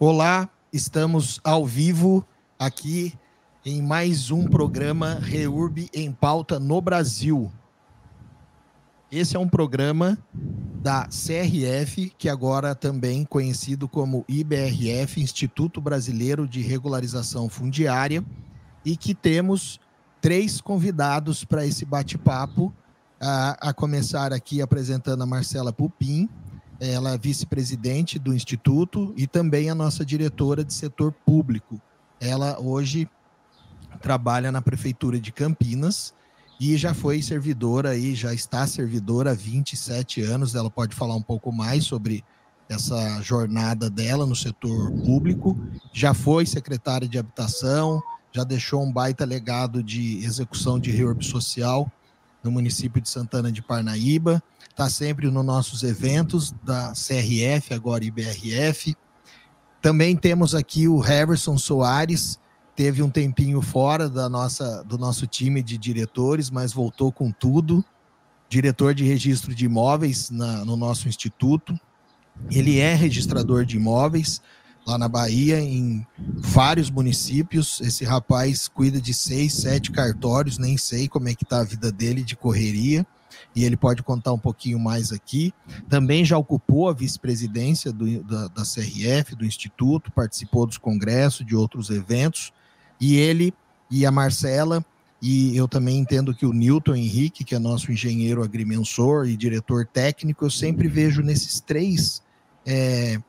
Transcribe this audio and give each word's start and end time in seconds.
Olá, 0.00 0.48
estamos 0.72 1.40
ao 1.42 1.66
vivo 1.66 2.24
aqui 2.56 3.18
em 3.66 3.82
mais 3.82 4.30
um 4.30 4.46
programa 4.46 5.14
Reurb 5.20 5.90
em 5.92 6.12
Pauta 6.12 6.60
no 6.60 6.80
Brasil. 6.80 7.50
Esse 9.10 9.34
é 9.34 9.40
um 9.40 9.48
programa 9.48 10.16
da 10.80 11.08
CRF, 11.08 12.12
que 12.16 12.28
agora 12.28 12.76
também 12.76 13.24
conhecido 13.24 13.88
como 13.88 14.24
IBRF, 14.28 15.20
Instituto 15.20 15.80
Brasileiro 15.80 16.46
de 16.46 16.60
Regularização 16.60 17.48
Fundiária, 17.48 18.24
e 18.84 18.96
que 18.96 19.16
temos 19.16 19.80
três 20.20 20.60
convidados 20.60 21.42
para 21.42 21.66
esse 21.66 21.84
bate-papo, 21.84 22.72
a, 23.20 23.70
a 23.70 23.74
começar 23.74 24.32
aqui 24.32 24.62
apresentando 24.62 25.24
a 25.24 25.26
Marcela 25.26 25.72
Pupim, 25.72 26.28
ela 26.80 27.14
é 27.14 27.18
vice-presidente 27.18 28.18
do 28.18 28.32
Instituto 28.32 29.12
e 29.16 29.26
também 29.26 29.68
a 29.68 29.74
nossa 29.74 30.04
diretora 30.04 30.64
de 30.64 30.72
setor 30.72 31.12
público. 31.12 31.80
Ela 32.20 32.58
hoje 32.60 33.08
trabalha 34.00 34.52
na 34.52 34.62
Prefeitura 34.62 35.18
de 35.18 35.32
Campinas 35.32 36.14
e 36.60 36.76
já 36.76 36.94
foi 36.94 37.22
servidora 37.22 37.90
aí, 37.90 38.14
já 38.14 38.32
está 38.32 38.66
servidora 38.66 39.32
há 39.32 39.34
27 39.34 40.22
anos. 40.22 40.54
Ela 40.54 40.70
pode 40.70 40.94
falar 40.94 41.14
um 41.14 41.22
pouco 41.22 41.52
mais 41.52 41.84
sobre 41.84 42.24
essa 42.68 43.20
jornada 43.22 43.88
dela 43.88 44.26
no 44.26 44.36
setor 44.36 44.92
público. 44.92 45.58
Já 45.92 46.14
foi 46.14 46.46
secretária 46.46 47.08
de 47.08 47.18
habitação, 47.18 48.02
já 48.30 48.44
deixou 48.44 48.82
um 48.82 48.92
baita 48.92 49.24
legado 49.24 49.82
de 49.82 50.24
execução 50.24 50.78
de 50.78 50.90
reorb 50.90 51.24
social 51.24 51.90
no 52.48 52.52
município 52.52 53.00
de 53.00 53.08
Santana 53.08 53.52
de 53.52 53.60
Parnaíba 53.60 54.42
está 54.70 54.88
sempre 54.88 55.30
nos 55.30 55.44
nossos 55.44 55.82
eventos 55.82 56.54
da 56.64 56.92
CRF, 56.92 57.74
agora 57.74 58.04
IBRF. 58.04 58.96
Também 59.82 60.16
temos 60.16 60.54
aqui 60.54 60.88
o 60.88 61.04
Heverson 61.04 61.58
Soares, 61.58 62.38
teve 62.74 63.02
um 63.02 63.10
tempinho 63.10 63.60
fora 63.60 64.08
da 64.08 64.28
nossa, 64.28 64.82
do 64.84 64.96
nosso 64.96 65.26
time 65.26 65.62
de 65.62 65.76
diretores, 65.76 66.50
mas 66.50 66.72
voltou 66.72 67.12
com 67.12 67.30
tudo. 67.30 67.84
Diretor 68.48 68.94
de 68.94 69.04
registro 69.04 69.54
de 69.54 69.66
imóveis 69.66 70.30
na, 70.30 70.64
no 70.64 70.76
nosso 70.76 71.06
instituto. 71.06 71.78
Ele 72.50 72.78
é 72.78 72.94
registrador 72.94 73.66
de 73.66 73.76
imóveis 73.76 74.40
lá 74.88 74.96
na 74.96 75.06
Bahia, 75.06 75.60
em 75.60 76.06
vários 76.18 76.90
municípios. 76.90 77.78
Esse 77.82 78.04
rapaz 78.04 78.68
cuida 78.68 78.98
de 78.98 79.12
seis, 79.12 79.52
sete 79.52 79.92
cartórios, 79.92 80.56
nem 80.56 80.78
sei 80.78 81.06
como 81.06 81.28
é 81.28 81.34
que 81.34 81.44
está 81.44 81.60
a 81.60 81.64
vida 81.64 81.92
dele 81.92 82.22
de 82.22 82.34
correria 82.34 83.06
e 83.54 83.64
ele 83.64 83.76
pode 83.76 84.02
contar 84.02 84.32
um 84.32 84.38
pouquinho 84.38 84.78
mais 84.78 85.12
aqui. 85.12 85.52
Também 85.88 86.24
já 86.24 86.38
ocupou 86.38 86.88
a 86.88 86.92
vice-presidência 86.94 87.92
da, 87.92 88.48
da 88.48 88.62
CRF, 88.62 89.34
do 89.36 89.44
Instituto, 89.44 90.10
participou 90.10 90.66
dos 90.66 90.78
congressos, 90.78 91.44
de 91.44 91.54
outros 91.54 91.90
eventos, 91.90 92.52
e 93.00 93.16
ele 93.16 93.52
e 93.90 94.06
a 94.06 94.10
Marcela, 94.10 94.84
e 95.20 95.56
eu 95.56 95.68
também 95.68 95.98
entendo 95.98 96.34
que 96.34 96.46
o 96.46 96.52
Newton 96.52 96.94
Henrique, 96.94 97.44
que 97.44 97.54
é 97.54 97.58
nosso 97.58 97.90
engenheiro 97.92 98.42
agrimensor 98.42 99.28
e 99.28 99.36
diretor 99.36 99.86
técnico, 99.86 100.44
eu 100.44 100.50
sempre 100.50 100.88
vejo 100.88 101.22
nesses 101.22 101.60
três 101.60 102.22
é, 102.64 103.20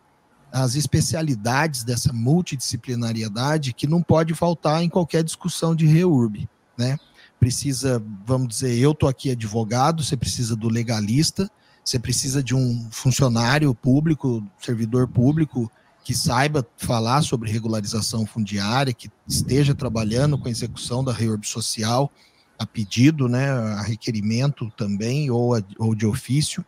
as 0.52 0.76
especialidades 0.76 1.84
dessa 1.84 2.12
multidisciplinariedade 2.12 3.74
que 3.74 3.88
não 3.88 4.02
pode 4.02 4.34
faltar 4.34 4.84
em 4.84 4.90
qualquer 4.90 5.24
discussão 5.24 5.76
de 5.76 5.86
REURB, 5.86 6.50
né? 6.78 6.98
precisa, 7.40 8.04
vamos 8.26 8.50
dizer, 8.50 8.78
eu 8.78 8.92
estou 8.92 9.08
aqui 9.08 9.32
advogado, 9.32 10.04
você 10.04 10.18
precisa 10.18 10.56
do 10.56 10.68
legalista, 10.68 11.50
você 11.84 11.98
precisa 11.98 12.44
de 12.44 12.54
um 12.54 12.88
funcionário 12.92 13.74
público, 13.74 14.44
servidor 14.60 15.08
público, 15.08 15.72
que 16.04 16.14
saiba 16.14 16.68
falar 16.78 17.22
sobre 17.22 17.52
regularização 17.52 18.26
fundiária, 18.26 18.94
que 18.94 19.10
esteja 19.28 19.74
trabalhando 19.74 20.38
com 20.38 20.48
a 20.48 20.52
execução 20.52 21.04
da 21.04 21.14
reorb 21.14 21.46
social, 21.48 22.12
a 22.58 22.66
pedido, 22.66 23.30
né, 23.30 23.50
a 23.50 23.82
requerimento 23.82 24.70
também, 24.76 25.32
ou, 25.32 25.56
a, 25.56 25.62
ou 25.78 25.96
de 25.96 26.06
ofício, 26.06 26.66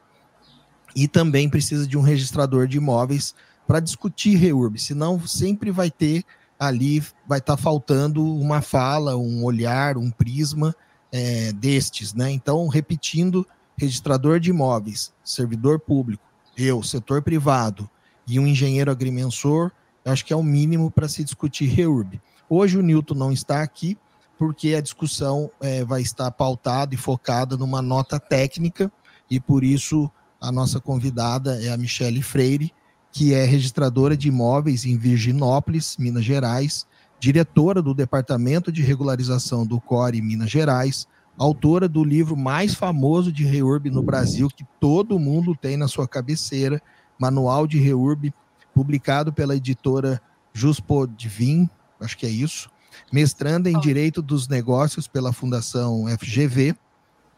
e 0.96 1.08
também 1.08 1.50
precisa 1.50 1.86
de 1.86 1.98
um 1.98 2.02
registrador 2.02 2.68
de 2.68 2.78
imóveis 2.78 3.36
para 3.68 3.80
discutir 3.80 4.36
reurb, 4.36 4.80
senão 4.80 5.20
sempre 5.26 5.72
vai 5.72 5.90
ter 5.90 6.26
ali 6.62 7.04
vai 7.28 7.40
estar 7.40 7.56
tá 7.56 7.62
faltando 7.62 8.24
uma 8.24 8.62
fala, 8.62 9.18
um 9.18 9.44
olhar, 9.44 9.98
um 9.98 10.12
prisma 10.12 10.76
é, 11.12 11.52
destes, 11.54 12.14
né? 12.14 12.30
Então, 12.30 12.68
repetindo, 12.68 13.48
registrador 13.76 14.40
de 14.40 14.52
imóveis, 14.52 15.12
servidor 15.24 15.80
público, 15.80 16.24
eu, 16.56 16.84
setor 16.84 17.24
privado 17.24 17.90
e 18.28 18.40
um 18.40 18.46
engenheiro 18.46 18.92
agrimensor, 18.92 19.72
acho 20.06 20.24
que 20.24 20.32
é 20.32 20.36
o 20.36 20.44
mínimo 20.44 20.92
para 20.92 21.10
se 21.10 21.24
discutir 21.24 21.66
REURB. 21.66 22.22
Hoje 22.48 22.78
o 22.78 22.84
Newton 22.84 23.16
não 23.16 23.32
está 23.32 23.64
aqui, 23.64 23.98
porque 24.38 24.76
a 24.76 24.82
discussão 24.82 25.50
é, 25.60 25.84
vai 25.84 26.02
estar 26.02 26.30
pautada 26.30 26.94
e 26.94 26.98
focada 26.98 27.58
numa 27.58 27.82
nota 27.82 28.20
técnica, 28.20 28.92
e 29.28 29.40
por 29.40 29.64
isso 29.64 30.12
a 30.40 30.52
nossa 30.52 30.80
convidada 30.80 31.60
é 31.64 31.70
a 31.70 31.78
Michele 31.78 32.22
Freire, 32.22 32.72
que 33.12 33.34
é 33.34 33.44
registradora 33.44 34.16
de 34.16 34.30
imóveis 34.30 34.86
em 34.86 34.98
Virginópolis, 34.98 35.98
Minas 35.98 36.24
Gerais, 36.24 36.86
diretora 37.20 37.82
do 37.82 37.94
Departamento 37.94 38.72
de 38.72 38.82
Regularização 38.82 39.66
do 39.66 39.80
CORE 39.80 40.22
Minas 40.22 40.50
Gerais, 40.50 41.08
autora 41.38 41.88
do 41.88 42.04
livro 42.04 42.38
mais 42.38 42.74
famoso 42.74 43.32
de 43.32 43.44
REURB 43.44 43.90
no 43.90 44.02
Brasil, 44.02 44.48
que 44.50 44.66
todo 44.80 45.20
mundo 45.20 45.56
tem 45.56 45.78
na 45.78 45.88
sua 45.88 46.08
cabeceira, 46.08 46.82
Manual 47.20 47.68
de 47.68 47.78
REURB, 47.78 48.34
publicado 48.74 49.32
pela 49.32 49.56
editora 49.56 50.20
Juspodivin, 50.54 51.70
acho 52.00 52.18
que 52.18 52.26
é 52.26 52.30
isso, 52.30 52.70
mestranda 53.12 53.70
em 53.70 53.80
Direito 53.80 54.22
dos 54.22 54.48
Negócios 54.48 55.08
pela 55.08 55.32
Fundação 55.32 56.06
FGV, 56.18 56.76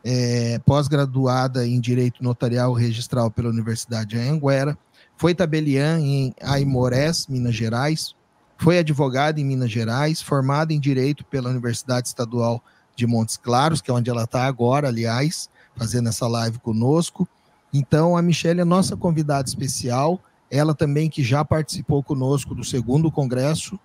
é, 0.04 0.60
pós-graduada 0.66 1.66
em 1.68 1.80
Direito 1.80 2.24
Notarial 2.24 2.74
Registral 2.74 3.32
pela 3.32 3.50
Universidade 3.50 4.12
de 4.12 4.18
Anhanguera, 4.18 4.78
foi 5.24 5.34
tabeliã 5.34 5.98
em 6.02 6.36
Aimorés, 6.42 7.28
Minas 7.28 7.56
Gerais. 7.56 8.14
Foi 8.58 8.78
advogada 8.78 9.40
em 9.40 9.46
Minas 9.46 9.72
Gerais, 9.72 10.22
formada 10.22 10.74
em 10.74 10.80
Direito 10.82 11.24
pela 11.24 11.50
Universidade 11.50 12.10
Estadual 12.10 12.62
de 12.94 13.08
Montes 13.08 13.38
Claros, 13.38 13.80
que 13.80 13.90
é 13.90 13.94
onde 13.94 14.10
ela 14.10 14.26
está 14.26 14.44
agora, 14.44 14.90
aliás, 14.90 15.50
fazendo 15.78 16.10
essa 16.10 16.28
live 16.28 16.60
conosco. 16.60 17.26
Então, 17.74 18.18
a 18.18 18.22
Michelle 18.22 18.60
é 18.60 18.66
nossa 18.66 18.98
convidada 18.98 19.48
especial. 19.48 20.20
Ela 20.52 20.76
também 20.76 21.10
que 21.10 21.24
já 21.24 21.46
participou 21.46 22.04
conosco 22.04 22.54
do 22.54 22.66
segundo 22.66 23.10
congresso 23.10 23.80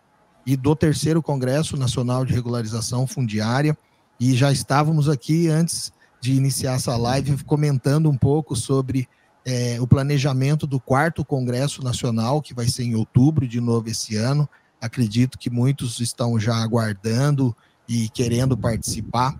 e 0.44 0.56
do 0.56 0.75
terceiro 0.75 1.22
congresso 1.22 1.77
nacional 1.77 2.25
de 2.25 2.34
regularização 2.34 3.06
fundiária. 3.06 3.78
E 4.19 4.34
já 4.34 4.50
estávamos 4.50 5.09
aqui 5.09 5.47
antes 5.47 5.93
de 6.21 6.32
iniciar 6.32 6.75
essa 6.75 6.97
live 6.97 7.44
comentando 7.44 8.10
um 8.10 8.19
pouco 8.19 8.56
sobre 8.56 9.09
é, 9.44 9.78
o 9.81 9.87
planejamento 9.87 10.66
do 10.66 10.78
quarto 10.78 11.25
Congresso 11.25 11.82
Nacional, 11.82 12.43
que 12.43 12.54
vai 12.54 12.66
ser 12.69 12.84
em 12.84 12.94
outubro 12.94 13.47
de 13.47 13.60
novo 13.60 13.88
esse 13.88 14.16
ano. 14.16 14.49
Acredito 14.81 15.38
que 15.38 15.50
muitos 15.50 16.00
estão 16.00 16.38
já 16.38 16.56
aguardando 16.56 17.56
e 17.88 18.09
querendo 18.10 18.56
participar. 18.56 19.38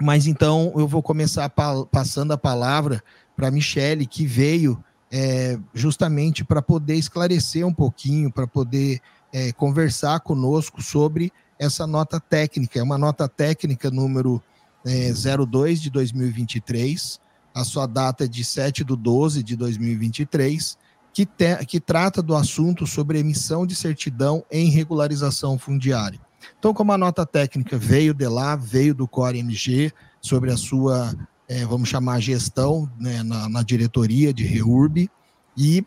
Mas 0.00 0.26
então 0.26 0.72
eu 0.76 0.86
vou 0.86 1.02
começar 1.02 1.48
pa 1.50 1.84
passando 1.86 2.32
a 2.32 2.38
palavra 2.38 3.02
para 3.36 3.48
a 3.48 3.50
Michele, 3.50 4.06
que 4.06 4.26
veio 4.26 4.82
é, 5.10 5.58
justamente 5.74 6.44
para 6.44 6.62
poder 6.62 6.94
esclarecer 6.94 7.66
um 7.66 7.74
pouquinho, 7.74 8.32
para 8.32 8.46
poder 8.46 9.00
é, 9.32 9.52
conversar 9.52 10.20
conosco 10.20 10.82
sobre 10.82 11.32
essa 11.58 11.86
nota 11.86 12.20
técnica. 12.20 12.78
É 12.78 12.82
uma 12.82 12.98
nota 12.98 13.28
técnica 13.28 13.90
número 13.90 14.42
é, 14.84 15.12
02 15.12 15.80
de 15.80 15.90
2023, 15.90 17.20
a 17.58 17.64
sua 17.64 17.86
data 17.86 18.24
é 18.24 18.28
de 18.28 18.44
7 18.44 18.84
de 18.84 18.96
12 18.96 19.42
de 19.42 19.56
2023, 19.56 20.78
que, 21.12 21.26
te, 21.26 21.56
que 21.66 21.80
trata 21.80 22.22
do 22.22 22.36
assunto 22.36 22.86
sobre 22.86 23.18
emissão 23.18 23.66
de 23.66 23.74
certidão 23.74 24.44
em 24.50 24.70
regularização 24.70 25.58
fundiária. 25.58 26.20
Então, 26.56 26.72
como 26.72 26.92
a 26.92 26.98
nota 26.98 27.26
técnica 27.26 27.76
veio 27.76 28.14
de 28.14 28.28
lá, 28.28 28.54
veio 28.54 28.94
do 28.94 29.08
Core 29.08 29.40
MG, 29.40 29.92
sobre 30.20 30.52
a 30.52 30.56
sua, 30.56 31.12
é, 31.48 31.64
vamos 31.64 31.88
chamar, 31.88 32.20
gestão 32.20 32.88
né, 32.96 33.24
na, 33.24 33.48
na 33.48 33.62
diretoria 33.62 34.32
de 34.32 34.44
REURB, 34.44 35.10
e 35.56 35.84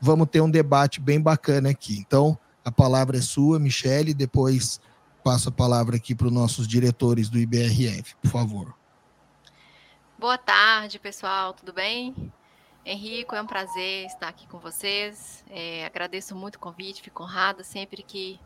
vamos 0.00 0.28
ter 0.30 0.40
um 0.40 0.50
debate 0.50 1.00
bem 1.00 1.20
bacana 1.20 1.70
aqui. 1.70 1.98
Então, 1.98 2.38
a 2.64 2.70
palavra 2.70 3.18
é 3.18 3.20
sua, 3.20 3.58
Michele, 3.58 4.14
depois 4.14 4.80
passo 5.24 5.48
a 5.48 5.52
palavra 5.52 5.96
aqui 5.96 6.14
para 6.14 6.28
os 6.28 6.32
nossos 6.32 6.68
diretores 6.68 7.28
do 7.28 7.38
IBRF, 7.38 8.14
por 8.22 8.30
favor. 8.30 8.81
Boa 10.22 10.38
tarde, 10.38 11.00
pessoal, 11.00 11.52
tudo 11.52 11.72
bem? 11.72 12.32
Henrico, 12.84 13.34
é 13.34 13.42
um 13.42 13.46
prazer 13.46 14.06
estar 14.06 14.28
aqui 14.28 14.46
com 14.46 14.60
vocês. 14.60 15.44
É, 15.50 15.84
agradeço 15.84 16.36
muito 16.36 16.54
o 16.54 16.58
convite, 16.60 17.02
fico 17.02 17.24
honrada 17.24 17.64
sempre 17.64 18.04
que 18.04 18.38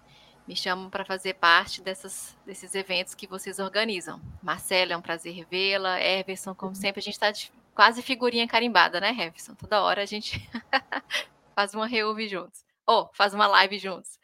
me 0.49 0.57
chamam 0.57 0.89
para 0.89 1.05
fazer 1.05 1.35
parte 1.35 1.83
dessas, 1.83 2.35
desses 2.47 2.75
eventos 2.75 3.15
que 3.15 3.27
vocês 3.27 3.59
organizam. 3.59 4.19
Marcela, 4.43 4.95
é 4.95 4.97
um 4.97 5.03
prazer 5.03 5.35
revê-la. 5.35 6.01
Everson, 6.01 6.55
como 6.55 6.75
sempre, 6.75 7.01
a 7.01 7.03
gente 7.03 7.13
está 7.23 7.31
quase 7.75 8.01
figurinha 8.01 8.49
carimbada, 8.49 8.99
né, 8.99 9.11
Everson? 9.11 9.55
Toda 9.55 9.83
hora 9.83 10.01
a 10.01 10.07
gente 10.07 10.41
faz 11.55 11.75
uma 11.75 11.87
reúve 11.87 12.27
juntos. 12.27 12.65
Ou 12.87 13.03
oh, 13.03 13.11
faz 13.13 13.35
uma 13.35 13.47
live 13.49 13.79
juntos. 13.79 14.19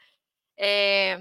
É, 0.56 1.20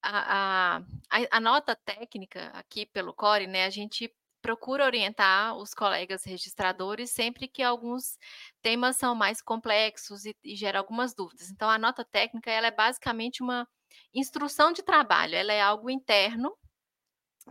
a, 0.00 0.80
a, 1.10 1.18
a, 1.28 1.40
nota 1.40 1.74
técnica 1.74 2.52
aqui 2.54 2.86
pelo 2.86 3.12
CORE, 3.12 3.48
né, 3.48 3.64
a 3.64 3.70
gente 3.70 4.14
procura 4.46 4.84
orientar 4.84 5.56
os 5.56 5.74
colegas 5.74 6.22
registradores 6.24 7.10
sempre 7.10 7.48
que 7.48 7.64
alguns 7.64 8.16
temas 8.62 8.96
são 8.96 9.12
mais 9.12 9.42
complexos 9.42 10.24
e, 10.24 10.36
e 10.44 10.54
gera 10.54 10.78
algumas 10.78 11.12
dúvidas. 11.16 11.50
Então, 11.50 11.68
a 11.68 11.76
nota 11.76 12.04
técnica 12.04 12.48
ela 12.48 12.68
é 12.68 12.70
basicamente 12.70 13.42
uma 13.42 13.66
instrução 14.14 14.72
de 14.72 14.84
trabalho, 14.84 15.34
ela 15.34 15.52
é 15.52 15.60
algo 15.60 15.90
interno 15.90 16.56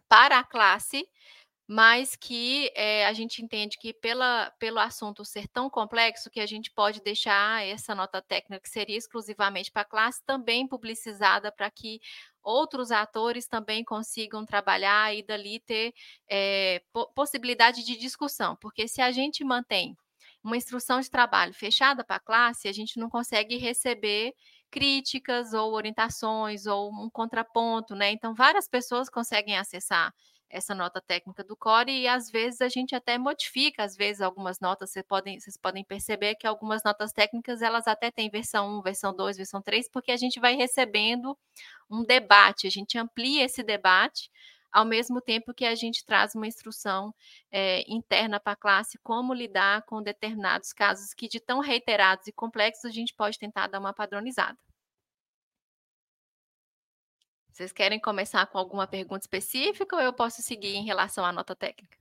para 0.07 0.39
a 0.39 0.44
classe 0.44 1.06
mas 1.68 2.15
que 2.15 2.71
é, 2.75 3.07
a 3.07 3.13
gente 3.13 3.41
entende 3.44 3.77
que 3.80 3.91
pela, 3.91 4.51
pelo 4.59 4.80
assunto 4.80 5.25
ser 5.25 5.48
tão 5.48 5.68
complexo 5.68 6.30
que 6.30 6.39
a 6.39 6.45
gente 6.45 6.71
pode 6.71 7.01
deixar 7.01 7.65
essa 7.65 7.95
nota 7.95 8.21
técnica 8.21 8.62
que 8.62 8.69
seria 8.69 8.98
exclusivamente 8.98 9.71
para 9.71 9.81
a 9.81 9.86
classe 9.86 10.24
também 10.25 10.68
publicizada 10.68 11.51
para 11.51 11.71
que 11.71 12.00
outros 12.45 12.92
atores 12.92 13.47
também 13.47 13.83
consigam 13.83 14.45
trabalhar 14.45 15.13
e 15.15 15.24
dali 15.24 15.59
ter 15.59 15.94
é, 16.30 16.81
possibilidade 17.15 17.83
de 17.83 17.97
discussão, 17.97 18.56
porque 18.57 18.88
se 18.88 19.01
a 19.01 19.12
gente 19.12 19.44
mantém 19.44 19.97
uma 20.44 20.56
instrução 20.56 21.01
de 21.01 21.09
trabalho 21.09 21.53
fechada 21.53 22.03
para 22.03 22.18
a 22.18 22.19
classe, 22.19 22.68
a 22.68 22.71
gente 22.71 23.00
não 23.00 23.09
consegue 23.09 23.57
receber 23.57 24.33
críticas 24.69 25.53
ou 25.53 25.74
orientações 25.74 26.68
ou 26.68 26.92
um 26.92 27.09
contraponto, 27.09 27.95
né? 27.95 28.12
Então, 28.12 28.36
várias 28.36 28.68
pessoas 28.68 29.09
conseguem 29.09 29.57
acessar 29.57 30.13
essa 30.50 30.75
nota 30.75 31.01
técnica 31.01 31.44
do 31.44 31.56
core 31.56 31.92
e 31.92 32.07
às 32.07 32.30
vezes 32.30 32.62
a 32.62 32.69
gente 32.69 32.95
até 32.95 33.18
modifica, 33.18 33.83
às 33.83 33.95
vezes 33.95 34.21
algumas 34.21 34.59
notas, 34.59 34.92
vocês 34.92 35.06
podem, 35.06 35.39
vocês 35.39 35.57
podem 35.57 35.83
perceber 35.83 36.36
que 36.36 36.47
algumas 36.47 36.83
notas 36.83 37.12
técnicas 37.12 37.62
elas 37.62 37.88
até 37.88 38.12
têm 38.12 38.30
versão 38.30 38.80
1, 38.80 38.81
versão 38.81 39.15
2, 39.15 39.38
versão 39.38 39.62
3, 39.62 39.89
porque 39.89 40.12
a 40.12 40.18
gente 40.18 40.39
vai 40.39 40.56
recebendo 40.56 41.38
um 41.89 42.03
debate, 42.03 42.68
a 42.68 42.69
gente 42.69 42.97
amplia 42.97 43.45
esse 43.45 43.63
debate 43.63 44.30
ao 44.75 44.83
mesmo 44.83 45.21
tempo 45.21 45.53
que 45.53 45.65
a 45.65 45.74
gente 45.74 46.06
traz 46.06 46.36
uma 46.36 46.45
instrução 46.48 47.15
é, 47.50 47.81
interna 47.88 48.41
para 48.41 48.51
a 48.53 48.57
classe, 48.57 48.98
como 49.01 49.33
lidar 49.33 49.83
com 49.83 50.01
determinados 50.01 50.74
casos 50.74 51.13
que, 51.13 51.30
de 51.30 51.39
tão 51.39 51.59
reiterados 51.62 52.27
e 52.27 52.33
complexos, 52.33 52.83
a 52.83 52.91
gente 52.91 53.13
pode 53.13 53.39
tentar 53.39 53.68
dar 53.68 53.80
uma 53.80 53.94
padronizada. 53.94 54.57
Vocês 57.55 57.71
querem 57.71 57.97
começar 57.97 58.45
com 58.47 58.57
alguma 58.57 58.85
pergunta 58.85 59.21
específica 59.21 59.95
ou 59.95 60.01
eu 60.01 60.11
posso 60.11 60.41
seguir 60.41 60.75
em 60.75 60.83
relação 60.83 61.23
à 61.23 61.31
nota 61.31 61.55
técnica? 61.55 61.97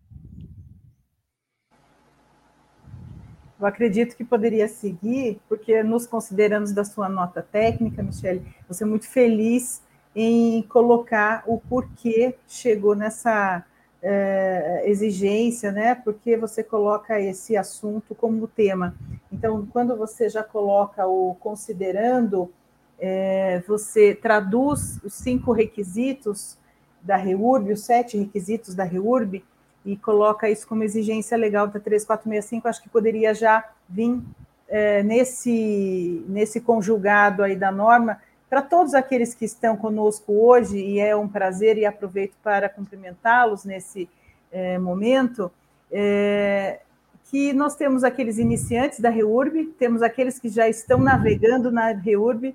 Eu 3.60 3.64
acredito 3.64 4.16
que 4.16 4.24
poderia 4.24 4.66
seguir, 4.66 5.40
porque 5.48 5.80
nos 5.84 6.08
consideramos 6.08 6.72
da 6.72 6.84
sua 6.84 7.08
nota 7.08 7.40
técnica, 7.40 8.02
Michele, 8.02 8.44
você 8.66 8.82
é 8.82 8.86
muito 8.86 9.06
feliz 9.08 9.80
em 10.12 10.60
colocar 10.62 11.44
o 11.46 11.60
porquê 11.60 12.34
chegou 12.48 12.96
nessa 12.96 13.64
é, 14.02 14.82
exigência, 14.86 15.70
né? 15.70 15.94
Porque 15.94 16.36
você 16.36 16.64
coloca 16.64 17.20
esse 17.20 17.56
assunto 17.56 18.12
como 18.12 18.48
tema. 18.48 18.92
Então, 19.30 19.64
quando 19.66 19.96
você 19.96 20.28
já 20.28 20.42
coloca 20.42 21.06
o 21.06 21.36
considerando, 21.36 22.52
é, 22.99 23.62
você 23.67 24.14
traduz 24.14 25.00
os 25.05 25.14
cinco 25.14 25.52
requisitos 25.52 26.56
da 27.02 27.17
REURB, 27.17 27.73
os 27.73 27.85
sete 27.85 28.17
requisitos 28.17 28.75
da 28.75 28.85
REURB, 28.85 29.44
e 29.85 29.96
coloca 29.96 30.49
isso 30.49 30.67
como 30.67 30.82
exigência 30.82 31.37
legal 31.37 31.67
da 31.67 31.79
3465, 31.79 32.69
acho 32.69 32.82
que 32.82 32.88
poderia 32.88 33.35
já 33.35 33.62
vir 33.88 34.23
é, 34.69 35.02
nesse, 35.02 36.25
nesse 36.26 36.61
conjugado 36.61 37.43
aí 37.43 37.55
da 37.55 37.70
norma, 37.70 38.19
para 38.49 38.62
todos 38.62 38.94
aqueles 38.94 39.35
que 39.35 39.44
estão 39.44 39.76
conosco 39.76 40.32
hoje, 40.32 40.79
e 40.79 41.00
é 41.00 41.14
um 41.14 41.29
prazer 41.29 41.76
e 41.76 41.85
aproveito 41.85 42.35
para 42.43 42.69
cumprimentá-los 42.69 43.64
nesse 43.64 44.08
é, 44.50 44.79
momento, 44.79 45.50
é, 45.90 46.81
que 47.31 47.52
nós 47.52 47.75
temos 47.75 48.05
aqueles 48.05 48.38
iniciantes 48.38 49.00
da 49.00 49.11
REURB, 49.11 49.75
temos 49.79 50.02
aqueles 50.02 50.38
que 50.38 50.49
já 50.49 50.69
estão 50.69 50.99
navegando 50.99 51.70
na 51.70 51.88
REURB, 51.88 52.55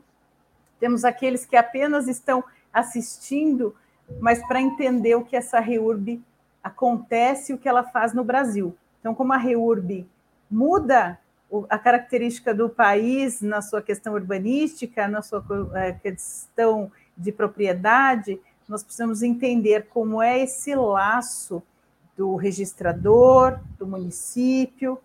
temos 0.79 1.03
aqueles 1.03 1.45
que 1.45 1.55
apenas 1.55 2.07
estão 2.07 2.43
assistindo, 2.73 3.75
mas 4.19 4.45
para 4.47 4.61
entender 4.61 5.15
o 5.15 5.23
que 5.23 5.35
essa 5.35 5.59
REURB 5.59 6.21
acontece 6.63 7.51
e 7.51 7.55
o 7.55 7.57
que 7.57 7.67
ela 7.67 7.83
faz 7.83 8.13
no 8.13 8.23
Brasil. 8.23 8.75
Então, 8.99 9.15
como 9.15 9.33
a 9.33 9.37
REURB 9.37 10.07
muda 10.49 11.19
a 11.69 11.79
característica 11.79 12.53
do 12.53 12.69
país 12.69 13.41
na 13.41 13.61
sua 13.61 13.81
questão 13.81 14.13
urbanística, 14.13 15.07
na 15.07 15.21
sua 15.21 15.43
é, 15.73 15.93
questão 15.93 16.91
de 17.17 17.31
propriedade, 17.31 18.39
nós 18.67 18.83
precisamos 18.83 19.23
entender 19.23 19.87
como 19.89 20.21
é 20.21 20.39
esse 20.39 20.75
laço 20.75 21.63
do 22.15 22.35
registrador, 22.35 23.59
do 23.79 23.87
município, 23.87 24.99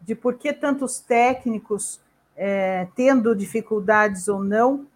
de 0.00 0.14
por 0.14 0.34
que 0.34 0.52
tantos 0.52 0.98
técnicos, 0.98 2.00
é, 2.36 2.88
tendo 2.96 3.34
dificuldades 3.34 4.26
ou 4.26 4.42
não, 4.42 4.86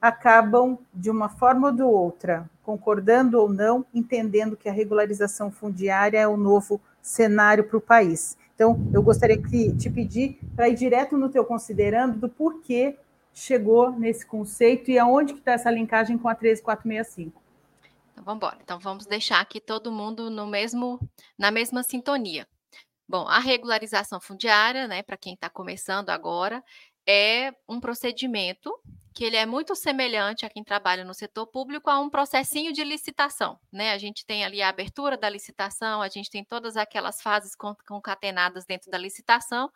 acabam, 0.00 0.78
de 0.94 1.10
uma 1.10 1.28
forma 1.28 1.68
ou 1.68 1.72
de 1.72 1.82
outra, 1.82 2.48
concordando 2.62 3.38
ou 3.38 3.48
não, 3.48 3.84
entendendo 3.92 4.56
que 4.56 4.68
a 4.68 4.72
regularização 4.72 5.50
fundiária 5.50 6.18
é 6.18 6.26
o 6.26 6.36
novo 6.36 6.80
cenário 7.02 7.64
para 7.64 7.76
o 7.76 7.80
país. 7.80 8.36
Então, 8.54 8.78
eu 8.92 9.02
gostaria 9.02 9.36
de 9.36 9.76
te 9.76 9.90
pedir 9.90 10.38
para 10.54 10.68
ir 10.68 10.74
direto 10.74 11.16
no 11.16 11.28
teu 11.28 11.44
considerando 11.44 12.18
do 12.18 12.28
porquê 12.28 12.96
chegou 13.32 13.90
nesse 13.92 14.26
conceito 14.26 14.90
e 14.90 14.98
aonde 14.98 15.32
que 15.32 15.38
está 15.38 15.52
essa 15.52 15.70
linkagem 15.70 16.18
com 16.18 16.28
a 16.28 16.34
13465. 16.34 17.40
Então, 18.12 18.24
vamos 18.24 18.36
embora. 18.36 18.58
Então, 18.62 18.78
vamos 18.78 19.06
deixar 19.06 19.40
aqui 19.40 19.60
todo 19.60 19.90
mundo 19.90 20.28
no 20.30 20.46
mesmo, 20.46 21.00
na 21.38 21.50
mesma 21.50 21.82
sintonia. 21.82 22.46
Bom, 23.08 23.26
a 23.26 23.40
regularização 23.40 24.20
fundiária, 24.20 24.86
né, 24.86 25.02
para 25.02 25.16
quem 25.16 25.34
está 25.34 25.50
começando 25.50 26.10
agora, 26.10 26.62
é 27.10 27.52
um 27.68 27.80
procedimento 27.80 28.72
que 29.12 29.24
ele 29.24 29.36
é 29.36 29.44
muito 29.44 29.74
semelhante 29.74 30.46
a 30.46 30.48
quem 30.48 30.62
trabalha 30.62 31.04
no 31.04 31.12
setor 31.12 31.46
público 31.48 31.90
a 31.90 31.98
um 31.98 32.08
processinho 32.08 32.72
de 32.72 32.84
licitação, 32.84 33.58
né? 33.72 33.90
A 33.92 33.98
gente 33.98 34.24
tem 34.24 34.44
ali 34.44 34.62
a 34.62 34.68
abertura 34.68 35.16
da 35.16 35.28
licitação, 35.28 36.00
a 36.00 36.08
gente 36.08 36.30
tem 36.30 36.44
todas 36.44 36.76
aquelas 36.76 37.20
fases 37.20 37.56
concatenadas 37.56 38.64
dentro 38.64 38.88
da 38.90 38.96
licitação. 38.96 39.68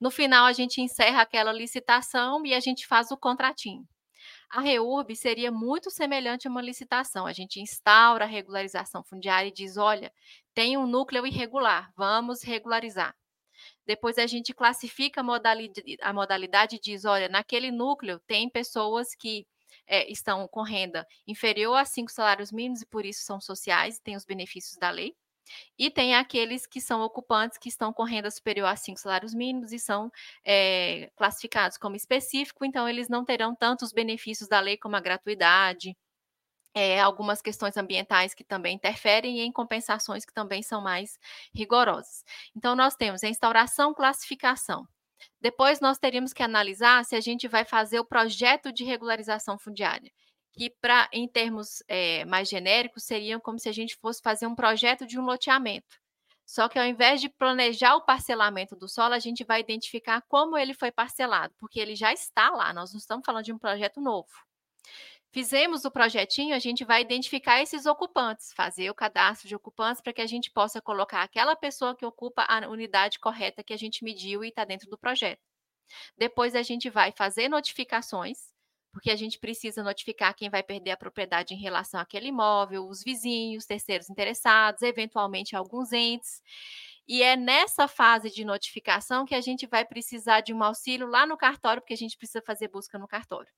No 0.00 0.10
final, 0.10 0.46
a 0.46 0.52
gente 0.52 0.80
encerra 0.80 1.22
aquela 1.22 1.52
licitação 1.52 2.44
e 2.44 2.52
a 2.52 2.60
gente 2.60 2.86
faz 2.86 3.12
o 3.12 3.16
contratinho. 3.16 3.86
A 4.50 4.60
REURB 4.60 5.14
seria 5.14 5.52
muito 5.52 5.90
semelhante 5.90 6.48
a 6.48 6.50
uma 6.50 6.60
licitação. 6.60 7.24
A 7.24 7.32
gente 7.32 7.60
instaura 7.60 8.24
a 8.24 8.28
regularização 8.28 9.04
fundiária 9.04 9.48
e 9.48 9.52
diz: 9.52 9.76
olha, 9.76 10.12
tem 10.52 10.76
um 10.76 10.86
núcleo 10.86 11.24
irregular, 11.24 11.92
vamos 11.96 12.42
regularizar. 12.42 13.14
Depois 13.90 14.18
a 14.18 14.26
gente 14.26 14.54
classifica 14.54 15.20
a 15.20 15.24
modalidade, 15.24 15.96
a 16.00 16.12
modalidade 16.12 16.76
e 16.76 16.80
diz: 16.80 17.04
olha, 17.04 17.28
naquele 17.28 17.72
núcleo 17.72 18.20
tem 18.20 18.48
pessoas 18.48 19.16
que 19.16 19.44
é, 19.84 20.08
estão 20.08 20.46
com 20.46 20.62
renda 20.62 21.04
inferior 21.26 21.74
a 21.74 21.84
cinco 21.84 22.12
salários 22.12 22.52
mínimos 22.52 22.82
e 22.82 22.86
por 22.86 23.04
isso 23.04 23.24
são 23.24 23.40
sociais, 23.40 23.98
têm 23.98 24.14
os 24.14 24.24
benefícios 24.24 24.76
da 24.76 24.90
lei. 24.90 25.12
E 25.76 25.90
tem 25.90 26.14
aqueles 26.14 26.68
que 26.68 26.80
são 26.80 27.00
ocupantes 27.00 27.58
que 27.58 27.68
estão 27.68 27.92
com 27.92 28.04
renda 28.04 28.30
superior 28.30 28.66
a 28.66 28.76
cinco 28.76 29.00
salários 29.00 29.34
mínimos 29.34 29.72
e 29.72 29.80
são 29.80 30.08
é, 30.44 31.10
classificados 31.16 31.76
como 31.76 31.96
específico, 31.96 32.64
então 32.64 32.88
eles 32.88 33.08
não 33.08 33.24
terão 33.24 33.56
tantos 33.56 33.92
benefícios 33.92 34.48
da 34.48 34.60
lei 34.60 34.76
como 34.76 34.94
a 34.94 35.00
gratuidade, 35.00 35.96
é, 36.74 37.00
algumas 37.00 37.42
questões 37.42 37.76
ambientais 37.76 38.34
que 38.34 38.44
também 38.44 38.76
interferem 38.76 39.38
e 39.38 39.42
em 39.42 39.52
compensações 39.52 40.24
que 40.24 40.32
também 40.32 40.62
são 40.62 40.80
mais 40.80 41.18
rigorosas. 41.54 42.24
Então, 42.56 42.76
nós 42.76 42.94
temos 42.94 43.24
a 43.24 43.28
instauração, 43.28 43.94
classificação. 43.94 44.86
Depois, 45.40 45.80
nós 45.80 45.98
teríamos 45.98 46.32
que 46.32 46.42
analisar 46.42 47.04
se 47.04 47.16
a 47.16 47.20
gente 47.20 47.48
vai 47.48 47.64
fazer 47.64 48.00
o 48.00 48.04
projeto 48.04 48.72
de 48.72 48.84
regularização 48.84 49.58
fundiária, 49.58 50.10
que, 50.52 50.70
pra, 50.80 51.08
em 51.12 51.28
termos 51.28 51.82
é, 51.88 52.24
mais 52.24 52.48
genéricos, 52.48 53.04
seriam 53.04 53.40
como 53.40 53.58
se 53.58 53.68
a 53.68 53.72
gente 53.72 53.96
fosse 53.96 54.20
fazer 54.22 54.46
um 54.46 54.54
projeto 54.54 55.06
de 55.06 55.18
um 55.18 55.24
loteamento. 55.24 55.98
Só 56.46 56.68
que 56.68 56.78
ao 56.80 56.84
invés 56.84 57.20
de 57.20 57.28
planejar 57.28 57.94
o 57.94 58.04
parcelamento 58.04 58.74
do 58.74 58.88
solo, 58.88 59.14
a 59.14 59.20
gente 59.20 59.44
vai 59.44 59.60
identificar 59.60 60.20
como 60.22 60.58
ele 60.58 60.74
foi 60.74 60.90
parcelado, 60.90 61.54
porque 61.58 61.78
ele 61.78 61.94
já 61.94 62.12
está 62.12 62.50
lá, 62.50 62.72
nós 62.72 62.92
não 62.92 62.98
estamos 62.98 63.24
falando 63.24 63.44
de 63.44 63.52
um 63.52 63.58
projeto 63.58 64.00
novo. 64.00 64.28
Fizemos 65.32 65.84
o 65.84 65.90
projetinho, 65.92 66.56
a 66.56 66.58
gente 66.58 66.84
vai 66.84 67.02
identificar 67.02 67.62
esses 67.62 67.86
ocupantes, 67.86 68.52
fazer 68.52 68.90
o 68.90 68.94
cadastro 68.94 69.46
de 69.46 69.54
ocupantes 69.54 70.02
para 70.02 70.12
que 70.12 70.20
a 70.20 70.26
gente 70.26 70.50
possa 70.50 70.82
colocar 70.82 71.22
aquela 71.22 71.54
pessoa 71.54 71.94
que 71.94 72.04
ocupa 72.04 72.42
a 72.48 72.68
unidade 72.68 73.20
correta 73.20 73.62
que 73.62 73.72
a 73.72 73.76
gente 73.76 74.02
mediu 74.02 74.42
e 74.42 74.48
está 74.48 74.64
dentro 74.64 74.90
do 74.90 74.98
projeto. 74.98 75.40
Depois 76.18 76.56
a 76.56 76.62
gente 76.62 76.90
vai 76.90 77.12
fazer 77.12 77.48
notificações, 77.48 78.52
porque 78.92 79.08
a 79.08 79.14
gente 79.14 79.38
precisa 79.38 79.84
notificar 79.84 80.34
quem 80.34 80.50
vai 80.50 80.64
perder 80.64 80.90
a 80.92 80.96
propriedade 80.96 81.54
em 81.54 81.58
relação 81.58 82.00
àquele 82.00 82.28
imóvel, 82.28 82.88
os 82.88 83.02
vizinhos, 83.04 83.66
terceiros 83.66 84.10
interessados, 84.10 84.82
eventualmente 84.82 85.54
alguns 85.54 85.92
entes. 85.92 86.42
E 87.06 87.22
é 87.22 87.36
nessa 87.36 87.86
fase 87.86 88.30
de 88.30 88.44
notificação 88.44 89.24
que 89.24 89.34
a 89.36 89.40
gente 89.40 89.64
vai 89.66 89.84
precisar 89.84 90.40
de 90.40 90.52
um 90.52 90.62
auxílio 90.62 91.06
lá 91.06 91.24
no 91.24 91.36
cartório, 91.36 91.80
porque 91.80 91.94
a 91.94 91.96
gente 91.96 92.16
precisa 92.16 92.42
fazer 92.42 92.68
busca 92.68 92.98
no 92.98 93.06
cartório. 93.06 93.52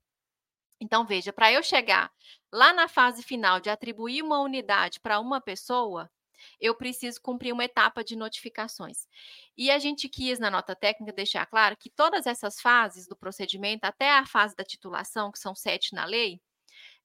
Então, 0.82 1.06
veja, 1.06 1.32
para 1.32 1.52
eu 1.52 1.62
chegar 1.62 2.10
lá 2.52 2.72
na 2.72 2.88
fase 2.88 3.22
final 3.22 3.60
de 3.60 3.70
atribuir 3.70 4.20
uma 4.20 4.40
unidade 4.40 4.98
para 4.98 5.20
uma 5.20 5.40
pessoa, 5.40 6.10
eu 6.60 6.74
preciso 6.74 7.22
cumprir 7.22 7.52
uma 7.52 7.64
etapa 7.64 8.02
de 8.02 8.16
notificações. 8.16 9.06
E 9.56 9.70
a 9.70 9.78
gente 9.78 10.08
quis, 10.08 10.40
na 10.40 10.50
nota 10.50 10.74
técnica, 10.74 11.12
deixar 11.12 11.46
claro 11.46 11.76
que 11.76 11.88
todas 11.88 12.26
essas 12.26 12.60
fases 12.60 13.06
do 13.06 13.14
procedimento, 13.14 13.84
até 13.84 14.10
a 14.10 14.26
fase 14.26 14.56
da 14.56 14.64
titulação, 14.64 15.30
que 15.30 15.38
são 15.38 15.54
sete 15.54 15.94
na 15.94 16.04
lei, 16.04 16.40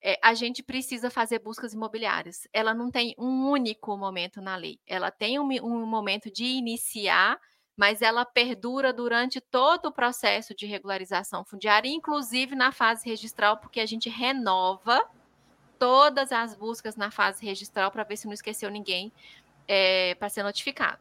é, 0.04 0.20
a 0.24 0.34
gente 0.34 0.64
precisa 0.64 1.12
fazer 1.12 1.38
buscas 1.38 1.72
imobiliárias. 1.72 2.48
Ela 2.52 2.74
não 2.74 2.90
tem 2.90 3.14
um 3.16 3.48
único 3.48 3.96
momento 3.96 4.42
na 4.42 4.56
lei. 4.56 4.80
Ela 4.88 5.12
tem 5.12 5.38
um, 5.40 5.48
um 5.64 5.86
momento 5.86 6.32
de 6.32 6.46
iniciar, 6.46 7.40
mas 7.78 8.02
ela 8.02 8.26
perdura 8.26 8.92
durante 8.92 9.40
todo 9.40 9.86
o 9.86 9.92
processo 9.92 10.56
de 10.56 10.66
regularização 10.66 11.46
fundiária, 11.46 11.88
inclusive 11.88 12.56
na 12.56 12.72
fase 12.72 13.08
registral, 13.08 13.58
porque 13.58 13.80
a 13.80 13.86
gente 13.86 14.10
renova 14.10 15.06
todas 15.78 16.32
as 16.32 16.56
buscas 16.56 16.96
na 16.96 17.12
fase 17.12 17.46
registral 17.46 17.92
para 17.92 18.04
ver 18.04 18.18
se 18.18 18.26
não 18.26 18.34
esqueceu 18.34 18.72
ninguém 18.72 19.12
é, 19.68 20.16
para 20.16 20.28
ser 20.28 20.42
notificado. 20.42 20.98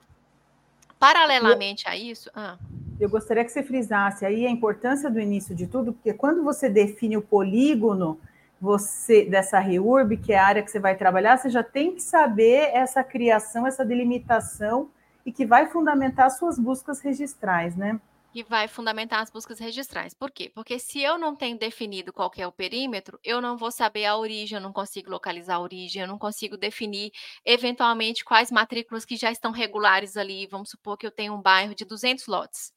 Paralelamente 0.99 1.89
a 1.89 1.97
isso. 1.97 2.31
Ah. 2.35 2.59
Eu 3.01 3.09
gostaria 3.09 3.45
que 3.45 3.51
você 3.51 3.63
frisasse 3.63 4.27
aí 4.27 4.47
a 4.47 4.51
importância 4.51 5.11
do 5.11 5.19
início 5.19 5.55
de 5.55 5.67
tudo, 5.67 5.95
porque 5.95 6.13
quando 6.13 6.45
você 6.45 6.69
define 6.69 7.17
o 7.17 7.23
polígono 7.23 8.21
você 8.61 9.25
dessa 9.25 9.59
REURB, 9.59 10.17
que 10.17 10.33
é 10.33 10.39
a 10.39 10.47
área 10.47 10.63
que 10.63 10.71
você 10.71 10.79
vai 10.79 10.97
trabalhar, 10.97 11.37
você 11.37 11.49
já 11.49 11.63
tem 11.63 11.95
que 11.95 12.03
saber 12.03 12.71
essa 12.75 13.05
criação, 13.05 13.67
essa 13.67 13.85
delimitação 13.85 14.91
e 15.27 15.33
que 15.33 15.45
vai 15.45 15.67
fundamentar 15.67 16.31
suas 16.31 16.59
buscas 16.59 17.01
registrais, 17.01 17.77
né? 17.77 18.01
que 18.33 18.45
vai 18.45 18.69
fundamentar 18.69 19.23
as 19.23 19.31
buscas 19.31 19.59
registrais. 19.59 20.13
Por 20.13 20.31
quê? 20.31 20.53
Porque 20.55 20.79
se 20.79 21.01
eu 21.01 21.17
não 21.17 21.35
tenho 21.35 21.59
definido 21.59 22.13
qual 22.13 22.31
é 22.37 22.47
o 22.47 22.53
perímetro, 22.53 23.19
eu 23.25 23.41
não 23.41 23.57
vou 23.57 23.71
saber 23.71 24.05
a 24.05 24.15
origem, 24.15 24.57
eu 24.57 24.63
não 24.63 24.75
consigo 24.75 25.11
localizar 25.11 25.55
a 25.55 25.61
origem, 25.61 26.03
eu 26.03 26.09
não 26.09 26.19
consigo 26.19 26.55
definir 26.59 27.11
eventualmente 27.47 28.23
quais 28.23 28.51
matrículas 28.51 29.07
que 29.07 29.17
já 29.17 29.33
estão 29.33 29.53
regulares 29.53 30.19
ali. 30.19 30.47
Vamos 30.49 30.69
supor 30.69 30.99
que 30.99 31.07
eu 31.07 31.11
tenho 31.11 31.33
um 31.33 31.41
bairro 31.41 31.75
de 31.75 31.87
200 31.87 32.27
lotes. 32.27 32.75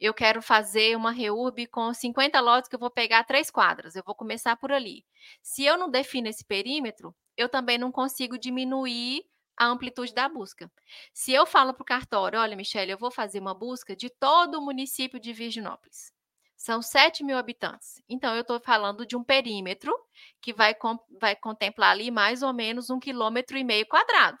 Eu 0.00 0.12
quero 0.12 0.42
fazer 0.42 0.96
uma 0.96 1.12
reurb 1.12 1.68
com 1.68 1.94
50 1.94 2.40
lotes 2.40 2.68
que 2.68 2.74
eu 2.74 2.80
vou 2.80 2.90
pegar 2.90 3.22
três 3.22 3.48
quadras. 3.48 3.94
Eu 3.94 4.02
vou 4.04 4.14
começar 4.14 4.56
por 4.56 4.72
ali. 4.72 5.04
Se 5.40 5.64
eu 5.64 5.78
não 5.78 5.88
defino 5.88 6.26
esse 6.26 6.44
perímetro, 6.44 7.14
eu 7.36 7.48
também 7.48 7.78
não 7.78 7.92
consigo 7.92 8.36
diminuir 8.36 9.22
a 9.56 9.66
amplitude 9.66 10.12
da 10.12 10.28
busca. 10.28 10.70
Se 11.12 11.32
eu 11.32 11.46
falo 11.46 11.72
para 11.72 11.82
o 11.82 11.86
cartório, 11.86 12.38
olha, 12.38 12.56
Michelle, 12.56 12.90
eu 12.90 12.98
vou 12.98 13.10
fazer 13.10 13.40
uma 13.40 13.54
busca 13.54 13.96
de 13.96 14.10
todo 14.10 14.58
o 14.58 14.62
município 14.62 15.18
de 15.18 15.32
Virginópolis. 15.32 16.12
São 16.56 16.82
7 16.82 17.22
mil 17.22 17.36
habitantes. 17.36 18.02
Então, 18.08 18.34
eu 18.34 18.40
estou 18.40 18.58
falando 18.58 19.06
de 19.06 19.16
um 19.16 19.22
perímetro 19.22 19.94
que 20.40 20.52
vai, 20.52 20.74
com, 20.74 20.98
vai 21.20 21.36
contemplar 21.36 21.90
ali 21.90 22.10
mais 22.10 22.42
ou 22.42 22.52
menos 22.52 22.90
um 22.90 22.98
quilômetro 22.98 23.56
e 23.56 23.64
meio 23.64 23.86
quadrado. 23.86 24.38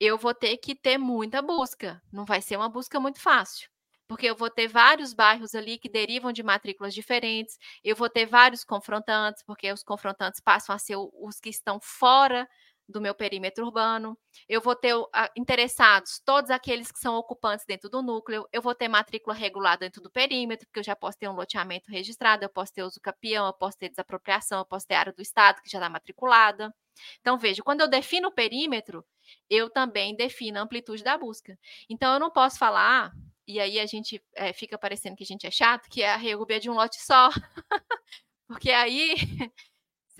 Eu 0.00 0.16
vou 0.16 0.32
ter 0.32 0.56
que 0.58 0.74
ter 0.74 0.96
muita 0.96 1.42
busca. 1.42 2.00
Não 2.12 2.24
vai 2.24 2.40
ser 2.40 2.56
uma 2.56 2.68
busca 2.68 3.00
muito 3.00 3.20
fácil 3.20 3.68
porque 4.08 4.26
eu 4.26 4.34
vou 4.34 4.48
ter 4.48 4.66
vários 4.66 5.12
bairros 5.12 5.54
ali 5.54 5.78
que 5.78 5.88
derivam 5.88 6.32
de 6.32 6.42
matrículas 6.42 6.94
diferentes, 6.94 7.58
eu 7.84 7.94
vou 7.94 8.08
ter 8.08 8.24
vários 8.24 8.64
confrontantes, 8.64 9.42
porque 9.42 9.70
os 9.70 9.82
confrontantes 9.82 10.40
passam 10.40 10.74
a 10.74 10.78
ser 10.78 10.96
os 10.96 11.38
que 11.38 11.50
estão 11.50 11.78
fora 11.78 12.48
do 12.88 13.00
meu 13.00 13.14
perímetro 13.14 13.66
urbano, 13.66 14.18
eu 14.48 14.60
vou 14.60 14.74
ter 14.74 14.94
interessados, 15.36 16.20
todos 16.24 16.50
aqueles 16.50 16.90
que 16.90 16.98
são 16.98 17.16
ocupantes 17.16 17.66
dentro 17.66 17.90
do 17.90 18.02
núcleo, 18.02 18.48
eu 18.52 18.62
vou 18.62 18.74
ter 18.74 18.88
matrícula 18.88 19.34
regulada 19.34 19.80
dentro 19.80 20.02
do 20.02 20.10
perímetro, 20.10 20.66
porque 20.66 20.80
eu 20.80 20.84
já 20.84 20.96
posso 20.96 21.18
ter 21.18 21.28
um 21.28 21.34
loteamento 21.34 21.90
registrado, 21.90 22.44
eu 22.44 22.48
posso 22.48 22.72
ter 22.72 22.82
uso 22.82 23.00
capião, 23.00 23.46
eu 23.46 23.52
posso 23.52 23.76
ter 23.76 23.90
desapropriação, 23.90 24.60
eu 24.60 24.64
posso 24.64 24.86
ter 24.86 24.94
área 24.94 25.12
do 25.12 25.20
Estado 25.20 25.60
que 25.62 25.70
já 25.70 25.78
está 25.78 25.90
matriculada. 25.90 26.74
Então, 27.20 27.38
veja, 27.38 27.62
quando 27.62 27.82
eu 27.82 27.88
defino 27.88 28.28
o 28.28 28.32
perímetro, 28.32 29.04
eu 29.50 29.70
também 29.70 30.16
defino 30.16 30.58
a 30.58 30.62
amplitude 30.62 31.02
da 31.04 31.16
busca. 31.18 31.58
Então, 31.88 32.14
eu 32.14 32.20
não 32.20 32.30
posso 32.30 32.58
falar, 32.58 33.12
e 33.46 33.60
aí 33.60 33.78
a 33.78 33.86
gente 33.86 34.22
é, 34.34 34.52
fica 34.52 34.78
parecendo 34.78 35.16
que 35.16 35.24
a 35.24 35.26
gente 35.26 35.46
é 35.46 35.50
chato, 35.50 35.88
que 35.88 36.02
é 36.02 36.10
a 36.10 36.16
reúbe 36.16 36.58
de 36.58 36.70
um 36.70 36.74
lote 36.74 37.00
só. 37.00 37.28
porque 38.48 38.70
aí 38.70 39.14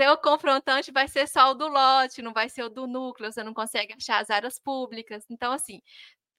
seu 0.01 0.17
confrontante 0.19 0.93
vai 0.93 1.09
ser 1.09 1.27
só 1.29 1.51
o 1.51 1.55
do 1.55 1.69
lote, 1.69 2.23
não 2.23 2.33
vai 2.33 2.49
ser 2.49 2.63
o 2.63 2.69
do 2.69 2.87
núcleo, 2.87 3.33
você 3.33 3.43
não 3.43 3.53
consegue 3.55 3.95
achar 3.95 4.21
as 4.21 4.31
áreas 4.31 4.59
públicas. 4.59 5.25
Então, 5.29 5.53
assim, 5.53 5.81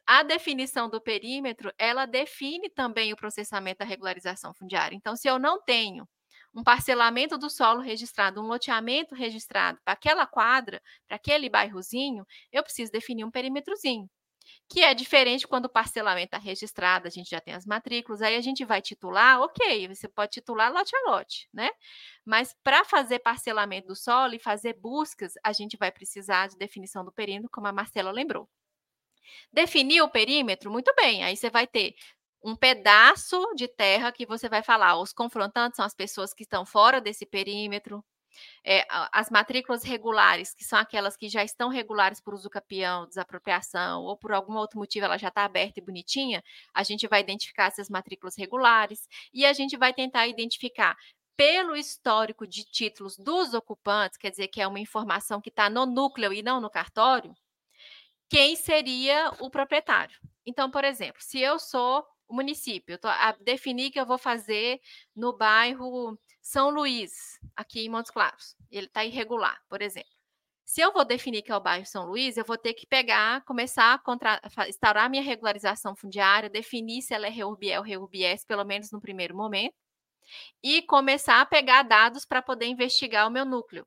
a 0.07 0.23
definição 0.23 0.89
do 0.89 1.01
perímetro, 1.01 1.71
ela 1.77 2.05
define 2.05 2.69
também 2.69 3.13
o 3.13 3.17
processamento 3.17 3.79
da 3.79 3.85
regularização 3.85 4.53
fundiária. 4.53 4.95
Então, 4.95 5.15
se 5.15 5.27
eu 5.27 5.39
não 5.39 5.61
tenho 5.61 6.07
um 6.53 6.63
parcelamento 6.63 7.37
do 7.37 7.49
solo 7.49 7.81
registrado, 7.81 8.41
um 8.41 8.47
loteamento 8.47 9.15
registrado 9.15 9.79
para 9.83 9.93
aquela 9.93 10.25
quadra, 10.25 10.81
para 11.07 11.17
aquele 11.17 11.49
bairrozinho, 11.49 12.25
eu 12.51 12.63
preciso 12.63 12.91
definir 12.91 13.23
um 13.25 13.31
perímetrozinho 13.31 14.09
que 14.69 14.83
é 14.83 14.93
diferente 14.93 15.47
quando 15.47 15.65
o 15.65 15.69
parcelamento 15.69 16.27
está 16.27 16.37
registrado, 16.37 17.07
a 17.07 17.09
gente 17.09 17.29
já 17.29 17.41
tem 17.41 17.55
as 17.55 17.65
matrículas, 17.65 18.21
aí 18.21 18.35
a 18.35 18.41
gente 18.41 18.63
vai 18.63 18.81
titular, 18.81 19.41
ok, 19.41 19.87
você 19.87 20.07
pode 20.07 20.31
titular 20.31 20.71
lote 20.71 20.95
a 20.95 21.11
lote, 21.11 21.49
né? 21.51 21.69
Mas 22.23 22.55
para 22.63 22.85
fazer 22.85 23.19
parcelamento 23.19 23.87
do 23.87 23.95
solo 23.95 24.35
e 24.35 24.39
fazer 24.39 24.75
buscas, 24.75 25.33
a 25.43 25.51
gente 25.53 25.75
vai 25.75 25.91
precisar 25.91 26.47
de 26.47 26.57
definição 26.57 27.03
do 27.03 27.11
perímetro, 27.11 27.49
como 27.51 27.67
a 27.67 27.73
Marcela 27.73 28.11
lembrou. 28.11 28.47
Definir 29.51 30.01
o 30.01 30.09
perímetro, 30.09 30.71
muito 30.71 30.93
bem, 30.95 31.23
aí 31.23 31.35
você 31.35 31.49
vai 31.49 31.65
ter 31.67 31.95
um 32.43 32.55
pedaço 32.55 33.39
de 33.55 33.67
terra 33.67 34.11
que 34.11 34.25
você 34.25 34.47
vai 34.47 34.63
falar, 34.63 34.99
os 35.01 35.11
confrontantes 35.11 35.77
são 35.77 35.85
as 35.85 35.95
pessoas 35.95 36.33
que 36.33 36.43
estão 36.43 36.65
fora 36.65 37.01
desse 37.01 37.25
perímetro, 37.25 38.03
é, 38.63 38.85
as 38.89 39.29
matrículas 39.29 39.83
regulares, 39.83 40.53
que 40.53 40.63
são 40.63 40.77
aquelas 40.79 41.15
que 41.15 41.29
já 41.29 41.43
estão 41.43 41.69
regulares 41.69 42.19
por 42.21 42.33
uso 42.33 42.49
capião, 42.49 43.07
desapropriação, 43.07 44.03
ou 44.03 44.17
por 44.17 44.31
algum 44.31 44.55
outro 44.55 44.79
motivo 44.79 45.05
ela 45.05 45.17
já 45.17 45.29
está 45.29 45.43
aberta 45.43 45.79
e 45.79 45.83
bonitinha, 45.83 46.43
a 46.73 46.83
gente 46.83 47.07
vai 47.07 47.21
identificar 47.21 47.65
essas 47.65 47.89
matrículas 47.89 48.35
regulares 48.37 49.07
e 49.33 49.45
a 49.45 49.53
gente 49.53 49.77
vai 49.77 49.93
tentar 49.93 50.27
identificar 50.27 50.97
pelo 51.35 51.75
histórico 51.75 52.45
de 52.45 52.65
títulos 52.65 53.17
dos 53.17 53.53
ocupantes, 53.53 54.17
quer 54.17 54.29
dizer 54.29 54.49
que 54.49 54.59
é 54.59 54.67
uma 54.67 54.79
informação 54.79 55.39
que 55.39 55.49
está 55.49 55.69
no 55.69 55.85
núcleo 55.85 56.33
e 56.33 56.43
não 56.43 56.59
no 56.59 56.69
cartório, 56.69 57.33
quem 58.29 58.55
seria 58.55 59.31
o 59.39 59.49
proprietário. 59.49 60.19
Então, 60.45 60.69
por 60.69 60.83
exemplo, 60.83 61.21
se 61.21 61.39
eu 61.39 61.57
sou 61.57 62.05
o 62.27 62.35
município, 62.35 62.93
eu 62.93 62.99
tô 62.99 63.07
a 63.07 63.33
que 63.33 63.99
eu 63.99 64.05
vou 64.05 64.17
fazer 64.17 64.79
no 65.15 65.35
bairro 65.35 66.19
São 66.49 66.71
Luís, 66.71 67.39
aqui 67.55 67.85
em 67.85 67.89
Montes 67.89 68.09
Claros. 68.09 68.55
Ele 68.71 68.87
está 68.87 69.05
irregular, 69.05 69.61
por 69.69 69.83
exemplo. 69.83 70.09
Se 70.65 70.81
eu 70.81 70.91
vou 70.91 71.05
definir 71.05 71.43
que 71.43 71.51
é 71.51 71.55
o 71.55 71.59
bairro 71.59 71.85
São 71.85 72.07
Luís, 72.07 72.37
eu 72.37 72.43
vou 72.43 72.57
ter 72.57 72.73
que 72.73 72.87
pegar, 72.87 73.45
começar 73.45 73.93
a 73.93 73.99
contra... 73.99 74.41
instaurar 74.67 75.11
minha 75.11 75.21
regularização 75.21 75.95
fundiária, 75.95 76.49
definir 76.49 77.03
se 77.03 77.13
ela 77.13 77.27
é 77.27 77.29
REURBE 77.29 77.77
ou 77.77 77.83
REURBS, 77.83 78.45
pelo 78.45 78.63
menos 78.63 78.91
no 78.91 78.99
primeiro 78.99 79.37
momento, 79.37 79.75
e 80.63 80.81
começar 80.81 81.39
a 81.39 81.45
pegar 81.45 81.83
dados 81.83 82.25
para 82.25 82.41
poder 82.41 82.65
investigar 82.65 83.27
o 83.27 83.31
meu 83.31 83.45
núcleo. 83.45 83.85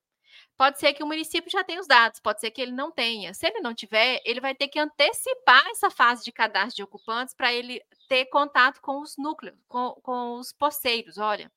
Pode 0.56 0.78
ser 0.78 0.92
que 0.92 1.02
o 1.02 1.06
município 1.06 1.50
já 1.50 1.64
tenha 1.64 1.80
os 1.80 1.88
dados, 1.88 2.20
pode 2.20 2.38
ser 2.38 2.52
que 2.52 2.62
ele 2.62 2.70
não 2.70 2.92
tenha. 2.92 3.34
Se 3.34 3.44
ele 3.44 3.58
não 3.58 3.74
tiver, 3.74 4.22
ele 4.24 4.40
vai 4.40 4.54
ter 4.54 4.68
que 4.68 4.78
antecipar 4.78 5.66
essa 5.66 5.90
fase 5.90 6.22
de 6.22 6.30
cadastro 6.30 6.76
de 6.76 6.82
ocupantes 6.84 7.34
para 7.34 7.52
ele 7.52 7.82
ter 8.12 8.26
contato 8.26 8.78
com 8.82 9.00
os 9.00 9.16
núcleos, 9.16 9.56
com, 9.66 9.92
com 10.02 10.34
os 10.34 10.52
poceiros. 10.52 11.16
Olha, 11.16 11.50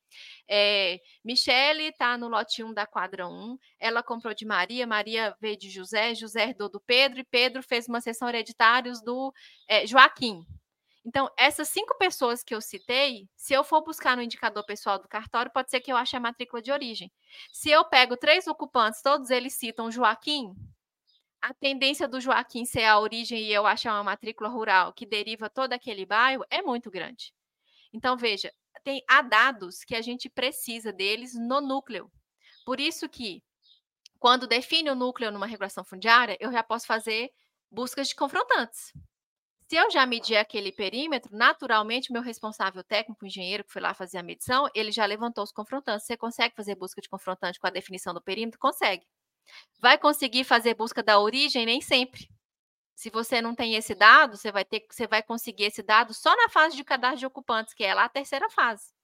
é, 0.48 0.98
Michele 1.22 1.88
está 1.88 2.16
no 2.16 2.28
lote 2.28 2.64
1 2.64 2.72
da 2.72 2.86
quadra 2.86 3.28
1, 3.28 3.58
ela 3.78 4.02
comprou 4.02 4.32
de 4.32 4.46
Maria, 4.46 4.86
Maria 4.86 5.36
veio 5.38 5.58
de 5.58 5.68
José, 5.68 6.14
José 6.14 6.44
herdou 6.44 6.70
do 6.70 6.80
Pedro, 6.80 7.20
e 7.20 7.24
Pedro 7.24 7.62
fez 7.62 7.86
uma 7.86 8.00
sessão 8.00 8.26
hereditários 8.26 9.02
do 9.02 9.34
é, 9.68 9.86
Joaquim. 9.86 10.46
Então, 11.04 11.30
essas 11.36 11.68
cinco 11.68 11.94
pessoas 11.98 12.42
que 12.42 12.54
eu 12.54 12.62
citei, 12.62 13.28
se 13.36 13.52
eu 13.52 13.62
for 13.62 13.84
buscar 13.84 14.16
no 14.16 14.22
indicador 14.22 14.64
pessoal 14.64 14.98
do 14.98 15.06
cartório, 15.06 15.52
pode 15.52 15.70
ser 15.70 15.80
que 15.80 15.92
eu 15.92 15.96
ache 15.96 16.16
a 16.16 16.20
matrícula 16.20 16.62
de 16.62 16.72
origem. 16.72 17.12
Se 17.52 17.68
eu 17.68 17.84
pego 17.84 18.16
três 18.16 18.46
ocupantes, 18.46 19.02
todos 19.02 19.28
eles 19.28 19.52
citam 19.52 19.90
Joaquim, 19.90 20.54
a 21.46 21.54
tendência 21.54 22.08
do 22.08 22.20
Joaquim 22.20 22.64
ser 22.64 22.82
a 22.82 22.98
origem 22.98 23.40
e 23.40 23.52
eu 23.52 23.66
achar 23.66 23.92
uma 23.92 24.02
matrícula 24.02 24.48
rural 24.48 24.92
que 24.92 25.06
deriva 25.06 25.48
todo 25.48 25.72
aquele 25.72 26.04
bairro 26.04 26.44
é 26.50 26.60
muito 26.60 26.90
grande. 26.90 27.32
Então, 27.92 28.16
veja, 28.16 28.52
tem, 28.82 29.00
há 29.08 29.22
dados 29.22 29.84
que 29.84 29.94
a 29.94 30.02
gente 30.02 30.28
precisa 30.28 30.92
deles 30.92 31.34
no 31.34 31.60
núcleo. 31.60 32.10
Por 32.64 32.80
isso 32.80 33.08
que, 33.08 33.44
quando 34.18 34.48
define 34.48 34.90
o 34.90 34.96
núcleo 34.96 35.30
numa 35.30 35.46
regulação 35.46 35.84
fundiária, 35.84 36.36
eu 36.40 36.50
já 36.50 36.64
posso 36.64 36.84
fazer 36.84 37.30
buscas 37.70 38.08
de 38.08 38.16
confrontantes. 38.16 38.92
Se 39.68 39.76
eu 39.76 39.88
já 39.88 40.04
medir 40.04 40.36
aquele 40.36 40.72
perímetro, 40.72 41.36
naturalmente, 41.36 42.12
meu 42.12 42.22
responsável 42.22 42.82
técnico, 42.82 43.24
engenheiro 43.24 43.62
que 43.62 43.72
foi 43.72 43.82
lá 43.82 43.94
fazer 43.94 44.18
a 44.18 44.22
medição, 44.22 44.68
ele 44.74 44.90
já 44.90 45.06
levantou 45.06 45.44
os 45.44 45.52
confrontantes. 45.52 46.06
Você 46.06 46.16
consegue 46.16 46.56
fazer 46.56 46.74
busca 46.74 47.00
de 47.00 47.08
confrontante 47.08 47.60
com 47.60 47.68
a 47.68 47.70
definição 47.70 48.12
do 48.12 48.20
perímetro? 48.20 48.58
Consegue. 48.58 49.06
Vai 49.80 49.98
conseguir 49.98 50.44
fazer 50.44 50.74
busca 50.74 51.02
da 51.02 51.18
origem? 51.18 51.66
Nem 51.66 51.80
sempre. 51.80 52.28
Se 52.94 53.10
você 53.10 53.42
não 53.42 53.54
tem 53.54 53.74
esse 53.74 53.94
dado, 53.94 54.36
você 54.36 54.50
vai 54.50 54.64
ter 54.64 54.86
você 54.90 55.06
vai 55.06 55.22
conseguir 55.22 55.64
esse 55.64 55.82
dado 55.82 56.14
só 56.14 56.34
na 56.34 56.48
fase 56.48 56.76
de 56.76 56.82
cadastro 56.84 57.20
de 57.20 57.26
ocupantes, 57.26 57.74
que 57.74 57.84
é 57.84 57.94
lá 57.94 58.04
a 58.04 58.08
terceira 58.08 58.48
fase. 58.48 58.94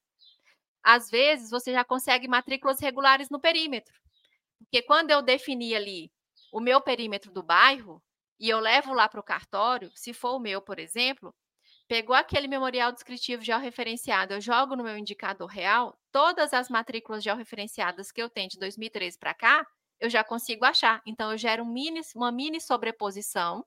Às 0.82 1.10
vezes, 1.10 1.50
você 1.50 1.72
já 1.72 1.84
consegue 1.84 2.26
matrículas 2.26 2.80
regulares 2.80 3.28
no 3.30 3.40
perímetro. 3.40 3.94
Porque 4.58 4.82
quando 4.82 5.10
eu 5.10 5.22
defini 5.22 5.74
ali 5.74 6.10
o 6.52 6.60
meu 6.60 6.80
perímetro 6.80 7.30
do 7.32 7.42
bairro 7.42 8.02
e 8.40 8.48
eu 8.48 8.58
levo 8.58 8.92
lá 8.92 9.08
para 9.08 9.20
o 9.20 9.22
cartório, 9.22 9.90
se 9.94 10.12
for 10.12 10.36
o 10.36 10.40
meu, 10.40 10.60
por 10.60 10.78
exemplo, 10.78 11.34
pegou 11.86 12.16
aquele 12.16 12.48
memorial 12.48 12.92
descritivo 12.92 13.42
georreferenciado, 13.42 14.34
eu 14.34 14.40
jogo 14.40 14.74
no 14.74 14.82
meu 14.82 14.96
indicador 14.96 15.46
real, 15.46 15.96
todas 16.10 16.52
as 16.52 16.68
matrículas 16.68 17.22
georreferenciadas 17.22 18.10
que 18.10 18.22
eu 18.22 18.30
tenho 18.30 18.48
de 18.48 18.58
2013 18.58 19.18
para 19.18 19.34
cá, 19.34 19.66
eu 20.02 20.10
já 20.10 20.24
consigo 20.24 20.64
achar. 20.64 21.00
Então, 21.06 21.30
eu 21.30 21.38
gero 21.38 21.62
um 21.62 21.72
mini, 21.72 22.00
uma 22.16 22.32
mini 22.32 22.60
sobreposição 22.60 23.64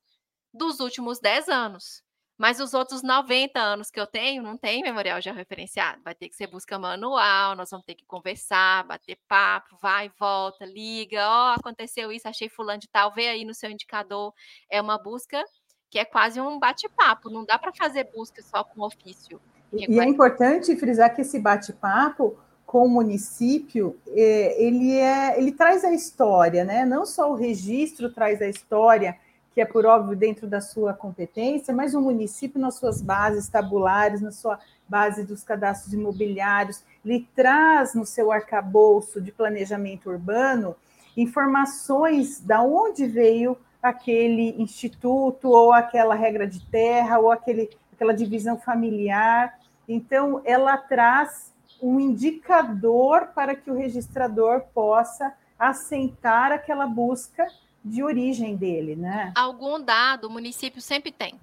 dos 0.54 0.82
últimos 0.82 1.20
10 1.20 1.48
anos. 1.48 2.04
Mas 2.38 2.60
os 2.60 2.74
outros 2.74 3.02
90 3.02 3.58
anos 3.58 3.90
que 3.90 3.98
eu 3.98 4.06
tenho, 4.06 4.44
não 4.44 4.58
tem 4.58 4.84
memorial 4.84 5.22
já 5.22 5.32
referenciado. 5.32 6.04
Vai 6.04 6.14
ter 6.14 6.28
que 6.28 6.36
ser 6.36 6.48
busca 6.48 6.78
manual, 6.78 7.56
nós 7.56 7.70
vamos 7.70 7.86
ter 7.86 7.96
que 7.96 8.06
conversar, 8.06 8.86
bater 8.86 9.18
papo, 9.30 9.78
vai 9.82 10.08
e 10.08 10.12
volta, 10.20 10.66
liga, 10.66 11.26
ó, 11.26 11.52
oh, 11.52 11.60
aconteceu 11.60 12.12
isso, 12.12 12.28
achei 12.28 12.50
fulano 12.50 12.80
de 12.80 12.90
tal, 12.90 13.14
vê 13.14 13.30
aí 13.30 13.46
no 13.46 13.54
seu 13.54 13.72
indicador. 13.72 14.34
É 14.70 14.82
uma 14.82 14.98
busca 14.98 15.42
que 15.90 15.98
é 15.98 16.04
quase 16.04 16.42
um 16.42 16.60
bate-papo, 16.60 17.30
não 17.30 17.46
dá 17.46 17.58
para 17.58 17.72
fazer 17.74 18.12
busca 18.14 18.42
só 18.42 18.66
com 18.66 18.82
ofício. 18.82 19.40
E, 19.72 19.98
é 19.98 20.04
importante 20.04 20.76
frisar 20.76 21.16
que 21.16 21.22
esse 21.22 21.40
bate-papo 21.40 22.38
com 22.76 22.88
o 22.88 22.90
município, 22.90 23.96
é, 24.10 24.62
ele, 24.62 24.98
é, 24.98 25.40
ele 25.40 25.54
traz 25.54 25.86
a 25.86 25.94
história, 25.94 26.66
né? 26.66 26.84
Não 26.84 27.06
só 27.06 27.32
o 27.32 27.34
registro 27.34 28.12
traz 28.12 28.42
a 28.42 28.50
história, 28.50 29.16
que 29.54 29.62
é 29.62 29.66
por 29.66 29.86
óbvio 29.86 30.14
dentro 30.14 30.46
da 30.46 30.60
sua 30.60 30.94
competência, 30.94 31.74
mas 31.74 31.94
o 31.94 32.02
município, 32.02 32.60
nas 32.60 32.76
suas 32.76 33.02
bases 33.02 33.48
tabulares, 33.48 34.20
na 34.20 34.34
sua 34.34 34.60
base 34.90 35.24
dos 35.24 35.42
cadastros 35.42 35.94
imobiliários, 35.94 36.84
ele 37.06 37.26
traz 37.34 37.96
no 37.96 38.06
seu 38.06 38.30
arcabouço 38.30 39.22
de 39.22 39.32
planejamento 39.32 40.10
urbano 40.10 40.76
informações 41.16 42.42
da 42.42 42.62
onde 42.62 43.08
veio 43.08 43.58
aquele 43.82 44.54
instituto 44.62 45.48
ou 45.48 45.72
aquela 45.72 46.14
regra 46.14 46.46
de 46.46 46.60
terra 46.60 47.20
ou 47.20 47.32
aquele, 47.32 47.70
aquela 47.94 48.14
divisão 48.14 48.58
familiar. 48.58 49.58
Então, 49.88 50.42
ela 50.44 50.76
traz 50.76 51.55
um 51.86 52.00
indicador 52.00 53.28
para 53.28 53.56
que 53.56 53.70
o 53.70 53.76
registrador 53.76 54.62
possa 54.74 55.36
assentar 55.58 56.52
aquela 56.52 56.88
busca 56.88 57.48
de 57.84 58.02
origem 58.02 58.56
dele, 58.56 58.96
né? 58.96 59.32
Algum 59.36 59.80
dado 59.80 60.26
o 60.26 60.30
município 60.32 60.82
sempre 60.82 61.12
tem. 61.12 61.40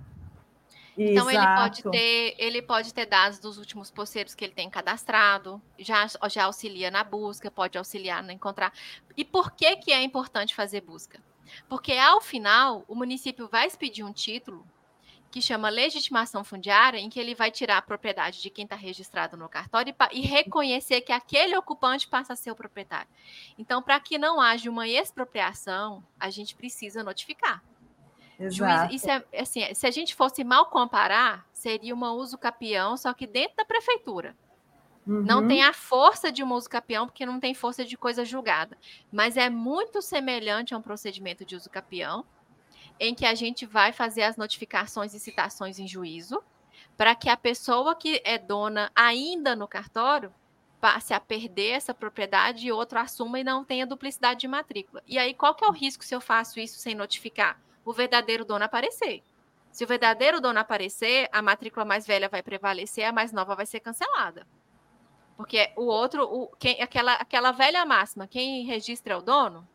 Então 0.98 1.30
ele 1.30 1.46
pode 1.56 1.82
ter, 1.84 2.34
ele 2.36 2.60
pode 2.60 2.92
ter 2.92 3.06
dados 3.06 3.38
dos 3.38 3.56
últimos 3.56 3.90
poceiros 3.90 4.34
que 4.34 4.44
ele 4.44 4.52
tem 4.52 4.68
cadastrado, 4.68 5.62
já, 5.78 6.06
já 6.28 6.44
auxilia 6.44 6.90
na 6.90 7.04
busca, 7.04 7.48
pode 7.48 7.78
auxiliar 7.78 8.22
no 8.22 8.32
encontrar. 8.32 8.72
E 9.16 9.24
por 9.24 9.52
que 9.52 9.76
que 9.76 9.92
é 9.92 10.02
importante 10.02 10.56
fazer 10.56 10.80
busca? 10.80 11.20
Porque 11.68 11.92
ao 11.92 12.20
final 12.20 12.84
o 12.88 12.96
município 12.96 13.48
vai 13.48 13.66
expedir 13.66 14.04
um 14.04 14.12
título 14.12 14.66
que 15.32 15.40
chama 15.40 15.70
legitimação 15.70 16.44
fundiária, 16.44 16.98
em 16.98 17.08
que 17.08 17.18
ele 17.18 17.34
vai 17.34 17.50
tirar 17.50 17.78
a 17.78 17.82
propriedade 17.82 18.42
de 18.42 18.50
quem 18.50 18.64
está 18.64 18.76
registrado 18.76 19.34
no 19.34 19.48
cartório 19.48 19.94
e, 20.12 20.18
e, 20.18 20.20
reconhecer 20.20 21.00
que 21.00 21.10
aquele 21.10 21.56
ocupante 21.56 22.06
passa 22.06 22.34
a 22.34 22.36
ser 22.36 22.50
o 22.50 22.54
proprietário. 22.54 23.08
Então, 23.58 23.82
para 23.82 23.98
que 23.98 24.18
não 24.18 24.38
haja 24.38 24.68
uma 24.68 24.86
expropriação, 24.86 26.04
a 26.20 26.28
gente 26.28 26.54
precisa 26.54 27.02
notificar. 27.02 27.64
Juiz, 28.38 28.90
isso 28.90 29.10
é, 29.10 29.24
assim, 29.38 29.74
se 29.74 29.86
a 29.86 29.90
gente 29.90 30.14
fosse 30.14 30.44
mal 30.44 30.66
comparar, 30.66 31.46
seria 31.52 31.94
uma 31.94 32.12
uso 32.12 32.36
capião, 32.36 32.96
só 32.98 33.14
que 33.14 33.26
dentro 33.26 33.56
da 33.56 33.64
prefeitura. 33.64 34.36
Uhum. 35.06 35.22
Não 35.22 35.48
tem 35.48 35.62
a 35.62 35.72
força 35.72 36.30
de 36.30 36.44
um 36.44 36.52
uso 36.52 36.68
capião, 36.68 37.06
porque 37.06 37.24
não 37.24 37.40
tem 37.40 37.54
força 37.54 37.84
de 37.84 37.96
coisa 37.96 38.22
julgada. 38.22 38.76
Mas 39.10 39.38
é 39.38 39.48
muito 39.48 40.02
semelhante 40.02 40.74
a 40.74 40.78
um 40.78 40.82
procedimento 40.82 41.44
de 41.44 41.56
uso 41.56 41.70
capião, 41.70 42.24
em 43.02 43.16
que 43.16 43.26
a 43.26 43.34
gente 43.34 43.66
vai 43.66 43.92
fazer 43.92 44.22
as 44.22 44.36
notificações 44.36 45.12
e 45.12 45.18
citações 45.18 45.80
em 45.80 45.88
juízo, 45.88 46.40
para 46.96 47.16
que 47.16 47.28
a 47.28 47.36
pessoa 47.36 47.96
que 47.96 48.22
é 48.24 48.38
dona 48.38 48.92
ainda 48.94 49.56
no 49.56 49.66
cartório 49.66 50.32
passe 50.80 51.12
a 51.12 51.18
perder 51.18 51.70
essa 51.70 51.92
propriedade 51.92 52.64
e 52.64 52.72
outro 52.72 53.00
assuma 53.00 53.40
e 53.40 53.44
não 53.44 53.64
tenha 53.64 53.84
duplicidade 53.84 54.40
de 54.40 54.48
matrícula. 54.48 55.02
E 55.06 55.18
aí, 55.18 55.34
qual 55.34 55.52
que 55.52 55.64
é 55.64 55.68
o 55.68 55.72
risco 55.72 56.04
se 56.04 56.14
eu 56.14 56.20
faço 56.20 56.60
isso 56.60 56.78
sem 56.78 56.94
notificar? 56.94 57.60
O 57.84 57.92
verdadeiro 57.92 58.44
dono 58.44 58.64
aparecer. 58.64 59.22
Se 59.72 59.82
o 59.82 59.86
verdadeiro 59.86 60.40
dono 60.40 60.60
aparecer, 60.60 61.28
a 61.32 61.42
matrícula 61.42 61.84
mais 61.84 62.06
velha 62.06 62.28
vai 62.28 62.42
prevalecer, 62.42 63.04
a 63.04 63.12
mais 63.12 63.32
nova 63.32 63.56
vai 63.56 63.66
ser 63.66 63.80
cancelada. 63.80 64.46
Porque 65.36 65.72
o 65.76 65.86
outro, 65.86 66.22
o, 66.24 66.46
quem, 66.56 66.80
aquela, 66.80 67.14
aquela 67.14 67.50
velha 67.50 67.84
máxima, 67.84 68.28
quem 68.28 68.64
registra 68.64 69.14
é 69.14 69.16
o 69.16 69.22
dono, 69.22 69.66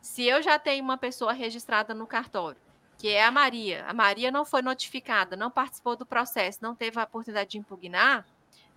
se 0.00 0.24
eu 0.24 0.42
já 0.42 0.58
tenho 0.58 0.84
uma 0.84 0.96
pessoa 0.96 1.32
registrada 1.32 1.94
no 1.94 2.06
cartório, 2.06 2.60
que 2.96 3.08
é 3.08 3.24
a 3.24 3.30
Maria, 3.30 3.84
a 3.86 3.92
Maria 3.92 4.30
não 4.30 4.44
foi 4.44 4.62
notificada, 4.62 5.36
não 5.36 5.50
participou 5.50 5.96
do 5.96 6.04
processo, 6.04 6.58
não 6.60 6.74
teve 6.74 6.98
a 6.98 7.04
oportunidade 7.04 7.50
de 7.50 7.58
impugnar, 7.58 8.26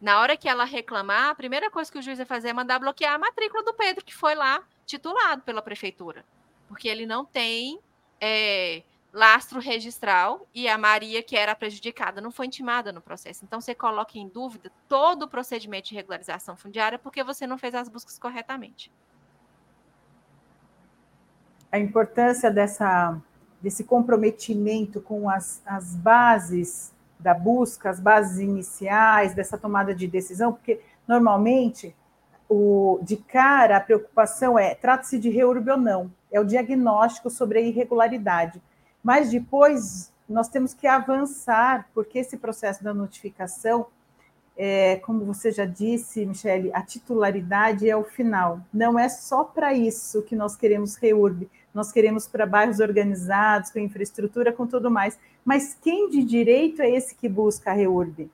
na 0.01 0.19
hora 0.19 0.35
que 0.35 0.49
ela 0.49 0.65
reclamar, 0.65 1.29
a 1.29 1.35
primeira 1.35 1.69
coisa 1.69 1.91
que 1.91 1.99
o 1.99 2.01
juiz 2.01 2.17
vai 2.17 2.25
fazer 2.25 2.49
é 2.49 2.53
mandar 2.53 2.79
bloquear 2.79 3.13
a 3.13 3.19
matrícula 3.19 3.63
do 3.63 3.73
Pedro, 3.73 4.03
que 4.03 4.15
foi 4.15 4.33
lá 4.33 4.63
titulado 4.83 5.43
pela 5.43 5.61
prefeitura. 5.61 6.25
Porque 6.67 6.87
ele 6.87 7.05
não 7.05 7.23
tem 7.23 7.79
é, 8.19 8.81
lastro 9.13 9.59
registral 9.59 10.47
e 10.55 10.67
a 10.67 10.75
Maria, 10.75 11.21
que 11.21 11.37
era 11.37 11.53
prejudicada, 11.53 12.19
não 12.19 12.31
foi 12.31 12.47
intimada 12.47 12.91
no 12.91 12.99
processo. 12.99 13.45
Então, 13.45 13.61
você 13.61 13.75
coloca 13.75 14.17
em 14.17 14.27
dúvida 14.27 14.71
todo 14.89 15.23
o 15.23 15.27
procedimento 15.27 15.89
de 15.89 15.95
regularização 15.95 16.57
fundiária 16.57 16.97
porque 16.97 17.23
você 17.23 17.45
não 17.45 17.57
fez 17.59 17.75
as 17.75 17.87
buscas 17.87 18.17
corretamente 18.17 18.91
a 21.71 21.79
importância 21.79 22.51
dessa, 22.51 23.17
desse 23.61 23.83
comprometimento 23.83 24.99
com 24.99 25.29
as, 25.29 25.61
as 25.65 25.95
bases 25.95 26.91
da 27.19 27.33
busca, 27.33 27.89
as 27.89 27.99
bases 27.99 28.39
iniciais, 28.39 29.33
dessa 29.33 29.57
tomada 29.57 29.93
de 29.93 30.07
decisão, 30.07 30.51
porque 30.51 30.81
normalmente 31.07 31.95
o, 32.49 32.99
de 33.01 33.15
cara 33.15 33.77
a 33.77 33.81
preocupação 33.81 34.57
é 34.59 34.75
trata-se 34.75 35.17
de 35.17 35.29
reurb 35.29 35.69
ou 35.69 35.77
não, 35.77 36.11
é 36.31 36.39
o 36.39 36.45
diagnóstico 36.45 37.29
sobre 37.29 37.59
a 37.59 37.61
irregularidade. 37.61 38.61
Mas 39.03 39.29
depois 39.29 40.11
nós 40.27 40.47
temos 40.47 40.73
que 40.73 40.87
avançar, 40.87 41.89
porque 41.93 42.19
esse 42.19 42.37
processo 42.37 42.83
da 42.83 42.93
notificação, 42.93 43.87
é, 44.57 44.97
como 44.97 45.25
você 45.25 45.51
já 45.51 45.65
disse, 45.65 46.25
Michele, 46.25 46.71
a 46.73 46.81
titularidade 46.81 47.89
é 47.89 47.95
o 47.95 48.03
final. 48.03 48.59
Não 48.73 48.97
é 48.97 49.09
só 49.09 49.43
para 49.43 49.73
isso 49.73 50.21
que 50.21 50.35
nós 50.35 50.55
queremos 50.55 50.95
reurb, 50.95 51.49
nós 51.73 51.91
queremos 51.91 52.27
para 52.27 52.45
bairros 52.45 52.79
organizados, 52.79 53.71
com 53.71 53.79
infraestrutura, 53.79 54.51
com 54.51 54.67
tudo 54.67 54.91
mais. 54.91 55.17
Mas 55.43 55.77
quem 55.81 56.09
de 56.09 56.23
direito 56.23 56.81
é 56.81 56.89
esse 56.89 57.15
que 57.15 57.29
busca 57.29 57.71
a 57.71 57.73
REURB? 57.73 58.29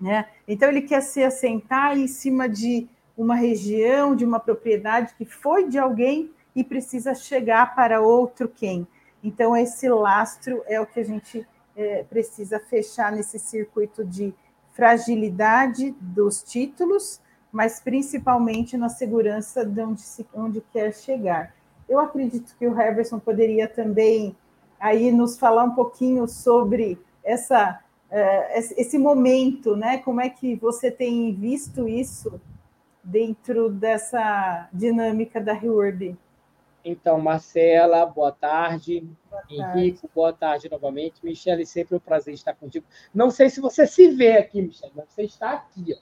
Né? 0.00 0.26
Então, 0.46 0.68
ele 0.68 0.82
quer 0.82 1.00
se 1.00 1.22
assentar 1.22 1.98
em 1.98 2.06
cima 2.06 2.48
de 2.48 2.86
uma 3.16 3.34
região, 3.34 4.14
de 4.14 4.24
uma 4.24 4.38
propriedade 4.38 5.14
que 5.16 5.24
foi 5.24 5.68
de 5.68 5.78
alguém 5.78 6.30
e 6.54 6.62
precisa 6.62 7.14
chegar 7.14 7.74
para 7.74 8.00
outro 8.00 8.48
quem. 8.48 8.86
Então, 9.24 9.56
esse 9.56 9.88
lastro 9.88 10.62
é 10.66 10.80
o 10.80 10.86
que 10.86 11.00
a 11.00 11.04
gente 11.04 11.46
é, 11.76 12.04
precisa 12.04 12.60
fechar 12.60 13.10
nesse 13.10 13.38
circuito 13.38 14.04
de 14.04 14.32
fragilidade 14.72 15.90
dos 16.00 16.42
títulos, 16.42 17.20
mas 17.50 17.80
principalmente 17.80 18.76
na 18.76 18.88
segurança 18.88 19.64
de 19.64 19.80
onde, 19.80 20.02
se, 20.02 20.24
onde 20.32 20.60
quer 20.72 20.94
chegar. 20.94 21.52
Eu 21.88 21.98
acredito 21.98 22.54
que 22.58 22.66
o 22.66 22.78
Heverson 22.78 23.18
poderia 23.18 23.66
também 23.66 24.36
aí 24.78 25.10
nos 25.10 25.38
falar 25.38 25.64
um 25.64 25.74
pouquinho 25.74 26.28
sobre 26.28 26.98
essa, 27.24 27.80
uh, 28.10 28.74
esse 28.76 28.98
momento, 28.98 29.76
né? 29.76 29.98
Como 29.98 30.20
é 30.20 30.28
que 30.28 30.54
você 30.56 30.90
tem 30.90 31.34
visto 31.34 31.88
isso 31.88 32.40
dentro 33.02 33.70
dessa 33.70 34.68
dinâmica 34.72 35.40
da 35.40 35.52
Reward? 35.52 36.16
Então, 36.84 37.20
Marcela, 37.20 38.06
boa 38.06 38.32
tarde. 38.32 39.00
boa 39.28 39.42
tarde. 39.42 39.56
Henrique, 39.56 40.08
boa 40.14 40.32
tarde 40.32 40.70
novamente. 40.70 41.24
Michele, 41.24 41.66
sempre 41.66 41.96
um 41.96 42.00
prazer 42.00 42.34
estar 42.34 42.54
contigo. 42.54 42.86
Não 43.12 43.30
sei 43.30 43.50
se 43.50 43.60
você 43.60 43.86
se 43.86 44.08
vê 44.08 44.36
aqui, 44.38 44.62
Michele, 44.62 44.92
mas 44.94 45.06
você 45.08 45.24
está 45.24 45.52
aqui. 45.52 45.94
Ó. 45.94 45.98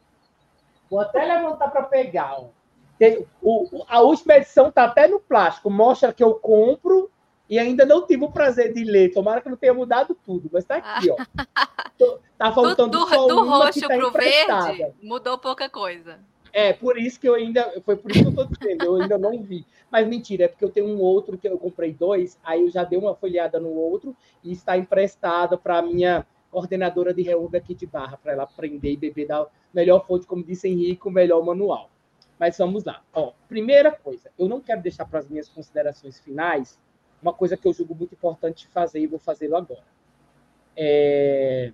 Vou 0.89 1.01
até 1.01 1.25
levantar 1.25 1.71
para 1.71 1.83
pegar. 1.83 2.39
Ó. 2.39 2.49
Tem, 2.99 3.27
o, 3.43 3.85
a 3.89 4.01
última 4.01 4.37
edição 4.37 4.69
está 4.69 4.85
até 4.85 5.07
no 5.07 5.21
plástico, 5.21 5.71
mostra 5.71 6.13
que 6.13 6.25
eu 6.25 6.35
compro 6.35 7.11
e 7.49 7.59
ainda 7.59 7.85
não 7.85 8.07
tive 8.07 8.25
o 8.25 8.31
prazer 8.31 8.73
de 8.73 8.85
ler. 8.85 9.13
Tomara 9.13 9.41
que 9.41 9.49
não 9.49 9.57
tenha 9.57 9.75
mudado 9.75 10.17
tudo, 10.25 10.49
mas 10.53 10.65
está 10.65 10.77
aqui, 10.77 11.11
ó. 11.11 11.17
Tá 12.37 12.53
faltando 12.53 12.91
do, 12.91 12.99
do, 12.99 13.09
só 13.09 13.27
do 13.27 13.49
roxo 13.49 13.81
tá 13.81 13.87
para 13.87 14.07
o 14.07 14.11
verde, 14.11 14.93
mudou 15.03 15.39
pouca 15.39 15.71
coisa. 15.71 16.21
É, 16.53 16.73
por 16.73 16.99
isso 16.99 17.19
que 17.19 17.27
eu 17.27 17.35
ainda. 17.35 17.81
Foi 17.85 17.97
por 17.97 18.11
isso 18.11 18.21
que 18.21 18.27
eu 18.27 18.31
estou 18.31 18.47
dizendo, 18.47 18.85
eu 18.85 19.01
ainda 19.01 19.17
não 19.17 19.43
vi. 19.43 19.67
Mas 19.91 20.07
mentira, 20.07 20.45
é 20.45 20.49
porque 20.49 20.65
eu 20.65 20.71
tenho 20.71 20.87
um 20.87 21.01
outro 21.01 21.39
que 21.39 21.49
eu 21.49 21.59
comprei 21.59 21.95
dois, 21.95 22.39
aí 22.45 22.61
eu 22.61 22.71
já 22.71 22.85
dei 22.85 22.99
uma 22.99 23.15
folhada 23.15 23.59
no 23.59 23.71
outro 23.71 24.15
e 24.45 24.53
está 24.53 24.77
emprestado 24.77 25.57
para 25.57 25.79
a 25.79 25.83
minha 25.83 26.27
coordenadora 26.51 27.13
de 27.13 27.23
reúbe 27.23 27.59
aqui 27.59 27.75
de 27.75 27.87
barra, 27.87 28.17
para 28.17 28.33
ela 28.33 28.43
aprender 28.45 28.93
e 28.93 28.97
beber 28.97 29.27
da 29.27 29.47
melhor 29.73 30.07
fonte, 30.07 30.27
como 30.27 30.43
disse 30.43 30.69
Henrique, 30.69 31.07
o 31.07 31.11
melhor 31.11 31.45
manual. 31.45 31.91
Mas 32.39 32.59
vamos 32.59 32.85
lá. 32.85 33.03
Ó, 33.13 33.33
primeira 33.49 33.91
coisa, 33.91 34.31
eu 34.39 34.49
não 34.49 34.61
quero 34.61 34.83
deixar 34.83 35.07
para 35.07 35.19
as 35.19 35.29
minhas 35.29 35.49
considerações 35.49 36.21
finais 36.21 36.79
uma 37.21 37.33
coisa 37.33 37.57
que 37.57 37.67
eu 37.67 37.73
julgo 37.73 37.95
muito 37.95 38.15
importante 38.15 38.69
fazer 38.69 39.01
e 39.01 39.07
vou 39.07 39.19
fazê-lo 39.19 39.57
agora. 39.57 39.85
É... 40.77 41.73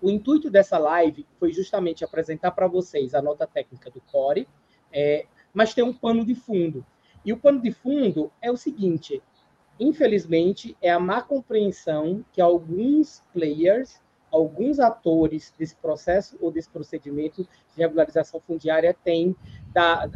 O 0.00 0.10
intuito 0.10 0.50
dessa 0.50 0.78
live 0.78 1.26
foi 1.38 1.52
justamente 1.52 2.04
apresentar 2.04 2.50
para 2.50 2.66
vocês 2.66 3.14
a 3.14 3.22
nota 3.22 3.46
técnica 3.46 3.90
do 3.90 4.00
Core, 4.00 4.48
é... 4.92 5.26
mas 5.54 5.72
tem 5.72 5.82
um 5.82 5.92
pano 5.92 6.24
de 6.24 6.34
fundo. 6.34 6.84
E 7.24 7.32
o 7.32 7.38
pano 7.38 7.60
de 7.60 7.70
fundo 7.70 8.30
é 8.40 8.50
o 8.50 8.56
seguinte: 8.56 9.22
infelizmente, 9.78 10.76
é 10.82 10.90
a 10.90 11.00
má 11.00 11.22
compreensão 11.22 12.24
que 12.32 12.40
alguns 12.40 13.22
players, 13.32 14.00
alguns 14.32 14.80
atores 14.80 15.52
desse 15.58 15.76
processo 15.76 16.38
ou 16.40 16.50
desse 16.50 16.68
procedimento 16.68 17.42
de 17.44 17.82
regularização 17.82 18.40
fundiária 18.40 18.96
têm 19.04 19.36
da, 19.72 20.10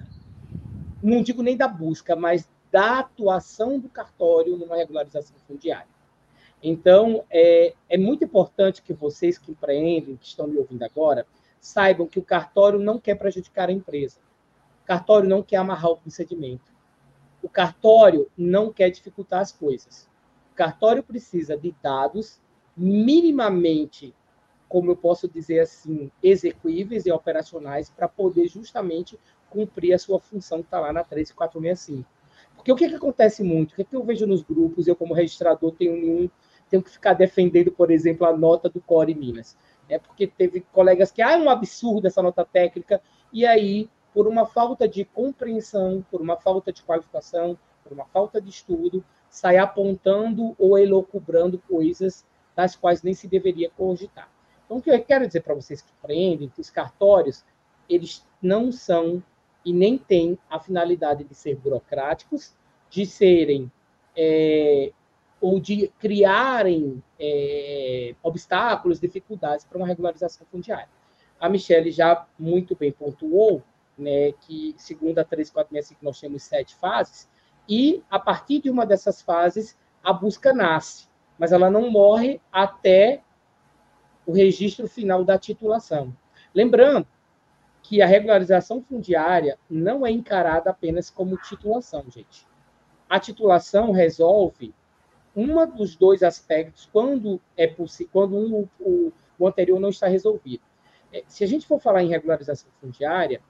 não 1.02 1.22
digo 1.22 1.42
nem 1.42 1.56
da 1.56 1.68
busca, 1.68 2.16
mas 2.16 2.48
da 2.72 3.00
atuação 3.00 3.78
do 3.78 3.88
cartório 3.88 4.56
numa 4.56 4.76
regularização 4.76 5.36
fundiária. 5.46 5.94
Então, 6.62 7.22
é, 7.30 7.74
é 7.88 7.98
muito 7.98 8.24
importante 8.24 8.82
que 8.82 8.94
vocês 8.94 9.38
que 9.38 9.52
empreendem, 9.52 10.16
que 10.16 10.26
estão 10.26 10.46
me 10.46 10.56
ouvindo 10.56 10.82
agora, 10.82 11.26
saibam 11.60 12.06
que 12.06 12.18
o 12.18 12.24
cartório 12.24 12.78
não 12.78 12.98
quer 12.98 13.16
prejudicar 13.16 13.68
a 13.68 13.72
empresa. 13.72 14.18
O 14.82 14.86
cartório 14.86 15.28
não 15.28 15.42
quer 15.42 15.56
amarrar 15.56 15.90
o 15.90 15.96
procedimento. 15.96 16.72
O 17.42 17.48
cartório 17.48 18.30
não 18.36 18.72
quer 18.72 18.90
dificultar 18.90 19.40
as 19.40 19.52
coisas. 19.52 20.08
O 20.52 20.54
cartório 20.54 21.02
precisa 21.02 21.56
de 21.56 21.74
dados 21.82 22.40
minimamente, 22.76 24.14
como 24.68 24.90
eu 24.90 24.96
posso 24.96 25.28
dizer 25.28 25.60
assim, 25.60 26.10
execuíveis 26.22 27.06
e 27.06 27.12
operacionais 27.12 27.88
para 27.88 28.08
poder 28.08 28.48
justamente 28.48 29.18
cumprir 29.48 29.94
a 29.94 29.98
sua 29.98 30.20
função 30.20 30.58
que 30.58 30.66
está 30.66 30.80
lá 30.80 30.92
na 30.92 31.04
13465. 31.04 32.08
Porque 32.56 32.72
o 32.72 32.76
que, 32.76 32.88
que 32.88 32.94
acontece 32.96 33.42
muito? 33.42 33.72
O 33.72 33.76
que, 33.76 33.84
que 33.84 33.94
eu 33.94 34.02
vejo 34.02 34.26
nos 34.26 34.42
grupos, 34.42 34.86
eu 34.86 34.96
como 34.96 35.14
registrador 35.14 35.72
tenho 35.72 36.30
tenho 36.68 36.82
que 36.82 36.90
ficar 36.90 37.12
defendendo, 37.14 37.70
por 37.70 37.90
exemplo, 37.90 38.26
a 38.26 38.36
nota 38.36 38.68
do 38.68 38.80
Core 38.80 39.14
Minas. 39.14 39.56
É 39.88 39.98
porque 39.98 40.26
teve 40.26 40.62
colegas 40.72 41.12
que, 41.12 41.22
ah, 41.22 41.32
é 41.32 41.36
um 41.38 41.48
absurdo 41.48 42.06
essa 42.06 42.22
nota 42.22 42.44
técnica, 42.44 43.00
e 43.32 43.46
aí, 43.46 43.88
por 44.12 44.26
uma 44.26 44.46
falta 44.46 44.88
de 44.88 45.04
compreensão, 45.04 46.04
por 46.10 46.20
uma 46.20 46.36
falta 46.36 46.72
de 46.72 46.82
qualificação, 46.82 47.56
por 47.84 47.92
uma 47.92 48.04
falta 48.06 48.40
de 48.40 48.50
estudo, 48.50 49.04
sai 49.30 49.58
apontando 49.58 50.56
ou 50.58 50.76
elocubrando 50.76 51.58
coisas 51.68 52.24
das 52.56 52.74
quais 52.74 53.02
nem 53.02 53.14
se 53.14 53.28
deveria 53.28 53.70
cogitar. 53.70 54.28
Então, 54.64 54.78
o 54.78 54.82
que 54.82 54.90
eu 54.90 55.04
quero 55.04 55.26
dizer 55.26 55.42
para 55.42 55.54
vocês 55.54 55.82
que 55.82 55.92
empreendem, 55.98 56.48
que 56.48 56.60
os 56.60 56.70
cartórios, 56.70 57.44
eles 57.88 58.26
não 58.42 58.72
são 58.72 59.22
e 59.64 59.72
nem 59.72 59.98
têm 59.98 60.38
a 60.50 60.58
finalidade 60.58 61.22
de 61.22 61.34
ser 61.34 61.56
burocráticos, 61.56 62.54
de 62.88 63.04
serem 63.04 63.70
é, 64.16 64.92
ou 65.40 65.60
de 65.60 65.88
criarem 65.98 67.02
é, 67.20 68.14
obstáculos, 68.22 68.98
dificuldades 68.98 69.64
para 69.64 69.78
uma 69.78 69.86
regularização 69.86 70.46
fundiária. 70.50 70.88
A 71.38 71.48
Michelle 71.48 71.90
já 71.90 72.26
muito 72.38 72.74
bem 72.74 72.90
pontuou 72.90 73.62
né, 73.98 74.32
que, 74.32 74.74
segundo 74.78 75.18
a 75.18 75.24
3465, 75.24 76.04
nós 76.04 76.20
temos 76.20 76.42
sete 76.42 76.74
fases, 76.76 77.28
e 77.68 78.02
a 78.10 78.18
partir 78.18 78.60
de 78.60 78.70
uma 78.70 78.86
dessas 78.86 79.20
fases, 79.20 79.76
a 80.02 80.12
busca 80.12 80.52
nasce, 80.52 81.08
mas 81.38 81.52
ela 81.52 81.70
não 81.70 81.90
morre 81.90 82.40
até 82.50 83.22
o 84.26 84.32
registro 84.32 84.88
final 84.88 85.24
da 85.24 85.38
titulação. 85.38 86.14
Lembrando 86.54 87.06
que 87.82 88.02
a 88.02 88.06
regularização 88.06 88.82
fundiária 88.82 89.58
não 89.70 90.04
é 90.04 90.10
encarada 90.10 90.70
apenas 90.70 91.08
como 91.08 91.36
titulação, 91.36 92.04
gente. 92.08 92.46
A 93.08 93.20
titulação 93.20 93.92
resolve 93.92 94.74
um 95.36 95.64
dos 95.66 95.94
dois 95.94 96.22
aspectos 96.22 96.88
quando 96.92 97.40
é 97.56 97.66
possível, 97.66 98.10
quando 98.12 98.36
um, 98.36 98.68
o, 98.80 99.12
o 99.38 99.46
anterior 99.46 99.78
não 99.78 99.90
está 99.90 100.08
resolvido. 100.08 100.62
É, 101.12 101.22
se 101.28 101.44
a 101.44 101.46
gente 101.46 101.66
for 101.66 101.78
falar 101.78 102.02
em 102.02 102.08
regularização 102.08 102.68
fundiária, 102.80 103.40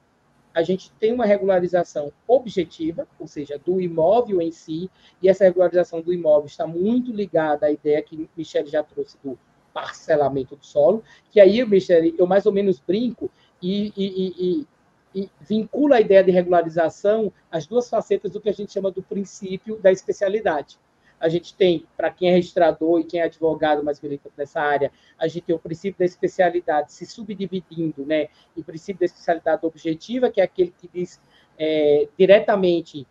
a 0.57 0.63
gente 0.63 0.91
tem 0.93 1.13
uma 1.13 1.23
regularização 1.23 2.11
objetiva, 2.27 3.07
ou 3.19 3.27
seja, 3.27 3.61
do 3.63 3.79
imóvel 3.79 4.41
em 4.41 4.51
si, 4.51 4.89
e 5.21 5.29
essa 5.29 5.43
regularização 5.43 6.01
do 6.01 6.11
imóvel 6.11 6.47
está 6.47 6.65
muito 6.65 7.11
ligada 7.11 7.67
à 7.67 7.71
ideia 7.71 8.01
que 8.01 8.27
Michele 8.35 8.67
já 8.67 8.81
trouxe 8.81 9.19
do 9.23 9.37
parcelamento 9.71 10.55
do 10.55 10.65
solo, 10.65 11.03
que 11.29 11.39
aí, 11.39 11.63
Michele, 11.63 12.15
eu 12.17 12.25
mais 12.25 12.47
ou 12.47 12.51
menos 12.51 12.79
brinco 12.79 13.29
e, 13.61 13.93
e, 13.95 14.33
e, 14.39 14.67
e, 15.13 15.29
vincula 15.39 15.97
a 15.97 16.01
ideia 16.01 16.23
de 16.23 16.31
regularização 16.31 17.31
às 17.51 17.67
duas 17.67 17.87
facetas 17.87 18.31
do 18.31 18.41
que 18.41 18.49
a 18.49 18.53
gente 18.53 18.73
chama 18.73 18.89
do 18.89 19.03
princípio 19.03 19.77
da 19.77 19.91
especialidade. 19.91 20.79
A 21.19 21.29
gente 21.29 21.55
tem, 21.55 21.85
para 21.95 22.11
quem 22.11 22.29
é 22.29 22.33
registrador 22.33 22.99
e 22.99 23.03
quem 23.03 23.19
é 23.19 23.23
advogado 23.23 23.83
mais 23.83 23.99
militante 23.99 24.35
nessa 24.37 24.61
área, 24.61 24.91
a 25.17 25.27
gente 25.27 25.43
tem 25.43 25.55
o 25.55 25.59
princípio 25.59 25.97
da 25.99 26.05
especialidade 26.05 26.93
se 26.93 27.05
subdividindo, 27.05 28.05
né? 28.05 28.27
E 28.55 28.61
o 28.61 28.63
princípio 28.63 28.99
da 28.99 29.05
especialidade 29.05 29.65
objetiva, 29.65 30.29
que 30.29 30.41
é 30.41 30.43
aquele 30.43 30.73
que 30.77 30.87
diz 30.93 31.19
é, 31.57 32.07
diretamente 32.17 33.07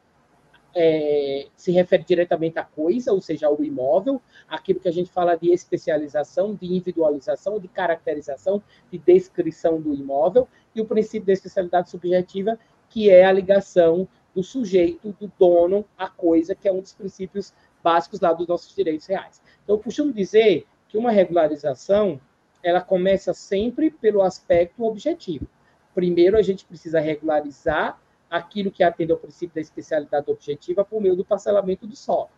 é, 0.79 1.47
se 1.57 1.73
refere 1.73 2.05
diretamente 2.05 2.59
à 2.59 2.63
coisa, 2.63 3.11
ou 3.11 3.21
seja, 3.21 3.47
ao 3.47 3.65
imóvel, 3.65 4.21
aquilo 4.47 4.79
que 4.79 4.89
a 4.89 4.93
gente 4.93 5.11
fala 5.11 5.35
de 5.35 5.51
especialização, 5.51 6.55
de 6.55 6.67
individualização, 6.67 7.59
de 7.59 7.67
caracterização, 7.67 8.63
de 8.93 8.99
descrição 8.99 9.81
do 9.81 9.95
imóvel, 9.95 10.47
e 10.75 10.81
o 10.83 10.85
princípio 10.85 11.27
da 11.27 11.33
especialidade 11.33 11.89
subjetiva, 11.89 12.59
que 12.91 13.09
é 13.09 13.25
a 13.25 13.33
ligação 13.33 14.07
do 14.35 14.43
sujeito, 14.43 15.17
do 15.19 15.33
dono, 15.39 15.83
à 15.97 16.11
coisa, 16.11 16.55
que 16.55 16.69
é 16.69 16.73
um 16.73 16.81
dos 16.81 16.93
princípios 16.93 17.55
básicos 17.87 18.19
lá 18.19 18.33
dos 18.33 18.49
nossos 18.49 18.75
direitos 18.75 19.07
reais. 19.07 19.41
Então, 19.63 19.77
eu 19.77 19.81
costumo 19.81 20.13
dizer 20.13 20.67
que 20.89 20.99
uma 20.99 21.13
regularização, 21.13 22.21
ela 22.61 22.81
começa 22.81 23.33
sempre 23.33 23.93
pelo 23.93 24.23
aspecto 24.23 24.83
objetivo. 24.83 25.47
Primeiro, 25.95 26.37
a 26.37 26.43
gente 26.43 26.65
precisa 26.65 26.99
regularizar 26.99 27.97
aquilo 28.29 28.73
que 28.73 28.83
atende 28.83 29.13
ao 29.13 29.19
princípio 29.19 29.55
da 29.55 29.61
especialidade 29.61 30.29
objetiva 30.29 30.85
por 30.85 31.01
meio 31.01 31.15
do 31.15 31.25
parcelamento 31.25 31.87
do 31.87 31.95
solo. 31.95 32.29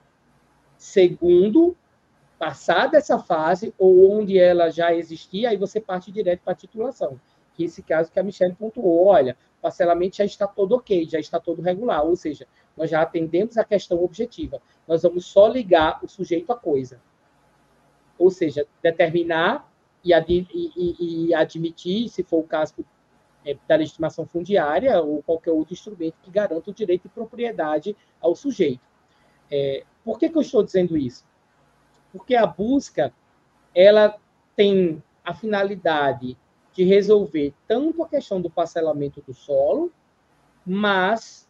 Segundo, 0.77 1.75
passada 2.39 2.99
essa 2.99 3.19
fase, 3.19 3.73
ou 3.79 4.13
onde 4.13 4.39
ela 4.39 4.69
já 4.69 4.95
existia, 4.95 5.49
aí 5.49 5.57
você 5.57 5.81
parte 5.81 6.13
direto 6.13 6.41
para 6.41 6.53
a 6.53 6.57
titulação. 6.57 7.19
Que 7.55 7.65
esse 7.65 7.83
caso 7.83 8.13
que 8.13 8.21
a 8.21 8.23
Michelle 8.23 8.55
pontuou, 8.55 9.07
olha, 9.07 9.35
parcelamento 9.61 10.17
já 10.17 10.25
está 10.25 10.47
todo 10.47 10.75
ok, 10.75 11.07
já 11.09 11.19
está 11.19 11.39
todo 11.41 11.63
regular, 11.63 12.05
ou 12.05 12.17
seja, 12.17 12.47
nós 12.77 12.91
já 12.91 13.03
atendemos 13.03 13.57
a 13.59 13.65
questão 13.65 14.03
objetiva. 14.03 14.61
Nós 14.87 15.03
vamos 15.03 15.27
só 15.27 15.49
ligar 15.49 15.99
o 16.03 16.09
sujeito 16.09 16.53
à 16.53 16.57
coisa. 16.57 17.01
Ou 18.19 18.31
seja, 18.31 18.67
determinar 18.83 19.71
e, 20.05 20.13
e, 20.13 21.27
e 21.29 21.35
admitir, 21.35 22.09
se 22.09 22.23
for 22.23 22.39
o 22.39 22.45
caso 22.45 22.75
é, 23.45 23.57
da 23.67 23.77
legitimação 23.77 24.27
fundiária 24.27 25.01
ou 25.01 25.23
qualquer 25.23 25.53
outro 25.53 25.73
instrumento 25.73 26.17
que 26.23 26.31
garanta 26.31 26.71
o 26.71 26.75
direito 26.75 27.05
de 27.05 27.09
propriedade 27.09 27.97
ao 28.21 28.35
sujeito. 28.35 28.83
É, 29.51 29.85
por 30.05 30.19
que, 30.19 30.29
que 30.29 30.37
eu 30.37 30.43
estou 30.43 30.63
dizendo 30.63 30.97
isso? 30.97 31.25
Porque 32.13 32.35
a 32.35 32.47
busca 32.47 33.13
ela 33.75 34.19
tem 34.57 35.03
a 35.25 35.35
finalidade 35.35 36.37
de 36.79 36.85
resolver 36.85 37.53
tanto 37.67 38.05
a 38.05 38.09
questão 38.09 38.41
do 38.41 38.49
parcelamento 38.49 39.21
do 39.27 39.35
solo, 39.35 39.91
mas 40.65 41.49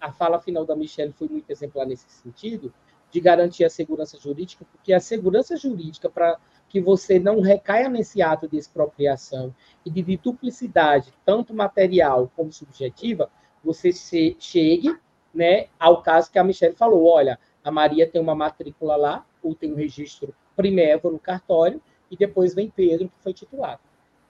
a 0.00 0.12
fala 0.12 0.40
final 0.40 0.64
da 0.64 0.76
Michelle 0.76 1.10
foi 1.10 1.26
muito 1.26 1.50
exemplar 1.50 1.84
nesse 1.84 2.08
sentido, 2.08 2.72
de 3.10 3.20
garantir 3.20 3.64
a 3.64 3.68
segurança 3.68 4.16
jurídica, 4.20 4.64
porque 4.70 4.92
a 4.92 5.00
segurança 5.00 5.56
jurídica 5.56 6.08
para 6.08 6.38
que 6.68 6.80
você 6.80 7.18
não 7.18 7.40
recaia 7.40 7.88
nesse 7.88 8.22
ato 8.22 8.46
de 8.46 8.56
expropriação 8.56 9.52
e 9.84 9.90
de 9.90 10.16
duplicidade, 10.16 11.12
tanto 11.24 11.52
material 11.52 12.30
como 12.36 12.52
subjetiva, 12.52 13.28
você 13.64 13.90
se, 13.90 14.36
chegue 14.38 14.96
né, 15.34 15.66
ao 15.80 16.00
caso 16.00 16.30
que 16.30 16.38
a 16.38 16.44
Michelle 16.44 16.76
falou: 16.76 17.06
olha, 17.06 17.40
a 17.64 17.72
Maria 17.72 18.08
tem 18.08 18.22
uma 18.22 18.36
matrícula 18.36 18.94
lá, 18.94 19.26
ou 19.42 19.52
tem 19.52 19.72
um 19.72 19.76
registro 19.76 20.32
primeiro 20.54 21.10
no 21.10 21.18
cartório, 21.18 21.82
e 22.08 22.16
depois 22.16 22.54
vem 22.54 22.70
Pedro, 22.70 23.08
que 23.08 23.20
foi 23.20 23.34
titulado. 23.34 23.80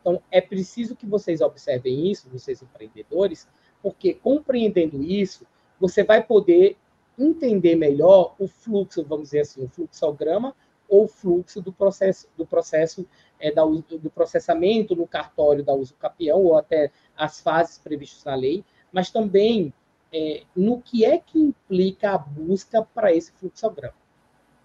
Então, 0.02 0.20
é 0.32 0.40
preciso 0.40 0.96
que 0.96 1.06
vocês 1.06 1.40
observem 1.40 2.10
isso, 2.10 2.28
vocês 2.28 2.60
empreendedores, 2.60 3.48
porque 3.80 4.12
compreendendo 4.14 5.00
isso, 5.00 5.46
você 5.80 6.02
vai 6.02 6.22
poder 6.22 6.76
entender 7.16 7.76
melhor 7.76 8.34
o 8.38 8.48
fluxo, 8.48 9.04
vamos 9.04 9.26
dizer 9.26 9.40
assim, 9.40 9.64
o 9.64 9.68
fluxograma 9.68 10.54
ou 10.88 11.06
fluxo 11.06 11.60
do 11.62 11.72
processo 11.72 12.28
do 12.36 12.44
processo 12.44 13.06
é, 13.38 13.52
da, 13.52 13.64
do 13.64 14.10
processamento 14.10 14.96
no 14.96 15.06
cartório 15.06 15.64
da 15.64 15.72
uso 15.72 15.94
capião 15.94 16.42
ou 16.42 16.58
até 16.58 16.90
as 17.16 17.40
fases 17.40 17.78
previstas 17.78 18.24
na 18.24 18.34
lei, 18.34 18.64
mas 18.90 19.10
também 19.10 19.72
é, 20.12 20.42
no 20.54 20.82
que 20.82 21.04
é 21.04 21.18
que 21.18 21.38
implica 21.38 22.12
a 22.12 22.18
busca 22.18 22.82
para 22.82 23.14
esse 23.14 23.32
fluxograma. 23.32 23.94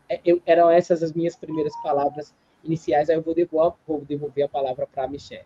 É, 0.10 0.19
eu, 0.26 0.41
eram 0.45 0.69
essas 0.69 1.04
as 1.04 1.13
minhas 1.13 1.36
primeiras 1.36 1.73
palavras 1.84 2.34
iniciais, 2.63 3.09
aí 3.09 3.15
eu 3.15 3.21
vou 3.21 3.33
devolver, 3.33 3.77
vou 3.87 4.05
devolver 4.05 4.45
a 4.45 4.49
palavra 4.49 4.87
para 4.87 5.03
a 5.03 5.07
Michelle. 5.07 5.45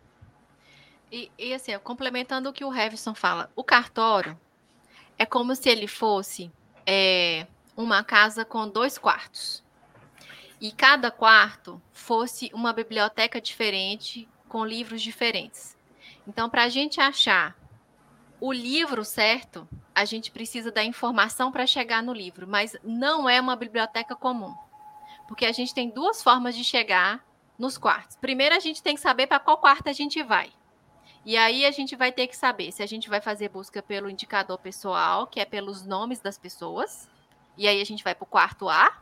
E, 1.12 1.30
e, 1.38 1.54
assim, 1.54 1.78
complementando 1.80 2.50
o 2.50 2.54
que 2.54 2.63
o 2.63 2.74
Hevison 2.74 3.13
fala, 3.13 3.52
o 3.56 3.63
cartório 3.63 4.39
é 5.17 5.26
como 5.26 5.56
se 5.56 5.69
ele 5.69 5.88
fosse 5.88 6.52
é, 6.86 7.45
uma 7.76 8.04
casa 8.04 8.45
com 8.45 8.67
dois 8.67 8.97
quartos. 8.97 9.63
E 10.60 10.71
cada 10.71 11.12
quarto 11.12 11.82
fosse 11.91 12.50
uma 12.54 12.71
biblioteca 12.71 13.41
diferente, 13.41 14.28
com 14.47 14.63
livros 14.63 15.02
diferentes. 15.02 15.78
Então, 16.28 16.50
para 16.50 16.63
a 16.63 16.69
gente 16.69 17.02
achar 17.02 17.58
o 18.39 18.52
livro 18.52 19.04
certo, 19.04 19.67
a 19.93 20.06
gente 20.06 20.32
precisa 20.32 20.71
da 20.71 20.84
informação 20.84 21.52
para 21.52 21.67
chegar 21.67 22.02
no 22.02 22.13
livro, 22.13 22.47
mas 22.47 22.76
não 22.84 23.30
é 23.30 23.39
uma 23.39 23.56
biblioteca 23.56 24.15
comum. 24.15 24.56
Porque 25.32 25.46
a 25.46 25.52
gente 25.54 25.74
tem 25.74 25.89
duas 25.89 26.22
formas 26.22 26.58
de 26.58 26.62
chegar 26.62 27.26
nos 27.58 27.78
quartos. 27.78 28.17
Primeiro, 28.17 28.54
a 28.54 28.60
gente 28.60 28.84
tem 28.84 28.96
que 28.96 29.02
saber 29.02 29.28
para 29.28 29.39
qual 29.39 29.58
quarto 29.60 29.88
a 29.88 29.94
gente 29.94 30.22
vai. 30.22 30.52
E 31.26 31.38
aí 31.38 31.65
a 31.65 31.72
gente 31.72 31.96
vai 31.96 32.12
ter 32.12 32.28
que 32.28 32.36
saber 32.36 32.70
se 32.74 32.84
a 32.84 32.86
gente 32.86 33.08
vai 33.08 33.22
fazer 33.22 33.48
busca 33.48 33.82
pelo 33.82 34.10
indicador 34.10 34.58
pessoal, 34.58 35.26
que 35.26 35.39
é 35.39 35.46
pelos 35.46 35.86
nomes 35.86 36.20
das 36.20 36.38
pessoas. 36.38 37.10
E 37.56 37.65
aí 37.65 37.80
a 37.80 37.86
gente 37.86 38.04
vai 38.04 38.13
para 38.13 38.26
o 38.26 38.28
quarto 38.28 38.67
A. 38.67 39.02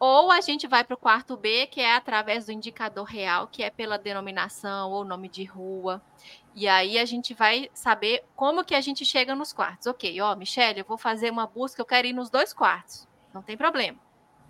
Ou 0.00 0.32
a 0.32 0.40
gente 0.40 0.66
vai 0.66 0.82
para 0.82 0.94
o 0.94 0.98
quarto 0.98 1.36
B, 1.36 1.68
que 1.68 1.80
é 1.80 1.94
através 1.94 2.46
do 2.46 2.50
indicador 2.50 3.04
real, 3.04 3.46
que 3.46 3.62
é 3.62 3.70
pela 3.70 3.96
denominação 3.96 4.90
ou 4.90 5.04
nome 5.04 5.28
de 5.28 5.44
rua. 5.44 6.02
E 6.52 6.66
aí 6.66 6.98
a 6.98 7.04
gente 7.04 7.32
vai 7.32 7.70
saber 7.72 8.24
como 8.34 8.64
que 8.64 8.74
a 8.74 8.80
gente 8.80 9.04
chega 9.04 9.36
nos 9.36 9.52
quartos. 9.52 9.86
Ok, 9.86 10.20
ó, 10.20 10.34
Michelle, 10.34 10.80
eu 10.80 10.84
vou 10.84 10.98
fazer 10.98 11.30
uma 11.30 11.46
busca, 11.46 11.80
eu 11.80 11.86
quero 11.86 12.08
ir 12.08 12.12
nos 12.12 12.28
dois 12.28 12.52
quartos. 12.52 13.06
Não 13.32 13.40
tem 13.40 13.56
problema. 13.56 14.07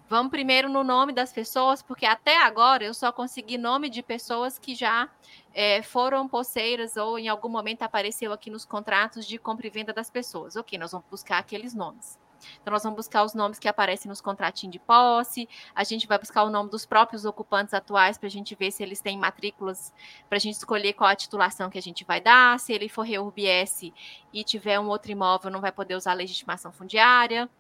Vamos 0.09 0.31
primeiro 0.31 0.71
no 0.71 0.83
nome 0.83 1.13
das 1.13 1.35
pessoas, 1.35 1.83
porque 1.83 2.07
até 2.07 2.43
agora 2.43 2.83
eu 2.83 2.95
só 2.95 3.13
consegui 3.13 3.59
nome 3.59 3.91
de 3.91 4.03
pessoas 4.03 4.59
que 4.59 4.75
já 4.75 5.07
é, 5.53 5.83
foram 5.83 6.27
poceiras 6.27 6.97
ou 6.97 7.19
em 7.19 7.29
algum 7.29 7.51
momento 7.51 7.83
apareceu 7.83 8.33
aqui 8.33 8.49
nos 8.49 8.65
contratos 8.65 9.27
de 9.27 9.37
compra 9.37 9.67
e 9.67 9.71
venda 9.71 9.93
das 9.93 10.09
pessoas. 10.09 10.57
Ok, 10.57 10.79
nós 10.79 10.93
vamos 10.93 11.07
buscar 11.11 11.37
aqueles 11.37 11.75
nomes. 11.75 12.19
Então, 12.63 12.73
nós 12.73 12.83
vamos 12.85 12.97
buscar 12.97 13.23
os 13.23 13.35
nomes 13.35 13.59
que 13.59 13.69
aparecem 13.69 14.09
nos 14.09 14.23
contratinhos 14.23 14.73
de 14.73 14.79
posse, 14.79 15.47
a 15.75 15.85
gente 15.85 16.07
vai 16.07 16.19
buscar 16.19 16.45
o 16.45 16.51
nome 16.51 16.71
dos 16.71 16.87
próprios 16.87 17.27
ocupantes 17.27 17.75
atuais 17.75 18.17
para 18.17 18.29
a 18.29 18.31
gente 18.31 18.55
ver 18.55 18.71
se 18.71 18.83
eles 18.83 19.03
têm 19.03 19.19
matrículas, 19.19 19.93
para 20.27 20.37
a 20.37 20.41
gente 20.41 20.55
escolher 20.55 20.95
qual 20.95 21.11
a 21.11 21.17
titulação 21.17 21.69
que 21.69 21.77
a 21.77 21.83
gente 21.83 22.05
vai 22.05 22.19
dar. 22.19 22.59
Se 22.59 22.73
ele 22.73 22.89
for 22.89 23.03
REURB-S 23.03 23.93
e 24.33 24.43
tiver 24.43 24.81
um 24.81 24.89
outro 24.89 25.13
imóvel, 25.13 25.51
não 25.51 25.61
vai 25.61 25.73
poder 25.73 25.97
usar 25.97 26.15
legitimação 26.15 26.73
fundiária. 26.73 27.51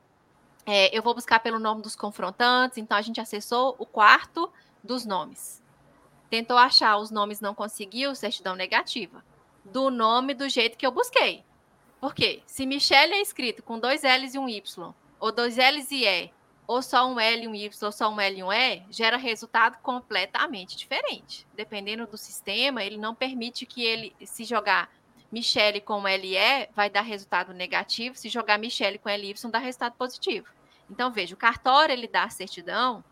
É, 0.70 0.94
eu 0.94 1.02
vou 1.02 1.14
buscar 1.14 1.40
pelo 1.40 1.58
nome 1.58 1.80
dos 1.80 1.96
confrontantes, 1.96 2.76
então 2.76 2.94
a 2.94 3.00
gente 3.00 3.18
acessou 3.18 3.74
o 3.78 3.86
quarto 3.86 4.52
dos 4.84 5.06
nomes. 5.06 5.62
Tentou 6.28 6.58
achar 6.58 6.98
os 6.98 7.10
nomes, 7.10 7.40
não 7.40 7.54
conseguiu, 7.54 8.14
certidão 8.14 8.54
negativa. 8.54 9.24
Do 9.64 9.88
nome 9.88 10.34
do 10.34 10.46
jeito 10.46 10.76
que 10.76 10.86
eu 10.86 10.92
busquei. 10.92 11.42
Por 11.98 12.14
quê? 12.14 12.42
Se 12.44 12.66
Michelle 12.66 13.14
é 13.14 13.22
escrito 13.22 13.62
com 13.62 13.78
dois 13.78 14.02
L's 14.02 14.34
e 14.34 14.38
um 14.38 14.46
Y, 14.46 14.92
ou 15.18 15.32
dois 15.32 15.56
L's 15.56 15.90
e 15.90 16.04
E, 16.04 16.30
ou 16.66 16.82
só 16.82 17.08
um 17.08 17.18
L 17.18 17.44
e 17.44 17.48
um 17.48 17.54
Y, 17.54 17.86
ou 17.86 17.90
só 17.90 18.10
um 18.10 18.20
L 18.20 18.38
e 18.38 18.42
um 18.42 18.52
E, 18.52 18.82
gera 18.90 19.16
resultado 19.16 19.78
completamente 19.78 20.76
diferente. 20.76 21.46
Dependendo 21.56 22.06
do 22.06 22.18
sistema, 22.18 22.84
ele 22.84 22.98
não 22.98 23.14
permite 23.14 23.64
que 23.64 23.82
ele 23.82 24.14
se 24.22 24.44
jogar 24.44 24.90
Michelle 25.32 25.80
com 25.80 26.02
LE, 26.02 26.68
vai 26.76 26.90
dar 26.90 27.00
resultado 27.00 27.54
negativo. 27.54 28.16
Se 28.16 28.28
jogar 28.28 28.58
Michelle 28.58 28.98
com 28.98 29.08
LY, 29.08 29.34
dá 29.50 29.58
resultado 29.58 29.94
positivo. 29.94 30.57
Então, 30.90 31.10
veja, 31.10 31.34
o 31.34 31.38
cartório 31.38 31.92
ele 31.92 32.08
dá 32.08 32.24
a 32.24 32.30
certidão 32.30 33.04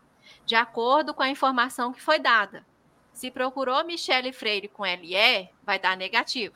de 0.45 0.55
acordo 0.55 1.13
com 1.13 1.23
a 1.23 1.29
informação 1.29 1.93
que 1.93 2.01
foi 2.01 2.19
dada. 2.19 2.65
Se 3.13 3.31
procurou 3.31 3.83
Michele 3.83 4.31
Freire 4.31 4.67
com 4.67 4.83
LE, 4.83 5.49
vai 5.63 5.79
dar 5.79 5.97
negativo. 5.97 6.55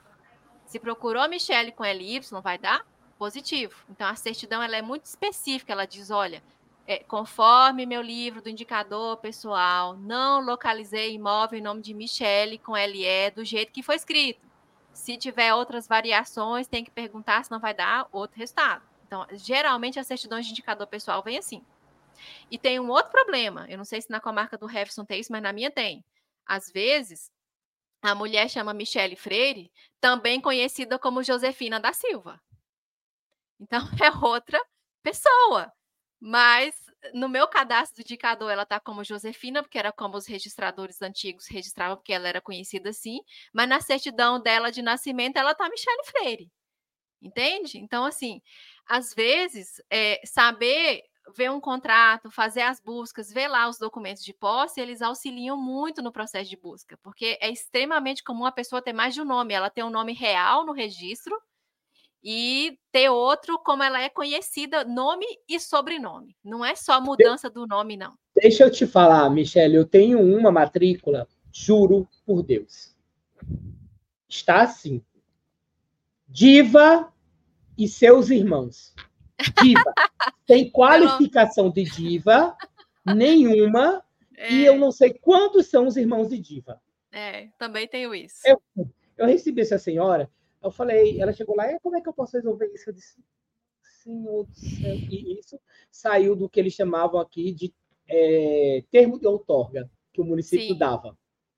Se 0.66 0.80
procurou 0.80 1.28
Michele 1.28 1.72
com 1.72 1.84
LY, 1.84 2.22
vai 2.42 2.58
dar 2.58 2.86
positivo. 3.18 3.76
Então, 3.90 4.08
a 4.08 4.16
certidão 4.16 4.62
ela 4.62 4.76
é 4.76 4.82
muito 4.82 5.06
específica. 5.06 5.74
Ela 5.74 5.86
diz, 5.86 6.12
olha, 6.12 6.42
é, 6.88 7.00
conforme 7.00 7.86
meu 7.86 8.02
livro 8.02 8.42
do 8.42 8.50
indicador 8.50 9.18
pessoal, 9.18 9.96
não 9.98 10.44
localizei 10.44 11.14
imóvel 11.14 11.60
em 11.60 11.62
nome 11.62 11.82
de 11.82 11.94
Michele 11.94 12.58
com 12.58 12.74
LE 12.74 13.32
do 13.36 13.46
jeito 13.46 13.72
que 13.72 13.84
foi 13.84 13.96
escrito. 13.96 14.48
Se 14.94 15.18
tiver 15.18 15.54
outras 15.54 15.88
variações, 15.88 16.68
tem 16.68 16.84
que 16.84 16.92
perguntar, 16.92 17.44
se 17.44 17.52
não 17.52 17.60
vai 17.60 17.74
dar 17.74 18.08
outro 18.12 18.38
resultado. 18.38 18.84
Então, 19.12 19.28
geralmente 19.34 20.00
as 20.00 20.08
certidões 20.08 20.46
de 20.46 20.54
indicador 20.54 20.88
pessoal 20.88 21.22
vêm 21.22 21.38
assim. 21.38 21.62
E 22.50 22.58
tem 22.58 22.80
um 22.80 22.90
outro 22.90 23.12
problema. 23.12 23.66
Eu 23.70 23.78
não 23.78 23.84
sei 23.84 24.02
se 24.02 24.10
na 24.10 24.22
comarca 24.22 24.58
do 24.58 24.70
Hefson 24.72 25.04
tem 25.04 25.20
isso, 25.20 25.34
mas 25.34 25.44
na 25.44 25.52
minha 25.52 25.70
tem. 25.70 26.02
Às 26.46 26.72
vezes, 26.72 27.30
a 28.02 28.16
mulher 28.16 28.50
chama 28.50 28.74
Michele 28.74 29.18
Freire, 29.18 29.70
também 30.00 30.40
conhecida 30.40 30.98
como 30.98 31.24
Josefina 31.24 31.78
da 31.78 31.92
Silva. 31.92 32.42
Então, 33.60 33.82
é 34.02 34.26
outra 34.26 34.66
pessoa. 35.04 35.70
Mas 36.18 36.74
no 37.14 37.28
meu 37.28 37.50
cadastro 37.50 38.02
do 38.02 38.08
indicador, 38.08 38.50
ela 38.50 38.64
está 38.64 38.80
como 38.80 39.04
Josefina, 39.04 39.62
porque 39.62 39.78
era 39.78 39.92
como 39.92 40.16
os 40.16 40.26
registradores 40.26 41.02
antigos 41.02 41.48
registravam, 41.50 41.98
porque 41.98 42.14
ela 42.14 42.30
era 42.30 42.40
conhecida 42.40 42.92
assim. 42.92 43.20
Mas 43.52 43.68
na 43.68 43.82
certidão 43.82 44.42
dela 44.42 44.72
de 44.72 44.82
nascimento, 44.82 45.36
ela 45.36 45.52
está 45.52 45.68
Michele 45.68 46.06
Freire. 46.06 46.52
Entende? 47.22 47.78
Então, 47.78 48.04
assim, 48.04 48.42
às 48.88 49.14
vezes, 49.14 49.82
é, 49.90 50.22
saber 50.26 51.04
ver 51.36 51.50
um 51.52 51.62
contrato, 51.62 52.30
fazer 52.30 52.62
as 52.62 52.80
buscas, 52.80 53.32
ver 53.32 53.48
lá 53.48 53.70
os 53.70 53.78
documentos 53.78 54.24
de 54.24 54.34
posse, 54.34 54.82
eles 54.82 55.02
auxiliam 55.02 55.56
muito 55.56 56.02
no 56.02 56.12
processo 56.12 56.50
de 56.50 56.58
busca, 56.58 56.98
porque 57.02 57.38
é 57.40 57.50
extremamente 57.50 58.24
comum 58.24 58.46
a 58.46 58.52
pessoa 58.52 58.82
ter 58.82 58.94
mais 58.94 59.14
de 59.14 59.22
um 59.22 59.26
nome, 59.26 59.54
ela 59.54 59.70
ter 59.70 59.84
um 59.84 59.90
nome 59.90 60.14
real 60.14 60.66
no 60.66 60.74
registro 60.74 61.38
e 62.24 62.78
ter 62.92 63.10
outro 63.10 63.58
como 63.60 63.82
ela 63.82 64.02
é 64.02 64.10
conhecida, 64.10 64.84
nome 64.84 65.26
e 65.48 65.60
sobrenome. 65.60 66.36
Não 66.44 66.64
é 66.64 66.76
só 66.76 67.02
mudança 67.02 67.50
do 67.50 67.66
nome, 67.66 67.98
não. 67.98 68.14
Deixa 68.36 68.64
eu 68.64 68.72
te 68.72 68.86
falar, 68.86 69.30
Michele, 69.30 69.76
eu 69.76 69.86
tenho 69.86 70.20
uma 70.22 70.52
matrícula, 70.52 71.28
juro 71.52 72.08
por 72.26 72.44
Deus. 72.44 72.96
Está 74.30 74.62
assim. 74.62 75.02
Diva 76.28 77.12
e 77.78 77.88
seus 77.88 78.30
irmãos. 78.30 78.94
Diva. 79.62 79.84
Tem 80.46 80.70
qualificação 80.70 81.70
de 81.70 81.84
diva 81.84 82.56
nenhuma 83.06 84.04
é. 84.38 84.54
e 84.54 84.66
eu 84.66 84.78
não 84.78 84.92
sei 84.92 85.14
quantos 85.14 85.68
são 85.68 85.88
os 85.88 85.98
irmãos 85.98 86.30
de 86.30 86.40
diva. 86.40 86.82
É, 87.12 87.48
também 87.58 87.88
tenho 87.88 88.14
isso. 88.16 88.42
Eu, 88.46 88.62
eu 89.18 89.26
recebi 89.26 89.62
essa 89.62 89.78
senhora, 89.78 90.30
eu 90.64 90.72
falei, 90.72 91.20
ela 91.20 91.34
chegou 91.34 91.56
lá, 91.56 91.72
e 91.72 91.80
como 91.80 91.98
é 91.98 92.02
que 92.02 92.08
eu 92.08 92.14
posso 92.14 92.38
resolver 92.38 92.68
isso? 92.74 92.90
Eu 92.90 92.94
disse, 92.94 93.22
Senhor 93.82 94.46
do 94.46 94.54
céu, 94.56 94.96
e 94.96 95.40
isso 95.40 95.60
saiu 95.92 96.36
do 96.36 96.50
que 96.50 96.60
eles 96.60 96.74
chamavam 96.74 97.20
aqui 97.20 97.52
de 97.52 97.74
é, 98.08 98.84
termo 98.92 99.20
de 99.20 99.28
outorga, 99.28 99.90
que 100.14 100.22
o 100.22 100.26
município 100.26 100.68
Sim. 100.68 100.78
dava. 100.78 101.18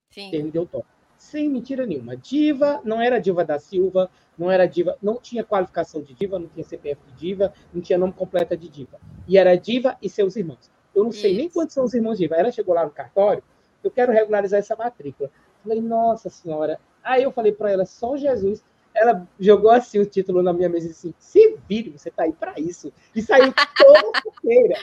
Sim. 0.09 0.31
Termo 0.31 0.51
de 0.51 0.59
outorga 0.59 0.92
sem 1.23 1.49
mentira 1.49 1.85
nenhuma. 1.85 2.17
Diva 2.17 2.81
não 2.83 3.01
era 3.01 3.19
Diva 3.19 3.45
da 3.45 3.57
Silva, 3.57 4.09
não 4.37 4.51
era 4.51 4.65
diva, 4.67 4.97
não 5.01 5.19
tinha 5.19 5.43
qualificação 5.43 6.01
de 6.01 6.13
diva, 6.13 6.37
não 6.37 6.47
tinha 6.47 6.65
CPF 6.65 7.01
de 7.07 7.13
diva, 7.13 7.53
não 7.73 7.81
tinha 7.81 7.97
nome 7.97 8.13
completo 8.13 8.57
de 8.57 8.67
diva. 8.67 8.99
E 9.27 9.37
era 9.37 9.55
diva 9.55 9.97
e 10.01 10.09
seus 10.09 10.35
irmãos. 10.35 10.69
Eu 10.93 11.03
não 11.03 11.11
sei 11.11 11.31
Isso. 11.31 11.39
nem 11.39 11.49
quantos 11.49 11.73
são 11.73 11.85
os 11.85 11.93
irmãos 11.93 12.17
diva. 12.17 12.35
Ela 12.35 12.51
chegou 12.51 12.75
lá 12.75 12.83
no 12.83 12.91
cartório, 12.91 13.41
eu 13.83 13.89
quero 13.89 14.11
regularizar 14.11 14.59
essa 14.59 14.75
matrícula. 14.75 15.31
Falei, 15.63 15.81
nossa 15.81 16.29
senhora. 16.29 16.79
Aí 17.03 17.23
eu 17.23 17.31
falei 17.31 17.51
para 17.51 17.71
ela, 17.71 17.85
só 17.85 18.17
Jesus. 18.17 18.63
Ela 18.93 19.27
jogou 19.39 19.71
assim 19.71 19.99
o 19.99 20.05
título 20.05 20.43
na 20.43 20.51
minha 20.51 20.69
mesa 20.69 20.87
e 20.87 20.89
disse: 20.89 21.07
assim, 21.07 21.15
se 21.17 21.57
vire, 21.67 21.89
você 21.91 22.11
tá 22.11 22.23
aí 22.23 22.33
para 22.33 22.59
isso. 22.59 22.91
E 23.15 23.21
saiu 23.21 23.53
toda 23.77 24.21
feira. 24.41 24.79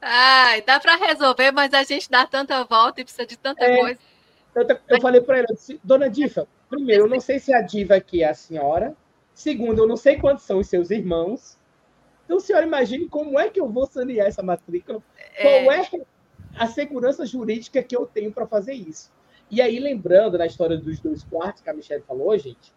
Ai, 0.00 0.62
dá 0.62 0.78
para 0.78 0.94
resolver, 0.96 1.50
mas 1.52 1.72
a 1.72 1.82
gente 1.82 2.08
dá 2.10 2.26
tanta 2.26 2.62
volta 2.64 3.00
e 3.00 3.04
precisa 3.04 3.26
de 3.26 3.36
tanta 3.36 3.64
é, 3.64 3.80
coisa. 3.80 3.98
Eu, 4.56 4.66
eu 4.88 5.00
falei 5.02 5.20
para 5.20 5.38
ela, 5.38 5.46
dona 5.84 6.08
Diva, 6.08 6.48
primeiro, 6.70 7.04
eu 7.04 7.08
não 7.08 7.20
sei 7.20 7.38
se 7.38 7.52
a 7.52 7.60
Diva 7.60 7.96
aqui 7.96 8.22
é 8.22 8.30
a 8.30 8.34
senhora. 8.34 8.96
Segundo, 9.34 9.82
eu 9.82 9.86
não 9.86 9.98
sei 9.98 10.18
quantos 10.18 10.44
são 10.44 10.58
os 10.60 10.66
seus 10.66 10.90
irmãos. 10.90 11.58
Então, 12.24 12.40
senhora, 12.40 12.64
imagine 12.64 13.06
como 13.06 13.38
é 13.38 13.50
que 13.50 13.60
eu 13.60 13.68
vou 13.68 13.86
sanear 13.86 14.26
essa 14.26 14.42
matrícula. 14.42 15.02
É... 15.36 15.62
Qual 15.62 15.72
é 15.72 15.86
a 16.58 16.66
segurança 16.66 17.26
jurídica 17.26 17.82
que 17.82 17.94
eu 17.94 18.06
tenho 18.06 18.32
para 18.32 18.46
fazer 18.46 18.72
isso? 18.72 19.12
E 19.50 19.60
aí, 19.60 19.78
lembrando 19.78 20.38
na 20.38 20.46
história 20.46 20.78
dos 20.78 20.98
dois 21.00 21.22
quartos 21.22 21.62
que 21.62 21.68
a 21.68 21.74
Michelle 21.74 22.02
falou, 22.02 22.36
gente, 22.38 22.72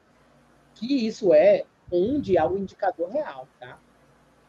que 0.76 1.08
isso 1.08 1.34
é 1.34 1.63
onde 1.89 2.38
há 2.38 2.46
o 2.46 2.58
indicador 2.58 3.10
real, 3.10 3.48
tá? 3.58 3.80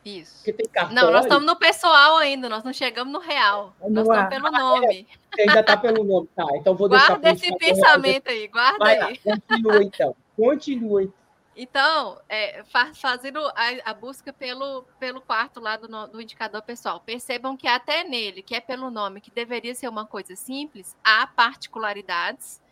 Isso. 0.05 0.37
Porque 0.37 0.53
tem 0.53 0.67
cartório. 0.67 0.95
Não, 0.95 1.11
nós 1.13 1.25
estamos 1.25 1.45
no 1.47 1.57
pessoal 1.57 2.17
ainda, 2.17 2.49
nós 2.49 2.65
não 2.65 2.73
chegamos 2.73 3.13
no 3.13 3.19
real. 3.19 3.75
No 3.83 3.91
nós 3.91 4.09
estamos 4.09 4.29
pelo 4.31 4.51
nome. 4.51 5.07
Você 5.35 5.43
ainda 5.43 5.61
está 5.61 5.77
pelo 5.77 6.05
nome, 6.05 6.29
tá? 6.35 6.47
Então 6.55 6.75
vou 6.75 6.89
deixar 6.89 7.09
Guarda 7.19 7.31
esse 7.31 7.55
pensamento 7.57 8.29
aí, 8.29 8.49
guarda 8.49 8.79
Vai 8.79 8.99
lá, 8.99 9.07
aí. 9.07 9.19
continua 9.19 9.83
então. 9.83 10.17
Continua 10.37 11.03
então. 11.03 11.21
Então, 11.57 12.19
é, 12.27 12.65
fa- 12.65 12.95
fazendo 12.95 13.39
a, 13.49 13.91
a 13.91 13.93
busca 13.93 14.33
pelo, 14.33 14.85
pelo 14.99 15.21
quarto 15.21 15.61
lá 15.61 15.77
do, 15.77 15.87
do 16.07 16.23
indicador 16.23 16.63
pessoal, 16.63 17.01
percebam 17.01 17.55
que 17.55 17.69
até 17.69 18.03
nele, 18.03 18.41
que 18.41 18.55
é 18.55 18.61
pelo 18.61 18.91
nome, 18.91 19.21
que 19.21 19.31
deveria 19.31 19.75
ser 19.75 19.89
uma 19.89 20.07
coisa 20.07 20.35
simples, 20.35 20.97
há 21.05 21.27
particularidades 21.27 22.63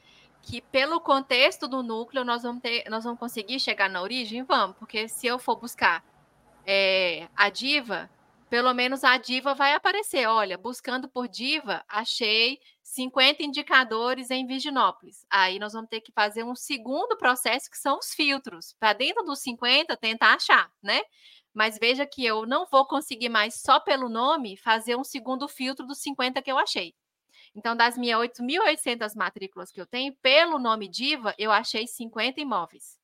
que, 0.40 0.62
pelo 0.62 1.00
contexto 1.00 1.68
do 1.68 1.82
núcleo, 1.82 2.24
nós 2.24 2.42
vamos, 2.44 2.62
ter, 2.62 2.88
nós 2.88 3.04
vamos 3.04 3.18
conseguir 3.18 3.60
chegar 3.60 3.90
na 3.90 4.00
origem? 4.00 4.42
Vamos, 4.44 4.76
porque 4.78 5.06
se 5.08 5.26
eu 5.26 5.38
for 5.38 5.56
buscar 5.56 6.02
é, 6.70 7.30
a 7.34 7.48
diva, 7.48 8.10
pelo 8.50 8.74
menos 8.74 9.02
a 9.02 9.16
diva 9.16 9.54
vai 9.54 9.72
aparecer. 9.72 10.26
Olha, 10.26 10.58
buscando 10.58 11.08
por 11.08 11.26
diva, 11.26 11.82
achei 11.88 12.60
50 12.82 13.42
indicadores 13.42 14.30
em 14.30 14.46
Virginópolis. 14.46 15.24
Aí 15.30 15.58
nós 15.58 15.72
vamos 15.72 15.88
ter 15.88 16.02
que 16.02 16.12
fazer 16.12 16.44
um 16.44 16.54
segundo 16.54 17.16
processo, 17.16 17.70
que 17.70 17.78
são 17.78 17.98
os 17.98 18.12
filtros. 18.12 18.74
Para 18.78 18.92
dentro 18.92 19.24
dos 19.24 19.40
50, 19.40 19.96
tentar 19.96 20.34
achar, 20.34 20.70
né? 20.82 21.00
Mas 21.54 21.78
veja 21.78 22.04
que 22.04 22.24
eu 22.24 22.44
não 22.44 22.66
vou 22.66 22.86
conseguir 22.86 23.30
mais, 23.30 23.54
só 23.54 23.80
pelo 23.80 24.10
nome, 24.10 24.58
fazer 24.58 24.94
um 24.94 25.04
segundo 25.04 25.48
filtro 25.48 25.86
dos 25.86 26.02
50 26.02 26.42
que 26.42 26.52
eu 26.52 26.58
achei. 26.58 26.94
Então, 27.54 27.74
das 27.74 27.96
minhas 27.96 28.20
8.800 28.20 29.16
matrículas 29.16 29.72
que 29.72 29.80
eu 29.80 29.86
tenho, 29.86 30.14
pelo 30.20 30.58
nome 30.58 30.86
diva, 30.86 31.34
eu 31.38 31.50
achei 31.50 31.86
50 31.86 32.42
imóveis. 32.42 32.97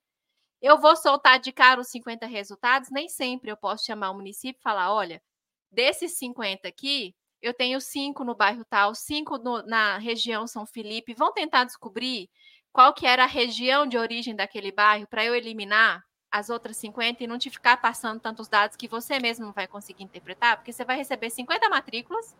Eu 0.64 0.78
vou 0.78 0.96
soltar 0.96 1.38
de 1.38 1.52
cara 1.52 1.78
os 1.78 1.88
50 1.88 2.24
resultados? 2.26 2.88
Nem 2.90 3.06
sempre. 3.06 3.50
Eu 3.50 3.56
posso 3.56 3.84
chamar 3.84 4.10
o 4.10 4.14
município 4.14 4.58
e 4.58 4.62
falar: 4.62 4.94
olha, 4.94 5.22
desses 5.70 6.16
50 6.16 6.66
aqui, 6.68 7.14
eu 7.42 7.52
tenho 7.52 7.78
cinco 7.82 8.24
no 8.24 8.34
bairro 8.34 8.64
tal, 8.64 8.94
cinco 8.94 9.36
no- 9.36 9.62
na 9.66 9.98
região 9.98 10.46
São 10.46 10.64
Felipe. 10.66 11.12
Vão 11.12 11.34
tentar 11.34 11.64
descobrir 11.64 12.30
qual 12.72 12.94
que 12.94 13.06
era 13.06 13.24
a 13.24 13.26
região 13.26 13.86
de 13.86 13.98
origem 13.98 14.34
daquele 14.34 14.72
bairro 14.72 15.06
para 15.06 15.22
eu 15.22 15.34
eliminar 15.34 16.02
as 16.30 16.48
outras 16.48 16.78
50 16.78 17.22
e 17.22 17.26
não 17.26 17.36
te 17.38 17.50
ficar 17.50 17.76
passando 17.76 18.18
tantos 18.20 18.48
dados 18.48 18.74
que 18.76 18.88
você 18.88 19.20
mesmo 19.20 19.44
não 19.44 19.52
vai 19.52 19.68
conseguir 19.68 20.02
interpretar, 20.02 20.56
porque 20.56 20.72
você 20.72 20.82
vai 20.84 20.96
receber 20.96 21.28
50 21.30 21.68
matrículas, 21.68 22.34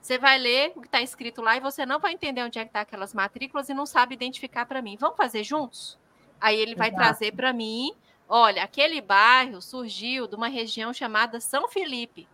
você 0.00 0.18
vai 0.18 0.38
ler 0.38 0.72
o 0.76 0.80
que 0.82 0.88
está 0.88 1.02
escrito 1.02 1.42
lá 1.42 1.56
e 1.56 1.60
você 1.60 1.86
não 1.86 2.00
vai 2.00 2.14
entender 2.14 2.42
onde 2.44 2.58
é 2.58 2.64
que 2.64 2.70
está 2.70 2.82
aquelas 2.82 3.14
matrículas 3.14 3.68
e 3.68 3.74
não 3.74 3.86
sabe 3.86 4.14
identificar 4.14 4.66
para 4.66 4.82
mim. 4.82 4.96
Vamos 4.98 5.16
fazer 5.16 5.44
juntos? 5.44 5.98
Aí 6.40 6.58
ele 6.58 6.74
vai 6.74 6.88
Exato. 6.88 7.02
trazer 7.02 7.32
para 7.32 7.52
mim, 7.52 7.92
olha, 8.28 8.62
aquele 8.62 9.00
bairro 9.00 9.60
surgiu 9.60 10.26
de 10.26 10.34
uma 10.36 10.48
região 10.48 10.92
chamada 10.92 11.40
São 11.40 11.68
Felipe. 11.68 12.28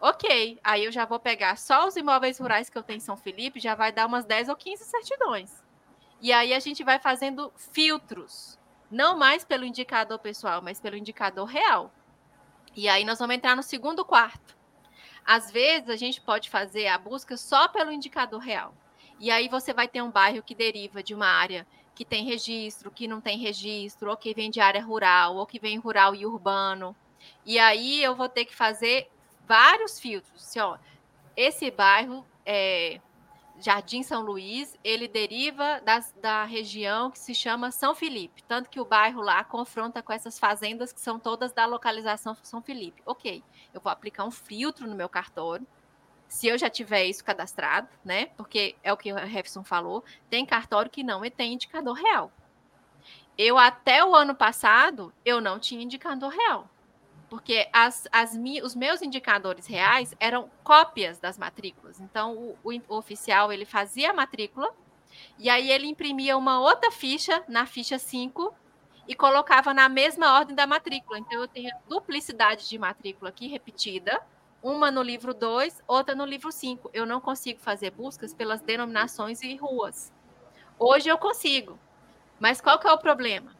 Ok, 0.00 0.58
aí 0.64 0.84
eu 0.84 0.90
já 0.90 1.04
vou 1.04 1.20
pegar 1.20 1.56
só 1.56 1.86
os 1.86 1.96
imóveis 1.96 2.38
rurais 2.38 2.68
que 2.68 2.76
eu 2.76 2.82
tenho 2.82 2.96
em 2.96 3.00
São 3.00 3.16
Felipe, 3.16 3.60
já 3.60 3.74
vai 3.74 3.92
dar 3.92 4.06
umas 4.06 4.24
10 4.24 4.48
ou 4.48 4.56
15 4.56 4.84
certidões. 4.84 5.62
E 6.20 6.32
aí 6.32 6.52
a 6.52 6.58
gente 6.58 6.82
vai 6.82 6.98
fazendo 6.98 7.52
filtros, 7.56 8.58
não 8.90 9.16
mais 9.16 9.44
pelo 9.44 9.64
indicador 9.64 10.18
pessoal, 10.18 10.60
mas 10.60 10.80
pelo 10.80 10.96
indicador 10.96 11.46
real. 11.46 11.92
E 12.74 12.88
aí 12.88 13.04
nós 13.04 13.18
vamos 13.18 13.36
entrar 13.36 13.54
no 13.54 13.62
segundo 13.62 14.04
quarto. 14.04 14.56
Às 15.24 15.50
vezes 15.50 15.88
a 15.88 15.96
gente 15.96 16.20
pode 16.20 16.50
fazer 16.50 16.88
a 16.88 16.98
busca 16.98 17.36
só 17.36 17.68
pelo 17.68 17.92
indicador 17.92 18.40
real. 18.40 18.74
E 19.20 19.30
aí 19.30 19.48
você 19.48 19.72
vai 19.72 19.86
ter 19.86 20.02
um 20.02 20.10
bairro 20.10 20.42
que 20.42 20.54
deriva 20.54 21.02
de 21.02 21.14
uma 21.14 21.26
área 21.28 21.66
que 21.94 22.04
tem 22.04 22.24
registro, 22.24 22.90
que 22.90 23.06
não 23.06 23.20
tem 23.20 23.38
registro, 23.38 24.10
ou 24.10 24.16
que 24.16 24.34
vem 24.34 24.50
de 24.50 24.60
área 24.60 24.82
rural, 24.82 25.36
ou 25.36 25.46
que 25.46 25.58
vem 25.58 25.78
rural 25.78 26.14
e 26.14 26.24
urbano. 26.26 26.96
E 27.44 27.58
aí 27.58 28.02
eu 28.02 28.14
vou 28.14 28.28
ter 28.28 28.44
que 28.44 28.54
fazer 28.54 29.08
vários 29.46 30.00
filtros. 30.00 30.42
Assim, 30.42 30.60
ó, 30.60 30.78
esse 31.36 31.70
bairro, 31.70 32.24
é, 32.44 33.00
Jardim 33.60 34.02
São 34.02 34.22
Luís, 34.22 34.76
ele 34.82 35.06
deriva 35.06 35.80
das- 35.80 36.12
da 36.20 36.44
região 36.44 37.10
que 37.10 37.18
se 37.18 37.34
chama 37.34 37.70
São 37.70 37.94
Felipe. 37.94 38.42
Tanto 38.44 38.70
que 38.70 38.80
o 38.80 38.84
bairro 38.84 39.20
lá 39.20 39.44
confronta 39.44 40.02
com 40.02 40.12
essas 40.12 40.38
fazendas 40.38 40.92
que 40.92 41.00
são 41.00 41.18
todas 41.18 41.52
da 41.52 41.66
localização 41.66 42.34
São 42.42 42.62
Felipe. 42.62 43.02
Ok, 43.04 43.42
eu 43.72 43.80
vou 43.80 43.92
aplicar 43.92 44.24
um 44.24 44.30
filtro 44.30 44.88
no 44.88 44.96
meu 44.96 45.08
cartório. 45.08 45.66
Se 46.32 46.46
eu 46.46 46.56
já 46.56 46.70
tiver 46.70 47.04
isso 47.04 47.22
cadastrado, 47.22 47.88
né? 48.02 48.30
Porque 48.38 48.74
é 48.82 48.90
o 48.90 48.96
que 48.96 49.12
o 49.12 49.18
Jefferson 49.18 49.62
falou, 49.62 50.02
tem 50.30 50.46
cartório 50.46 50.90
que 50.90 51.04
não 51.04 51.20
tem 51.28 51.52
indicador 51.52 51.94
real. 51.94 52.32
Eu, 53.36 53.58
até 53.58 54.02
o 54.02 54.14
ano 54.14 54.34
passado, 54.34 55.12
eu 55.26 55.42
não 55.42 55.58
tinha 55.58 55.82
indicador 55.82 56.30
real. 56.30 56.70
Porque 57.28 57.68
as, 57.70 58.08
as 58.10 58.34
os 58.64 58.74
meus 58.74 59.02
indicadores 59.02 59.66
reais 59.66 60.16
eram 60.18 60.50
cópias 60.64 61.18
das 61.18 61.36
matrículas. 61.36 62.00
Então, 62.00 62.34
o, 62.34 62.58
o 62.64 62.72
o 62.88 62.96
oficial 62.96 63.52
ele 63.52 63.66
fazia 63.66 64.10
a 64.10 64.14
matrícula 64.14 64.74
e 65.38 65.50
aí 65.50 65.70
ele 65.70 65.86
imprimia 65.86 66.38
uma 66.38 66.60
outra 66.60 66.90
ficha 66.90 67.44
na 67.46 67.66
ficha 67.66 67.98
5 67.98 68.54
e 69.06 69.14
colocava 69.14 69.74
na 69.74 69.86
mesma 69.86 70.32
ordem 70.32 70.56
da 70.56 70.66
matrícula. 70.66 71.18
Então, 71.18 71.42
eu 71.42 71.46
tenho 71.46 71.70
duplicidade 71.86 72.70
de 72.70 72.78
matrícula 72.78 73.28
aqui 73.28 73.48
repetida, 73.48 74.18
uma 74.62 74.90
no 74.90 75.02
livro 75.02 75.34
2, 75.34 75.82
outra 75.88 76.14
no 76.14 76.24
livro 76.24 76.52
5. 76.52 76.90
Eu 76.94 77.04
não 77.04 77.20
consigo 77.20 77.60
fazer 77.60 77.90
buscas 77.90 78.32
pelas 78.32 78.60
denominações 78.60 79.42
e 79.42 79.56
ruas. 79.56 80.12
Hoje 80.78 81.08
eu 81.08 81.18
consigo. 81.18 81.78
Mas 82.38 82.60
qual 82.60 82.78
que 82.78 82.86
é 82.86 82.92
o 82.92 82.98
problema? 82.98 83.54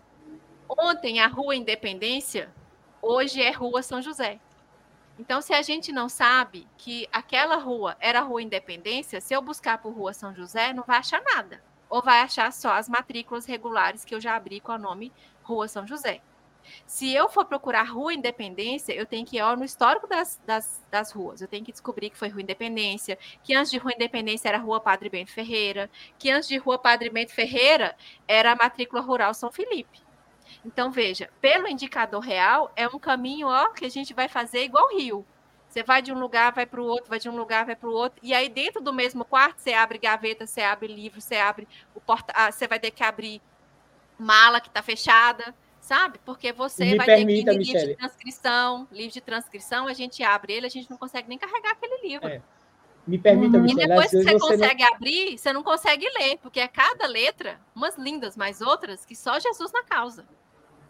Ontem 0.69 1.21
a 1.21 1.27
Rua 1.27 1.57
Independência, 1.57 2.53
hoje 3.01 3.43
é 3.43 3.51
Rua 3.51 3.83
São 3.83 4.01
José. 4.01 4.41
Então, 5.19 5.43
se 5.43 5.53
a 5.53 5.61
gente 5.61 5.93
não 5.93 6.09
sabe 6.09 6.67
que 6.79 7.07
aquela 7.13 7.57
rua 7.57 7.97
era 8.01 8.21
a 8.21 8.23
Rua 8.23 8.43
Independência, 8.43 9.21
se 9.21 9.35
eu 9.35 9.43
buscar 9.43 9.79
por 9.79 9.93
Rua 9.93 10.15
São 10.15 10.35
José, 10.35 10.73
não 10.73 10.85
vai 10.85 10.99
achar 10.99 11.23
nada. 11.23 11.63
Ou 11.91 12.01
vai 12.01 12.23
achar 12.23 12.51
só 12.53 12.73
as 12.73 12.89
matrículas 12.89 13.45
regulares 13.45 14.05
que 14.05 14.15
eu 14.15 14.21
já 14.21 14.35
abri 14.35 14.61
com 14.61 14.73
o 14.73 14.79
nome 14.79 15.13
Rua 15.43 15.69
São 15.69 15.87
José. 15.87 16.23
Se 16.87 17.13
eu 17.13 17.29
for 17.29 17.45
procurar 17.45 17.83
Rua 17.83 18.15
Independência, 18.15 18.93
eu 18.93 19.07
tenho 19.07 19.27
que 19.27 19.39
ir 19.39 19.57
no 19.57 19.65
histórico 19.65 20.07
das, 20.07 20.41
das, 20.47 20.83
das 20.91 21.13
ruas. 21.13 21.41
Eu 21.41 21.49
tenho 21.49 21.65
que 21.65 21.73
descobrir 21.73 22.11
que 22.11 22.19
foi 22.19 22.29
Rua 22.29 22.43
Independência, 22.43 23.19
que 23.43 23.55
antes 23.55 23.71
de 23.71 23.79
Rua 23.79 23.93
Independência 23.95 24.49
era 24.49 24.59
Rua 24.59 24.81
Padre 24.81 25.09
Bento 25.09 25.33
Ferreira, 25.33 25.91
que 26.19 26.31
antes 26.31 26.49
de 26.49 26.57
Rua 26.59 26.79
Padre 26.79 27.11
Bento 27.11 27.33
Ferreira 27.33 27.97
era 28.27 28.53
a 28.53 28.57
matrícula 28.57 29.01
rural 29.01 29.35
São 29.35 29.51
Felipe. 29.51 30.01
Então, 30.65 30.91
veja, 30.91 31.31
pelo 31.41 31.67
indicador 31.69 32.21
real, 32.21 32.71
é 32.77 32.87
um 32.87 32.99
caminho 32.99 33.49
ó, 33.49 33.71
que 33.71 33.85
a 33.85 33.91
gente 33.91 34.15
vai 34.15 34.29
fazer 34.29 34.65
igual 34.65 34.97
rio. 34.97 35.27
Você 35.69 35.83
vai 35.83 36.03
de 36.03 36.13
um 36.13 36.19
lugar, 36.19 36.53
vai 36.53 36.67
para 36.67 36.83
o 36.83 36.85
outro, 36.85 37.09
vai 37.09 37.19
de 37.19 37.31
um 37.31 37.37
lugar, 37.37 37.65
vai 37.65 37.75
para 37.75 37.89
o 37.89 37.93
outro. 37.93 38.21
E 38.23 38.35
aí, 38.35 38.49
dentro 38.49 38.83
do 38.83 38.93
mesmo 38.93 39.25
quarto, 39.25 39.59
você 39.59 39.73
abre 39.73 39.97
gaveta, 39.97 40.47
você 40.47 40.61
abre 40.61 40.87
livro, 40.87 41.19
você 41.19 41.37
abre 41.37 41.67
o 41.95 42.01
porta. 42.01 42.31
Ah, 42.37 42.53
você 42.53 42.69
vai 42.69 42.79
ter 42.79 42.91
que 42.91 43.03
abrir 43.03 43.41
mala 44.19 44.61
que 44.61 44.69
está 44.69 44.83
fechada, 44.83 45.55
sabe? 45.93 46.19
Porque 46.25 46.53
você 46.53 46.87
Me 46.87 46.97
vai 46.97 47.05
permita, 47.05 47.53
ter 47.53 47.59
que 47.59 47.65
livro 47.65 47.87
de 47.89 47.97
transcrição. 47.97 48.89
Livro 48.91 49.13
de 49.13 49.21
transcrição, 49.21 49.87
a 49.87 49.93
gente 49.93 50.23
abre 50.23 50.55
ele, 50.55 50.67
a 50.67 50.71
gente 50.71 50.91
não 50.91 50.97
consegue 50.97 51.29
nem 51.29 51.37
carregar 51.37 51.73
aquele 51.73 52.09
livro. 52.09 52.27
É. 52.27 52.41
Me 53.07 53.19
permita, 53.19 53.59
Uhum. 53.59 53.67
E 53.67 53.75
depois 53.75 54.11
que 54.11 54.17
você 54.17 54.23
você 54.23 54.33
não 54.33 54.39
consegue 54.39 54.83
abrir, 54.85 55.39
você 55.39 55.53
não 55.53 55.63
consegue 55.63 56.09
ler, 56.19 56.39
porque 56.39 56.61
é 56.61 56.69
cada 56.69 57.07
letra, 57.07 57.61
umas 57.75 57.99
lindas, 57.99 58.39
mas 58.39 58.63
outras 58.63 59.05
que 59.05 59.15
só 59.15 59.39
Jesus 59.39 59.71
na 59.71 59.83
causa. 59.83 60.25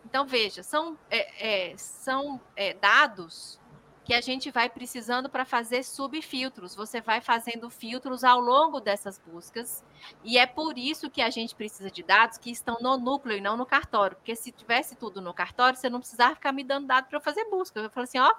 Então, 0.05 0.25
veja, 0.25 0.63
são, 0.63 0.97
é, 1.11 1.71
é, 1.71 1.77
são 1.77 2.41
é, 2.55 2.75
dados 2.75 3.59
que 4.05 4.15
a 4.15 4.21
gente 4.21 4.51
vai 4.51 4.69
precisando 4.69 5.29
para 5.29 5.45
fazer 5.45 5.85
subfiltros. 5.85 6.75
Você 6.75 7.01
vai 7.01 7.21
fazendo 7.21 7.71
filtros 7.71 8.25
ao 8.25 8.41
longo 8.41 8.81
dessas 8.81 9.19
buscas, 9.19 9.85
e 10.25 10.39
é 10.39 10.47
por 10.47 10.77
isso 10.77 11.11
que 11.11 11.23
a 11.23 11.31
gente 11.31 11.55
precisa 11.55 11.91
de 11.91 12.03
dados 12.03 12.37
que 12.39 12.51
estão 12.51 12.79
no 12.81 12.97
núcleo 12.97 13.37
e 13.37 13.41
não 13.41 13.57
no 13.57 13.65
cartório. 13.67 14.17
Porque 14.17 14.35
se 14.35 14.51
tivesse 14.51 14.97
tudo 14.97 15.21
no 15.21 15.33
cartório, 15.33 15.79
você 15.79 15.89
não 15.89 16.01
precisava 16.01 16.35
ficar 16.35 16.53
me 16.53 16.65
dando 16.65 16.87
dado 16.89 17.07
para 17.07 17.17
eu 17.17 17.23
fazer 17.23 17.45
busca. 17.49 17.79
Eu 17.79 17.91
falo 17.91 18.05
assim, 18.05 18.19
ó, 18.19 18.33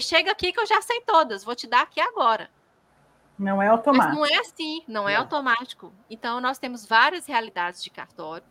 chega 0.00 0.30
aqui 0.30 0.52
que 0.52 0.60
eu 0.60 0.66
já 0.66 0.80
sei 0.82 1.00
todas, 1.00 1.44
vou 1.44 1.54
te 1.54 1.66
dar 1.66 1.82
aqui 1.82 2.00
agora. 2.00 2.50
Não 3.38 3.60
é 3.60 3.66
Mas 3.66 3.78
automático. 3.78 4.14
não 4.14 4.26
é 4.26 4.36
assim, 4.38 4.82
não 4.86 5.08
é 5.08 5.14
Não. 5.14 5.22
automático. 5.22 5.92
Então, 6.08 6.40
nós 6.40 6.58
temos 6.58 6.86
várias 6.86 7.26
realidades 7.26 7.82
de 7.82 7.90
cartório, 7.90 8.46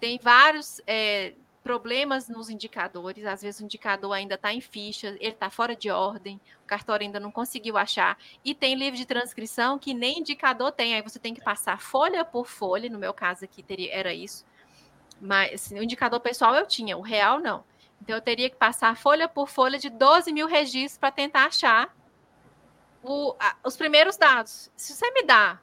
tem 0.00 0.18
vários 0.20 0.80
é, 0.86 1.34
problemas 1.66 2.28
nos 2.28 2.48
indicadores. 2.48 3.24
Às 3.26 3.42
vezes, 3.42 3.60
o 3.60 3.64
indicador 3.64 4.12
ainda 4.12 4.36
está 4.36 4.52
em 4.52 4.60
ficha, 4.60 5.08
ele 5.18 5.30
está 5.30 5.50
fora 5.50 5.74
de 5.74 5.90
ordem, 5.90 6.40
o 6.62 6.66
cartório 6.66 7.04
ainda 7.04 7.18
não 7.18 7.32
conseguiu 7.32 7.76
achar. 7.76 8.16
E 8.44 8.54
tem 8.54 8.76
livro 8.76 8.96
de 8.96 9.04
transcrição 9.04 9.76
que 9.76 9.92
nem 9.92 10.20
indicador 10.20 10.70
tem, 10.70 10.94
aí 10.94 11.02
você 11.02 11.18
tem 11.18 11.34
que 11.34 11.40
passar 11.40 11.80
folha 11.80 12.24
por 12.24 12.46
folha. 12.46 12.88
No 12.88 13.00
meu 13.00 13.12
caso 13.12 13.44
aqui, 13.44 13.64
teria, 13.64 13.92
era 13.92 14.14
isso. 14.14 14.46
Mas 15.20 15.54
assim, 15.54 15.76
o 15.76 15.82
indicador 15.82 16.20
pessoal 16.20 16.54
eu 16.54 16.66
tinha, 16.68 16.96
o 16.96 17.00
real 17.00 17.40
não. 17.40 17.64
Então, 18.00 18.14
eu 18.14 18.22
teria 18.22 18.48
que 18.48 18.54
passar 18.56 18.96
folha 18.96 19.28
por 19.28 19.48
folha 19.48 19.76
de 19.76 19.90
12 19.90 20.32
mil 20.32 20.46
registros 20.46 20.98
para 20.98 21.10
tentar 21.10 21.46
achar 21.46 21.92
o- 23.02 23.34
a- 23.40 23.56
os 23.64 23.76
primeiros 23.76 24.16
dados. 24.16 24.70
Se 24.76 24.94
você 24.94 25.10
me 25.10 25.24
dá 25.24 25.58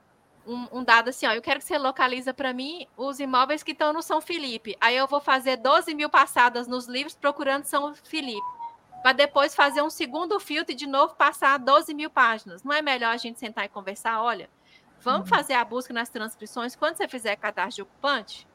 um, 0.45 0.79
um 0.79 0.83
dado 0.83 1.09
assim, 1.09 1.25
ó, 1.25 1.31
eu 1.31 1.41
quero 1.41 1.59
que 1.59 1.65
você 1.65 1.77
localiza 1.77 2.33
para 2.33 2.53
mim 2.53 2.87
os 2.97 3.19
imóveis 3.19 3.63
que 3.63 3.71
estão 3.71 3.93
no 3.93 4.01
São 4.01 4.21
Felipe. 4.21 4.77
Aí 4.79 4.95
eu 4.95 5.07
vou 5.07 5.19
fazer 5.19 5.57
12 5.57 5.93
mil 5.93 6.09
passadas 6.09 6.67
nos 6.67 6.85
livros 6.87 7.15
procurando 7.15 7.65
São 7.65 7.93
Felipe. 7.95 8.41
para 9.01 9.11
depois 9.11 9.53
fazer 9.53 9.81
um 9.81 9.89
segundo 9.89 10.39
filtro 10.39 10.71
e 10.71 10.75
de 10.75 10.87
novo 10.87 11.15
passar 11.15 11.57
12 11.59 11.93
mil 11.93 12.09
páginas. 12.09 12.63
Não 12.63 12.73
é 12.73 12.81
melhor 12.81 13.13
a 13.13 13.17
gente 13.17 13.39
sentar 13.39 13.65
e 13.65 13.69
conversar? 13.69 14.21
Olha, 14.21 14.49
vamos 15.01 15.29
uhum. 15.29 15.35
fazer 15.35 15.53
a 15.53 15.65
busca 15.65 15.93
nas 15.93 16.09
transcrições. 16.09 16.75
Quando 16.75 16.95
você 16.95 17.07
fizer 17.07 17.35
cadastro 17.35 17.75
de 17.75 17.81
ocupante, 17.81 18.47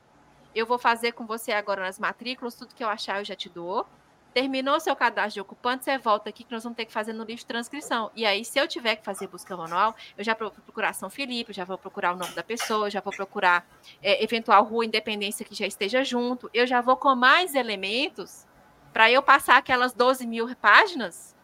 eu 0.54 0.66
vou 0.66 0.78
fazer 0.78 1.12
com 1.12 1.26
você 1.26 1.52
agora 1.52 1.82
nas 1.82 1.98
matrículas, 1.98 2.54
tudo 2.54 2.74
que 2.74 2.82
eu 2.82 2.88
achar 2.88 3.18
eu 3.18 3.24
já 3.24 3.36
te 3.36 3.48
dou. 3.48 3.86
Terminou 4.34 4.78
seu 4.78 4.94
cadastro 4.94 5.34
de 5.34 5.40
ocupante, 5.40 5.84
você 5.84 5.98
volta 5.98 6.28
aqui 6.28 6.44
que 6.44 6.52
nós 6.52 6.62
vamos 6.62 6.76
ter 6.76 6.84
que 6.84 6.92
fazer 6.92 7.12
no 7.12 7.24
livro 7.24 7.40
de 7.40 7.46
transcrição. 7.46 8.10
E 8.14 8.26
aí, 8.26 8.44
se 8.44 8.58
eu 8.58 8.68
tiver 8.68 8.96
que 8.96 9.04
fazer 9.04 9.26
busca 9.26 9.56
manual, 9.56 9.94
eu 10.16 10.22
já 10.22 10.34
vou 10.34 10.50
procurar 10.50 10.92
São 10.92 11.08
Felipe, 11.10 11.52
já 11.52 11.64
vou 11.64 11.78
procurar 11.78 12.14
o 12.14 12.16
nome 12.16 12.34
da 12.34 12.42
pessoa, 12.42 12.90
já 12.90 13.00
vou 13.00 13.12
procurar 13.12 13.66
é, 14.02 14.22
eventual 14.22 14.62
rua 14.64 14.84
independência 14.84 15.44
que 15.44 15.54
já 15.54 15.66
esteja 15.66 16.04
junto. 16.04 16.50
Eu 16.52 16.66
já 16.66 16.80
vou 16.80 16.96
com 16.96 17.14
mais 17.14 17.54
elementos 17.54 18.46
para 18.92 19.10
eu 19.10 19.22
passar 19.22 19.56
aquelas 19.56 19.92
12 19.92 20.26
mil 20.26 20.54
páginas 20.56 21.36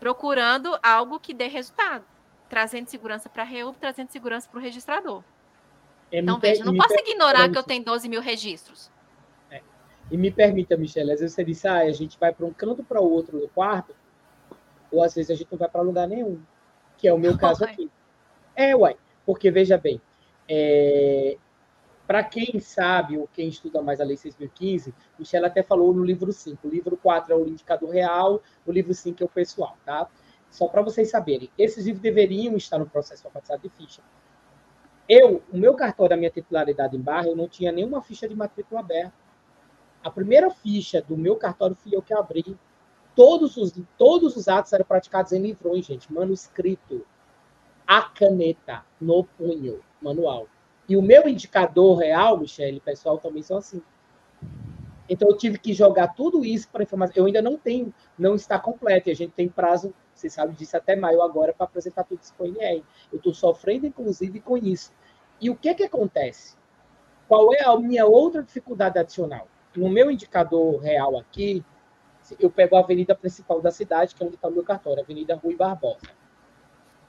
procurando 0.00 0.78
algo 0.82 1.18
que 1.18 1.32
dê 1.32 1.46
resultado, 1.46 2.04
trazendo 2.48 2.88
segurança 2.88 3.28
para 3.28 3.42
a 3.42 3.46
REUB, 3.46 3.76
trazendo 3.78 4.10
segurança 4.10 4.48
para 4.48 4.58
o 4.58 4.62
registrador. 4.62 5.22
É, 6.12 6.20
então, 6.20 6.38
veja, 6.38 6.64
não 6.64 6.76
posso 6.76 6.94
ignorar 6.94 7.48
que 7.48 7.58
eu 7.58 7.62
tenho 7.62 7.84
12 7.84 8.08
mil 8.08 8.20
registros. 8.20 8.90
E 10.10 10.16
me 10.16 10.30
permita, 10.30 10.76
Michelle, 10.76 11.12
às 11.12 11.20
vezes 11.20 11.34
você 11.34 11.44
disse, 11.44 11.66
ah, 11.66 11.78
a 11.78 11.92
gente 11.92 12.18
vai 12.18 12.32
para 12.32 12.46
um 12.46 12.52
canto 12.52 12.84
para 12.84 13.00
o 13.00 13.10
outro 13.10 13.40
do 13.40 13.48
quarto, 13.48 13.94
ou 14.90 15.02
às 15.02 15.14
vezes 15.14 15.30
a 15.30 15.34
gente 15.34 15.48
não 15.50 15.58
vai 15.58 15.68
para 15.68 15.80
lugar 15.80 16.06
nenhum, 16.06 16.40
que 16.96 17.08
é 17.08 17.12
o 17.12 17.18
meu 17.18 17.36
caso 17.38 17.64
aqui. 17.64 17.90
É, 18.54 18.76
uai, 18.76 18.96
porque 19.26 19.50
veja 19.50 19.76
bem, 19.76 20.00
é, 20.48 21.36
para 22.06 22.22
quem 22.22 22.60
sabe 22.60 23.16
ou 23.16 23.26
quem 23.32 23.48
estuda 23.48 23.80
mais 23.80 24.00
a 24.00 24.04
Lei 24.04 24.16
6.015, 24.16 24.92
Michelle 25.18 25.46
até 25.46 25.62
falou 25.62 25.92
no 25.92 26.04
livro 26.04 26.32
5. 26.32 26.68
O 26.68 26.70
livro 26.70 26.96
4 26.96 27.32
é 27.32 27.36
o 27.36 27.48
indicador 27.48 27.90
real, 27.90 28.42
o 28.66 28.72
livro 28.72 28.92
5 28.92 29.22
é 29.22 29.26
o 29.26 29.28
pessoal, 29.28 29.76
tá? 29.84 30.08
Só 30.50 30.68
para 30.68 30.82
vocês 30.82 31.10
saberem, 31.10 31.50
esses 31.58 31.86
livros 31.86 32.02
deveriam 32.02 32.56
estar 32.56 32.78
no 32.78 32.86
processo 32.86 33.26
alfabetizado 33.26 33.62
de 33.62 33.68
ficha. 33.70 34.02
Eu, 35.08 35.42
o 35.52 35.56
meu 35.56 35.74
cartório, 35.74 36.14
a 36.14 36.16
minha 36.16 36.30
titularidade 36.30 36.96
em 36.96 37.00
barra, 37.00 37.28
eu 37.28 37.36
não 37.36 37.48
tinha 37.48 37.72
nenhuma 37.72 38.00
ficha 38.00 38.28
de 38.28 38.34
matrícula 38.34 38.80
aberta. 38.80 39.23
A 40.04 40.10
primeira 40.10 40.50
ficha 40.50 41.00
do 41.00 41.16
meu 41.16 41.34
cartório 41.36 41.74
fui 41.74 41.96
eu 41.96 42.02
que 42.02 42.12
abri. 42.12 42.56
Todos 43.16 43.56
os, 43.56 43.72
todos 43.96 44.36
os 44.36 44.48
atos 44.48 44.72
eram 44.74 44.84
praticados 44.84 45.32
em 45.32 45.40
livrões, 45.40 45.86
gente, 45.86 46.12
manuscrito, 46.12 47.06
a 47.86 48.02
caneta, 48.02 48.84
no 49.00 49.24
punho, 49.24 49.80
manual. 50.02 50.46
E 50.86 50.94
o 50.94 51.02
meu 51.02 51.26
indicador 51.26 51.96
real, 51.96 52.38
Michele, 52.38 52.80
pessoal, 52.80 53.16
também 53.16 53.42
são 53.42 53.56
assim. 53.56 53.82
Então 55.08 55.28
eu 55.28 55.38
tive 55.38 55.58
que 55.58 55.72
jogar 55.72 56.08
tudo 56.08 56.44
isso 56.44 56.68
para 56.68 56.82
informação. 56.82 57.14
Eu 57.16 57.24
ainda 57.24 57.40
não 57.40 57.56
tenho, 57.56 57.92
não 58.18 58.34
está 58.34 58.58
completo. 58.58 59.08
E 59.08 59.12
a 59.12 59.16
gente 59.16 59.32
tem 59.32 59.48
prazo, 59.48 59.94
você 60.14 60.28
sabe 60.28 60.54
disso, 60.54 60.76
até 60.76 60.94
maio 60.94 61.22
agora 61.22 61.54
para 61.54 61.64
apresentar 61.64 62.04
tudo 62.04 62.20
isso 62.22 62.34
para 62.34 62.44
o 62.44 62.48
INR. 62.48 62.82
Eu 63.10 63.16
estou 63.16 63.32
sofrendo, 63.32 63.86
inclusive, 63.86 64.40
com 64.40 64.58
isso. 64.58 64.92
E 65.40 65.48
o 65.48 65.56
que 65.56 65.74
que 65.74 65.84
acontece? 65.84 66.56
Qual 67.26 67.54
é 67.54 67.64
a 67.64 67.74
minha 67.78 68.04
outra 68.04 68.42
dificuldade 68.42 68.98
adicional? 68.98 69.48
No 69.76 69.88
meu 69.88 70.10
indicador 70.10 70.78
real 70.80 71.18
aqui, 71.18 71.64
eu 72.38 72.50
pego 72.50 72.76
a 72.76 72.80
avenida 72.80 73.14
principal 73.14 73.60
da 73.60 73.70
cidade, 73.70 74.14
que 74.14 74.22
é 74.22 74.26
onde 74.26 74.36
está 74.36 74.48
o 74.48 74.52
meu 74.52 74.62
cartório, 74.62 75.02
Avenida 75.02 75.34
Rui 75.34 75.56
Barbosa. 75.56 76.08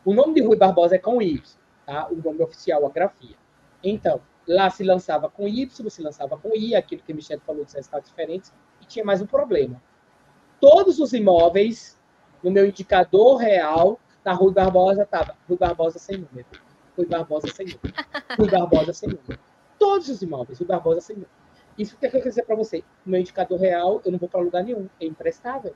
O 0.03 0.13
nome 0.13 0.34
de 0.34 0.41
Rui 0.41 0.57
Barbosa 0.57 0.95
é 0.95 0.99
com 0.99 1.22
Y, 1.22 1.41
tá? 1.86 2.07
O 2.09 2.16
nome 2.16 2.41
oficial, 2.43 2.86
a 2.86 2.89
grafia. 2.89 3.36
Então, 3.84 4.22
lá 4.47 4.70
se 4.70 4.84
lançava 4.84 5.30
com 5.30 5.47
Y, 5.47 5.89
se 5.89 6.01
lançava 6.01 6.38
com 6.38 6.55
I, 6.55 6.76
aquilo 6.76 7.01
que 7.01 7.11
a 7.11 7.16
Michelle 7.16 7.41
falou 7.45 7.63
dos 7.63 7.74
resultados 7.74 8.09
diferentes, 8.09 8.53
e 8.82 8.86
tinha 8.86 9.05
mais 9.05 9.22
um 9.22 9.28
problema. 9.28 9.82
Todos 10.59 10.99
os 10.99 11.13
imóveis, 11.13 11.99
no 12.43 12.51
meu 12.51 12.66
indicador 12.66 13.38
real, 13.38 13.99
na 14.24 14.34
Rui 14.34 14.51
Barbosa 14.51 15.03
estava 15.03 15.36
Rui 15.47 15.57
Barbosa 15.57 15.99
sem 15.99 16.18
número. 16.18 16.47
Rui 16.97 17.05
Barbosa 17.05 17.47
sem 17.47 17.68
número. 17.68 17.93
Rui 18.38 18.49
Barbosa 18.49 18.93
sem 18.93 19.09
número. 19.09 19.39
Todos 19.78 20.09
os 20.09 20.22
imóveis, 20.22 20.59
Rui 20.59 20.68
Barbosa 20.68 21.01
sem 21.01 21.16
número. 21.16 21.44
Isso 21.78 21.97
que 21.97 22.05
eu 22.05 22.11
quero 22.11 22.23
dizer 22.23 22.45
para 22.45 22.55
você. 22.55 22.84
Meu 23.05 23.19
indicador 23.19 23.59
real, 23.59 24.01
eu 24.05 24.11
não 24.11 24.19
vou 24.19 24.30
para 24.30 24.39
lugar 24.39 24.63
nenhum. 24.63 24.88
É 24.99 25.05
imprestável. 25.05 25.76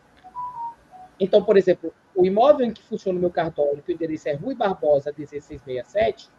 Então, 1.19 1.43
por 1.43 1.57
exemplo, 1.57 1.93
o 2.15 2.25
imóvel 2.25 2.65
em 2.65 2.71
que 2.71 2.81
funciona 2.81 3.17
o 3.17 3.21
meu 3.21 3.29
cartório, 3.29 3.83
que 3.83 3.91
o 3.91 3.95
endereço 3.95 4.29
é 4.29 4.33
Rui 4.33 4.55
Barbosa 4.55 5.13
1667, 5.15 6.29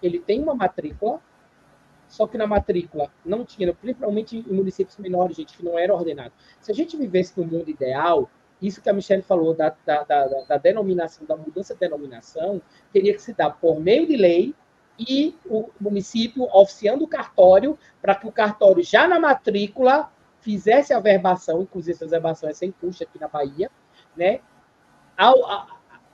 ele 0.00 0.20
tem 0.20 0.40
uma 0.40 0.54
matrícula, 0.54 1.20
só 2.06 2.26
que 2.26 2.38
na 2.38 2.46
matrícula 2.46 3.10
não 3.24 3.44
tinha, 3.44 3.74
principalmente 3.74 4.38
em 4.38 4.52
municípios 4.52 4.96
menores, 4.96 5.36
gente, 5.36 5.56
que 5.56 5.64
não 5.64 5.76
era 5.76 5.92
ordenado. 5.92 6.32
Se 6.60 6.70
a 6.70 6.74
gente 6.74 6.96
vivesse 6.96 7.38
no 7.38 7.44
mundo 7.44 7.68
ideal, 7.68 8.30
isso 8.62 8.80
que 8.80 8.88
a 8.88 8.92
Michelle 8.92 9.22
falou 9.22 9.54
da, 9.54 9.74
da, 9.84 10.04
da, 10.04 10.26
da 10.26 10.56
denominação, 10.56 11.26
da 11.26 11.36
mudança 11.36 11.74
de 11.74 11.80
denominação, 11.80 12.62
teria 12.92 13.12
que 13.12 13.20
se 13.20 13.32
dar 13.32 13.50
por 13.50 13.80
meio 13.80 14.06
de 14.06 14.16
lei 14.16 14.54
e 14.98 15.36
o 15.46 15.70
município 15.80 16.48
oficiando 16.52 17.04
o 17.04 17.08
cartório 17.08 17.78
para 18.02 18.14
que 18.14 18.26
o 18.26 18.32
cartório, 18.32 18.82
já 18.82 19.06
na 19.06 19.20
matrícula, 19.20 20.10
fizesse 20.40 20.92
a 20.92 21.00
verbação, 21.00 21.62
inclusive 21.62 21.92
essa 21.92 22.06
verbação 22.06 22.48
é 22.48 22.52
sem 22.52 22.72
custo 22.72 23.04
aqui 23.04 23.18
na 23.20 23.28
Bahia, 23.28 23.70
né? 24.16 24.40
A, 25.16 25.30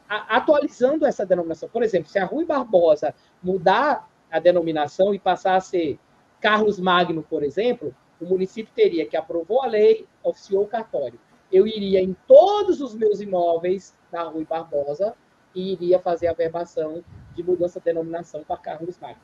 a, 0.09 0.37
atualizando 0.37 1.07
essa 1.07 1.25
denominação. 1.25 1.69
Por 1.69 1.83
exemplo, 1.83 2.11
se 2.11 2.19
a 2.19 2.25
Rui 2.25 2.45
Barbosa 2.45 3.15
mudar 3.43 4.09
a 4.31 4.39
denominação 4.39 5.15
e 5.15 5.19
passar 5.19 5.57
a 5.57 5.61
ser 5.61 5.99
Carlos 6.41 6.79
Magno, 6.79 7.23
por 7.23 7.43
exemplo, 7.43 7.95
o 8.21 8.27
município 8.27 8.73
teria 8.75 9.07
que 9.07 9.17
aprovou 9.17 9.63
a 9.63 9.67
lei, 9.67 10.07
oficiou 10.23 10.65
o 10.65 10.69
cartório. 10.69 11.19
Eu 11.51 11.67
iria 11.67 12.01
em 12.01 12.17
todos 12.27 12.81
os 12.81 12.95
meus 12.95 13.21
imóveis 13.21 13.95
da 14.11 14.23
Rui 14.25 14.45
Barbosa 14.45 15.15
e 15.55 15.73
iria 15.73 15.99
fazer 15.99 16.27
a 16.27 16.33
verbação 16.33 17.05
de 17.35 17.43
mudança 17.43 17.79
de 17.79 17.87
denominação 17.87 18.43
para 18.45 18.57
Carlos 18.57 18.99
Magno. 18.99 19.23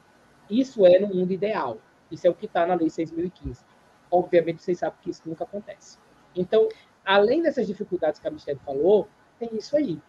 Isso 0.49 0.85
é 0.85 0.99
no 0.99 1.09
mundo 1.09 1.33
ideal. 1.33 1.79
Isso 2.11 2.27
é 2.27 2.31
o 2.31 2.35
que 2.35 2.47
está 2.47 2.67
na 2.67 2.75
Lei 2.75 2.89
6.015. 2.89 3.65
Obviamente, 4.11 4.63
vocês 4.63 4.79
sabem 4.79 4.99
que 5.01 5.11
isso 5.11 5.23
nunca 5.25 5.45
acontece. 5.45 5.99
Então, 6.35 6.69
além 7.05 7.43
dessas 7.43 7.67
dificuldades 7.67 8.21
que 8.21 8.27
a 8.27 8.31
Michelle 8.31 8.59
falou, 8.65 9.09
tem 9.39 9.51
isso 9.57 9.77
aí. 9.77 10.01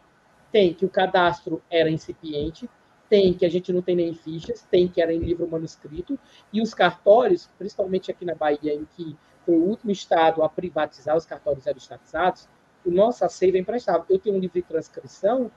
Tem 0.51 0.73
que 0.73 0.85
o 0.85 0.89
cadastro 0.89 1.61
era 1.69 1.89
incipiente, 1.89 2.69
tem 3.07 3.33
que 3.33 3.45
a 3.45 3.49
gente 3.49 3.71
não 3.71 3.81
tem 3.81 3.95
nem 3.95 4.13
fichas, 4.13 4.65
tem 4.69 4.87
que 4.87 5.01
era 5.01 5.13
em 5.13 5.19
livro 5.19 5.47
manuscrito, 5.47 6.17
e 6.51 6.61
os 6.61 6.73
cartórios, 6.73 7.49
principalmente 7.57 8.09
aqui 8.09 8.25
na 8.25 8.35
Bahia, 8.35 8.73
em 8.73 8.85
que 8.85 9.15
foi 9.45 9.55
o 9.55 9.63
último 9.63 9.91
estado 9.91 10.43
a 10.43 10.49
privatizar, 10.49 11.15
os 11.15 11.25
cartórios 11.25 11.67
eram 11.67 11.77
estatizados, 11.77 12.49
o 12.85 12.89
nosso 12.89 13.23
acervo 13.23 13.57
é. 13.57 13.63
Eu 14.09 14.19
tenho 14.19 14.35
um 14.35 14.39
livro 14.39 14.59
de 14.59 14.67
transcrição 14.67 15.51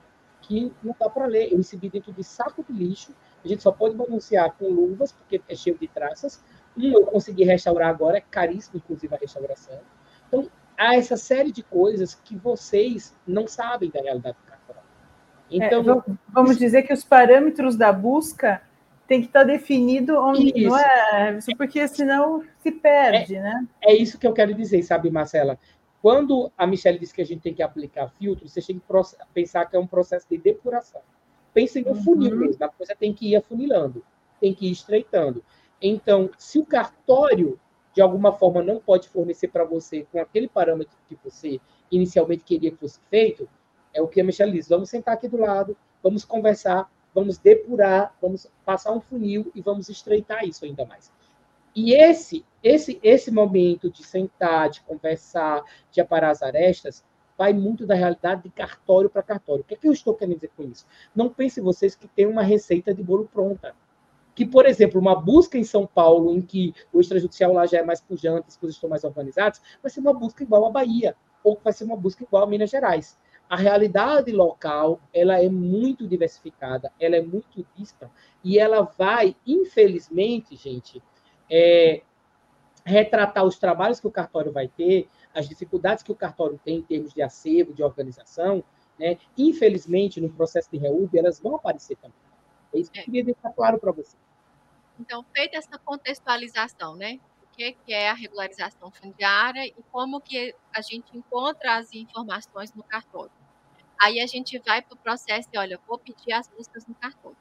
que 0.47 0.71
não 0.83 0.95
dá 0.99 1.09
para 1.09 1.25
ler, 1.25 1.51
eu 1.51 1.57
recebi 1.57 1.89
dentro 1.89 2.11
de 2.13 2.23
saco 2.23 2.63
de 2.67 2.73
lixo, 2.73 3.13
a 3.43 3.47
gente 3.47 3.63
só 3.63 3.71
pode 3.71 3.95
pronunciar 3.95 4.51
com 4.57 4.67
luvas, 4.67 5.11
porque 5.11 5.41
é 5.47 5.55
cheio 5.55 5.77
de 5.77 5.87
traças. 5.87 6.43
Um 6.77 6.91
eu 6.91 7.05
consegui 7.05 7.43
restaurar 7.43 7.89
agora, 7.89 8.17
é 8.17 8.21
caríssimo, 8.21 8.77
inclusive, 8.77 9.13
a 9.13 9.17
restauração. 9.17 9.79
Então, 10.27 10.49
há 10.77 10.95
essa 10.95 11.15
série 11.15 11.51
de 11.51 11.63
coisas 11.63 12.15
que 12.15 12.35
vocês 12.35 13.15
não 13.25 13.47
sabem 13.47 13.89
da 13.89 14.01
realidade 14.01 14.37
é, 15.51 15.57
então, 15.57 16.03
é, 16.07 16.13
vamos 16.29 16.57
dizer 16.57 16.83
que 16.83 16.93
os 16.93 17.03
parâmetros 17.03 17.75
da 17.75 17.91
busca 17.91 18.61
tem 19.07 19.21
que 19.21 19.27
estar 19.27 19.43
definido 19.43 20.17
onde 20.17 20.51
isso. 20.55 20.69
não 20.69 20.77
é, 20.77 21.37
porque 21.57 21.87
senão 21.87 22.43
se 22.57 22.71
perde, 22.71 23.35
é, 23.35 23.41
né? 23.41 23.67
É 23.83 23.93
isso 23.93 24.17
que 24.17 24.25
eu 24.25 24.33
quero 24.33 24.53
dizer, 24.53 24.81
sabe, 24.81 25.11
Marcela? 25.11 25.59
Quando 26.05 26.51
a 26.55 26.67
Michelle 26.67 26.99
disse 26.99 27.15
que 27.15 27.21
a 27.23 27.25
gente 27.25 27.41
tem 27.41 27.51
que 27.51 27.63
aplicar 27.63 28.07
filtros, 28.09 28.53
você 28.53 28.61
tem 28.61 28.77
que 28.77 28.85
pensar 29.33 29.65
que 29.65 29.75
é 29.75 29.79
um 29.79 29.87
processo 29.87 30.27
de 30.29 30.37
depuração. 30.37 31.01
Pense 31.51 31.81
no 31.81 31.93
uhum. 31.93 32.03
funil 32.03 32.35
mesmo, 32.35 32.63
a 32.63 32.69
coisa 32.69 32.95
tem 32.95 33.11
que 33.11 33.31
ir 33.31 33.35
afunilando, 33.35 34.05
tem 34.39 34.53
que 34.53 34.67
ir 34.67 34.71
estreitando. 34.71 35.43
Então, 35.81 36.29
se 36.37 36.59
o 36.59 36.63
cartório, 36.63 37.59
de 37.91 38.03
alguma 38.03 38.31
forma, 38.31 38.61
não 38.61 38.79
pode 38.79 39.09
fornecer 39.09 39.47
para 39.47 39.63
você 39.63 40.05
com 40.11 40.19
aquele 40.19 40.47
parâmetro 40.47 40.95
que 41.07 41.17
você 41.23 41.59
inicialmente 41.91 42.43
queria 42.43 42.69
que 42.69 42.77
fosse 42.77 42.99
feito, 43.09 43.49
é 43.91 43.99
o 43.99 44.07
que 44.07 44.21
a 44.21 44.23
Michelle 44.23 44.51
diz. 44.51 44.69
Vamos 44.69 44.91
sentar 44.91 45.15
aqui 45.15 45.27
do 45.27 45.37
lado, 45.37 45.75
vamos 46.03 46.23
conversar, 46.23 46.87
vamos 47.15 47.39
depurar, 47.39 48.15
vamos 48.21 48.45
passar 48.63 48.91
um 48.91 49.01
funil 49.01 49.51
e 49.55 49.61
vamos 49.63 49.89
estreitar 49.89 50.45
isso 50.45 50.65
ainda 50.65 50.85
mais. 50.85 51.11
E 51.75 51.93
esse, 51.93 52.45
esse, 52.63 52.99
esse 53.03 53.31
momento 53.31 53.89
de 53.89 54.03
sentar, 54.03 54.69
de 54.69 54.81
conversar, 54.81 55.61
de 55.91 55.99
aparar 55.99 56.29
as 56.29 56.41
arestas, 56.41 57.03
vai 57.37 57.51
muito 57.51 57.85
da 57.85 57.93
realidade 57.93 58.43
de 58.43 58.49
cartório 58.49 59.09
para 59.09 59.21
cartório. 59.21 59.61
O 59.61 59.65
que, 59.65 59.73
é 59.73 59.77
que 59.77 59.87
eu 59.87 59.91
estou 59.91 60.13
querendo 60.13 60.35
dizer 60.35 60.51
com 60.55 60.63
isso? 60.63 60.85
Não 61.13 61.29
pensem 61.29 61.61
vocês 61.61 61.95
que 61.95 62.07
tem 62.07 62.25
uma 62.25 62.43
receita 62.43 62.93
de 62.93 63.03
bolo 63.03 63.29
pronta. 63.31 63.75
Que, 64.33 64.45
por 64.45 64.65
exemplo, 64.65 64.99
uma 64.99 65.15
busca 65.15 65.57
em 65.57 65.63
São 65.63 65.85
Paulo, 65.85 66.33
em 66.33 66.41
que 66.41 66.73
o 66.93 66.99
extrajudicial 66.99 67.53
lá 67.53 67.65
já 67.65 67.79
é 67.79 67.83
mais 67.83 68.01
pujante, 68.01 68.47
as 68.47 68.57
coisas 68.57 68.75
estão 68.75 68.89
mais 68.89 69.03
organizadas, 69.03 69.61
vai 69.81 69.89
ser 69.89 69.99
uma 69.99 70.13
busca 70.13 70.43
igual 70.43 70.65
à 70.65 70.69
Bahia, 70.69 71.15
ou 71.43 71.59
vai 71.63 71.71
ser 71.71 71.83
uma 71.83 71.95
busca 71.95 72.23
igual 72.23 72.43
a 72.43 72.47
Minas 72.47 72.69
Gerais 72.69 73.17
a 73.49 73.55
realidade 73.55 74.31
local 74.31 74.99
ela 75.13 75.41
é 75.41 75.47
muito 75.49 76.07
diversificada, 76.07 76.91
ela 76.99 77.15
é 77.15 77.21
muito 77.21 77.65
dispara 77.75 78.11
e 78.43 78.57
ela 78.57 78.81
vai, 78.81 79.35
infelizmente, 79.45 80.55
gente, 80.55 81.01
é, 81.49 82.01
retratar 82.85 83.43
os 83.43 83.57
trabalhos 83.57 83.99
que 83.99 84.07
o 84.07 84.11
cartório 84.11 84.51
vai 84.51 84.67
ter 84.67 85.09
as 85.35 85.49
dificuldades 85.49 86.01
que 86.01 86.11
o 86.11 86.15
cartório 86.15 86.59
tem 86.63 86.77
em 86.77 86.81
termos 86.81 87.13
de 87.13 87.21
acervo, 87.21 87.73
de 87.73 87.83
organização, 87.83 88.63
né? 88.97 89.17
infelizmente, 89.37 90.21
no 90.21 90.29
processo 90.29 90.71
de 90.71 90.77
REUB, 90.77 91.17
elas 91.17 91.39
vão 91.39 91.57
aparecer 91.57 91.97
também. 91.97 92.17
É 92.73 92.79
isso 92.79 92.89
que 92.89 92.99
eu 92.99 93.03
queria 93.03 93.23
deixar 93.25 93.51
claro 93.51 93.77
para 93.77 93.91
você. 93.91 94.15
Então, 94.97 95.25
feita 95.35 95.57
essa 95.57 95.77
contextualização, 95.77 96.95
né? 96.95 97.19
O 97.43 97.55
que 97.55 97.75
é 97.89 98.09
a 98.09 98.13
regularização 98.13 98.89
fundiária 98.91 99.65
e 99.65 99.75
como 99.91 100.21
que 100.21 100.55
a 100.73 100.81
gente 100.81 101.17
encontra 101.17 101.75
as 101.75 101.93
informações 101.93 102.73
no 102.73 102.83
cartório. 102.83 103.31
Aí 104.01 104.21
a 104.21 104.27
gente 104.27 104.57
vai 104.59 104.81
para 104.81 104.93
o 104.93 104.97
processo 104.97 105.49
e, 105.51 105.57
olha, 105.57 105.79
vou 105.85 105.97
pedir 105.97 106.33
as 106.33 106.47
buscas 106.47 106.85
no 106.85 106.95
cartório. 106.95 107.37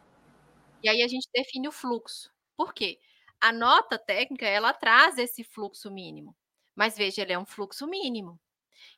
E 0.83 0.89
aí 0.89 1.03
a 1.03 1.09
gente 1.09 1.29
define 1.33 1.69
o 1.69 1.73
fluxo. 1.73 2.33
Por 2.57 2.75
quê? 2.75 2.99
A 3.45 3.53
nota 3.53 3.99
técnica, 3.99 4.47
ela 4.47 4.72
traz 4.72 5.18
esse 5.18 5.45
fluxo 5.45 5.90
mínimo. 5.90 6.34
Mas 6.74 6.97
veja, 6.97 7.20
ele 7.20 7.34
é 7.34 7.38
um 7.38 7.45
fluxo 7.45 7.86
mínimo. 7.86 8.40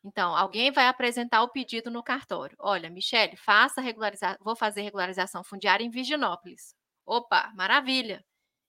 Então, 0.05 0.37
alguém 0.37 0.71
vai 0.71 0.87
apresentar 0.87 1.43
o 1.43 1.49
pedido 1.49 1.91
no 1.91 2.01
cartório. 2.01 2.57
Olha, 2.61 2.89
Michele, 2.89 3.37
faça 3.37 3.81
regularização, 3.81 4.39
vou 4.41 4.55
fazer 4.55 4.83
regularização 4.83 5.43
fundiária 5.43 5.83
em 5.83 5.91
Virginópolis. 5.91 6.77
Opa, 7.05 7.53
maravilha. 7.57 8.25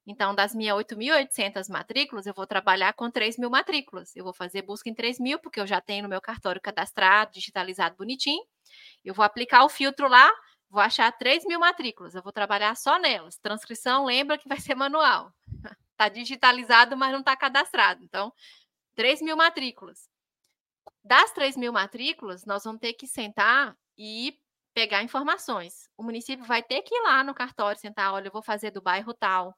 Então, 0.07 0.34
das 0.34 0.55
minhas 0.55 0.75
8.800 0.75 1.69
matrículas, 1.69 2.25
eu 2.25 2.34
vou 2.34 2.47
trabalhar 2.47 2.93
com 2.93 3.11
3 3.11 3.38
mil 3.38 3.51
matrículas. 3.51 4.15
Eu 4.15 4.23
vou 4.23 4.34
fazer 4.34 4.63
busca 4.63 4.89
em 4.89 4.95
3 4.95 5.19
mil, 5.19 5.38
porque 5.38 5.59
eu 5.59 5.67
já 5.67 5.80
tenho 5.80 6.01
no 6.01 6.09
meu 6.09 6.21
cartório 6.21 6.59
cadastrado, 6.59 7.34
digitalizado 7.34 7.95
bonitinho. 7.95 8.43
Eu 9.05 9.13
vou 9.13 9.23
aplicar 9.23 9.63
o 9.63 9.69
filtro 9.69 10.07
lá, 10.07 10.28
vou 10.71 10.82
achar 10.82 11.11
3 11.11 11.45
mil 11.45 11.59
matrículas. 11.59 12.15
Eu 12.15 12.23
vou 12.23 12.34
trabalhar 12.34 12.75
só 12.75 12.97
nelas. 12.97 13.38
Transcrição, 13.38 14.05
lembra 14.05 14.39
que 14.39 14.49
vai 14.49 14.59
ser 14.59 14.73
manual. 14.73 15.37
Está 15.98 16.10
digitalizado, 16.10 16.95
mas 16.95 17.12
não 17.12 17.22
está 17.22 17.36
cadastrado. 17.36 18.04
Então, 18.04 18.32
3 18.95 19.20
mil 19.22 19.36
matrículas. 19.36 20.08
Das 21.04 21.32
3 21.32 21.58
mil 21.58 21.74
matrículas, 21.74 22.45
nós 22.45 22.64
vamos 22.64 22.80
ter 22.80 22.93
que 22.93 23.08
sentar 23.08 23.76
e 23.98 24.38
pegar 24.76 25.02
informações. 25.02 25.89
O 25.98 26.04
município 26.04 26.45
vai 26.45 26.62
ter 26.62 26.84
que 26.84 26.93
ir 26.93 27.02
lá 27.02 27.24
no 27.24 27.34
cartório, 27.34 27.80
sentar, 27.82 28.14
olha, 28.14 28.28
eu 28.28 28.32
vou 28.32 28.43
fazer 28.43 28.70
do 28.70 28.82
bairro 28.82 29.12
tal, 29.14 29.58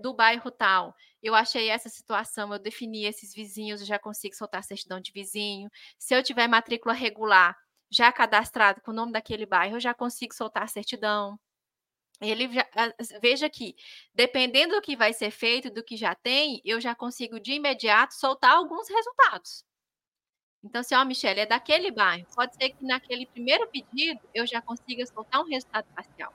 do 0.00 0.14
bairro 0.14 0.50
tal, 0.50 0.94
eu 1.22 1.34
achei 1.34 1.68
essa 1.68 1.88
situação, 1.88 2.52
eu 2.52 2.58
defini 2.58 3.04
esses 3.04 3.32
vizinhos, 3.32 3.80
eu 3.80 3.86
já 3.86 3.98
consigo 3.98 4.34
soltar 4.34 4.64
certidão 4.64 5.00
de 5.00 5.12
vizinho. 5.12 5.70
Se 5.98 6.14
eu 6.14 6.22
tiver 6.22 6.48
matrícula 6.48 6.94
regular, 6.94 7.56
já 7.90 8.10
cadastrado 8.10 8.80
com 8.82 8.90
o 8.90 8.94
nome 8.94 9.12
daquele 9.12 9.46
bairro, 9.46 9.76
eu 9.76 9.80
já 9.80 9.94
consigo 9.94 10.34
soltar 10.34 10.68
certidão. 10.68 11.38
Ele 12.22 12.52
já, 12.52 12.66
veja 13.20 13.50
que, 13.50 13.74
dependendo 14.14 14.74
do 14.76 14.82
que 14.82 14.96
vai 14.96 15.12
ser 15.12 15.30
feito, 15.30 15.70
do 15.70 15.82
que 15.82 15.96
já 15.96 16.14
tem, 16.14 16.60
eu 16.64 16.80
já 16.80 16.94
consigo 16.94 17.40
de 17.40 17.52
imediato 17.54 18.14
soltar 18.14 18.52
alguns 18.52 18.88
resultados. 18.88 19.64
Então, 20.64 20.80
assim, 20.80 20.94
ó, 20.94 21.04
Michelle, 21.04 21.40
é 21.40 21.46
daquele 21.46 21.90
bairro. 21.90 22.26
Pode 22.34 22.54
ser 22.54 22.70
que 22.70 22.84
naquele 22.84 23.26
primeiro 23.26 23.66
pedido 23.68 24.20
eu 24.32 24.46
já 24.46 24.62
consiga 24.62 25.04
soltar 25.06 25.40
um 25.40 25.48
resultado 25.48 25.86
parcial. 25.94 26.32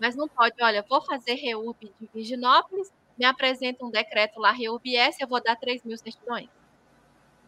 Mas 0.00 0.14
não 0.14 0.28
pode, 0.28 0.54
olha, 0.62 0.84
vou 0.88 1.00
fazer 1.02 1.34
REUB 1.34 1.92
de 2.00 2.08
Virginópolis, 2.14 2.92
me 3.18 3.24
apresenta 3.24 3.84
um 3.84 3.90
decreto 3.90 4.38
lá, 4.40 4.52
REUB 4.52 4.96
S, 4.96 5.20
eu 5.20 5.28
vou 5.28 5.42
dar 5.42 5.56
3 5.56 5.82
mil 5.84 5.96
certidões. 5.98 6.48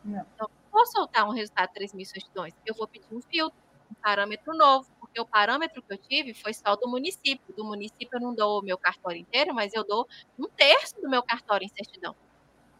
Não. 0.05 0.27
Então, 0.35 0.51
vou 0.73 0.87
soltar 0.87 1.29
um 1.29 1.33
resultado 1.33 1.69
de 1.69 1.75
3 1.75 1.93
mil 1.95 2.07
certidões, 2.07 2.55
eu 2.65 2.75
vou 2.75 2.87
pedir 2.89 3.07
um 3.13 3.21
filtro, 3.21 3.59
um 3.91 3.95
parâmetro 3.95 4.57
novo, 4.57 4.89
porque 5.17 5.21
o 5.21 5.27
parâmetro 5.27 5.83
que 5.83 5.93
eu 5.95 5.99
tive 5.99 6.35
foi 6.35 6.53
só 6.53 6.77
do 6.77 6.89
município. 6.89 7.55
Do 7.57 7.65
município 7.65 8.11
eu 8.13 8.21
não 8.21 8.35
dou 8.35 8.61
o 8.61 8.63
meu 8.63 8.77
cartório 8.77 9.19
inteiro, 9.21 9.55
mas 9.55 9.73
eu 9.73 9.83
dou 9.85 10.07
um 10.39 10.47
terço 10.49 11.01
do 11.01 11.09
meu 11.09 11.23
cartório 11.23 11.65
em 11.65 11.69
certidão. 11.69 12.15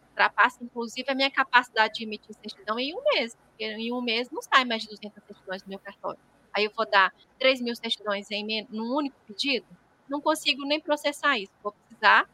Ultrapassa, 0.09 0.63
inclusive, 0.63 1.09
a 1.11 1.15
minha 1.15 1.31
capacidade 1.31 1.95
de 1.95 2.03
emitir 2.03 2.35
certidão 2.35 2.79
em 2.79 2.95
um 2.95 3.03
mês, 3.03 3.35
porque 3.35 3.65
em 3.65 3.93
um 3.93 4.01
mês 4.01 4.29
não 4.31 4.41
sai 4.41 4.65
mais 4.65 4.83
de 4.83 4.89
200 4.89 5.23
certidões 5.25 5.61
do 5.63 5.69
meu 5.69 5.79
cartório 5.79 6.19
aí 6.53 6.65
eu 6.65 6.71
vou 6.75 6.89
dar 6.89 7.13
3 7.37 7.61
mil 7.61 7.75
certidões 7.75 8.31
em 8.31 8.65
num 8.71 8.95
único 8.95 9.15
pedido, 9.27 9.67
não 10.09 10.19
consigo 10.19 10.65
nem 10.65 10.81
processar 10.81 11.37
isso. 11.37 11.51
Vou 11.61 11.71
precisar 11.71 12.27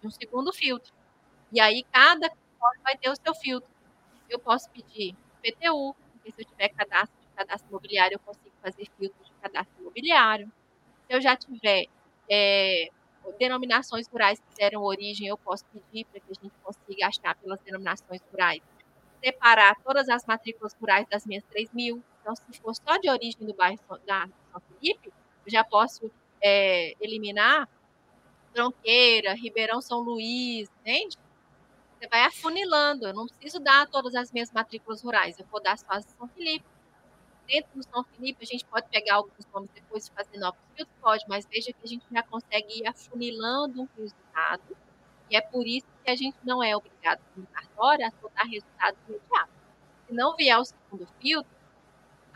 de 0.00 0.06
um 0.06 0.10
segundo 0.12 0.52
filtro. 0.52 0.92
E 1.52 1.60
aí 1.60 1.84
cada 1.92 2.28
cartório 2.28 2.80
vai 2.84 2.96
ter 2.96 3.10
o 3.10 3.16
seu 3.16 3.34
filtro. 3.34 3.68
Eu 4.28 4.38
posso 4.38 4.70
pedir 4.70 5.16
PTU, 5.42 5.94
porque 6.12 6.32
se 6.32 6.42
eu 6.42 6.46
tiver 6.46 6.68
cadastro 6.70 7.20
de 7.20 7.28
cadastro 7.34 7.68
imobiliário, 7.70 8.14
eu 8.16 8.20
consigo 8.20 8.53
fazer 8.64 8.86
filtro 8.98 9.22
de 9.22 9.30
cadastro 9.42 9.80
imobiliário. 9.80 10.50
Se 11.06 11.14
eu 11.14 11.20
já 11.20 11.36
tiver 11.36 11.86
é, 12.30 12.88
denominações 13.38 14.08
rurais 14.08 14.40
que 14.40 14.56
deram 14.56 14.82
origem, 14.82 15.28
eu 15.28 15.36
posso 15.36 15.64
pedir 15.66 16.06
para 16.06 16.20
que 16.20 16.30
a 16.30 16.42
gente 16.42 16.54
consiga 16.62 17.06
achar 17.06 17.34
pelas 17.36 17.60
denominações 17.60 18.22
rurais. 18.32 18.62
Separar 19.22 19.76
todas 19.82 20.08
as 20.08 20.24
matrículas 20.26 20.74
rurais 20.80 21.06
das 21.08 21.26
minhas 21.26 21.44
3 21.44 21.70
mil, 21.72 22.02
então, 22.24 22.34
se 22.34 22.58
for 22.58 22.74
só 22.74 22.96
de 22.96 23.10
origem 23.10 23.46
do 23.46 23.52
bairro 23.52 23.78
da 24.06 24.26
São 24.50 24.60
Felipe, 24.60 25.12
eu 25.44 25.52
já 25.52 25.62
posso 25.62 26.10
é, 26.42 26.94
eliminar 26.98 27.68
Tronqueira, 28.54 29.34
Ribeirão 29.34 29.82
São 29.82 30.00
Luís, 30.00 30.70
entende? 30.80 31.18
Você 31.98 32.08
vai 32.08 32.22
afunilando. 32.22 33.06
Eu 33.06 33.12
não 33.12 33.26
preciso 33.26 33.60
dar 33.60 33.86
todas 33.88 34.14
as 34.14 34.32
minhas 34.32 34.50
matrículas 34.52 35.02
rurais, 35.02 35.38
eu 35.38 35.46
vou 35.46 35.62
dar 35.62 35.76
só 35.76 35.86
as 35.90 36.06
de 36.06 36.12
São 36.12 36.26
Felipe. 36.28 36.64
Dentro 37.46 37.70
do 37.74 37.82
São 37.84 38.04
Felipe, 38.04 38.42
a 38.42 38.46
gente 38.46 38.64
pode 38.64 38.88
pegar 38.88 39.16
alguns 39.16 39.46
nomes 39.52 39.70
depois 39.74 40.06
e 40.06 40.12
fazer 40.12 40.38
novos 40.38 40.60
filtros? 40.74 40.96
Pode, 41.00 41.24
mas 41.28 41.46
veja 41.46 41.72
que 41.72 41.84
a 41.84 41.86
gente 41.86 42.04
já 42.10 42.22
consegue 42.22 42.80
ir 42.80 42.86
afunilando 42.86 43.82
um 43.82 43.88
resultado. 43.96 44.76
E 45.30 45.36
é 45.36 45.40
por 45.40 45.66
isso 45.66 45.86
que 46.04 46.10
a 46.10 46.16
gente 46.16 46.36
não 46.44 46.62
é 46.62 46.76
obrigado, 46.76 47.20
no 47.36 47.46
cartório, 47.48 48.06
a 48.06 48.10
soltar 48.20 48.46
resultados 48.46 48.98
imediatos. 49.08 49.54
Se 50.06 50.14
não 50.14 50.36
vier 50.36 50.58
o 50.58 50.64
segundo 50.64 51.06
filtro, 51.20 51.54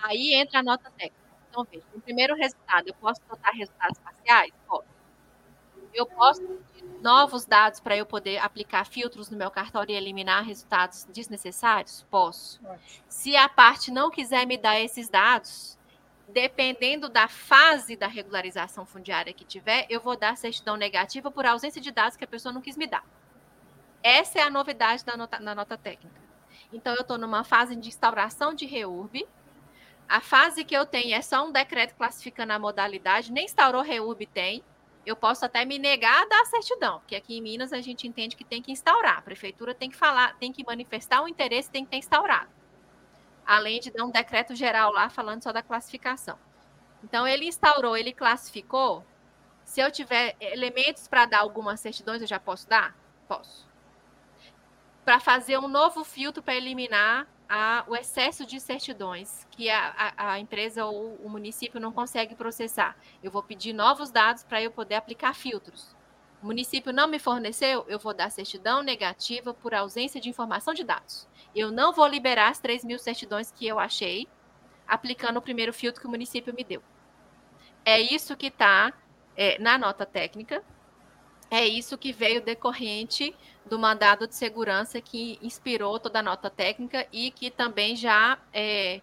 Aí 0.02 0.34
entra 0.34 0.60
a 0.60 0.62
nota 0.62 0.90
técnica. 0.92 1.16
Então, 1.48 1.64
veja, 1.70 1.84
no 1.94 2.00
primeiro 2.00 2.34
resultado, 2.34 2.88
eu 2.88 2.94
posso 2.94 3.20
botar 3.28 3.50
resultados 3.50 3.98
parciais? 3.98 4.52
Posso. 4.66 4.97
Eu 5.98 6.06
posso 6.06 6.40
novos 7.02 7.44
dados 7.44 7.80
para 7.80 7.96
eu 7.96 8.06
poder 8.06 8.38
aplicar 8.38 8.86
filtros 8.86 9.28
no 9.30 9.36
meu 9.36 9.50
cartório 9.50 9.92
e 9.92 9.96
eliminar 9.96 10.44
resultados 10.44 11.04
desnecessários? 11.12 12.06
Posso. 12.08 12.60
Se 13.08 13.36
a 13.36 13.48
parte 13.48 13.90
não 13.90 14.08
quiser 14.08 14.46
me 14.46 14.56
dar 14.56 14.78
esses 14.78 15.08
dados, 15.08 15.76
dependendo 16.28 17.08
da 17.08 17.26
fase 17.26 17.96
da 17.96 18.06
regularização 18.06 18.86
fundiária 18.86 19.32
que 19.32 19.44
tiver, 19.44 19.86
eu 19.90 20.00
vou 20.00 20.16
dar 20.16 20.36
certidão 20.36 20.76
negativa 20.76 21.32
por 21.32 21.44
ausência 21.44 21.80
de 21.80 21.90
dados 21.90 22.16
que 22.16 22.24
a 22.24 22.28
pessoa 22.28 22.52
não 22.52 22.62
quis 22.62 22.76
me 22.76 22.86
dar. 22.86 23.04
Essa 24.00 24.38
é 24.38 24.42
a 24.42 24.50
novidade 24.50 25.04
da 25.04 25.16
nota, 25.16 25.40
na 25.40 25.52
nota 25.52 25.76
técnica. 25.76 26.20
Então, 26.72 26.94
eu 26.94 27.00
estou 27.00 27.18
numa 27.18 27.42
fase 27.42 27.74
de 27.74 27.88
instauração 27.88 28.54
de 28.54 28.66
REURB, 28.66 29.26
a 30.08 30.20
fase 30.20 30.64
que 30.64 30.74
eu 30.76 30.86
tenho 30.86 31.14
é 31.14 31.20
só 31.20 31.44
um 31.44 31.52
decreto 31.52 31.94
classificando 31.94 32.52
a 32.52 32.58
modalidade, 32.58 33.32
nem 33.32 33.44
instaurou 33.44 33.82
REURB 33.82 34.26
tem. 34.26 34.62
Eu 35.08 35.16
posso 35.16 35.42
até 35.42 35.64
me 35.64 35.78
negar 35.78 36.20
a 36.22 36.26
dar 36.26 36.44
certidão, 36.44 36.98
porque 36.98 37.16
aqui 37.16 37.38
em 37.38 37.40
Minas 37.40 37.72
a 37.72 37.80
gente 37.80 38.06
entende 38.06 38.36
que 38.36 38.44
tem 38.44 38.60
que 38.60 38.70
instaurar. 38.70 39.16
A 39.16 39.22
prefeitura 39.22 39.74
tem 39.74 39.88
que 39.88 39.96
falar, 39.96 40.36
tem 40.36 40.52
que 40.52 40.62
manifestar 40.62 41.22
o 41.22 41.28
interesse, 41.28 41.70
tem 41.70 41.82
que 41.82 41.90
ter 41.90 41.96
instaurado. 41.96 42.50
Além 43.46 43.80
de 43.80 43.90
dar 43.90 44.04
um 44.04 44.10
decreto 44.10 44.54
geral 44.54 44.92
lá 44.92 45.08
falando 45.08 45.42
só 45.42 45.50
da 45.50 45.62
classificação. 45.62 46.38
Então 47.02 47.26
ele 47.26 47.46
instaurou, 47.46 47.96
ele 47.96 48.12
classificou. 48.12 49.02
Se 49.64 49.80
eu 49.80 49.90
tiver 49.90 50.36
elementos 50.42 51.08
para 51.08 51.24
dar 51.24 51.40
algumas 51.40 51.80
certidões, 51.80 52.20
eu 52.20 52.28
já 52.28 52.38
posso 52.38 52.68
dar? 52.68 52.94
Posso. 53.26 53.66
Para 55.06 55.18
fazer 55.18 55.58
um 55.58 55.68
novo 55.68 56.04
filtro 56.04 56.42
para 56.42 56.54
eliminar 56.54 57.26
a, 57.48 57.84
o 57.88 57.96
excesso 57.96 58.44
de 58.44 58.60
certidões 58.60 59.46
que 59.50 59.70
a, 59.70 59.94
a, 59.96 60.32
a, 60.32 60.38
empresa 60.38 60.84
ou 60.84 61.14
o 61.16 61.28
município 61.30 61.80
não 61.80 61.90
consegue 61.90 62.34
processar. 62.34 62.96
Eu 63.22 63.30
vou 63.30 63.42
pedir 63.42 63.72
novos 63.72 64.10
dados 64.10 64.44
para 64.44 64.62
eu 64.62 64.70
poder 64.70 64.96
aplicar 64.96 65.34
filtros. 65.34 65.96
O 66.42 66.46
município 66.46 66.92
não 66.92 67.08
me 67.08 67.18
forneceu, 67.18 67.84
eu 67.88 67.98
vou 67.98 68.14
dar 68.14 68.30
certidão 68.30 68.82
negativa 68.82 69.52
por 69.52 69.74
ausência 69.74 70.20
de 70.20 70.28
informação 70.28 70.74
de 70.74 70.84
dados. 70.84 71.26
Eu 71.54 71.72
não 71.72 71.92
vou 71.92 72.06
liberar 72.06 72.50
as 72.50 72.60
3 72.60 72.84
mil 72.84 72.98
certidões 72.98 73.50
que 73.50 73.66
eu 73.66 73.78
achei, 73.78 74.28
aplicando 74.86 75.38
o 75.38 75.42
primeiro 75.42 75.72
filtro 75.72 76.00
que 76.00 76.06
o 76.06 76.10
município 76.10 76.54
me 76.54 76.62
deu. 76.62 76.82
É 77.84 77.98
isso 77.98 78.36
que 78.36 78.46
está 78.46 78.92
é, 79.36 79.58
na 79.58 79.76
nota 79.78 80.06
técnica, 80.06 80.62
é 81.50 81.66
isso 81.66 81.96
que 81.96 82.12
veio 82.12 82.42
decorrente 82.42 83.34
do 83.64 83.78
mandado 83.78 84.26
de 84.26 84.34
segurança 84.34 85.00
que 85.00 85.38
inspirou 85.42 85.98
toda 85.98 86.18
a 86.18 86.22
nota 86.22 86.50
técnica 86.50 87.06
e 87.12 87.30
que 87.30 87.50
também 87.50 87.96
já 87.96 88.38
é, 88.52 89.00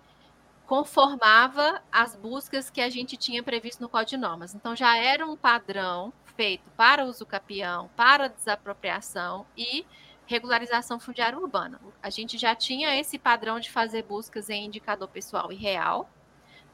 conformava 0.66 1.82
as 1.92 2.16
buscas 2.16 2.70
que 2.70 2.82
a 2.82 2.90
gente 2.90 3.16
tinha 3.16 3.44
previsto 3.44 3.82
no 3.82 3.90
Código 3.90 4.10
de 4.12 4.18
Normas. 4.18 4.56
Então, 4.56 4.76
já 4.76 4.98
era 4.98 5.26
um 5.26 5.38
padrão 5.38 6.12
feito 6.36 6.70
para 6.76 7.06
uso 7.06 7.26
capião, 7.26 7.90
para 7.96 8.28
desapropriação 8.28 9.46
e 9.56 9.86
regularização 10.28 11.00
fundiária 11.00 11.38
urbana. 11.38 11.80
A 12.02 12.10
gente 12.10 12.38
já 12.38 12.56
tinha 12.56 13.00
esse 13.00 13.18
padrão 13.18 13.60
de 13.60 13.72
fazer 13.72 14.04
buscas 14.04 14.50
em 14.50 14.66
indicador 14.66 15.08
pessoal 15.08 15.52
e 15.52 15.56
real, 15.56 16.10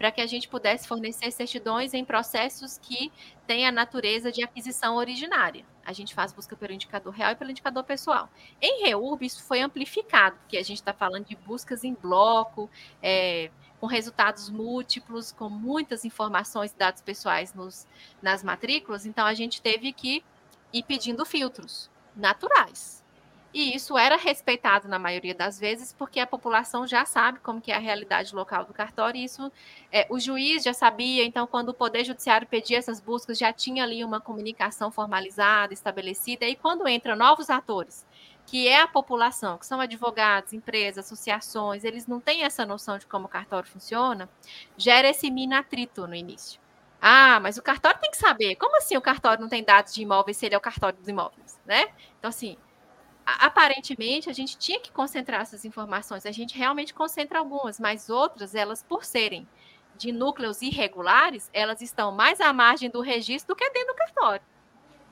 para 0.01 0.11
que 0.11 0.19
a 0.19 0.25
gente 0.25 0.47
pudesse 0.47 0.87
fornecer 0.87 1.31
certidões 1.31 1.93
em 1.93 2.03
processos 2.03 2.75
que 2.79 3.11
têm 3.45 3.67
a 3.67 3.71
natureza 3.71 4.31
de 4.31 4.43
aquisição 4.43 4.95
originária. 4.95 5.63
A 5.85 5.93
gente 5.93 6.15
faz 6.15 6.33
busca 6.33 6.55
pelo 6.55 6.73
indicador 6.73 7.13
real 7.13 7.33
e 7.33 7.35
pelo 7.35 7.51
indicador 7.51 7.83
pessoal. 7.83 8.27
Em 8.59 8.83
REURB, 8.83 9.27
isso 9.27 9.43
foi 9.43 9.61
amplificado, 9.61 10.37
porque 10.37 10.57
a 10.57 10.63
gente 10.63 10.77
está 10.77 10.91
falando 10.91 11.25
de 11.25 11.35
buscas 11.35 11.83
em 11.83 11.93
bloco, 11.93 12.67
é, 12.99 13.51
com 13.79 13.85
resultados 13.85 14.49
múltiplos, 14.49 15.31
com 15.31 15.51
muitas 15.51 16.03
informações 16.03 16.71
e 16.71 16.75
dados 16.75 17.03
pessoais 17.03 17.53
nos, 17.53 17.85
nas 18.23 18.43
matrículas, 18.43 19.05
então 19.05 19.27
a 19.27 19.35
gente 19.35 19.61
teve 19.61 19.93
que 19.93 20.23
ir 20.73 20.81
pedindo 20.81 21.23
filtros 21.27 21.91
naturais. 22.15 23.00
E 23.53 23.75
isso 23.75 23.97
era 23.97 24.15
respeitado 24.15 24.87
na 24.87 24.97
maioria 24.97 25.35
das 25.35 25.59
vezes, 25.59 25.91
porque 25.91 26.21
a 26.21 26.27
população 26.27 26.87
já 26.87 27.03
sabe 27.03 27.39
como 27.39 27.59
que 27.59 27.71
é 27.71 27.75
a 27.75 27.79
realidade 27.79 28.33
local 28.33 28.63
do 28.63 28.73
cartório, 28.73 29.19
e 29.19 29.25
isso 29.25 29.51
é, 29.91 30.07
o 30.09 30.19
juiz 30.19 30.63
já 30.63 30.73
sabia, 30.73 31.25
então 31.25 31.45
quando 31.45 31.69
o 31.69 31.73
Poder 31.73 32.05
Judiciário 32.05 32.47
pedia 32.47 32.77
essas 32.77 33.01
buscas, 33.01 33.37
já 33.37 33.51
tinha 33.51 33.83
ali 33.83 34.05
uma 34.05 34.21
comunicação 34.21 34.89
formalizada, 34.89 35.73
estabelecida, 35.73 36.45
e 36.45 36.55
quando 36.55 36.87
entram 36.87 37.15
novos 37.15 37.49
atores, 37.49 38.05
que 38.45 38.67
é 38.69 38.81
a 38.81 38.87
população, 38.87 39.57
que 39.57 39.65
são 39.65 39.81
advogados, 39.81 40.53
empresas, 40.53 41.05
associações, 41.05 41.83
eles 41.83 42.07
não 42.07 42.21
têm 42.21 42.43
essa 42.43 42.65
noção 42.65 42.97
de 42.97 43.05
como 43.05 43.25
o 43.25 43.29
cartório 43.29 43.69
funciona, 43.69 44.29
gera 44.77 45.09
esse 45.09 45.29
mini 45.29 45.53
atrito 45.55 46.07
no 46.07 46.15
início. 46.15 46.59
Ah, 47.01 47.39
mas 47.39 47.57
o 47.57 47.63
cartório 47.63 47.99
tem 47.99 48.11
que 48.11 48.17
saber. 48.17 48.55
Como 48.55 48.77
assim 48.77 48.95
o 48.95 49.01
cartório 49.01 49.41
não 49.41 49.49
tem 49.49 49.63
dados 49.63 49.93
de 49.93 50.01
imóveis 50.03 50.37
se 50.37 50.45
ele 50.45 50.55
é 50.55 50.57
o 50.57 50.61
cartório 50.61 50.97
dos 50.99 51.07
imóveis, 51.07 51.59
né? 51.65 51.85
Então, 52.19 52.29
assim, 52.29 52.57
aparentemente 53.25 54.29
a 54.29 54.33
gente 54.33 54.57
tinha 54.57 54.79
que 54.79 54.91
concentrar 54.91 55.41
essas 55.41 55.65
informações. 55.65 56.25
A 56.25 56.31
gente 56.31 56.57
realmente 56.57 56.93
concentra 56.93 57.39
algumas, 57.39 57.79
mas 57.79 58.09
outras, 58.09 58.55
elas, 58.55 58.83
por 58.83 59.05
serem 59.05 59.47
de 59.95 60.11
núcleos 60.11 60.61
irregulares, 60.61 61.49
elas 61.53 61.81
estão 61.81 62.11
mais 62.11 62.41
à 62.41 62.51
margem 62.51 62.89
do 62.89 63.01
registro 63.01 63.53
do 63.53 63.57
que 63.57 63.69
dentro 63.69 63.93
do 63.93 63.97
cartório. 63.97 64.41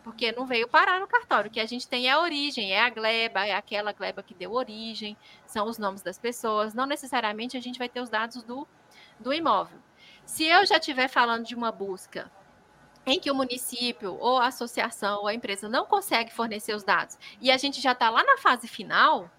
Porque 0.03 0.31
não 0.31 0.47
veio 0.47 0.67
parar 0.67 0.99
no 0.99 1.07
cartório. 1.07 1.49
O 1.49 1.53
que 1.53 1.59
a 1.59 1.65
gente 1.65 1.87
tem 1.87 2.07
é 2.07 2.11
a 2.11 2.19
origem, 2.19 2.71
é 2.71 2.81
a 2.81 2.89
gleba, 2.89 3.45
é 3.45 3.53
aquela 3.53 3.91
gleba 3.91 4.23
que 4.23 4.33
deu 4.33 4.53
origem, 4.53 5.15
são 5.45 5.67
os 5.67 5.77
nomes 5.77 6.01
das 6.01 6.17
pessoas. 6.17 6.73
Não 6.73 6.85
necessariamente 6.85 7.57
a 7.57 7.61
gente 7.61 7.77
vai 7.77 7.89
ter 7.89 8.01
os 8.01 8.09
dados 8.09 8.41
do, 8.41 8.67
do 9.19 9.31
imóvel. 9.33 9.77
Se 10.25 10.45
eu 10.45 10.65
já 10.65 10.77
estiver 10.77 11.07
falando 11.07 11.45
de 11.45 11.53
uma 11.53 11.71
busca 11.71 12.31
em 13.05 13.19
que 13.19 13.31
o 13.31 13.35
município 13.35 14.15
ou 14.19 14.37
a 14.37 14.47
associação 14.47 15.21
ou 15.21 15.27
a 15.27 15.33
empresa 15.33 15.67
não 15.67 15.85
consegue 15.85 16.31
fornecer 16.31 16.75
os 16.75 16.83
dados 16.83 17.17
e 17.41 17.49
a 17.49 17.57
gente 17.57 17.81
já 17.81 17.93
está 17.93 18.09
lá 18.09 18.23
na 18.23 18.37
fase 18.37 18.67
final, 18.67 19.29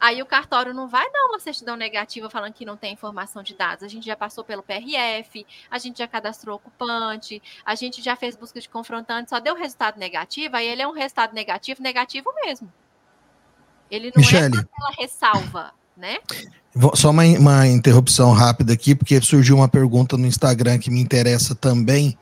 aí 0.00 0.22
o 0.22 0.26
cartório 0.26 0.72
não 0.72 0.88
vai 0.88 1.10
dar 1.12 1.26
uma 1.26 1.38
certidão 1.38 1.76
negativa 1.76 2.30
falando 2.30 2.54
que 2.54 2.64
não 2.64 2.76
tem 2.76 2.94
informação 2.94 3.42
de 3.42 3.54
dados. 3.54 3.84
A 3.84 3.88
gente 3.88 4.06
já 4.06 4.16
passou 4.16 4.42
pelo 4.42 4.62
PRF, 4.62 5.46
a 5.70 5.78
gente 5.78 5.98
já 5.98 6.08
cadastrou 6.08 6.56
ocupante, 6.56 7.42
a 7.64 7.74
gente 7.74 8.00
já 8.00 8.16
fez 8.16 8.34
busca 8.34 8.58
de 8.58 8.68
confrontante, 8.68 9.28
só 9.28 9.38
deu 9.38 9.54
resultado 9.54 9.98
negativo, 9.98 10.56
aí 10.56 10.66
ele 10.66 10.80
é 10.80 10.88
um 10.88 10.92
resultado 10.92 11.34
negativo, 11.34 11.82
negativo 11.82 12.32
mesmo. 12.44 12.72
Ele 13.90 14.12
não 14.14 14.22
é 14.22 14.24
Michele, 14.24 14.56
é 14.56 14.60
aquela 14.60 14.90
ressalva, 14.98 15.72
né? 15.96 16.18
Só 16.94 17.10
uma, 17.10 17.24
uma 17.24 17.66
interrupção 17.66 18.32
rápida 18.32 18.72
aqui, 18.72 18.94
porque 18.94 19.20
surgiu 19.20 19.56
uma 19.56 19.68
pergunta 19.68 20.16
no 20.16 20.26
Instagram 20.26 20.78
que 20.78 20.90
me 20.90 21.00
interessa 21.00 21.54
também. 21.54 22.16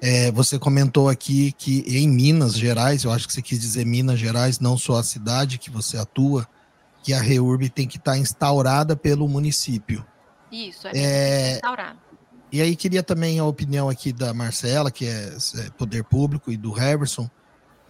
É, 0.00 0.30
você 0.30 0.58
comentou 0.58 1.08
aqui 1.08 1.52
que 1.52 1.80
em 1.86 2.08
Minas 2.08 2.56
Gerais, 2.56 3.04
eu 3.04 3.10
acho 3.10 3.26
que 3.26 3.32
você 3.32 3.42
quis 3.42 3.58
dizer 3.58 3.84
Minas 3.84 4.18
Gerais, 4.18 4.60
não 4.60 4.78
só 4.78 4.96
a 4.96 5.02
cidade 5.02 5.58
que 5.58 5.70
você 5.70 5.96
atua, 5.96 6.46
que 7.02 7.12
a 7.12 7.20
REURB 7.20 7.68
tem 7.68 7.86
que 7.86 7.96
estar 7.96 8.12
tá 8.12 8.18
instaurada 8.18 8.94
pelo 8.94 9.28
município. 9.28 10.06
Isso, 10.52 10.86
é, 10.88 10.92
é 10.94 11.54
instaurada. 11.54 11.98
E 12.50 12.62
aí 12.62 12.74
queria 12.74 13.02
também 13.02 13.38
a 13.38 13.44
opinião 13.44 13.88
aqui 13.88 14.12
da 14.12 14.32
Marcela, 14.32 14.90
que 14.90 15.04
é, 15.06 15.36
é 15.56 15.70
Poder 15.76 16.04
Público, 16.04 16.50
e 16.50 16.56
do 16.56 16.78
Heverson. 16.78 17.28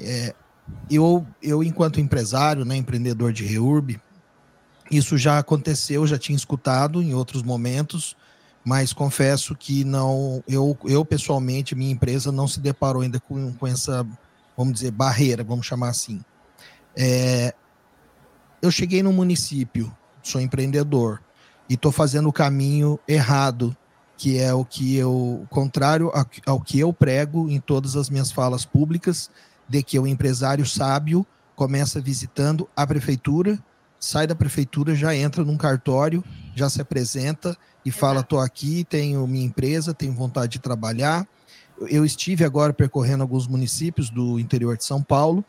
É, 0.01 0.35
eu, 0.91 1.27
eu, 1.43 1.63
enquanto 1.63 2.01
empresário, 2.01 2.65
né, 2.65 2.77
empreendedor 2.77 3.33
de 3.33 3.45
REURB, 3.45 4.01
isso 4.91 5.17
já 5.17 5.39
aconteceu, 5.39 6.07
já 6.07 6.19
tinha 6.19 6.37
escutado 6.37 7.03
em 7.03 7.15
outros 7.15 7.43
momentos, 7.43 8.17
mas 8.69 8.93
confesso 8.93 9.57
que 9.57 9.83
não, 9.83 10.45
eu, 10.47 10.77
eu 10.85 11.03
pessoalmente, 11.03 11.75
minha 11.75 11.91
empresa 11.91 12.31
não 12.31 12.47
se 12.47 12.61
deparou 12.61 13.01
ainda 13.01 13.19
com, 13.19 13.51
com 13.55 13.67
essa, 13.67 14.07
vamos 14.55 14.75
dizer, 14.75 14.91
barreira, 14.91 15.43
vamos 15.43 15.65
chamar 15.65 15.89
assim. 15.89 16.21
É, 16.95 17.55
eu 18.61 18.71
cheguei 18.71 19.03
no 19.03 19.11
município, 19.11 19.91
sou 20.23 20.39
empreendedor, 20.39 21.23
e 21.67 21.75
estou 21.75 21.91
fazendo 21.91 22.29
o 22.29 22.33
caminho 22.33 23.01
errado, 23.09 23.75
que 24.19 24.37
é 24.37 24.53
o 24.53 24.67
que 24.67 24.95
eu, 24.97 25.47
contrário 25.49 26.13
ao 26.45 26.61
que 26.61 26.79
eu 26.79 26.93
prego 26.93 27.49
em 27.49 27.61
todas 27.61 27.97
as 27.97 28.11
minhas 28.11 28.31
falas 28.31 28.67
públicas, 28.67 29.31
de 29.67 29.83
que 29.83 29.99
o 29.99 30.07
empresário 30.07 30.67
sábio 30.67 31.27
começa 31.57 32.03
visitando 32.03 32.69
a 32.77 32.87
prefeitura, 32.87 33.59
sai 33.99 34.27
da 34.27 34.35
prefeitura, 34.35 34.95
já 34.95 35.15
entra 35.15 35.45
num 35.45 35.57
cartório, 35.57 36.23
já 36.55 36.69
se 36.69 36.81
apresenta 36.81 37.57
e 37.85 37.91
fala: 37.91 38.21
estou 38.21 38.41
aqui, 38.41 38.85
tenho 38.85 39.27
minha 39.27 39.47
empresa, 39.47 39.95
tenho 39.95 40.13
vontade 40.13 40.53
de 40.53 40.59
trabalhar. 40.59 41.27
Eu 41.89 42.05
estive 42.05 42.45
agora 42.45 42.73
percorrendo 42.73 43.23
alguns 43.23 43.47
municípios 43.47 44.11
do 44.11 44.39
interior 44.39 44.77
de 44.77 44.85
São 44.85 45.03
Paulo, 45.03 45.45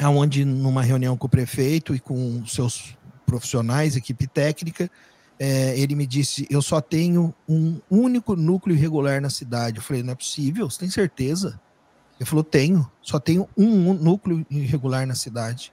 onde, 0.00 0.44
numa 0.44 0.82
reunião 0.82 1.16
com 1.16 1.26
o 1.26 1.30
prefeito 1.30 1.94
e 1.94 2.00
com 2.00 2.44
seus 2.46 2.96
profissionais, 3.24 3.96
equipe 3.96 4.26
técnica, 4.26 4.90
é, 5.38 5.78
ele 5.78 5.94
me 5.94 6.06
disse: 6.06 6.46
Eu 6.50 6.62
só 6.62 6.80
tenho 6.80 7.34
um 7.48 7.80
único 7.90 8.36
núcleo 8.36 8.76
irregular 8.76 9.20
na 9.20 9.30
cidade. 9.30 9.78
Eu 9.78 9.82
falei: 9.82 10.02
Não 10.02 10.12
é 10.12 10.16
possível, 10.16 10.68
você 10.68 10.80
tem 10.80 10.90
certeza? 10.90 11.60
Ele 12.18 12.28
falou: 12.28 12.44
Tenho, 12.44 12.88
só 13.00 13.18
tenho 13.18 13.48
um 13.56 13.92
núcleo 13.94 14.44
irregular 14.50 15.06
na 15.06 15.14
cidade. 15.14 15.72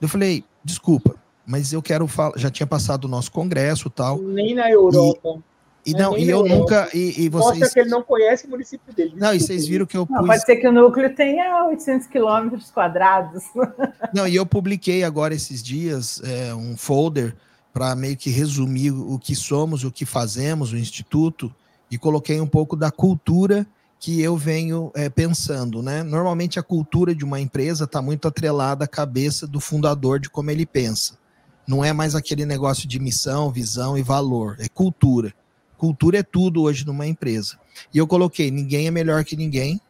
Eu 0.00 0.08
falei: 0.08 0.44
Desculpa, 0.64 1.19
mas 1.50 1.72
eu 1.72 1.82
quero 1.82 2.06
falar, 2.06 2.38
já 2.38 2.48
tinha 2.48 2.66
passado 2.66 3.06
o 3.06 3.08
nosso 3.08 3.32
congresso 3.32 3.90
tal. 3.90 4.18
Nem 4.18 4.54
na 4.54 4.70
Europa. 4.70 5.42
E, 5.84 5.90
e 5.90 5.94
não, 5.94 6.16
e 6.16 6.30
eu 6.30 6.46
Europa. 6.46 6.54
nunca. 6.54 6.88
E, 6.94 7.24
e 7.24 7.28
vocês... 7.28 7.58
Mostra 7.58 7.70
que 7.70 7.80
ele 7.80 7.90
não 7.90 8.04
conhece 8.04 8.46
o 8.46 8.50
município 8.50 8.94
dele. 8.94 9.14
Não, 9.16 9.34
e 9.34 9.40
vocês 9.40 9.66
viram 9.66 9.84
que 9.84 9.96
eu 9.96 10.06
pus... 10.06 10.16
Não, 10.16 10.26
pode 10.26 10.44
ser 10.44 10.56
que 10.56 10.68
o 10.68 10.72
núcleo 10.72 11.12
tenha 11.12 11.66
800 11.66 12.06
quilômetros 12.06 12.70
quadrados. 12.70 13.42
Não, 14.14 14.28
e 14.28 14.36
eu 14.36 14.46
publiquei 14.46 15.02
agora 15.02 15.34
esses 15.34 15.60
dias 15.60 16.22
é, 16.22 16.54
um 16.54 16.76
folder 16.76 17.34
para 17.72 17.96
meio 17.96 18.16
que 18.16 18.30
resumir 18.30 18.92
o 18.92 19.18
que 19.18 19.34
somos, 19.34 19.82
o 19.82 19.90
que 19.90 20.06
fazemos, 20.06 20.72
o 20.72 20.76
Instituto, 20.76 21.52
e 21.90 21.98
coloquei 21.98 22.40
um 22.40 22.46
pouco 22.46 22.76
da 22.76 22.92
cultura 22.92 23.66
que 23.98 24.22
eu 24.22 24.36
venho 24.36 24.92
é, 24.94 25.10
pensando, 25.10 25.82
né? 25.82 26.02
Normalmente 26.04 26.60
a 26.60 26.62
cultura 26.62 27.12
de 27.12 27.24
uma 27.24 27.40
empresa 27.40 27.84
está 27.84 28.00
muito 28.00 28.28
atrelada 28.28 28.84
à 28.84 28.88
cabeça 28.88 29.46
do 29.46 29.58
fundador 29.58 30.20
de 30.20 30.30
como 30.30 30.50
ele 30.50 30.64
pensa. 30.64 31.19
Não 31.70 31.84
é 31.84 31.92
mais 31.92 32.16
aquele 32.16 32.44
negócio 32.44 32.88
de 32.88 32.98
missão, 32.98 33.48
visão 33.48 33.96
e 33.96 34.02
valor, 34.02 34.56
é 34.58 34.68
cultura. 34.68 35.32
Cultura 35.78 36.18
é 36.18 36.22
tudo 36.24 36.62
hoje 36.62 36.84
numa 36.84 37.06
empresa. 37.06 37.56
E 37.94 37.98
eu 37.98 38.08
coloquei: 38.08 38.50
ninguém 38.50 38.88
é 38.88 38.90
melhor 38.90 39.24
que 39.24 39.36
ninguém. 39.36 39.80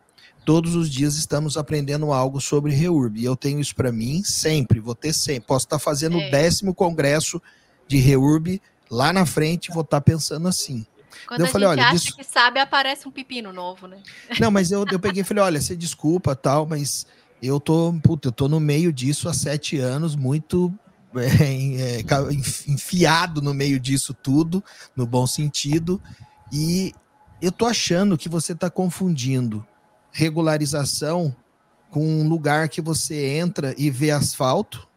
Todos 0.45 0.75
os 0.75 0.91
dias 0.91 1.15
estamos 1.15 1.57
aprendendo 1.57 2.13
algo 2.13 2.39
sobre 2.39 2.75
Reurb. 2.75 3.19
E 3.19 3.25
eu 3.25 3.35
tenho 3.35 3.59
isso 3.61 3.75
para 3.75 3.91
mim 3.91 4.23
sempre, 4.23 4.79
vou 4.79 4.95
ter 4.95 5.15
sempre. 5.15 5.47
Posso 5.47 5.65
estar 5.65 5.79
fazendo 5.79 6.21
é. 6.21 6.29
o 6.29 6.31
décimo 6.31 6.75
congresso 6.75 7.41
de 7.89 7.97
Reurb 7.97 8.61
lá 8.91 9.11
na 9.11 9.25
frente, 9.25 9.71
vou 9.71 9.83
estar 9.83 10.03
pensando 10.03 10.49
assim. 10.49 10.85
Quando 11.27 11.41
eu 11.41 11.47
falei, 11.47 11.67
olha, 11.67 11.85
acha 11.87 11.95
isso... 11.95 12.17
que 12.17 12.25
sabe, 12.25 12.61
aparece 12.61 13.09
um 13.09 13.11
pepino 13.11 13.55
novo, 13.55 13.87
né? 13.87 14.03
Não, 14.39 14.51
mas 14.51 14.71
eu, 14.71 14.85
eu 14.93 15.01
peguei 15.01 15.23
e 15.23 15.25
falei, 15.25 15.45
olha, 15.45 15.61
você 15.63 15.75
desculpa 15.75 16.37
tal, 16.37 16.67
mas 16.67 17.07
eu 17.43 17.59
tô, 17.59 17.95
puta, 18.03 18.29
eu 18.29 18.33
tô 18.33 18.49
no 18.49 18.61
meio 18.61 18.93
disso 18.93 19.31
há 19.31 19.33
sete 19.33 19.79
anos, 19.79 20.15
muito 20.15 20.71
enfiado 22.69 23.43
no 23.43 23.53
meio 23.53 23.81
disso 23.81 24.15
tudo, 24.15 24.63
no 24.97 25.07
bom 25.07 25.27
sentido, 25.27 26.01
e 26.53 26.93
eu 27.41 27.51
tô 27.51 27.67
achando 27.67 28.19
que 28.19 28.29
você 28.29 28.53
está 28.53 28.69
confundindo 28.69 29.67
regularização 30.13 31.35
com 31.91 32.07
um 32.07 32.29
lugar 32.29 32.69
que 32.69 32.81
você 32.81 33.37
entra 33.37 33.75
e 33.77 33.91
vê 33.91 34.11
asfalto, 34.11 34.89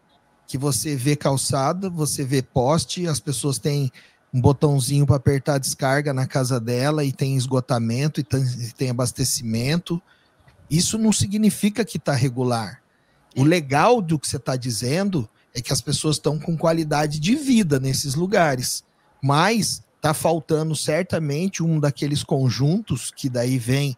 que 0.45 0.57
você 0.57 0.95
vê 0.95 1.15
calçada, 1.15 1.89
você 1.89 2.23
vê 2.23 2.41
poste, 2.41 3.07
as 3.07 3.19
pessoas 3.19 3.57
têm 3.57 3.91
um 4.33 4.41
botãozinho 4.41 5.05
para 5.05 5.15
apertar 5.15 5.55
a 5.55 5.59
descarga 5.59 6.13
na 6.13 6.27
casa 6.27 6.59
dela 6.59 7.03
e 7.03 7.11
tem 7.11 7.35
esgotamento 7.35 8.19
e 8.19 8.23
tem, 8.23 8.43
tem 8.77 8.89
abastecimento. 8.89 10.01
Isso 10.69 10.97
não 10.97 11.13
significa 11.13 11.85
que 11.85 11.97
está 11.97 12.13
regular. 12.13 12.81
O 13.35 13.43
legal 13.43 14.01
do 14.01 14.19
que 14.19 14.27
você 14.27 14.37
está 14.37 14.55
dizendo 14.55 15.29
é 15.53 15.61
que 15.61 15.71
as 15.71 15.81
pessoas 15.81 16.15
estão 16.15 16.39
com 16.39 16.57
qualidade 16.57 17.19
de 17.19 17.35
vida 17.35 17.79
nesses 17.79 18.15
lugares. 18.15 18.83
Mas 19.21 19.83
está 19.95 20.13
faltando 20.13 20.75
certamente 20.75 21.63
um 21.63 21.79
daqueles 21.79 22.23
conjuntos 22.23 23.11
que 23.11 23.29
daí 23.29 23.57
vem 23.57 23.95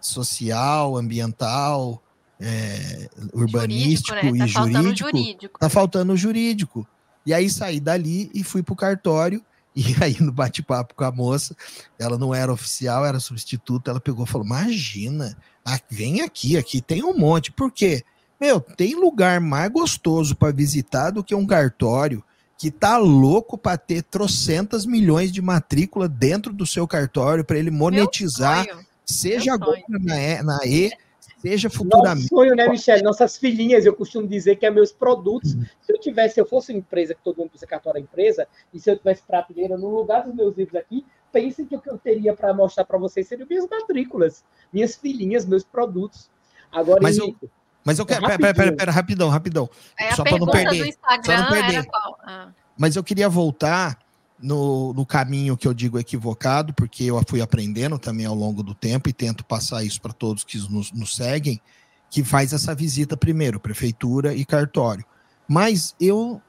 social, 0.00 0.96
ambiental, 0.96 2.02
é, 2.38 3.08
urbanístico 3.32 4.16
jurídico, 4.20 4.66
né? 4.66 4.72
tá 4.72 4.82
e 4.82 4.96
jurídico. 4.96 5.56
Está 5.56 5.68
faltando 5.68 6.12
o 6.12 6.16
jurídico. 6.16 6.86
E 7.26 7.34
aí 7.34 7.50
saí 7.50 7.80
dali 7.80 8.30
e 8.32 8.44
fui 8.44 8.62
para 8.62 8.72
o 8.72 8.76
cartório 8.76 9.44
E 9.78 9.94
aí, 10.02 10.16
no 10.20 10.32
bate-papo 10.32 10.94
com 10.94 11.04
a 11.04 11.12
moça, 11.12 11.56
ela 11.98 12.18
não 12.18 12.34
era 12.34 12.52
oficial, 12.52 13.06
era 13.06 13.20
substituta, 13.20 13.90
ela 13.90 14.00
pegou 14.00 14.24
e 14.24 14.28
falou: 14.28 14.44
Imagina, 14.44 15.36
vem 15.88 16.20
aqui, 16.20 16.56
aqui 16.56 16.80
tem 16.80 17.04
um 17.04 17.16
monte. 17.16 17.52
Por 17.52 17.70
quê? 17.70 18.02
Meu, 18.40 18.60
tem 18.60 18.94
lugar 18.94 19.40
mais 19.40 19.70
gostoso 19.70 20.36
para 20.36 20.52
visitar 20.52 21.10
do 21.10 21.24
que 21.24 21.34
um 21.34 21.46
cartório 21.46 22.22
que 22.56 22.70
tá 22.70 22.96
louco 22.96 23.56
para 23.56 23.78
ter 23.78 24.02
trocentas 24.02 24.84
milhões 24.84 25.30
de 25.30 25.40
matrícula 25.40 26.08
dentro 26.08 26.52
do 26.52 26.66
seu 26.66 26.86
cartório 26.86 27.44
para 27.44 27.58
ele 27.58 27.70
monetizar, 27.70 28.66
seja 29.04 29.54
agora 29.54 29.80
na 29.88 30.20
e, 30.20 30.42
na 30.42 30.58
e, 30.66 30.92
seja 31.40 31.70
futuramente. 31.70 32.22
Nosso 32.22 32.28
sonho, 32.28 32.56
né, 32.56 32.68
Michelle? 32.68 33.02
Nossas 33.02 33.36
filhinhas, 33.36 33.86
eu 33.86 33.94
costumo 33.94 34.26
dizer 34.26 34.56
que 34.56 34.66
é 34.66 34.70
meus 34.70 34.92
produtos. 34.92 35.54
Uhum. 35.54 35.64
Se 35.80 35.92
eu 35.92 36.00
tivesse, 36.00 36.34
se 36.34 36.40
eu 36.40 36.46
fosse 36.46 36.72
uma 36.72 36.78
empresa, 36.78 37.14
que 37.14 37.22
todo 37.22 37.38
mundo 37.38 37.50
precisa 37.50 37.68
cartório 37.68 38.00
empresa, 38.00 38.46
e 38.74 38.80
se 38.80 38.90
eu 38.90 38.96
tivesse 38.96 39.22
prateleira 39.22 39.76
no 39.76 39.88
lugar 39.88 40.24
dos 40.24 40.34
meus 40.34 40.56
livros 40.56 40.74
aqui, 40.74 41.06
pensem 41.32 41.64
que 41.64 41.76
o 41.76 41.80
que 41.80 41.90
eu 41.90 41.98
teria 41.98 42.34
para 42.34 42.52
mostrar 42.52 42.84
para 42.84 42.98
vocês 42.98 43.28
seriam 43.28 43.46
minhas 43.48 43.68
matrículas, 43.68 44.44
minhas 44.72 44.96
filhinhas, 44.96 45.46
meus 45.46 45.62
produtos. 45.62 46.28
Agora, 46.72 47.00
Mas 47.00 47.18
eu, 47.18 47.34
mas 47.84 47.98
eu 47.98 48.06
quero. 48.06 48.22
Pera, 48.22 48.38
pera, 48.38 48.54
pera, 48.54 48.72
pera, 48.76 48.92
rapidão, 48.92 49.28
rapidão. 49.28 49.70
É, 49.98 50.14
só 50.14 50.22
para 50.22 50.38
não 50.38 50.46
perder. 50.46 50.94
só 51.24 51.36
não 51.36 51.48
perder. 51.48 51.86
Ah. 52.24 52.48
Mas 52.76 52.96
eu 52.96 53.02
queria 53.02 53.28
voltar 53.28 53.98
no, 54.40 54.92
no 54.92 55.04
caminho 55.04 55.56
que 55.56 55.66
eu 55.66 55.74
digo 55.74 55.98
equivocado, 55.98 56.72
porque 56.72 57.04
eu 57.04 57.20
fui 57.26 57.40
aprendendo 57.40 57.98
também 57.98 58.26
ao 58.26 58.34
longo 58.34 58.62
do 58.62 58.74
tempo 58.74 59.08
e 59.08 59.12
tento 59.12 59.44
passar 59.44 59.82
isso 59.82 60.00
para 60.00 60.12
todos 60.12 60.44
que 60.44 60.58
nos, 60.70 60.92
nos 60.92 61.16
seguem, 61.16 61.60
que 62.10 62.22
faz 62.22 62.52
essa 62.52 62.74
visita 62.74 63.16
primeiro, 63.16 63.58
prefeitura 63.58 64.34
e 64.34 64.44
cartório. 64.44 65.04
Mas 65.48 65.94
eu 66.00 66.40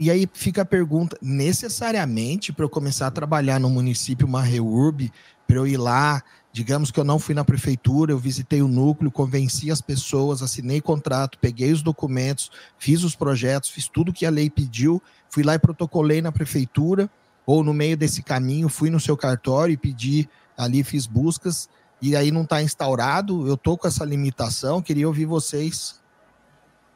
e 0.00 0.10
aí 0.10 0.28
fica 0.32 0.62
a 0.62 0.66
pergunta: 0.66 1.18
necessariamente 1.20 2.52
para 2.52 2.64
eu 2.64 2.68
começar 2.70 3.06
a 3.06 3.10
trabalhar 3.10 3.58
no 3.58 3.68
município, 3.68 4.26
uma 4.26 4.42
REURB, 4.42 5.10
para 5.46 5.56
eu 5.56 5.66
ir 5.66 5.76
lá, 5.76 6.22
digamos 6.52 6.90
que 6.90 6.98
eu 6.98 7.04
não 7.04 7.18
fui 7.18 7.34
na 7.34 7.44
prefeitura, 7.44 8.12
eu 8.12 8.18
visitei 8.18 8.62
o 8.62 8.68
núcleo, 8.68 9.10
convenci 9.10 9.70
as 9.70 9.80
pessoas, 9.80 10.42
assinei 10.42 10.80
contrato, 10.80 11.38
peguei 11.38 11.72
os 11.72 11.82
documentos, 11.82 12.50
fiz 12.78 13.04
os 13.04 13.14
projetos, 13.14 13.70
fiz 13.70 13.88
tudo 13.88 14.12
que 14.12 14.26
a 14.26 14.30
lei 14.30 14.48
pediu, 14.48 15.02
fui 15.28 15.42
lá 15.42 15.54
e 15.54 15.58
protocolei 15.58 16.22
na 16.22 16.32
prefeitura, 16.32 17.10
ou 17.46 17.62
no 17.62 17.72
meio 17.72 17.96
desse 17.96 18.22
caminho 18.22 18.68
fui 18.68 18.90
no 18.90 19.00
seu 19.00 19.16
cartório 19.16 19.72
e 19.72 19.76
pedi 19.76 20.28
ali, 20.56 20.82
fiz 20.82 21.06
buscas, 21.06 21.68
e 22.00 22.14
aí 22.16 22.30
não 22.30 22.42
está 22.42 22.62
instaurado, 22.62 23.46
eu 23.46 23.56
tô 23.56 23.76
com 23.76 23.86
essa 23.86 24.04
limitação, 24.04 24.82
queria 24.82 25.06
ouvir 25.06 25.26
vocês. 25.26 26.00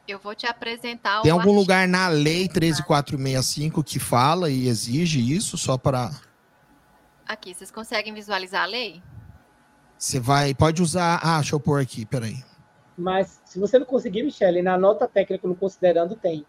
Eu 0.07 0.19
vou 0.19 0.35
te 0.35 0.45
apresentar 0.45 1.21
Tem 1.21 1.31
algum 1.31 1.43
artigo. 1.43 1.59
lugar 1.59 1.87
na 1.87 2.09
lei 2.09 2.47
13465 2.47 3.83
que 3.83 3.99
fala 3.99 4.49
e 4.49 4.67
exige 4.67 5.19
isso 5.33 5.57
só 5.57 5.77
para 5.77 6.11
Aqui, 7.25 7.53
vocês 7.53 7.71
conseguem 7.71 8.13
visualizar 8.13 8.63
a 8.63 8.65
lei? 8.65 9.01
Você 10.03 10.19
vai, 10.19 10.53
pode 10.53 10.81
usar. 10.81 11.17
Ah, 11.23 11.39
deixa 11.39 11.55
eu 11.55 11.61
pôr 11.61 11.81
aqui, 11.81 12.05
peraí. 12.05 12.43
Mas 12.97 13.41
se 13.45 13.57
você 13.57 13.79
não 13.79 13.85
conseguir, 13.85 14.21
Michele, 14.21 14.61
na 14.61 14.77
nota 14.77 15.07
técnica 15.07 15.47
no 15.47 15.55
considerando 15.55 16.13
tem. 16.17 16.45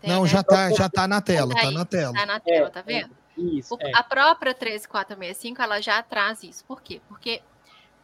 tem 0.00 0.10
não, 0.10 0.22
né? 0.22 0.28
já 0.28 0.42
tá, 0.42 0.70
já 0.70 0.88
tá 0.88 1.06
na 1.06 1.20
tela, 1.20 1.54
tá, 1.54 1.60
tá 1.60 1.70
na 1.70 1.84
tela. 1.84 2.14
Tá 2.14 2.24
na 2.24 2.40
tela, 2.40 2.68
é, 2.68 2.70
tá 2.70 2.80
vendo? 2.80 3.14
É, 3.36 3.40
isso, 3.42 3.74
o, 3.74 3.78
é. 3.82 3.92
A 3.94 4.02
própria 4.02 4.54
13465, 4.54 5.60
ela 5.60 5.78
já 5.82 6.02
traz 6.02 6.42
isso. 6.42 6.64
Por 6.64 6.80
quê? 6.80 7.02
Porque 7.06 7.42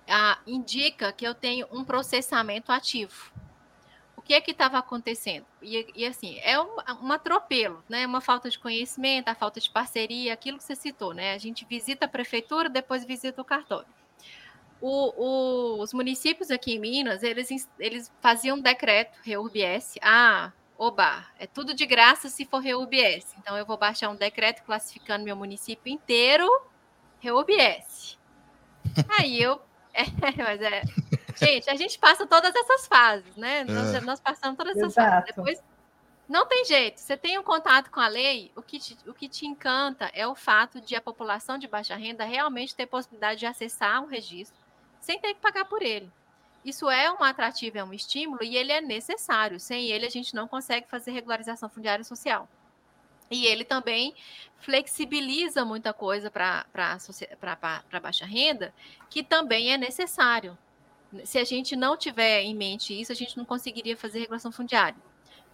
ah, 0.07 0.39
indica 0.47 1.11
que 1.11 1.27
eu 1.27 1.35
tenho 1.35 1.67
um 1.73 1.83
processamento 1.85 2.71
ativo 2.71 3.33
o 4.15 4.21
que 4.21 4.35
é 4.35 4.41
que 4.41 4.53
estava 4.53 4.79
acontecendo? 4.79 5.45
E, 5.61 5.85
e, 5.97 6.07
assim, 6.07 6.39
é 6.45 6.61
um, 6.61 6.77
um 7.03 7.11
atropelo, 7.11 7.83
né? 7.89 8.07
Uma 8.07 8.21
falta 8.21 8.49
de 8.49 8.57
conhecimento, 8.57 9.29
a 9.29 9.35
falta 9.35 9.59
de 9.59 9.69
parceria, 9.69 10.33
aquilo 10.33 10.59
que 10.59 10.65
você 10.65 10.77
citou, 10.77 11.13
né? 11.13 11.35
A 11.35 11.39
gente 11.39 11.65
visita 11.65 12.05
a 12.05 12.09
prefeitura, 12.09 12.69
depois 12.69 13.05
visita 13.05 13.43
o 13.43 13.45
cartório. 13.45 13.89
O, 14.83 15.15
o, 15.17 15.81
os 15.81 15.93
municípios 15.93 16.51
aqui 16.51 16.75
em 16.75 16.79
Minas, 16.81 17.23
eles, 17.23 17.69
eles 17.79 18.13
faziam 18.21 18.57
um 18.57 18.61
decreto, 18.61 19.17
REURBS, 19.23 19.95
ah, 20.03 20.53
oba, 20.77 21.25
é 21.39 21.47
tudo 21.47 21.73
de 21.73 21.87
graça 21.87 22.29
se 22.29 22.45
for 22.45 22.59
REURBS. 22.59 23.35
Então, 23.39 23.57
eu 23.57 23.65
vou 23.65 23.79
baixar 23.79 24.09
um 24.09 24.17
decreto 24.17 24.63
classificando 24.65 25.25
meu 25.25 25.37
município 25.37 25.93
inteiro 25.93 26.49
REURBS. 27.21 28.19
Aí 29.19 29.41
eu 29.41 29.61
é, 29.95 30.43
mas 30.43 30.61
é. 30.61 30.83
Gente, 31.37 31.69
a 31.71 31.75
gente 31.75 31.99
passa 31.99 32.27
todas 32.27 32.55
essas 32.55 32.87
fases, 32.87 33.37
né? 33.37 33.61
É. 33.61 33.65
Nós, 33.65 34.03
nós, 34.03 34.21
passamos 34.21 34.57
todas 34.57 34.77
essas 34.77 34.93
Exato. 34.93 35.11
fases. 35.11 35.35
Depois, 35.35 35.63
não 36.29 36.47
tem 36.47 36.65
jeito. 36.65 36.99
Você 36.99 37.17
tem 37.17 37.39
um 37.39 37.43
contato 37.43 37.91
com 37.91 38.01
a 38.01 38.09
lei, 38.09 38.51
o 38.57 38.63
que, 38.63 38.79
te, 38.79 38.97
o 39.07 39.13
que 39.13 39.29
te 39.29 39.47
encanta 39.47 40.11
é 40.15 40.27
o 40.27 40.35
fato 40.35 40.81
de 40.81 40.97
a 40.97 41.01
população 41.01 41.59
de 41.59 41.69
baixa 41.69 41.95
renda 41.95 42.25
realmente 42.25 42.75
ter 42.75 42.87
possibilidade 42.87 43.41
de 43.41 43.47
acessar 43.47 44.03
o 44.03 44.07
registro 44.07 44.62
sem 45.03 45.19
ter 45.19 45.35
que 45.35 45.41
pagar 45.41 45.67
por 45.67 45.83
ele. 45.83 46.11
Isso 46.65 46.89
é 46.89 47.13
um 47.13 47.23
atrativo, 47.23 47.77
é 47.77 47.85
um 47.85 47.93
estímulo 47.93 48.43
e 48.43 48.57
ele 48.57 48.73
é 48.73 48.81
necessário. 48.81 49.61
Sem 49.61 49.89
ele, 49.89 50.07
a 50.07 50.11
gente 50.11 50.35
não 50.35 50.49
consegue 50.49 50.89
fazer 50.89 51.11
regularização 51.11 51.69
fundiária 51.69 52.05
social. 52.05 52.49
E 53.29 53.47
ele 53.47 53.65
também 53.65 54.15
flexibiliza 54.59 55.65
muita 55.65 55.93
coisa 55.93 56.31
para 56.31 56.65
baixa 58.01 58.25
renda, 58.25 58.73
que 59.11 59.23
também 59.23 59.73
é 59.73 59.77
necessário. 59.77 60.57
Se 61.25 61.37
a 61.37 61.45
gente 61.45 61.75
não 61.75 61.97
tiver 61.97 62.43
em 62.43 62.55
mente 62.55 62.99
isso, 62.99 63.11
a 63.11 63.15
gente 63.15 63.37
não 63.37 63.45
conseguiria 63.45 63.97
fazer 63.97 64.21
regulação 64.21 64.53
fundiária. 64.53 64.97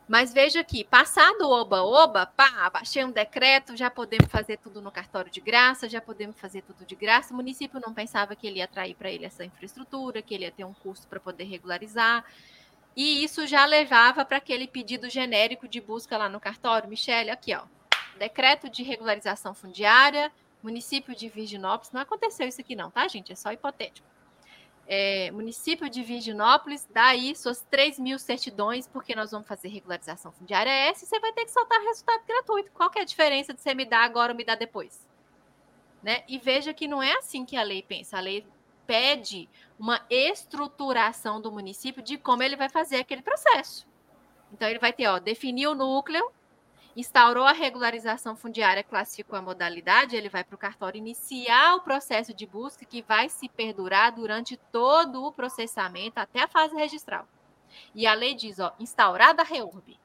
Mas 0.08 0.32
veja 0.32 0.60
aqui, 0.60 0.84
passado 0.84 1.42
o 1.42 1.50
oba-oba, 1.50 2.24
pá, 2.24 2.70
baixei 2.70 3.04
um 3.04 3.10
decreto, 3.10 3.76
já 3.76 3.90
podemos 3.90 4.32
fazer 4.32 4.56
tudo 4.56 4.80
no 4.80 4.90
cartório 4.90 5.30
de 5.30 5.38
graça, 5.38 5.86
já 5.86 6.00
podemos 6.00 6.40
fazer 6.40 6.62
tudo 6.62 6.86
de 6.86 6.96
graça. 6.96 7.34
O 7.34 7.36
município 7.36 7.78
não 7.78 7.92
pensava 7.92 8.34
que 8.34 8.46
ele 8.46 8.58
ia 8.58 8.64
atrair 8.64 8.94
para 8.94 9.10
ele 9.10 9.26
essa 9.26 9.44
infraestrutura, 9.44 10.22
que 10.22 10.34
ele 10.34 10.44
ia 10.44 10.50
ter 10.50 10.64
um 10.64 10.72
custo 10.72 11.06
para 11.08 11.20
poder 11.20 11.44
regularizar. 11.44 12.24
E 12.96 13.22
isso 13.22 13.46
já 13.46 13.66
levava 13.66 14.24
para 14.24 14.38
aquele 14.38 14.66
pedido 14.66 15.10
genérico 15.10 15.68
de 15.68 15.78
busca 15.78 16.16
lá 16.16 16.26
no 16.26 16.40
cartório. 16.40 16.88
Michele, 16.88 17.28
aqui, 17.28 17.54
ó. 17.54 17.64
Decreto 18.18 18.70
de 18.70 18.82
regularização 18.82 19.52
fundiária, 19.52 20.32
município 20.62 21.14
de 21.14 21.28
Virginópolis. 21.28 21.92
Não 21.92 22.00
aconteceu 22.00 22.48
isso 22.48 22.62
aqui, 22.62 22.74
não, 22.74 22.90
tá, 22.90 23.06
gente? 23.06 23.30
É 23.30 23.36
só 23.36 23.52
hipotético. 23.52 24.08
É, 24.90 25.30
município 25.32 25.90
de 25.90 26.02
Virginópolis, 26.02 26.88
dá 26.90 27.08
aí 27.08 27.36
suas 27.36 27.60
3 27.70 27.98
mil 27.98 28.18
certidões, 28.18 28.88
porque 28.88 29.14
nós 29.14 29.30
vamos 29.30 29.46
fazer 29.46 29.68
regularização 29.68 30.32
fundiária. 30.32 30.70
Essa, 30.70 31.04
você 31.04 31.20
vai 31.20 31.30
ter 31.34 31.44
que 31.44 31.50
soltar 31.50 31.78
resultado 31.82 32.22
gratuito. 32.26 32.72
Qual 32.72 32.88
que 32.88 32.98
é 32.98 33.02
a 33.02 33.04
diferença 33.04 33.52
de 33.52 33.60
você 33.60 33.74
me 33.74 33.84
dar 33.84 34.02
agora 34.02 34.32
ou 34.32 34.36
me 34.36 34.44
dar 34.44 34.54
depois? 34.54 35.06
Né? 36.02 36.24
E 36.26 36.38
veja 36.38 36.72
que 36.72 36.88
não 36.88 37.02
é 37.02 37.12
assim 37.18 37.44
que 37.44 37.54
a 37.54 37.62
lei 37.62 37.82
pensa. 37.82 38.16
A 38.16 38.20
lei 38.20 38.46
pede 38.86 39.46
uma 39.78 40.00
estruturação 40.08 41.38
do 41.38 41.52
município 41.52 42.02
de 42.02 42.16
como 42.16 42.42
ele 42.42 42.56
vai 42.56 42.70
fazer 42.70 42.96
aquele 42.96 43.20
processo. 43.20 43.86
Então, 44.50 44.66
ele 44.66 44.78
vai 44.78 44.94
ter, 44.94 45.06
ó, 45.06 45.18
definir 45.18 45.66
o 45.66 45.74
núcleo, 45.74 46.32
instaurou 46.98 47.44
a 47.44 47.52
regularização 47.52 48.34
fundiária, 48.34 48.82
classificou 48.82 49.38
a 49.38 49.42
modalidade, 49.42 50.16
ele 50.16 50.28
vai 50.28 50.42
para 50.42 50.56
o 50.56 50.58
cartório 50.58 50.98
iniciar 50.98 51.76
o 51.76 51.80
processo 51.80 52.34
de 52.34 52.44
busca 52.44 52.84
que 52.84 53.02
vai 53.02 53.28
se 53.28 53.48
perdurar 53.48 54.12
durante 54.12 54.56
todo 54.72 55.24
o 55.24 55.32
processamento 55.32 56.18
até 56.18 56.42
a 56.42 56.48
fase 56.48 56.74
registral. 56.74 57.26
E 57.94 58.06
a 58.06 58.14
lei 58.14 58.34
diz, 58.34 58.58
ó, 58.58 58.74
instaurada 58.80 59.42
a 59.42 59.44
REURB. 59.44 59.98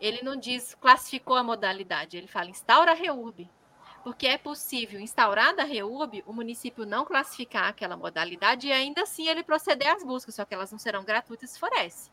Ele 0.00 0.22
não 0.22 0.36
diz 0.36 0.76
classificou 0.76 1.34
a 1.36 1.42
modalidade, 1.42 2.16
ele 2.16 2.28
fala 2.28 2.50
instaura 2.50 2.92
a 2.92 2.94
REURB 2.94 3.50
porque 4.08 4.26
é 4.26 4.38
possível, 4.38 5.00
instaurada 5.00 5.62
a 5.62 5.64
REURB, 5.64 6.22
o 6.26 6.32
município 6.32 6.86
não 6.86 7.04
classificar 7.04 7.68
aquela 7.68 7.96
modalidade 7.96 8.68
e 8.68 8.72
ainda 8.72 9.02
assim 9.02 9.28
ele 9.28 9.42
proceder 9.42 9.92
às 9.92 10.02
buscas, 10.04 10.34
só 10.34 10.44
que 10.44 10.54
elas 10.54 10.70
não 10.70 10.78
serão 10.78 11.04
gratuitas 11.04 11.50
se 11.50 11.58
for 11.58 11.70
esse. 11.74 12.10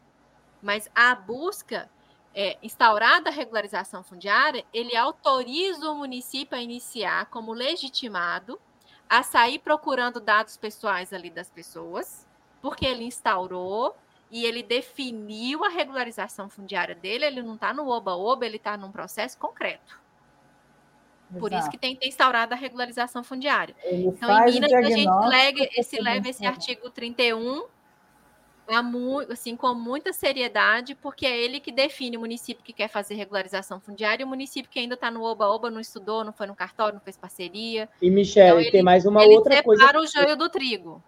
Mas 0.62 0.90
a 0.96 1.14
busca, 1.16 1.90
é, 2.36 2.58
instaurada 2.62 3.30
a 3.30 3.34
regularização 3.34 4.04
fundiária, 4.04 4.66
ele 4.74 4.96
autoriza 4.96 5.90
o 5.90 5.96
município 5.96 6.58
a 6.58 6.62
iniciar 6.62 7.28
como 7.28 7.54
legitimado 7.54 8.60
a 9.10 9.24
sair 9.24 9.60
procurando 9.60 10.20
dados 10.20 10.58
pessoais 10.58 11.14
ali 11.14 11.30
das 11.30 11.50
pessoas, 11.50 12.28
porque 12.62 12.86
ele 12.86 13.06
instaurou 13.06 13.96
e 14.30 14.44
ele 14.46 14.62
definiu 14.62 15.64
a 15.64 15.70
regularização 15.70 16.50
fundiária 16.50 16.96
dele, 16.96 17.26
ele 17.26 17.42
não 17.42 17.56
está 17.56 17.74
no 17.74 17.88
oba-oba, 17.88 18.46
ele 18.46 18.58
está 18.58 18.76
num 18.76 18.92
processo 18.92 19.38
concreto. 19.38 20.04
Por 21.40 21.52
Exato. 21.52 21.62
isso 21.62 21.72
que 21.72 21.78
tem 21.78 21.94
que 21.94 22.02
ter 22.02 22.08
instaurado 22.08 22.54
a 22.54 22.58
regularização 22.58 23.24
fundiária. 23.24 23.76
Ele 23.84 24.08
então, 24.08 24.48
em 24.48 24.54
Minas, 24.54 24.74
a 24.74 24.82
gente 24.82 25.28
lega, 25.28 25.70
esse, 25.76 26.02
leva 26.02 26.28
esse 26.28 26.46
artigo 26.46 26.90
31 26.90 27.66
assim, 29.30 29.56
com 29.56 29.74
muita 29.74 30.12
seriedade, 30.12 30.96
porque 30.96 31.26
é 31.26 31.38
ele 31.38 31.60
que 31.60 31.72
define 31.72 32.18
o 32.18 32.22
município 32.22 32.64
que 32.64 32.74
quer 32.74 32.88
fazer 32.88 33.16
regularização 33.16 33.80
fundiária 33.80 34.24
e 34.24 34.26
o 34.26 34.28
município 34.28 34.70
que 34.70 34.80
ainda 34.80 34.96
está 34.96 35.12
no 35.12 35.24
oba-oba, 35.24 35.70
não 35.70 35.80
estudou, 35.80 36.24
não 36.24 36.34
foi 36.34 36.48
no 36.48 36.56
cartório, 36.56 36.96
não 36.96 37.02
fez 37.02 37.18
parceria. 37.18 37.88
E, 38.02 38.10
Michele, 38.10 38.62
então, 38.62 38.72
tem 38.72 38.84
mais 38.84 39.06
uma 39.06 39.24
outra 39.24 39.62
coisa. 39.62 39.84
Ele 39.84 39.88
separa 39.88 40.04
o 40.04 40.08
joio 40.08 40.36
do 40.36 40.50
trigo. 40.50 41.04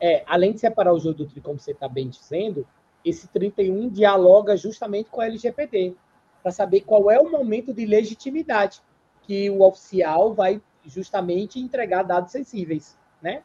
É, 0.00 0.24
além 0.26 0.52
de 0.52 0.60
separar 0.60 0.92
o 0.92 0.98
joio 0.98 1.14
do 1.14 1.26
trigo, 1.26 1.46
como 1.46 1.58
você 1.58 1.72
está 1.72 1.88
bem 1.88 2.08
dizendo, 2.08 2.66
esse 3.04 3.28
31 3.28 3.88
dialoga 3.88 4.56
justamente 4.56 5.08
com 5.10 5.20
a 5.20 5.26
LGPD, 5.26 5.94
para 6.42 6.52
saber 6.52 6.80
qual 6.80 7.10
é 7.10 7.18
o 7.18 7.30
momento 7.30 7.72
de 7.72 7.86
legitimidade 7.86 8.80
que 9.22 9.50
o 9.50 9.62
oficial 9.62 10.34
vai 10.34 10.60
justamente 10.86 11.60
entregar 11.60 12.02
dados 12.02 12.32
sensíveis, 12.32 12.96
né? 13.20 13.42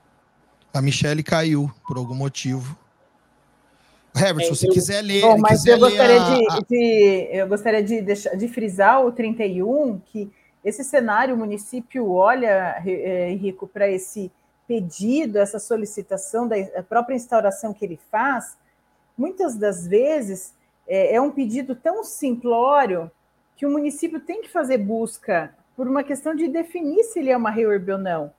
A 0.73 0.81
Michelle 0.81 1.21
caiu 1.21 1.69
por 1.87 1.97
algum 1.97 2.15
motivo. 2.15 2.77
Herbert, 4.15 4.43
é, 4.43 4.45
se 4.45 4.55
você 4.55 4.67
eu, 4.67 4.71
quiser 4.71 5.01
ler. 5.01 5.21
Bom, 5.21 5.37
mas 5.37 5.65
eu 5.65 5.79
gostaria, 5.79 6.21
a, 6.21 6.59
de, 6.59 6.65
de, 6.67 7.29
eu 7.31 7.47
gostaria 7.47 7.83
de, 7.83 8.01
deixar, 8.01 8.35
de 8.35 8.47
frisar 8.47 9.03
o 9.05 9.11
31, 9.11 9.99
que 10.05 10.31
esse 10.63 10.83
cenário, 10.83 11.35
o 11.35 11.37
município 11.37 12.11
olha, 12.11 12.81
é, 12.85 13.31
Henrico, 13.31 13.67
para 13.67 13.89
esse 13.89 14.31
pedido, 14.67 15.37
essa 15.37 15.59
solicitação 15.59 16.47
da 16.47 16.55
própria 16.87 17.15
instauração 17.15 17.73
que 17.73 17.83
ele 17.83 17.99
faz, 18.09 18.57
muitas 19.17 19.55
das 19.55 19.87
vezes 19.87 20.53
é, 20.87 21.15
é 21.15 21.21
um 21.21 21.31
pedido 21.31 21.75
tão 21.75 22.03
simplório 22.03 23.11
que 23.55 23.65
o 23.65 23.71
município 23.71 24.19
tem 24.19 24.41
que 24.41 24.49
fazer 24.49 24.77
busca 24.77 25.53
por 25.75 25.87
uma 25.87 26.03
questão 26.03 26.35
de 26.35 26.47
definir 26.47 27.03
se 27.03 27.19
ele 27.19 27.29
é 27.29 27.37
uma 27.37 27.49
reurb 27.49 27.91
ou 27.91 27.97
não. 27.97 28.31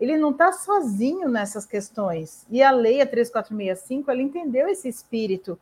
Ele 0.00 0.16
não 0.16 0.30
está 0.30 0.52
sozinho 0.52 1.28
nessas 1.28 1.66
questões. 1.66 2.46
E 2.50 2.62
a 2.62 2.70
lei, 2.70 3.02
a 3.02 3.06
3465, 3.06 4.10
ela 4.10 4.22
entendeu 4.22 4.66
esse 4.68 4.88
espírito, 4.88 5.58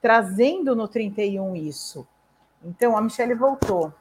trazendo 0.00 0.74
no 0.74 0.88
31 0.88 1.54
isso. 1.54 2.06
Então, 2.64 2.96
a 2.96 3.02
Michelle 3.02 3.34
voltou. 3.34 3.92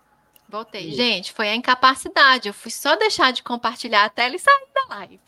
Voltei. 0.50 0.94
Gente, 0.94 1.34
foi 1.34 1.50
a 1.50 1.56
incapacidade. 1.56 2.48
Eu 2.48 2.54
fui 2.54 2.72
só 2.72 2.96
deixar 2.96 3.34
de 3.34 3.44
compartilhar 3.44 4.06
a 4.06 4.10
tela 4.10 4.36
e 4.36 4.40
sair 4.40 4.68
da 4.74 4.96
live. 4.96 5.20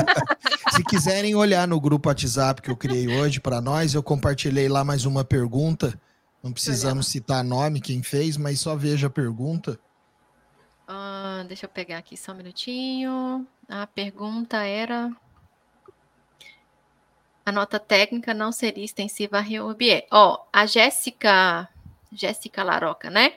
Se 0.74 0.82
quiserem 0.84 1.34
olhar 1.34 1.68
no 1.68 1.78
grupo 1.78 2.08
WhatsApp 2.08 2.62
que 2.62 2.70
eu 2.70 2.76
criei 2.76 3.20
hoje 3.20 3.38
para 3.38 3.60
nós, 3.60 3.92
eu 3.92 4.02
compartilhei 4.02 4.68
lá 4.68 4.82
mais 4.82 5.04
uma 5.04 5.22
pergunta. 5.22 6.00
Não 6.42 6.52
precisamos 6.52 7.08
citar 7.08 7.44
nome, 7.44 7.80
quem 7.80 8.02
fez, 8.02 8.38
mas 8.38 8.60
só 8.60 8.74
veja 8.74 9.08
a 9.08 9.10
pergunta. 9.10 9.78
Uh, 10.88 11.44
deixa 11.48 11.66
eu 11.66 11.70
pegar 11.70 11.98
aqui 11.98 12.16
só 12.16 12.32
um 12.32 12.36
minutinho. 12.36 13.46
A 13.68 13.86
pergunta 13.86 14.58
era. 14.64 15.10
A 17.44 17.52
nota 17.52 17.78
técnica 17.78 18.32
não 18.32 18.52
seria 18.52 18.84
extensiva 18.84 19.38
a 19.38 19.40
Reurbier. 19.40 20.06
Ó, 20.10 20.34
oh, 20.34 20.48
a 20.52 20.66
Jéssica, 20.66 21.68
Jéssica 22.12 22.62
Laroca, 22.62 23.10
né? 23.10 23.34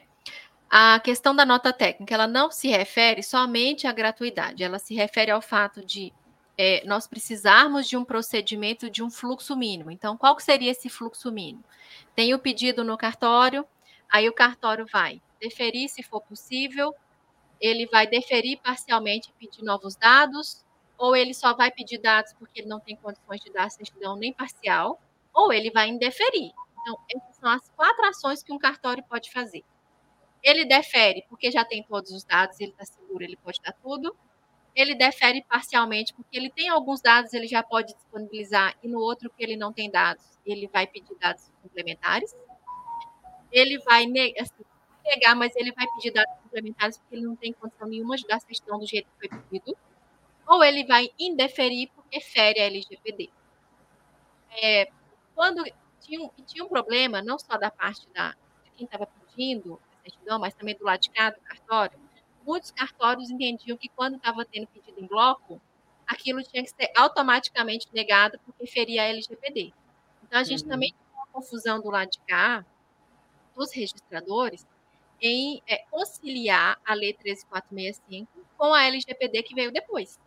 A 0.70 1.00
questão 1.00 1.36
da 1.36 1.46
nota 1.46 1.74
técnica, 1.74 2.14
ela 2.14 2.28
não 2.28 2.52
se 2.52 2.68
refere 2.68 3.24
somente 3.24 3.88
à 3.88 3.92
gratuidade, 3.92 4.64
ela 4.64 4.78
se 4.78 4.94
refere 4.94 5.32
ao 5.32 5.42
fato 5.42 5.84
de 5.84 6.14
é, 6.56 6.84
nós 6.86 7.08
precisarmos 7.08 7.88
de 7.88 7.98
um 7.98 8.06
procedimento 8.06 8.90
de 8.90 9.02
um 9.02 9.10
fluxo 9.10 9.56
mínimo. 9.56 9.90
Então, 9.90 10.16
qual 10.16 10.36
que 10.36 10.44
seria 10.44 10.72
esse 10.72 10.90
fluxo 10.90 11.32
mínimo? 11.32 11.64
Tem 12.16 12.34
o 12.34 12.40
pedido 12.40 12.84
no 12.84 12.98
cartório, 12.98 13.66
aí 14.08 14.30
o 14.30 14.34
cartório 14.34 14.86
vai 14.86 15.20
deferir 15.42 15.90
se 15.90 16.04
for 16.04 16.22
possível, 16.22 16.94
ele 17.60 17.86
vai 17.88 18.08
deferir 18.08 18.60
parcialmente 18.62 19.30
e 19.30 19.34
pedir 19.34 19.64
novos 19.64 19.96
dados, 19.96 20.64
ou 20.98 21.16
ele 21.16 21.34
só 21.34 21.56
vai 21.56 21.72
pedir 21.72 21.98
dados 21.98 22.34
porque 22.34 22.62
ele 22.62 22.68
não 22.68 22.80
tem 22.80 22.96
condições 22.96 23.42
de 23.42 23.52
dar 23.52 23.70
certidão 23.72 24.16
nem 24.16 24.34
parcial, 24.34 25.00
ou 25.34 25.52
ele 25.54 25.72
vai 25.72 25.88
indeferir. 25.88 26.52
Então, 26.82 26.98
essas 27.16 27.36
são 27.36 27.50
as 27.50 27.70
quatro 27.70 28.06
ações 28.06 28.44
que 28.44 28.52
um 28.52 28.60
cartório 28.60 29.04
pode 29.04 29.32
fazer. 29.32 29.64
Ele 30.42 30.66
defere 30.66 31.26
porque 31.30 31.52
já 31.52 31.66
tem 31.66 31.84
todos 31.84 32.12
os 32.12 32.24
dados, 32.24 32.60
ele 32.60 32.72
está 32.72 32.86
seguro, 32.86 33.24
ele 33.24 33.38
pode 33.38 33.60
dar 33.62 33.74
tudo. 33.74 34.16
Ele 34.76 34.96
defere 34.96 35.44
parcialmente 35.44 36.14
porque 36.14 36.38
ele 36.38 36.50
tem 36.50 36.70
alguns 36.70 37.02
dados, 37.02 37.34
ele 37.34 37.48
já 37.48 37.62
pode 37.62 37.94
disponibilizar, 37.94 38.78
e 38.82 38.88
no 38.88 39.00
outro 39.00 39.30
que 39.30 39.44
ele 39.44 39.58
não 39.58 39.74
tem 39.74 39.90
dados, 39.90 40.24
ele 40.46 40.68
vai 40.68 40.88
pedir 40.88 41.16
dados 41.20 41.52
complementares. 41.62 42.34
Ele 43.52 43.80
vai 43.80 44.06
assim, 44.40 44.64
negar, 45.10 45.36
mas 45.36 45.56
ele 45.56 45.72
vai 45.72 45.86
pedir 45.96 46.12
dados 46.12 46.34
complementares 46.44 46.98
porque 46.98 47.16
ele 47.16 47.26
não 47.26 47.36
tem 47.36 47.54
condição 47.54 47.88
nenhuma 47.88 48.16
de 48.16 48.26
dar 48.28 48.38
a 48.38 48.40
certidão 48.40 48.80
do 48.80 48.86
jeito 48.86 49.08
que 49.20 49.30
foi 49.30 49.40
pedido. 49.50 49.78
Ou 50.48 50.64
ele 50.64 50.86
vai 50.86 51.10
indeferir 51.20 51.90
porque 51.96 52.20
fere 52.20 52.60
a 52.60 52.66
LGPD. 52.66 53.30
É, 54.62 54.90
quando 55.36 55.64
tinha, 56.00 56.30
tinha 56.46 56.64
um 56.64 56.68
problema, 56.68 57.22
não 57.22 57.38
só 57.38 57.58
da 57.58 57.70
parte 57.70 58.08
da, 58.14 58.32
de 58.64 58.72
quem 58.76 58.86
estava 58.86 59.06
pedindo, 59.06 59.80
certidão, 60.02 60.40
mas 60.40 60.54
também 60.54 60.76
do 60.76 60.84
lado 60.84 61.02
de 61.02 61.10
cá 61.12 61.30
do 61.30 61.40
cartório, 61.42 62.00
muitos 62.46 62.72
cartórios 62.72 63.30
entendiam 63.30 63.78
que 63.78 63.90
quando 63.90 64.16
estava 64.16 64.44
tendo 64.44 64.68
pedido 64.68 65.00
em 65.00 65.06
bloco, 65.06 65.62
aquilo 66.08 66.42
tinha 66.42 66.64
que 66.64 66.70
ser 66.70 66.92
automaticamente 66.96 67.88
negado 67.94 68.40
porque 68.44 68.66
feria 68.66 69.04
a 69.04 69.06
LGPD. 69.06 69.72
Então, 70.24 70.40
a 70.40 70.44
gente 70.44 70.64
uhum. 70.64 70.70
também 70.70 70.92
tem 70.92 71.00
uma 71.14 71.28
confusão 71.28 71.80
do 71.80 71.90
lado 71.90 72.10
de 72.10 72.20
cá, 72.20 72.66
dos 73.56 73.72
registradores, 73.72 74.66
em 75.22 75.62
é, 75.68 75.84
conciliar 75.90 76.80
a 76.86 76.94
Lei 76.94 77.14
13465 77.14 78.28
com 78.58 78.74
a 78.74 78.86
LGPD 78.86 79.44
que 79.44 79.56
veio 79.56 79.72
depois. 79.72 80.20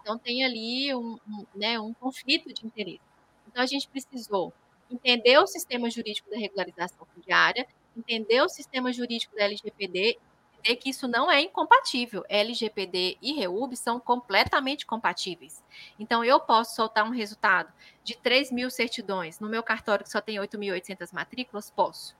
Então, 0.00 0.18
tem 0.18 0.44
ali 0.44 0.94
um, 0.94 1.18
um, 1.28 1.46
né, 1.54 1.78
um 1.78 1.94
conflito 1.94 2.52
de 2.52 2.66
interesse. 2.66 3.00
Então, 3.46 3.62
a 3.62 3.66
gente 3.66 3.88
precisou 3.88 4.52
entender 4.90 5.38
o 5.38 5.46
sistema 5.46 5.88
jurídico 5.88 6.28
da 6.30 6.36
regularização 6.36 7.06
fundiária 7.14 7.66
entender 7.96 8.40
o 8.40 8.48
sistema 8.48 8.92
jurídico 8.92 9.36
da 9.36 9.44
LGPD 9.44 10.18
entender 10.62 10.76
que 10.76 10.90
isso 10.90 11.08
não 11.08 11.30
é 11.30 11.40
incompatível. 11.40 12.24
LGPD 12.28 13.18
e 13.20 13.32
REUB 13.32 13.76
são 13.76 13.98
completamente 13.98 14.86
compatíveis. 14.86 15.62
Então, 15.98 16.24
eu 16.24 16.38
posso 16.38 16.76
soltar 16.76 17.04
um 17.04 17.10
resultado 17.10 17.72
de 18.04 18.16
3 18.16 18.52
mil 18.52 18.70
certidões 18.70 19.40
no 19.40 19.48
meu 19.48 19.62
cartório 19.62 20.04
que 20.04 20.10
só 20.10 20.20
tem 20.20 20.36
8.800 20.36 21.12
matrículas? 21.12 21.70
Posso. 21.70 22.16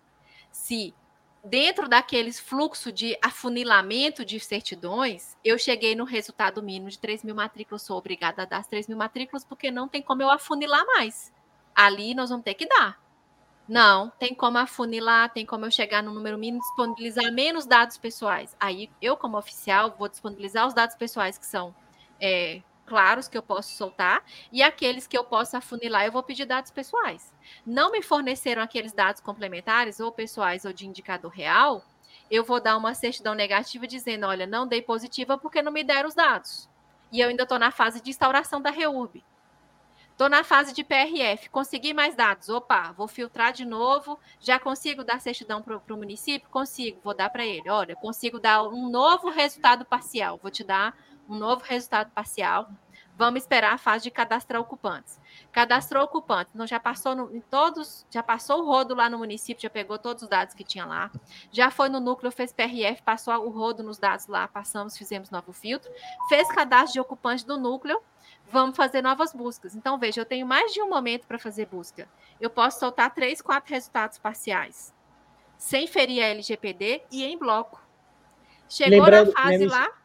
Se 0.51 0.93
dentro 1.45 1.89
daqueles 1.89 2.39
fluxo 2.39 2.93
de 2.93 3.17
afunilamento 3.23 4.25
de 4.25 4.39
certidões, 4.39 5.37
eu 5.45 5.59
cheguei 5.59 5.95
no 5.95 6.05
resultado 6.05 6.63
mínimo 6.63 6.89
de 6.89 6.99
3 6.99 7.25
mil 7.25 7.35
matrículas, 7.35 7.83
sou 7.83 7.99
obrigada 7.99 8.43
a 8.43 8.45
dar 8.45 8.59
as 8.59 8.67
3 8.69 8.87
mil 8.89 8.97
matrículas, 8.97 9.45
porque 9.45 9.71
não 9.71 9.89
tem 9.89 10.03
como 10.03 10.23
eu 10.23 10.31
afunilar 10.31 10.85
mais. 10.87 11.33
Ali 11.75 12.15
nós 12.15 12.31
vamos 12.31 12.45
ter 12.45 12.55
que 12.55 12.67
dar. 12.67 13.01
Não, 13.69 14.11
tem 14.19 14.35
como 14.35 14.59
afunilar, 14.59 15.33
tem 15.33 15.47
como 15.47 15.65
eu 15.65 15.71
chegar 15.71 16.03
no 16.03 16.13
número 16.13 16.37
mínimo, 16.37 16.61
disponibilizar 16.61 17.33
menos 17.33 17.65
dados 17.65 17.97
pessoais. 17.97 18.57
Aí 18.61 18.91
eu, 19.01 19.17
como 19.17 19.39
oficial, 19.39 19.95
vou 19.99 20.09
disponibilizar 20.09 20.67
os 20.67 20.75
dados 20.75 20.97
pessoais 20.97 21.39
que 21.39 21.47
são 21.47 21.75
é, 22.21 22.61
claros 22.87 23.29
que 23.29 23.37
eu 23.37 23.43
posso 23.43 23.75
soltar 23.75 24.25
e 24.51 24.63
aqueles 24.63 25.07
que 25.07 25.17
eu 25.17 25.25
posso 25.25 25.57
afunilar, 25.57 26.05
eu 26.05 26.13
vou 26.13 26.23
pedir 26.23 26.45
dados 26.45 26.71
pessoais. 26.71 27.33
Não 27.67 27.91
me 27.91 28.03
forneceram 28.03 28.63
aqueles 28.63 28.93
dados 28.93 29.21
complementares, 29.21 30.01
ou 30.01 30.13
pessoais 30.13 30.65
ou 30.65 30.73
de 30.73 30.87
indicador 30.87 31.31
real, 31.31 31.85
eu 32.31 32.45
vou 32.45 32.61
dar 32.61 32.77
uma 32.77 32.95
certidão 32.95 33.35
negativa 33.35 33.87
dizendo: 33.87 34.27
olha, 34.27 34.47
não 34.47 34.67
dei 34.67 34.81
positiva 34.81 35.37
porque 35.37 35.61
não 35.63 35.71
me 35.71 35.85
deram 35.85 36.09
os 36.09 36.15
dados. 36.15 36.69
E 37.11 37.21
eu 37.21 37.29
ainda 37.29 37.43
estou 37.43 37.59
na 37.59 37.71
fase 37.71 38.01
de 38.01 38.09
instauração 38.09 38.61
da 38.61 38.71
REURB. 38.71 39.23
Estou 40.13 40.29
na 40.29 40.45
fase 40.45 40.73
de 40.73 40.85
PRF, 40.85 41.51
consegui 41.51 41.93
mais 41.93 42.15
dados. 42.15 42.49
Opa, 42.49 42.93
vou 42.93 43.09
filtrar 43.09 43.53
de 43.53 43.65
novo. 43.65 44.19
Já 44.41 44.59
consigo 44.59 45.03
dar 45.03 45.21
certidão 45.21 45.61
para 45.61 45.77
o 45.77 45.97
município? 45.97 46.49
Consigo, 46.49 47.01
vou 47.03 47.15
dar 47.15 47.29
para 47.29 47.45
ele. 47.45 47.69
Olha, 47.69 47.97
consigo 47.97 48.39
dar 48.39 48.63
um 48.63 48.89
novo 48.89 49.31
resultado 49.31 49.85
parcial. 49.85 50.39
Vou 50.41 50.51
te 50.51 50.63
dar 50.63 50.97
um 51.33 51.39
novo 51.39 51.65
resultado 51.65 52.11
parcial. 52.11 52.69
Vamos 53.17 53.43
esperar 53.43 53.73
a 53.73 53.79
fase 53.79 54.05
de 54.05 54.11
cadastrar 54.11 54.61
ocupantes. 54.61 55.21
Cadastrou 55.51 56.05
ocupantes, 56.05 56.55
não 56.55 56.67
já 56.67 56.81
passou 56.81 57.15
no, 57.15 57.35
em 57.35 57.41
todos, 57.41 58.07
já 58.11 58.23
passou 58.23 58.63
o 58.63 58.67
rodo 58.67 58.95
lá 58.95 59.09
no 59.09 59.19
município, 59.19 59.63
já 59.63 59.71
pegou 59.71 59.99
todos 59.99 60.23
os 60.23 60.29
dados 60.29 60.55
que 60.55 60.65
tinha 60.65 60.85
lá. 60.85 61.11
Já 61.51 61.71
foi 61.71 61.89
no 61.89 62.01
núcleo, 62.01 62.33
fez 62.33 62.53
PRF, 62.53 63.03
passou 63.03 63.35
o 63.47 63.51
rodo 63.51 63.83
nos 63.83 63.99
dados 63.99 64.27
lá, 64.27 64.49
passamos, 64.49 64.97
fizemos 64.97 65.31
novo 65.31 65.53
filtro. 65.53 65.91
Fez 66.29 66.49
cadastro 66.49 66.95
de 66.95 67.01
ocupante 67.01 67.47
do 67.47 67.59
núcleo, 67.59 68.01
vamos 68.51 68.77
fazer 68.77 69.03
novas 69.03 69.33
buscas. 69.33 69.75
Então, 69.75 69.99
veja, 69.99 70.21
eu 70.21 70.27
tenho 70.27 70.47
mais 70.47 70.73
de 70.73 70.83
um 70.83 70.89
momento 70.89 71.27
para 71.27 71.39
fazer 71.39 71.67
busca. 71.67 72.09
Eu 72.41 72.51
posso 72.51 72.81
soltar 72.81 73.15
três, 73.15 73.41
quatro 73.41 73.73
resultados 73.73 74.19
parciais, 74.19 74.93
sem 75.57 75.87
ferir 75.87 76.23
a 76.23 76.29
LGPD 76.29 77.03
e 77.11 77.25
em 77.25 77.39
bloco. 77.39 77.81
Chegou 78.69 79.01
Lembrando, 79.01 79.33
na 79.33 79.43
fase 79.43 79.67
lá 79.67 80.02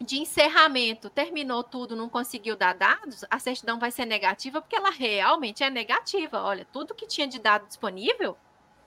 de 0.00 0.18
encerramento, 0.18 1.10
terminou 1.10 1.62
tudo, 1.62 1.96
não 1.96 2.08
conseguiu 2.08 2.56
dar 2.56 2.74
dados, 2.74 3.24
a 3.28 3.38
certidão 3.38 3.78
vai 3.78 3.90
ser 3.90 4.04
negativa 4.04 4.60
porque 4.60 4.76
ela 4.76 4.90
realmente 4.90 5.64
é 5.64 5.70
negativa. 5.70 6.42
Olha, 6.42 6.66
tudo 6.72 6.94
que 6.94 7.06
tinha 7.06 7.26
de 7.26 7.38
dado 7.38 7.66
disponível, 7.66 8.36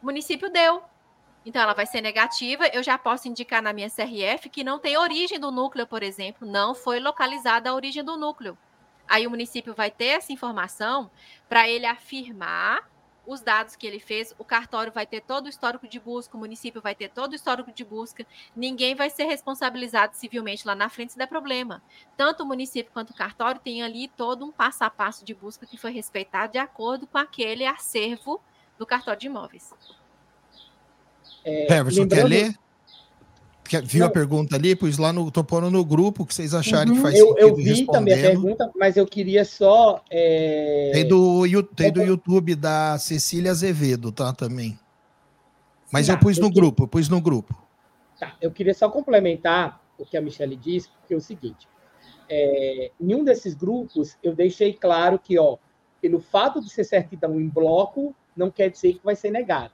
o 0.02 0.06
município 0.06 0.50
deu. 0.50 0.82
Então, 1.46 1.62
ela 1.62 1.74
vai 1.74 1.86
ser 1.86 2.02
negativa. 2.02 2.68
Eu 2.68 2.84
já 2.84 2.98
posso 2.98 3.28
indicar 3.28 3.62
na 3.62 3.74
minha 3.74 3.90
CRF 3.90 4.50
que 4.50 4.64
não 4.64 4.80
tem 4.80 4.98
origem 4.98 5.40
do 5.40 5.52
núcleo, 5.52 5.88
por 5.88 6.04
exemplo, 6.04 6.48
não 6.48 6.76
foi 6.76 7.00
localizada 7.00 7.70
a 7.70 7.74
origem 7.74 8.04
do 8.04 8.16
núcleo. 8.16 8.58
Aí 9.08 9.28
o 9.28 9.30
município 9.30 9.74
vai 9.74 9.92
ter 9.92 10.06
essa 10.06 10.32
informação 10.32 11.10
para 11.50 11.68
ele 11.68 11.86
afirmar 11.86 12.88
os 13.26 13.42
dados 13.42 13.76
que 13.76 13.86
ele 13.86 14.00
fez, 14.00 14.34
o 14.38 14.44
cartório 14.44 14.92
vai 14.92 15.06
ter 15.06 15.22
todo 15.22 15.46
o 15.46 15.50
histórico 15.50 15.88
de 15.88 16.00
busca, 16.00 16.36
o 16.36 16.40
município 16.40 16.82
vai 16.82 16.96
ter 16.96 17.10
todo 17.10 17.34
o 17.34 17.36
histórico 17.36 17.72
de 17.72 17.86
busca, 17.86 18.26
ninguém 18.56 18.96
vai 18.96 19.10
ser 19.10 19.26
responsabilizado 19.26 20.16
civilmente 20.16 20.66
lá 20.66 20.74
na 20.74 20.90
frente 20.90 21.14
se 21.14 21.18
der 21.18 21.28
problema. 21.28 21.82
Tanto 22.18 22.44
o 22.44 22.46
município 22.46 22.92
quanto 22.92 23.12
o 23.12 23.16
cartório 23.16 23.62
tem 23.62 23.84
ali 23.84 24.08
todo 24.08 24.44
um 24.44 24.52
passo 24.52 24.84
a 24.84 24.90
passo 24.90 25.24
de 25.24 25.34
busca 25.34 25.66
que 25.66 25.78
foi 25.78 25.92
respeitado 25.92 26.54
de 26.54 26.60
acordo 26.60 27.06
com 27.06 27.18
aquele 27.18 27.66
acervo 27.66 28.42
do 28.78 28.86
cartório 28.86 29.20
de 29.20 29.28
imóveis. 29.28 29.74
É, 31.44 31.78
Everson, 31.78 32.02
lembrando... 32.02 32.22
quer 32.22 32.28
ler? 32.28 32.60
Viu 33.80 34.06
a 34.06 34.10
pergunta 34.10 34.56
ali? 34.56 34.76
Pois 34.76 34.98
lá 34.98 35.14
no. 35.14 35.32
Tô 35.32 35.44
pondo 35.44 35.70
no 35.70 35.86
grupo 35.86 36.26
que 36.26 36.34
vocês 36.34 36.54
acharem 36.54 36.90
uhum. 36.90 36.96
que 36.96 37.02
faz 37.02 37.16
eu, 37.18 37.28
sentido. 37.28 37.40
Eu 37.40 37.56
vi 37.56 37.86
também 37.86 38.14
a 38.14 38.18
pergunta, 38.18 38.72
mas 38.78 38.98
eu 38.98 39.06
queria 39.06 39.46
só. 39.46 40.04
É... 40.10 40.92
Tem, 40.94 41.08
do, 41.08 41.64
tem 41.76 41.92
do 41.92 42.02
YouTube 42.02 42.56
da 42.56 42.98
Cecília 42.98 43.52
Azevedo, 43.52 44.12
tá? 44.12 44.34
Também. 44.34 44.78
Mas 45.92 46.08
tá, 46.08 46.14
eu 46.14 46.18
pus 46.20 46.38
no 46.38 46.50
que... 46.50 46.56
grupo, 46.56 46.84
eu 46.84 46.88
pus 46.88 47.08
no 47.08 47.22
grupo. 47.22 47.56
Tá, 48.20 48.36
eu 48.42 48.52
queria 48.52 48.74
só 48.74 48.90
complementar 48.90 49.82
o 49.98 50.06
que 50.06 50.18
a 50.18 50.22
Michelle 50.22 50.56
disse, 50.56 50.90
porque 50.90 51.14
é 51.14 51.18
o 51.18 51.22
seguinte: 51.22 51.68
é, 52.30 52.92
em 53.00 53.16
um 53.16 53.24
desses 53.24 53.54
grupos 53.54 54.18
eu 54.24 54.36
deixei 54.36 54.74
claro 54.74 55.20
que, 55.20 55.38
ó, 55.38 55.58
pelo 56.02 56.20
fato 56.20 56.62
de 56.62 56.70
ser 56.70 56.84
certidão 56.84 57.40
em 57.40 57.48
bloco, 57.48 58.16
não 58.36 58.50
quer 58.50 58.70
dizer 58.70 58.94
que 58.94 59.04
vai 59.04 59.16
ser 59.16 59.32
negado. 59.32 59.74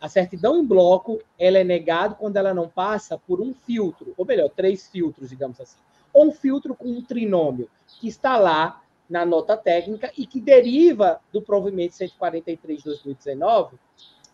A 0.00 0.08
certidão 0.08 0.58
em 0.58 0.64
bloco, 0.64 1.20
ela 1.38 1.58
é 1.58 1.64
negada 1.64 2.14
quando 2.14 2.36
ela 2.36 2.54
não 2.54 2.68
passa 2.68 3.18
por 3.18 3.40
um 3.40 3.52
filtro, 3.52 4.14
ou 4.16 4.24
melhor, 4.24 4.48
três 4.48 4.86
filtros, 4.88 5.30
digamos 5.30 5.60
assim. 5.60 5.78
Ou 6.12 6.28
um 6.28 6.32
filtro 6.32 6.74
com 6.74 6.88
um 6.88 7.02
trinômio, 7.02 7.68
que 7.86 8.08
está 8.08 8.36
lá 8.36 8.82
na 9.08 9.24
nota 9.24 9.56
técnica 9.56 10.12
e 10.16 10.26
que 10.26 10.40
deriva 10.40 11.20
do 11.32 11.42
provimento 11.42 11.94
143 11.94 12.78
de 12.78 12.84
2019, 12.84 13.76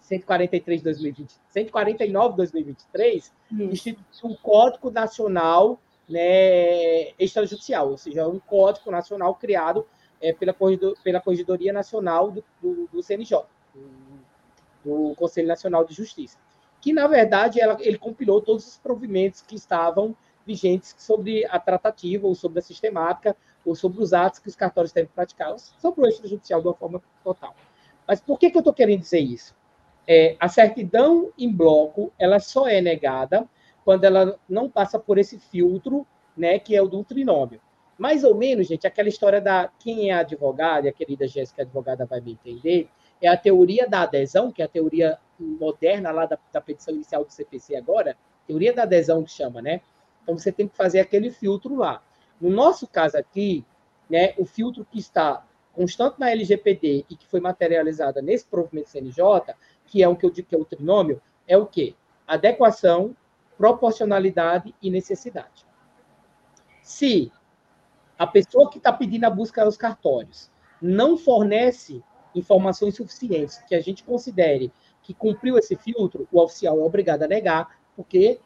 143 0.03 0.81
de 0.81 0.85
2020, 0.85 1.35
149 1.49 2.31
de 2.31 2.37
2023, 2.37 3.33
institui 3.71 4.05
um 4.25 4.35
Código 4.35 4.91
Nacional 4.91 5.81
né, 6.09 7.13
extrajudicial, 7.19 7.91
ou 7.91 7.97
seja, 7.97 8.29
um 8.29 8.39
Código 8.39 8.91
Nacional 8.91 9.35
criado 9.35 9.87
é, 10.21 10.33
pela, 10.33 10.53
Corredor, 10.53 10.97
pela 11.03 11.21
Corregedoria 11.21 11.73
Nacional 11.73 12.31
do, 12.31 12.45
do, 12.61 12.89
do 12.93 13.03
CNJ, 13.03 13.45
do 14.85 15.15
Conselho 15.17 15.49
Nacional 15.49 15.85
de 15.85 15.95
Justiça, 15.95 16.39
que, 16.81 16.93
na 16.93 17.07
verdade, 17.07 17.61
ela, 17.61 17.77
ele 17.81 17.97
compilou 17.97 18.41
todos 18.41 18.67
os 18.67 18.77
provimentos 18.77 19.41
que 19.41 19.55
estavam 19.55 20.15
vigentes 20.47 20.95
sobre 20.99 21.47
a 21.47 21.59
tratativa, 21.59 22.27
ou 22.27 22.35
sobre 22.35 22.59
a 22.59 22.63
sistemática, 22.63 23.35
ou 23.65 23.75
sobre 23.75 24.03
os 24.03 24.13
atos 24.13 24.39
que 24.39 24.49
os 24.49 24.57
cartórios 24.57 24.93
devem 24.93 25.11
praticar, 25.15 25.59
sobre 25.59 26.03
o 26.03 26.07
extrajudicial 26.07 26.61
de 26.61 26.69
uma 26.69 26.75
forma 26.75 27.03
total. 27.23 27.55
Mas 28.07 28.21
por 28.21 28.39
que, 28.39 28.51
que 28.51 28.57
eu 28.57 28.61
estou 28.61 28.75
querendo 28.75 29.01
dizer 29.01 29.21
isso? 29.21 29.55
É, 30.07 30.37
a 30.39 30.49
certidão 30.49 31.33
em 31.39 31.51
bloco, 31.51 32.13
ela 32.19 32.39
só 32.39 32.69
é 32.69 32.81
negada 32.81 33.49
quando 33.85 34.05
ela 34.05 34.39
não 34.49 34.69
passa 34.69 34.99
por 34.99 35.17
esse 35.19 35.39
filtro, 35.39 36.07
né, 36.37 36.59
que 36.59 36.77
é 36.77 36.83
o 36.83 36.89
do 36.89 37.03
trinômio. 37.03 37.61
Mais 37.97 38.25
ou 38.25 38.35
menos, 38.35 38.67
gente, 38.67 38.87
aquela 38.87 39.09
história 39.09 39.41
da 39.41 39.71
quem 39.79 40.11
é 40.11 40.15
advogada, 40.15 40.87
e 40.87 40.91
a 40.91 40.93
querida 40.93 41.29
Jéssica 41.29 41.63
advogada 41.63 42.05
vai 42.05 42.21
me 42.21 42.33
entender, 42.33 42.91
é 43.21 43.29
a 43.29 43.37
teoria 43.37 43.89
da 43.89 44.03
adesão, 44.03 44.51
que 44.51 44.63
é 44.63 44.65
a 44.65 44.69
teoria 44.69 45.19
moderna 45.39 46.11
lá 46.11 46.27
da, 46.27 46.39
da 46.53 46.61
petição 46.61 46.95
inicial 46.95 47.25
do 47.25 47.33
CPC 47.33 47.77
agora, 47.77 48.17
teoria 48.47 48.73
da 48.73 48.83
adesão 48.83 49.23
que 49.23 49.31
chama, 49.31 49.61
né? 49.61 49.81
Então 50.23 50.37
você 50.39 50.53
tem 50.53 50.69
que 50.69 50.77
fazer 50.77 51.01
aquele 51.01 51.31
filtro 51.31 51.75
lá. 51.77 52.03
No 52.41 52.51
nosso 52.51 52.87
caso 52.87 53.17
aqui, 53.17 53.65
né, 54.09 54.35
o 54.39 54.45
filtro 54.45 54.85
que 54.85 54.99
está 54.99 55.45
constante 55.73 56.19
na 56.19 56.31
LGPD 56.31 57.05
e 57.09 57.17
que 57.17 57.27
foi 57.27 57.41
materializada 57.41 58.23
nesse 58.23 58.47
provimento 58.47 58.91
CNJ, 58.91 59.55
que 59.87 60.03
é 60.03 60.09
o 60.09 60.17
que 60.17 60.25
eu 60.25 60.31
digo 60.31 60.49
que 60.49 60.55
é 60.55 60.59
o 60.59 60.65
trinômio, 60.65 61.21
é 61.47 61.57
o 61.57 61.67
quê? 61.67 61.95
Adequação, 62.27 63.15
proporcionalidade 63.57 64.75
e 64.81 64.91
necessidade. 64.91 65.67
Se 66.81 67.33
a 68.19 68.27
pessoa 68.27 68.71
que 68.71 68.79
está 68.79 68.93
pedindo 68.93 69.25
a 69.25 69.31
busca 69.31 69.63
aos 69.63 69.77
cartórios 69.77 70.51
não 70.81 71.17
fornece 71.17 72.03
informações 72.35 72.97
suficientes 72.97 73.59
que 73.69 73.75
a 73.75 73.81
gente 73.81 74.03
considere 74.03 74.73
que 75.03 75.13
cumpriu 75.13 75.59
esse 75.59 75.77
filtro, 75.77 76.27
o 76.33 76.41
oficial 76.41 76.79
é 76.81 76.83
obrigado 76.83 77.23
a 77.23 77.29
negar, 77.29 77.79
porque 77.95 78.41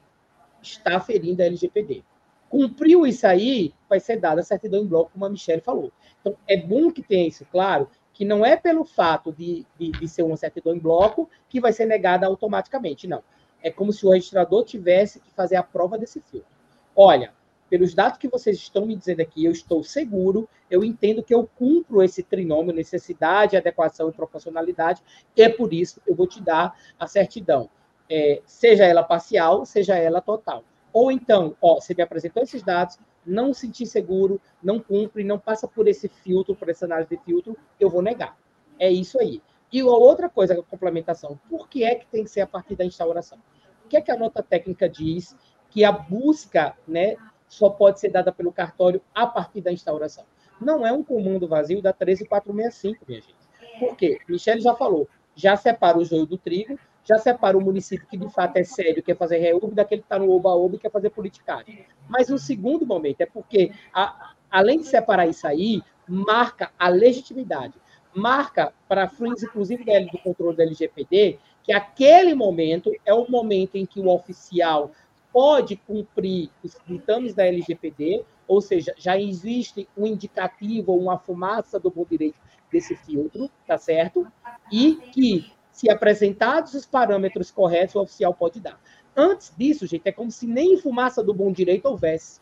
está 0.61 1.01
ferindo 1.01 1.43
a 1.43 1.47
LGPD. 1.47 2.03
Cumpriu 2.49 3.07
isso 3.07 3.27
aí, 3.27 3.73
vai 3.89 4.01
ser 4.01 4.17
dada 4.17 4.41
a 4.41 4.45
certidão 4.45 4.83
em 4.83 4.87
bloco, 4.87 5.13
como 5.13 5.25
a 5.25 5.31
Michelle 5.31 5.61
falou. 5.61 5.93
Então, 6.21 6.37
é 6.47 6.57
bom 6.57 6.91
que 6.91 7.03
tenha 7.03 7.29
isso 7.29 7.47
claro, 7.51 7.89
que 8.13 8.25
não 8.25 8.45
é 8.45 8.57
pelo 8.57 8.85
fato 8.85 9.33
de, 9.33 9.65
de, 9.79 9.93
de 9.93 10.09
ser 10.09 10.23
uma 10.23 10.37
certidão 10.37 10.75
em 10.75 10.79
bloco 10.79 11.31
que 11.49 11.61
vai 11.61 11.73
ser 11.73 11.87
negada 11.87 12.27
automaticamente, 12.27 13.07
não. 13.07 13.23
É 13.63 13.71
como 13.71 13.93
se 13.93 14.05
o 14.07 14.11
registrador 14.11 14.65
tivesse 14.65 15.21
que 15.21 15.31
fazer 15.31 15.57
a 15.57 15.63
prova 15.63 15.97
desse 15.97 16.21
filtro. 16.21 16.49
Olha, 16.97 17.33
pelos 17.69 17.95
dados 17.95 18.19
que 18.19 18.29
vocês 18.29 18.57
estão 18.57 18.87
me 18.87 18.97
dizendo 18.97 19.21
aqui, 19.21 19.45
eu 19.45 19.53
estou 19.53 19.83
seguro, 19.83 20.49
eu 20.71 20.85
entendo 20.85 21.23
que 21.23 21.35
eu 21.35 21.49
cumpro 21.57 22.03
esse 22.03 22.23
trinômio, 22.23 22.75
necessidade, 22.75 23.57
adequação 23.57 24.09
e 24.09 24.13
proporcionalidade, 24.13 25.03
é 25.37 25.49
por 25.49 25.73
isso 25.73 26.01
eu 26.07 26.15
vou 26.15 26.27
te 26.27 26.43
dar 26.43 26.77
a 26.99 27.07
certidão, 27.07 27.71
é, 28.09 28.41
seja 28.47 28.85
ela 28.85 29.03
parcial, 29.03 29.65
seja 29.65 29.97
ela 29.97 30.21
total. 30.21 30.65
Ou 30.93 31.13
então, 31.13 31.55
ó, 31.61 31.81
você 31.81 31.95
me 31.95 32.03
apresentou 32.03 32.43
esses 32.43 32.63
dados, 32.63 32.99
não 33.25 33.53
senti 33.53 33.85
seguro, 33.87 34.41
não 34.63 34.81
cumpre, 34.81 35.23
não 35.23 35.39
passa 35.39 35.69
por 35.69 35.87
esse 35.87 36.09
filtro, 36.09 36.57
por 36.57 36.69
essa 36.69 36.87
análise 36.87 37.11
de 37.11 37.23
filtro, 37.23 37.57
eu 37.79 37.91
vou 37.91 38.01
negar. 38.01 38.39
É 38.79 38.91
isso 38.91 39.21
aí. 39.21 39.43
E 39.71 39.83
outra 39.83 40.31
coisa, 40.31 40.55
a 40.55 40.63
complementação, 40.63 41.39
por 41.49 41.69
que 41.69 41.85
é 41.85 41.95
que 41.95 42.07
tem 42.07 42.25
que 42.25 42.31
ser 42.31 42.41
a 42.41 42.47
partir 42.47 42.75
da 42.75 42.85
instauração? 42.85 43.39
O 43.85 43.89
que 43.89 43.97
é 43.97 44.01
que 44.01 44.11
a 44.11 44.17
nota 44.17 44.43
técnica 44.43 44.89
diz 44.89 45.37
que 45.71 45.85
a 45.85 45.93
busca 45.93 46.75
né, 46.87 47.17
só 47.49 47.71
pode 47.71 47.99
ser 47.99 48.11
dada 48.11 48.31
pelo 48.31 48.53
cartório 48.53 49.01
a 49.15 49.27
partir 49.27 49.61
da 49.61 49.73
instauração. 49.73 50.25
Não 50.61 50.87
é 50.87 50.93
um 50.93 51.03
comando 51.03 51.49
vazio 51.49 51.81
da 51.81 51.93
13465, 51.93 53.05
minha 53.09 53.21
gente. 53.21 53.37
Por 53.79 53.97
quê? 53.97 54.21
Michele 54.29 54.61
já 54.61 54.75
falou, 54.75 55.09
já 55.35 55.57
separa 55.57 55.99
o 55.99 56.05
joio 56.05 56.27
do 56.27 56.37
trigo, 56.37 56.79
já 57.05 57.17
separa 57.17 57.57
o 57.57 57.61
município 57.61 58.07
que 58.07 58.17
de 58.17 58.29
fato 58.29 58.57
é 58.57 58.65
sério, 58.65 59.03
quer 59.03 59.17
fazer 59.17 59.39
reúbe, 59.39 59.75
daquele 59.75 60.03
que 60.03 60.07
está 60.07 60.19
no 60.19 60.31
oba-oba 60.31 60.77
e 60.77 60.79
quer 60.79 60.91
fazer 60.91 61.11
politicagem. 61.11 61.87
Mas 62.09 62.29
o 62.29 62.37
segundo 62.37 62.85
momento 62.85 63.23
é 63.23 63.27
porque, 63.27 63.73
a, 63.95 64.35
além 64.51 64.81
de 64.81 64.87
separar 64.87 65.27
isso 65.27 65.47
aí, 65.47 65.81
marca 66.07 66.71
a 66.79 66.89
legitimidade, 66.89 67.75
marca 68.15 68.73
para 68.87 69.09
fins, 69.09 69.43
inclusive, 69.43 69.85
do 70.11 70.19
controle 70.19 70.57
da 70.57 70.65
LGPD, 70.65 71.39
que 71.63 71.73
aquele 71.73 72.35
momento 72.35 72.93
é 73.07 73.15
o 73.15 73.31
momento 73.31 73.77
em 73.77 73.87
que 73.87 74.01
o 74.01 74.09
oficial 74.09 74.91
pode 75.33 75.77
cumprir 75.77 76.51
os 76.63 76.75
critérios 76.75 77.35
da 77.35 77.47
LGPD, 77.47 78.25
ou 78.47 78.61
seja, 78.61 78.95
já 78.97 79.19
existe 79.19 79.89
um 79.97 80.07
indicativo 80.07 80.93
ou 80.93 81.01
uma 81.01 81.19
fumaça 81.19 81.79
do 81.79 81.91
bom 81.91 82.05
direito 82.09 82.39
desse 82.73 82.97
filtro, 82.97 83.51
tá 83.67 83.79
certo? 83.79 84.27
E 84.73 84.97
que, 85.13 85.53
se 85.71 85.91
apresentados 85.91 86.75
os 86.75 86.87
parâmetros 86.87 87.51
corretos, 87.51 87.95
o 87.95 88.01
oficial 88.01 88.35
pode 88.35 88.61
dar. 88.61 88.81
Antes 89.15 89.53
disso, 89.57 89.87
gente, 89.87 90.09
é 90.09 90.13
como 90.13 90.31
se 90.31 90.47
nem 90.47 90.77
fumaça 90.79 91.23
do 91.23 91.35
bom 91.35 91.53
direito 91.53 91.87
houvesse. 91.87 92.41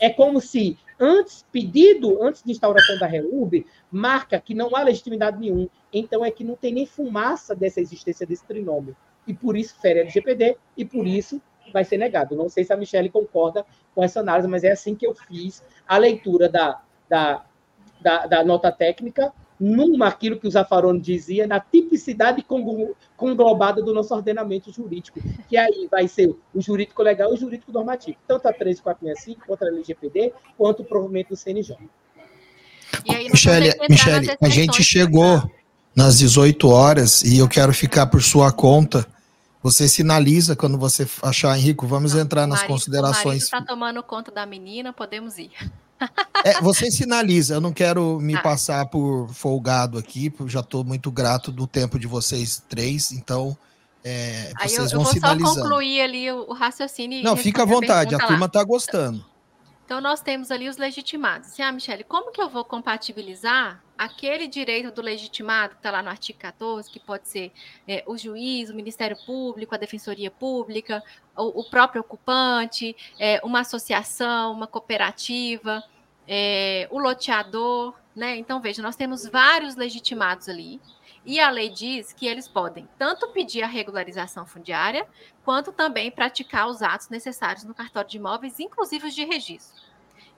É 0.00 0.10
como 0.10 0.40
se, 0.40 0.76
antes, 0.98 1.44
pedido, 1.52 2.22
antes 2.22 2.42
de 2.42 2.52
instauração 2.52 2.98
da 2.98 3.06
REUB, 3.06 3.66
marca 3.90 4.40
que 4.40 4.54
não 4.54 4.74
há 4.74 4.82
legitimidade 4.82 5.38
nenhuma. 5.38 5.68
Então, 5.92 6.24
é 6.24 6.30
que 6.30 6.44
não 6.44 6.56
tem 6.56 6.72
nem 6.72 6.86
fumaça 6.86 7.54
dessa 7.54 7.80
existência 7.80 8.26
desse 8.26 8.44
trinômio. 8.44 8.96
E 9.26 9.32
por 9.32 9.56
isso 9.56 9.80
fere 9.80 10.00
a 10.00 10.02
LGPD, 10.02 10.56
e 10.76 10.84
por 10.84 11.06
isso 11.06 11.40
vai 11.72 11.84
ser 11.84 11.98
negado. 11.98 12.36
Não 12.36 12.48
sei 12.48 12.64
se 12.64 12.72
a 12.72 12.76
Michelle 12.76 13.08
concorda 13.08 13.64
com 13.94 14.02
essa 14.02 14.20
análise, 14.20 14.48
mas 14.48 14.64
é 14.64 14.72
assim 14.72 14.94
que 14.94 15.06
eu 15.06 15.14
fiz 15.14 15.62
a 15.86 15.96
leitura 15.96 16.48
da, 16.48 16.80
da, 17.08 17.44
da, 18.00 18.26
da 18.26 18.44
nota 18.44 18.70
técnica 18.70 19.32
numa 19.58 20.08
aquilo 20.08 20.38
que 20.38 20.48
o 20.48 20.50
Zaffaroni 20.50 21.00
dizia, 21.00 21.46
na 21.46 21.60
tipicidade 21.60 22.44
conglobada 23.16 23.82
do 23.82 23.94
nosso 23.94 24.12
ordenamento 24.14 24.72
jurídico, 24.72 25.20
que 25.48 25.56
aí 25.56 25.88
vai 25.90 26.08
ser 26.08 26.34
o 26.52 26.60
jurídico 26.60 27.02
legal 27.02 27.30
e 27.30 27.34
o 27.34 27.36
jurídico 27.36 27.72
normativo, 27.72 28.18
tanto 28.26 28.48
a 28.48 28.52
13465 28.52 29.46
quanto 29.46 29.64
a 29.64 29.68
LGPD, 29.68 30.32
quanto 30.58 30.82
o 30.82 30.84
provimento 30.84 31.30
do 31.30 31.36
CNJ. 31.36 31.76
Michele, 33.30 33.72
Michele 33.88 34.36
a 34.40 34.48
gente 34.48 34.82
chegou 34.82 35.42
nas 35.94 36.18
18 36.18 36.68
horas 36.68 37.22
e 37.22 37.38
eu 37.38 37.48
quero 37.48 37.72
ficar 37.72 38.06
por 38.06 38.22
sua 38.22 38.52
conta 38.52 39.06
você 39.64 39.88
sinaliza 39.88 40.54
quando 40.54 40.76
você 40.76 41.08
achar, 41.22 41.56
Henrico, 41.56 41.86
vamos 41.86 42.12
Não, 42.12 42.20
entrar 42.20 42.46
nas 42.46 42.58
marido, 42.58 42.70
considerações. 42.70 43.44
está 43.44 43.62
tomando 43.62 44.02
conta 44.02 44.30
da 44.30 44.44
menina, 44.44 44.92
podemos 44.92 45.38
ir. 45.38 45.50
É, 46.44 46.60
você 46.60 46.90
sinaliza, 46.90 47.54
eu 47.54 47.60
não 47.62 47.72
quero 47.72 48.20
me 48.20 48.34
ah. 48.34 48.42
passar 48.42 48.84
por 48.84 49.30
folgado 49.32 49.96
aqui, 49.96 50.30
já 50.44 50.60
estou 50.60 50.84
muito 50.84 51.10
grato 51.10 51.50
do 51.50 51.66
tempo 51.66 51.98
de 51.98 52.06
vocês 52.06 52.62
três, 52.68 53.10
então 53.10 53.56
é, 54.04 54.52
vocês 54.62 54.92
eu, 54.92 54.98
vão 54.98 55.10
sinalizando. 55.10 55.40
Eu 55.40 55.46
vou 55.46 55.54
só 55.54 55.60
concluir 55.62 56.00
ali 56.02 56.30
o, 56.30 56.50
o 56.50 56.52
raciocínio. 56.52 57.24
Não, 57.24 57.34
fica 57.34 57.62
à 57.62 57.64
vontade, 57.64 58.14
a, 58.14 58.18
a 58.18 58.26
turma 58.26 58.44
está 58.44 58.62
gostando. 58.62 59.24
Então, 59.84 60.00
nós 60.00 60.20
temos 60.22 60.50
ali 60.50 60.68
os 60.68 60.78
legitimados. 60.78 61.60
Ah, 61.60 61.70
Michele, 61.70 62.04
como 62.04 62.32
que 62.32 62.40
eu 62.40 62.48
vou 62.48 62.64
compatibilizar 62.64 63.82
aquele 63.98 64.48
direito 64.48 64.90
do 64.90 65.02
legitimado 65.02 65.74
que 65.74 65.80
está 65.80 65.90
lá 65.90 66.02
no 66.02 66.08
artigo 66.08 66.38
14, 66.38 66.90
que 66.90 66.98
pode 66.98 67.28
ser 67.28 67.52
é, 67.86 68.02
o 68.06 68.16
juiz, 68.16 68.70
o 68.70 68.74
Ministério 68.74 69.16
Público, 69.26 69.74
a 69.74 69.78
Defensoria 69.78 70.30
Pública, 70.30 71.02
o, 71.36 71.60
o 71.60 71.64
próprio 71.64 72.00
ocupante, 72.00 72.96
é, 73.18 73.40
uma 73.44 73.60
associação, 73.60 74.52
uma 74.52 74.66
cooperativa, 74.66 75.84
é, 76.26 76.88
o 76.90 76.98
loteador, 76.98 77.94
né? 78.16 78.36
Então, 78.36 78.60
veja, 78.60 78.82
nós 78.82 78.96
temos 78.96 79.26
vários 79.26 79.76
legitimados 79.76 80.48
ali. 80.48 80.80
E 81.24 81.40
a 81.40 81.48
lei 81.48 81.70
diz 81.70 82.12
que 82.12 82.26
eles 82.26 82.46
podem 82.46 82.86
tanto 82.98 83.28
pedir 83.28 83.62
a 83.62 83.66
regularização 83.66 84.44
fundiária, 84.44 85.06
quanto 85.44 85.72
também 85.72 86.10
praticar 86.10 86.68
os 86.68 86.82
atos 86.82 87.08
necessários 87.08 87.64
no 87.64 87.74
cartório 87.74 88.10
de 88.10 88.18
imóveis, 88.18 88.60
inclusive 88.60 89.08
os 89.08 89.14
de 89.14 89.24
registro. 89.24 89.82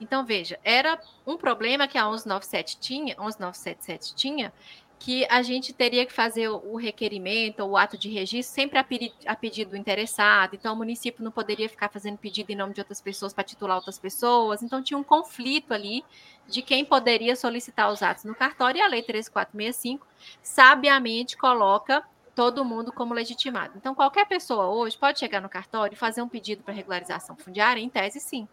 Então, 0.00 0.24
veja, 0.24 0.60
era 0.62 1.00
um 1.26 1.36
problema 1.36 1.88
que 1.88 1.98
a 1.98 2.04
1197 2.04 2.78
tinha, 2.78 3.14
11977 3.18 4.14
tinha, 4.14 4.52
que 4.98 5.26
a 5.30 5.42
gente 5.42 5.72
teria 5.72 6.06
que 6.06 6.12
fazer 6.12 6.48
o 6.48 6.76
requerimento 6.76 7.60
ou 7.60 7.70
o 7.70 7.76
ato 7.76 7.98
de 7.98 8.08
registro 8.08 8.54
sempre 8.54 8.78
a, 8.78 9.36
pedido 9.36 9.70
do 9.70 9.76
interessado. 9.76 10.54
Então, 10.54 10.72
o 10.72 10.76
município 10.76 11.22
não 11.22 11.30
poderia 11.30 11.68
ficar 11.68 11.88
fazendo 11.88 12.16
pedido 12.16 12.50
em 12.50 12.56
nome 12.56 12.72
de 12.72 12.80
outras 12.80 13.00
pessoas 13.00 13.32
para 13.32 13.44
titular 13.44 13.76
outras 13.76 13.98
pessoas. 13.98 14.62
Então, 14.62 14.82
tinha 14.82 14.98
um 14.98 15.04
conflito 15.04 15.72
ali 15.72 16.04
de 16.48 16.62
quem 16.62 16.84
poderia 16.84 17.36
solicitar 17.36 17.92
os 17.92 18.02
atos 18.02 18.24
no 18.24 18.34
cartório. 18.34 18.78
E 18.78 18.82
a 18.82 18.88
Lei 18.88 19.02
13465 19.02 20.06
sabiamente 20.42 21.36
coloca 21.36 22.02
todo 22.34 22.64
mundo 22.64 22.92
como 22.92 23.14
legitimado. 23.14 23.74
Então, 23.76 23.94
qualquer 23.94 24.26
pessoa 24.26 24.66
hoje 24.66 24.96
pode 24.96 25.18
chegar 25.18 25.40
no 25.40 25.48
cartório 25.48 25.94
e 25.94 25.98
fazer 25.98 26.22
um 26.22 26.28
pedido 26.28 26.62
para 26.62 26.74
regularização 26.74 27.36
fundiária? 27.36 27.80
Em 27.80 27.88
tese, 27.88 28.20
sim. 28.20 28.48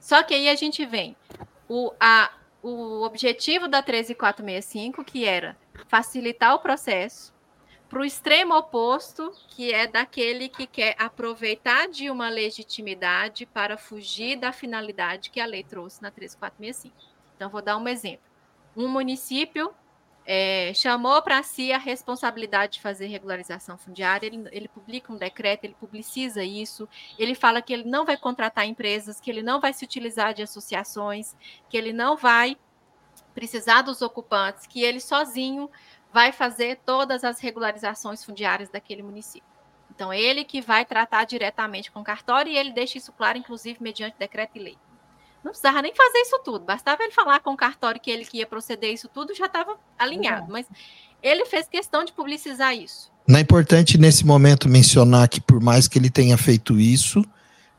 Só 0.00 0.22
que 0.22 0.34
aí 0.34 0.48
a 0.48 0.54
gente 0.54 0.84
vem. 0.84 1.16
O, 1.68 1.92
a, 2.00 2.30
o 2.68 3.02
objetivo 3.02 3.66
da 3.68 3.82
13465, 3.82 5.04
que 5.04 5.24
era 5.24 5.56
facilitar 5.86 6.54
o 6.54 6.58
processo, 6.58 7.32
para 7.88 8.00
o 8.00 8.04
extremo 8.04 8.54
oposto, 8.54 9.32
que 9.48 9.72
é 9.72 9.86
daquele 9.86 10.48
que 10.48 10.66
quer 10.66 10.94
aproveitar 10.98 11.88
de 11.88 12.10
uma 12.10 12.28
legitimidade 12.28 13.46
para 13.46 13.78
fugir 13.78 14.36
da 14.36 14.52
finalidade 14.52 15.30
que 15.30 15.40
a 15.40 15.46
lei 15.46 15.64
trouxe 15.64 16.02
na 16.02 16.10
13465. 16.10 16.94
Então, 17.34 17.48
vou 17.48 17.62
dar 17.62 17.78
um 17.78 17.88
exemplo. 17.88 18.26
Um 18.76 18.88
município 18.88 19.72
é, 20.30 20.74
chamou 20.74 21.22
para 21.22 21.42
si 21.42 21.72
a 21.72 21.78
responsabilidade 21.78 22.74
de 22.74 22.82
fazer 22.82 23.06
regularização 23.06 23.78
fundiária, 23.78 24.26
ele, 24.26 24.46
ele, 24.52 24.68
publica 24.68 25.10
um 25.10 25.16
decreto, 25.16 25.64
ele 25.64 25.74
publiciza 25.80 26.44
isso, 26.44 26.86
ele 27.18 27.34
fala 27.34 27.62
que 27.62 27.72
ele 27.72 27.84
não 27.84 28.04
vai 28.04 28.18
contratar 28.18 28.66
empresas, 28.66 29.18
que 29.18 29.30
ele 29.30 29.42
não 29.42 29.58
vai 29.58 29.72
se 29.72 29.86
utilizar 29.86 30.34
de 30.34 30.42
associações, 30.42 31.34
que 31.70 31.78
ele 31.78 31.94
não 31.94 32.14
vai 32.14 32.58
precisar 33.34 33.80
dos 33.80 34.02
ocupantes, 34.02 34.66
que 34.66 34.82
ele 34.82 35.00
sozinho 35.00 35.70
vai 36.12 36.30
fazer 36.30 36.78
todas 36.84 37.24
as 37.24 37.40
regularizações 37.40 38.22
fundiárias 38.22 38.68
daquele 38.68 39.02
município. 39.02 39.48
Então, 39.90 40.12
ele 40.12 40.44
que 40.44 40.60
vai 40.60 40.84
tratar 40.84 41.24
diretamente 41.24 41.90
com 41.90 42.00
o 42.00 42.04
cartório 42.04 42.52
e 42.52 42.56
ele 42.58 42.70
deixa 42.70 42.98
isso 42.98 43.12
claro, 43.12 43.38
inclusive, 43.38 43.82
mediante 43.82 44.18
decreto 44.18 44.56
e 44.56 44.58
lei. 44.58 44.78
Não 45.42 45.52
precisava 45.52 45.80
nem 45.82 45.94
fazer 45.94 46.18
isso 46.18 46.40
tudo, 46.44 46.64
bastava 46.64 47.02
ele 47.02 47.12
falar 47.12 47.40
com 47.40 47.52
o 47.52 47.56
cartório 47.56 48.00
que 48.00 48.10
ele 48.10 48.24
que 48.24 48.38
ia 48.38 48.46
proceder 48.46 48.92
isso 48.92 49.08
tudo, 49.08 49.34
já 49.34 49.46
estava 49.46 49.76
alinhado. 49.98 50.50
Mas 50.50 50.66
ele 51.22 51.44
fez 51.46 51.68
questão 51.68 52.04
de 52.04 52.12
publicizar 52.12 52.74
isso. 52.74 53.10
Não 53.26 53.38
é 53.38 53.42
importante 53.42 53.98
nesse 53.98 54.26
momento 54.26 54.68
mencionar 54.68 55.28
que, 55.28 55.40
por 55.40 55.60
mais 55.60 55.86
que 55.86 55.98
ele 55.98 56.10
tenha 56.10 56.36
feito 56.36 56.78
isso, 56.78 57.24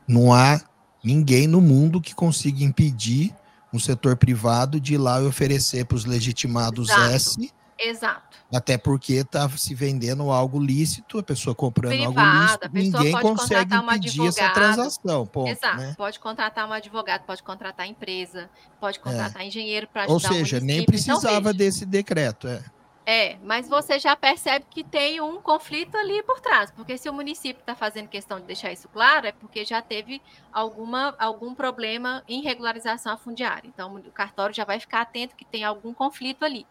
não 0.08 0.34
há 0.34 0.62
ninguém 1.04 1.48
no 1.48 1.60
mundo 1.60 2.02
que 2.02 2.14
consiga 2.14 2.64
impedir 2.64 3.34
um 3.74 3.80
setor 3.80 4.16
privado 4.16 4.80
de 4.80 4.96
ir 4.96 4.98
lá 4.98 5.22
e 5.22 5.26
oferecer 5.26 5.86
para 5.86 5.96
os 5.96 6.06
legitimados 6.06 6.90
Exato. 6.90 7.14
S 7.14 7.54
Exato. 7.80 8.38
Até 8.54 8.78
porque 8.78 9.14
está 9.14 9.48
se 9.50 9.74
vendendo 9.74 10.30
algo 10.32 10.60
lícito, 10.60 11.20
a 11.20 11.24
pessoa 11.24 11.56
comprando 11.56 11.92
Privada, 11.92 12.66
algo 12.66 12.78
lícito, 12.78 12.98
ninguém 13.00 13.22
consegue 13.22 13.76
impedir 13.76 14.28
essa 14.28 14.50
transação. 14.50 15.26
Ponto, 15.26 15.50
Exato. 15.50 15.78
Né? 15.78 15.94
Pode 15.98 16.20
contratar 16.20 16.68
um 16.68 16.74
advogado, 16.74 17.24
pode 17.24 17.42
contratar 17.42 17.88
empresa, 17.88 18.50
pode 18.80 18.98
é. 18.98 19.02
contratar 19.02 19.42
é. 19.42 19.46
engenheiro 19.46 19.88
para 19.88 20.04
ajudar 20.04 20.14
Ou 20.14 20.20
seja, 20.20 20.60
nem 20.60 20.82
então, 20.82 20.88
precisava 20.88 21.54
desse 21.54 21.86
decreto. 21.86 22.48
É. 22.48 22.64
É, 23.12 23.38
mas 23.44 23.68
você 23.68 23.98
já 23.98 24.16
percebe 24.16 24.66
que 24.70 24.84
tem 24.84 25.20
um 25.20 25.42
conflito 25.42 25.98
ali 25.98 26.22
por 26.22 26.40
trás, 26.40 26.70
porque 26.70 26.96
se 26.96 27.10
o 27.10 27.14
município 27.14 27.60
está 27.60 27.74
fazendo 27.74 28.08
questão 28.08 28.40
de 28.40 28.46
deixar 28.46 28.72
isso 28.72 28.88
claro, 28.88 29.26
é 29.26 29.32
porque 29.32 29.66
já 29.66 29.82
teve 29.82 30.22
alguma, 30.52 31.16
algum 31.18 31.56
problema 31.56 32.24
em 32.28 32.44
regularização 32.44 33.18
fundiária. 33.18 33.68
Então, 33.68 33.96
o 33.96 34.12
cartório 34.12 34.54
já 34.54 34.64
vai 34.64 34.80
ficar 34.80 35.02
atento 35.02 35.36
que 35.36 35.44
tem 35.44 35.64
algum 35.64 35.92
conflito 35.92 36.46
ali. 36.46 36.68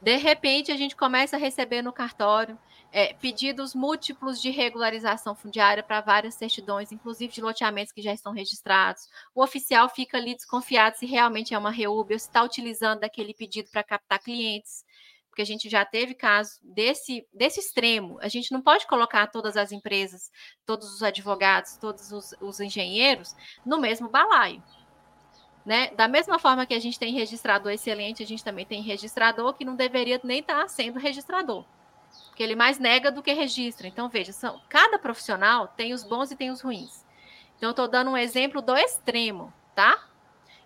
De 0.00 0.16
repente, 0.16 0.70
a 0.70 0.76
gente 0.76 0.94
começa 0.94 1.36
a 1.36 1.38
receber 1.38 1.82
no 1.82 1.92
cartório 1.92 2.58
é, 2.92 3.12
pedidos 3.14 3.74
múltiplos 3.74 4.40
de 4.40 4.50
regularização 4.50 5.34
fundiária 5.34 5.82
para 5.82 6.00
várias 6.00 6.34
certidões, 6.34 6.92
inclusive 6.92 7.32
de 7.32 7.40
loteamentos 7.40 7.92
que 7.92 8.02
já 8.02 8.12
estão 8.12 8.32
registrados. 8.32 9.08
O 9.34 9.42
oficial 9.42 9.88
fica 9.88 10.16
ali 10.16 10.34
desconfiado 10.34 10.96
se 10.96 11.06
realmente 11.06 11.54
é 11.54 11.58
uma 11.58 11.70
REUB 11.70 12.12
ou 12.12 12.18
se 12.18 12.26
está 12.26 12.42
utilizando 12.42 13.04
aquele 13.04 13.34
pedido 13.34 13.70
para 13.70 13.82
captar 13.82 14.18
clientes, 14.18 14.84
porque 15.28 15.42
a 15.42 15.46
gente 15.46 15.68
já 15.68 15.84
teve 15.84 16.14
casos 16.14 16.58
desse, 16.62 17.26
desse 17.32 17.60
extremo. 17.60 18.18
A 18.22 18.28
gente 18.28 18.50
não 18.52 18.62
pode 18.62 18.86
colocar 18.86 19.26
todas 19.26 19.56
as 19.56 19.72
empresas, 19.72 20.30
todos 20.64 20.94
os 20.94 21.02
advogados, 21.02 21.76
todos 21.76 22.10
os, 22.12 22.34
os 22.40 22.60
engenheiros 22.60 23.34
no 23.64 23.78
mesmo 23.78 24.08
balaio. 24.08 24.62
Né? 25.66 25.90
Da 25.96 26.06
mesma 26.06 26.38
forma 26.38 26.64
que 26.64 26.74
a 26.74 26.78
gente 26.78 26.96
tem 26.96 27.12
registrador 27.12 27.72
excelente, 27.72 28.22
a 28.22 28.26
gente 28.26 28.44
também 28.44 28.64
tem 28.64 28.80
registrador 28.80 29.52
que 29.52 29.64
não 29.64 29.74
deveria 29.74 30.20
nem 30.22 30.38
estar 30.38 30.62
tá 30.62 30.68
sendo 30.68 31.00
registrador. 31.00 31.64
Porque 32.28 32.40
ele 32.40 32.54
mais 32.54 32.78
nega 32.78 33.10
do 33.10 33.20
que 33.20 33.32
registra. 33.32 33.88
Então, 33.88 34.08
veja, 34.08 34.32
são, 34.32 34.60
cada 34.68 34.96
profissional 34.96 35.66
tem 35.66 35.92
os 35.92 36.04
bons 36.04 36.30
e 36.30 36.36
tem 36.36 36.52
os 36.52 36.60
ruins. 36.60 37.04
Então, 37.56 37.70
eu 37.70 37.72
estou 37.72 37.88
dando 37.88 38.12
um 38.12 38.16
exemplo 38.16 38.62
do 38.62 38.76
extremo, 38.76 39.52
tá? 39.74 40.04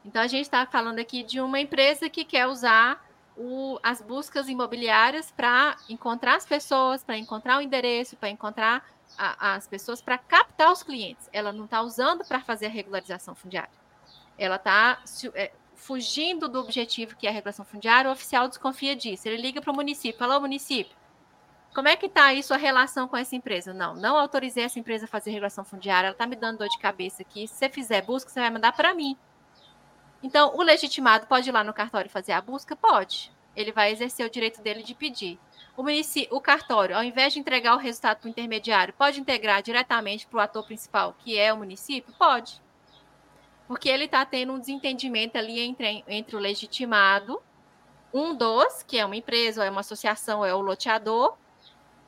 Então, 0.05 0.21
a 0.21 0.27
gente 0.27 0.43
está 0.43 0.67
falando 0.67 0.99
aqui 0.99 1.23
de 1.23 1.41
uma 1.41 1.59
empresa 1.59 2.11
que 2.11 2.23
quer 2.23 2.47
usar 2.47 3.03
o, 3.39 3.79
as 3.83 4.03
buscas 4.03 4.51
imobiliárias 4.51 5.31
para 5.31 5.79
encontrar 5.89 6.37
as 6.37 6.45
pessoas, 6.45 7.03
para 7.03 7.17
encontrar 7.17 7.57
o 7.57 7.63
endereço, 7.63 8.19
para 8.19 8.29
encontrar 8.29 8.87
a, 9.17 9.55
as 9.55 9.67
pessoas, 9.67 10.03
para 10.03 10.19
captar 10.19 10.71
os 10.71 10.83
clientes. 10.83 11.27
Ela 11.33 11.53
não 11.53 11.65
está 11.65 11.81
usando 11.81 12.23
para 12.23 12.41
fazer 12.41 12.67
a 12.67 12.71
regularização 12.71 13.35
fundiária 13.35 13.80
ela 14.41 14.57
está 14.57 14.99
é, 15.35 15.53
fugindo 15.75 16.49
do 16.49 16.59
objetivo 16.59 17.15
que 17.15 17.27
é 17.27 17.31
a 17.31 17.33
regulação 17.33 17.63
fundiária, 17.63 18.09
o 18.09 18.13
oficial 18.13 18.49
desconfia 18.49 18.97
disso. 18.97 19.29
Ele 19.29 19.37
liga 19.37 19.61
para 19.61 19.71
o 19.71 19.77
município, 19.77 20.19
fala, 20.19 20.39
ô 20.39 20.41
município, 20.41 20.97
como 21.75 21.89
é 21.89 21.95
que 21.95 22.07
está 22.07 22.25
aí 22.25 22.43
sua 22.43 22.57
relação 22.57 23.07
com 23.07 23.19
essa 23.19 23.37
empresa? 23.37 23.75
Não, 23.75 23.95
não 23.95 24.17
autorizei 24.17 24.65
essa 24.65 24.79
empresa 24.79 25.05
a 25.05 25.09
fazer 25.09 25.31
regulação 25.31 25.63
fundiária, 25.63 26.07
ela 26.07 26.15
está 26.15 26.27
me 26.27 26.37
dando 26.37 26.59
dor 26.59 26.69
de 26.69 26.79
cabeça 26.79 27.21
aqui. 27.21 27.47
Se 27.47 27.55
você 27.55 27.69
fizer 27.69 28.03
busca, 28.03 28.31
você 28.31 28.41
vai 28.41 28.49
mandar 28.49 28.73
para 28.73 28.95
mim. 28.95 29.15
Então, 30.23 30.57
o 30.57 30.63
legitimado 30.63 31.27
pode 31.27 31.51
ir 31.51 31.53
lá 31.53 31.63
no 31.63 31.75
cartório 31.75 32.11
fazer 32.11 32.33
a 32.33 32.41
busca? 32.41 32.75
Pode. 32.75 33.31
Ele 33.55 33.73
vai 33.73 33.93
exercer 33.93 34.27
o 34.27 34.31
direito 34.31 34.63
dele 34.63 34.83
de 34.83 34.95
pedir. 34.95 35.39
O, 35.77 35.85
o 36.37 36.41
cartório, 36.41 36.97
ao 36.97 37.05
invés 37.05 37.35
de 37.35 37.41
entregar 37.41 37.75
o 37.75 37.79
resultado 37.79 38.21
para 38.21 38.27
o 38.27 38.31
intermediário, 38.31 38.95
pode 38.95 39.21
integrar 39.21 39.63
diretamente 39.63 40.27
para 40.27 40.39
o 40.39 40.41
ator 40.41 40.65
principal, 40.65 41.15
que 41.19 41.39
é 41.39 41.53
o 41.53 41.59
município? 41.59 42.13
Pode 42.19 42.61
porque 43.71 43.89
ele 43.89 44.07
está 44.07 44.27
tendo 44.27 44.53
um 44.53 44.59
desentendimento 44.59 45.39
ali 45.39 45.61
entre, 45.61 46.03
entre 46.09 46.35
o 46.35 46.41
legitimado, 46.41 47.41
um 48.13 48.35
dos, 48.35 48.83
que 48.83 48.99
é 48.99 49.07
uma 49.07 49.15
empresa, 49.15 49.65
é 49.65 49.71
uma 49.71 49.83
associação, 49.83 50.45
é 50.45 50.53
o 50.53 50.61
loteador, 50.61 51.37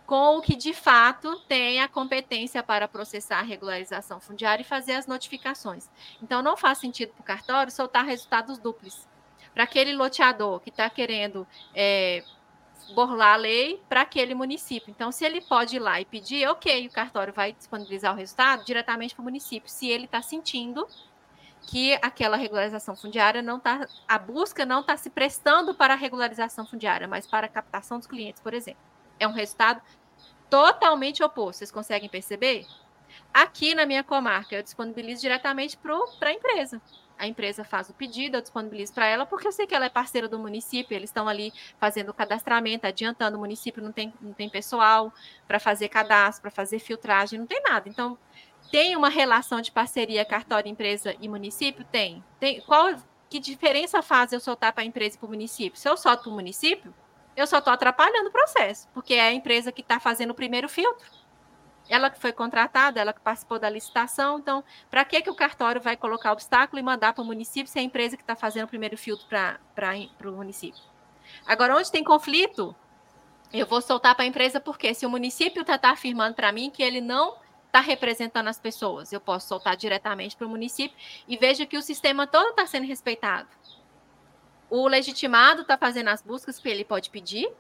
com 0.05 0.39
o 0.39 0.43
que 0.43 0.57
de 0.57 0.73
fato 0.73 1.39
tem 1.43 1.81
a 1.81 1.87
competência 1.87 2.65
para 2.65 2.89
processar 2.89 3.39
a 3.39 3.43
regularização 3.43 4.19
fundiária 4.19 4.63
e 4.63 4.65
fazer 4.67 4.95
as 4.95 5.07
notificações. 5.07 5.89
Então, 6.21 6.43
não 6.43 6.57
faz 6.57 6.79
sentido 6.79 7.13
para 7.13 7.21
o 7.21 7.25
cartório 7.25 7.71
soltar 7.71 8.05
resultados 8.05 8.59
duplos. 8.59 9.07
Para 9.55 9.63
aquele 9.63 9.95
loteador 9.95 10.59
que 10.59 10.71
está 10.71 10.91
querendo 10.91 11.47
é, 11.73 12.25
burlar 12.93 13.35
a 13.35 13.37
lei 13.37 13.81
para 13.89 14.01
aquele 14.01 14.35
município. 14.35 14.91
Então, 14.91 15.13
se 15.13 15.25
ele 15.25 15.41
pode 15.41 15.77
ir 15.77 15.79
lá 15.79 16.01
e 16.01 16.05
pedir, 16.05 16.45
ok, 16.49 16.89
o 16.89 16.91
cartório 16.91 17.33
vai 17.33 17.53
disponibilizar 17.53 18.13
o 18.13 18.17
resultado 18.17 18.65
diretamente 18.65 19.15
para 19.15 19.23
o 19.23 19.25
município, 19.25 19.71
se 19.71 19.89
ele 19.89 20.07
está 20.07 20.21
sentindo 20.21 20.85
que 21.67 21.95
aquela 22.03 22.37
regularização 22.37 22.97
fundiária 22.97 23.41
não 23.41 23.59
está, 23.59 23.87
a 24.07 24.19
busca 24.19 24.67
não 24.67 24.81
está 24.81 24.97
se 24.97 25.09
prestando 25.11 25.75
para 25.75 25.95
a 25.95 25.97
regularização 25.97 26.67
fundiária, 26.67 27.07
mas 27.07 27.27
para 27.27 27.47
a 27.47 27.49
captação 27.49 27.99
dos 27.99 28.07
clientes, 28.07 28.43
por 28.43 28.53
exemplo. 28.53 28.81
É 29.19 29.27
um 29.27 29.33
resultado 29.33 29.81
totalmente 30.51 31.23
oposto. 31.23 31.59
Vocês 31.59 31.71
conseguem 31.71 32.09
perceber? 32.09 32.67
Aqui 33.33 33.75
na 33.75 33.87
minha 33.87 34.03
comarca, 34.03 34.55
eu 34.55 34.63
disponibilizo 34.63 35.23
diretamente 35.23 35.79
para 35.79 36.31
a 36.31 36.33
empresa. 36.33 36.81
A 37.19 37.27
empresa 37.27 37.63
faz 37.63 37.89
o 37.89 37.95
pedido, 37.95 38.37
eu 38.37 38.43
disponibilizo 38.43 38.93
para 38.93 39.07
ela, 39.07 39.25
porque 39.25 39.47
eu 39.47 39.53
sei 39.53 39.67
que 39.67 39.75
ela 39.75 39.87
é 39.87 39.89
parceira 39.89 40.29
do 40.29 40.39
município, 40.39 40.95
eles 40.95 41.11
estão 41.11 41.29
ali 41.29 41.53
fazendo 41.79 42.09
o 42.09 42.15
cadastramento, 42.15 42.87
adiantando, 42.87 43.37
o 43.37 43.41
município 43.41 43.83
não 43.83 43.93
tem, 43.93 44.13
não 44.21 44.33
tem 44.33 44.51
pessoal 44.51 45.13
para 45.47 45.61
fazer 45.61 45.89
cadastro, 45.89 46.43
para 46.43 46.51
fazer 46.51 46.81
filtragem, 46.81 47.39
não 47.39 47.47
tem 47.47 47.63
nada. 47.63 47.89
Então, 47.89 48.19
tem 48.71 48.97
uma 48.97 49.09
relação 49.09 49.61
de 49.61 49.71
parceria 49.71 50.25
cartório, 50.25 50.71
empresa 50.71 51.15
e 51.21 51.29
município? 51.29 51.85
Tem. 51.85 52.25
Tem. 52.39 52.61
Qual 52.63 52.95
que 53.29 53.39
diferença 53.39 54.03
faz 54.03 54.33
eu 54.33 54.41
soltar 54.41 54.73
para 54.73 54.83
a 54.83 54.87
empresa 54.87 55.17
e 55.17 55.19
para 55.19 55.27
o 55.27 55.31
município? 55.31 55.79
Se 55.79 55.89
eu 55.89 55.97
solto 55.97 56.25
para 56.25 56.31
o 56.31 56.35
município, 56.35 56.95
eu 57.37 57.47
só 57.47 57.59
estou 57.59 57.73
atrapalhando 57.73 58.29
o 58.29 58.33
processo, 58.33 58.89
porque 58.93 59.15
é 59.15 59.23
a 59.23 59.33
empresa 59.33 59.73
que 59.73 59.81
está 59.81 59.99
fazendo 59.99 60.31
o 60.31 60.35
primeiro 60.35 60.69
filtro. 60.69 61.11
Ela 61.89 62.11
que 62.11 62.19
foi 62.19 62.33
contratada, 62.33 63.01
ela 63.01 63.13
que 63.13 63.21
participou 63.21 63.59
da 63.59 63.69
licitação. 63.69 64.39
Então, 64.39 64.63
para 64.91 65.05
que, 65.05 65.21
que 65.21 65.31
o 65.31 65.35
cartório 65.35 65.81
vai 65.81 65.97
colocar 65.97 66.33
obstáculo 66.33 66.79
e 66.79 66.83
mandar 66.83 67.13
para 67.13 67.23
o 67.23 67.27
município 67.27 67.71
se 67.71 67.79
é 67.79 67.83
a 67.83 67.85
empresa 67.85 68.17
que 68.17 68.23
está 68.23 68.37
fazendo 68.37 68.65
o 68.65 68.69
primeiro 68.69 68.97
filtro 68.97 69.27
para 69.27 69.59
o 70.25 70.33
município? 70.33 70.81
Agora, 71.47 71.77
onde 71.77 71.91
tem 71.91 72.05
conflito, 72.05 72.75
Eu 73.53 73.67
vou 73.67 73.83
soltar 73.83 74.15
para 74.15 74.25
a 74.25 74.27
empresa 74.27 74.59
porque 74.59 74.95
se 74.95 75.05
o 75.05 75.11
município 75.11 75.61
está 75.61 75.77
tá 75.77 75.91
afirmando 75.91 76.35
para 76.35 76.51
mim 76.51 76.71
que 76.71 76.83
ele 76.83 77.03
não 77.03 77.37
está 77.73 77.81
representando 77.81 78.49
as 78.49 78.61
pessoas, 78.61 79.15
eu 79.15 79.21
posso 79.21 79.49
soltar 79.49 79.75
diretamente 79.79 80.37
para 80.37 80.47
o 80.47 80.51
município 80.51 80.95
e 81.27 81.39
veja 81.39 81.65
que 81.65 81.79
o 81.79 81.83
sistema 81.83 82.27
todo 82.27 82.51
está 82.51 82.67
sendo 82.67 82.87
respeitado. 82.87 83.49
O 84.69 84.87
legitimado 84.87 85.63
está 85.63 85.79
fazendo 85.79 86.09
as 86.09 86.21
buscas 86.21 86.59
que 86.59 86.69
ele 86.69 86.85
pode 86.85 87.09
pedir, 87.09 87.51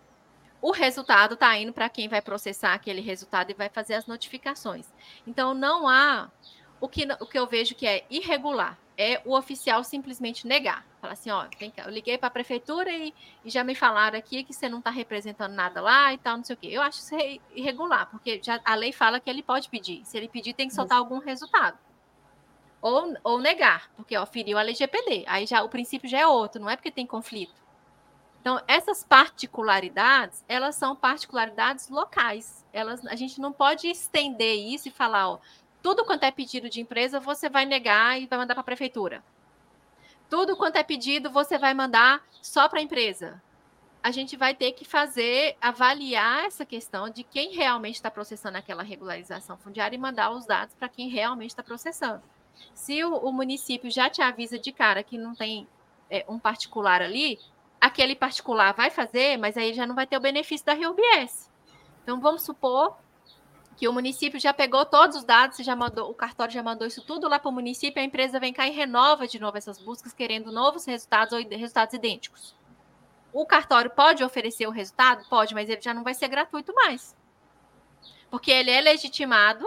o 0.60 0.70
resultado 0.70 1.32
está 1.32 1.56
indo 1.56 1.72
para 1.72 1.88
quem 1.88 2.08
vai 2.08 2.20
processar 2.20 2.74
aquele 2.74 3.00
resultado 3.00 3.50
e 3.50 3.54
vai 3.54 3.70
fazer 3.70 3.94
as 3.94 4.06
notificações. 4.06 4.86
Então, 5.26 5.54
não 5.54 5.88
há. 5.88 6.30
O 6.78 6.88
que, 6.88 7.08
o 7.18 7.26
que 7.26 7.38
eu 7.38 7.46
vejo 7.46 7.74
que 7.74 7.86
é 7.86 8.04
irregular 8.10 8.78
é 8.96 9.20
o 9.24 9.36
oficial 9.36 9.82
simplesmente 9.82 10.46
negar. 10.46 10.84
Falar 11.00 11.14
assim: 11.14 11.30
ó, 11.30 11.46
eu 11.84 11.90
liguei 11.90 12.16
para 12.16 12.28
a 12.28 12.30
prefeitura 12.30 12.90
e, 12.90 13.12
e, 13.44 13.50
já 13.50 13.64
me 13.64 13.74
falaram 13.74 14.18
aqui 14.18 14.44
que 14.44 14.52
você 14.52 14.68
não 14.68 14.78
está 14.78 14.90
representando 14.90 15.52
nada 15.52 15.80
lá 15.80 16.12
e 16.12 16.18
tal, 16.18 16.36
não 16.36 16.44
sei 16.44 16.54
o 16.54 16.56
quê. 16.56 16.68
Eu 16.70 16.82
acho 16.82 16.98
isso 16.98 17.14
irregular, 17.54 18.08
porque 18.10 18.40
já, 18.42 18.60
a 18.64 18.74
lei 18.74 18.92
fala 18.92 19.20
que 19.20 19.28
ele 19.28 19.42
pode 19.42 19.68
pedir. 19.68 20.04
Se 20.04 20.16
ele 20.16 20.28
pedir, 20.28 20.54
tem 20.54 20.68
que 20.68 20.74
soltar 20.74 20.98
algum 20.98 21.18
resultado. 21.18 21.78
Ou, 22.80 23.14
ou 23.22 23.38
negar, 23.40 23.90
porque 23.96 24.16
ó, 24.16 24.26
feriu 24.26 24.58
a 24.58 24.62
LGPD. 24.62 25.24
Aí 25.26 25.46
já 25.46 25.62
o 25.62 25.68
princípio 25.68 26.08
já 26.08 26.20
é 26.20 26.26
outro, 26.26 26.60
não 26.60 26.70
é 26.70 26.76
porque 26.76 26.90
tem 26.90 27.06
conflito. 27.06 27.62
Então, 28.42 28.60
essas 28.66 29.04
particularidades, 29.04 30.44
elas 30.48 30.74
são 30.74 30.96
particularidades 30.96 31.88
locais. 31.88 32.66
Elas, 32.72 33.06
a 33.06 33.14
gente 33.14 33.40
não 33.40 33.52
pode 33.52 33.86
estender 33.86 34.56
isso 34.56 34.88
e 34.88 34.90
falar, 34.90 35.28
ó, 35.28 35.38
tudo 35.82 36.04
quanto 36.04 36.22
é 36.22 36.30
pedido 36.30 36.70
de 36.70 36.80
empresa, 36.80 37.18
você 37.18 37.48
vai 37.48 37.64
negar 37.66 38.20
e 38.20 38.26
vai 38.26 38.38
mandar 38.38 38.54
para 38.54 38.60
a 38.60 38.64
prefeitura. 38.64 39.22
Tudo 40.30 40.56
quanto 40.56 40.76
é 40.76 40.82
pedido, 40.82 41.30
você 41.30 41.58
vai 41.58 41.74
mandar 41.74 42.24
só 42.40 42.68
para 42.68 42.78
a 42.78 42.82
empresa. 42.82 43.42
A 44.02 44.10
gente 44.10 44.36
vai 44.36 44.54
ter 44.54 44.72
que 44.72 44.84
fazer, 44.84 45.56
avaliar 45.60 46.44
essa 46.44 46.64
questão 46.64 47.10
de 47.10 47.22
quem 47.22 47.52
realmente 47.52 47.96
está 47.96 48.10
processando 48.10 48.56
aquela 48.56 48.82
regularização 48.82 49.56
fundiária 49.56 49.94
e 49.94 49.98
mandar 49.98 50.30
os 50.30 50.46
dados 50.46 50.74
para 50.74 50.88
quem 50.88 51.08
realmente 51.08 51.50
está 51.50 51.62
processando. 51.62 52.22
Se 52.74 53.04
o, 53.04 53.16
o, 53.16 53.32
município 53.32 53.90
já 53.90 54.08
te 54.08 54.22
avisa 54.22 54.58
de 54.58 54.72
cara 54.72 55.02
que 55.02 55.18
não 55.18 55.34
tem 55.34 55.66
é, 56.10 56.24
um 56.28 56.38
particular 56.38 57.02
ali, 57.02 57.38
aquele 57.80 58.14
particular 58.14 58.72
vai 58.72 58.90
fazer, 58.90 59.36
mas 59.36 59.56
aí 59.56 59.74
já 59.74 59.86
não 59.86 59.94
vai 59.94 60.06
ter 60.06 60.16
o 60.16 60.20
benefício 60.20 60.66
da 60.66 60.74
RUBS. 60.74 61.50
Então, 62.02 62.20
vamos 62.20 62.42
supor 62.42 62.96
que 63.82 63.88
o 63.88 63.92
município 63.92 64.38
já 64.38 64.54
pegou 64.54 64.86
todos 64.86 65.16
os 65.16 65.24
dados, 65.24 65.58
já 65.58 65.74
mandou, 65.74 66.08
o 66.08 66.14
cartório 66.14 66.54
já 66.54 66.62
mandou 66.62 66.86
isso 66.86 67.02
tudo 67.02 67.28
lá 67.28 67.36
para 67.40 67.48
o 67.48 67.52
município, 67.52 68.00
a 68.00 68.04
empresa 68.04 68.38
vem 68.38 68.52
cá 68.52 68.64
e 68.64 68.70
renova 68.70 69.26
de 69.26 69.40
novo 69.40 69.58
essas 69.58 69.76
buscas, 69.76 70.12
querendo 70.12 70.52
novos 70.52 70.84
resultados 70.84 71.32
ou 71.32 71.44
resultados 71.48 71.92
idênticos. 71.92 72.54
O 73.32 73.44
cartório 73.44 73.90
pode 73.90 74.22
oferecer 74.22 74.68
o 74.68 74.70
resultado? 74.70 75.28
Pode, 75.28 75.52
mas 75.52 75.68
ele 75.68 75.80
já 75.80 75.92
não 75.92 76.04
vai 76.04 76.14
ser 76.14 76.28
gratuito 76.28 76.72
mais. 76.72 77.16
Porque 78.30 78.52
ele 78.52 78.70
é 78.70 78.80
legitimado, 78.80 79.66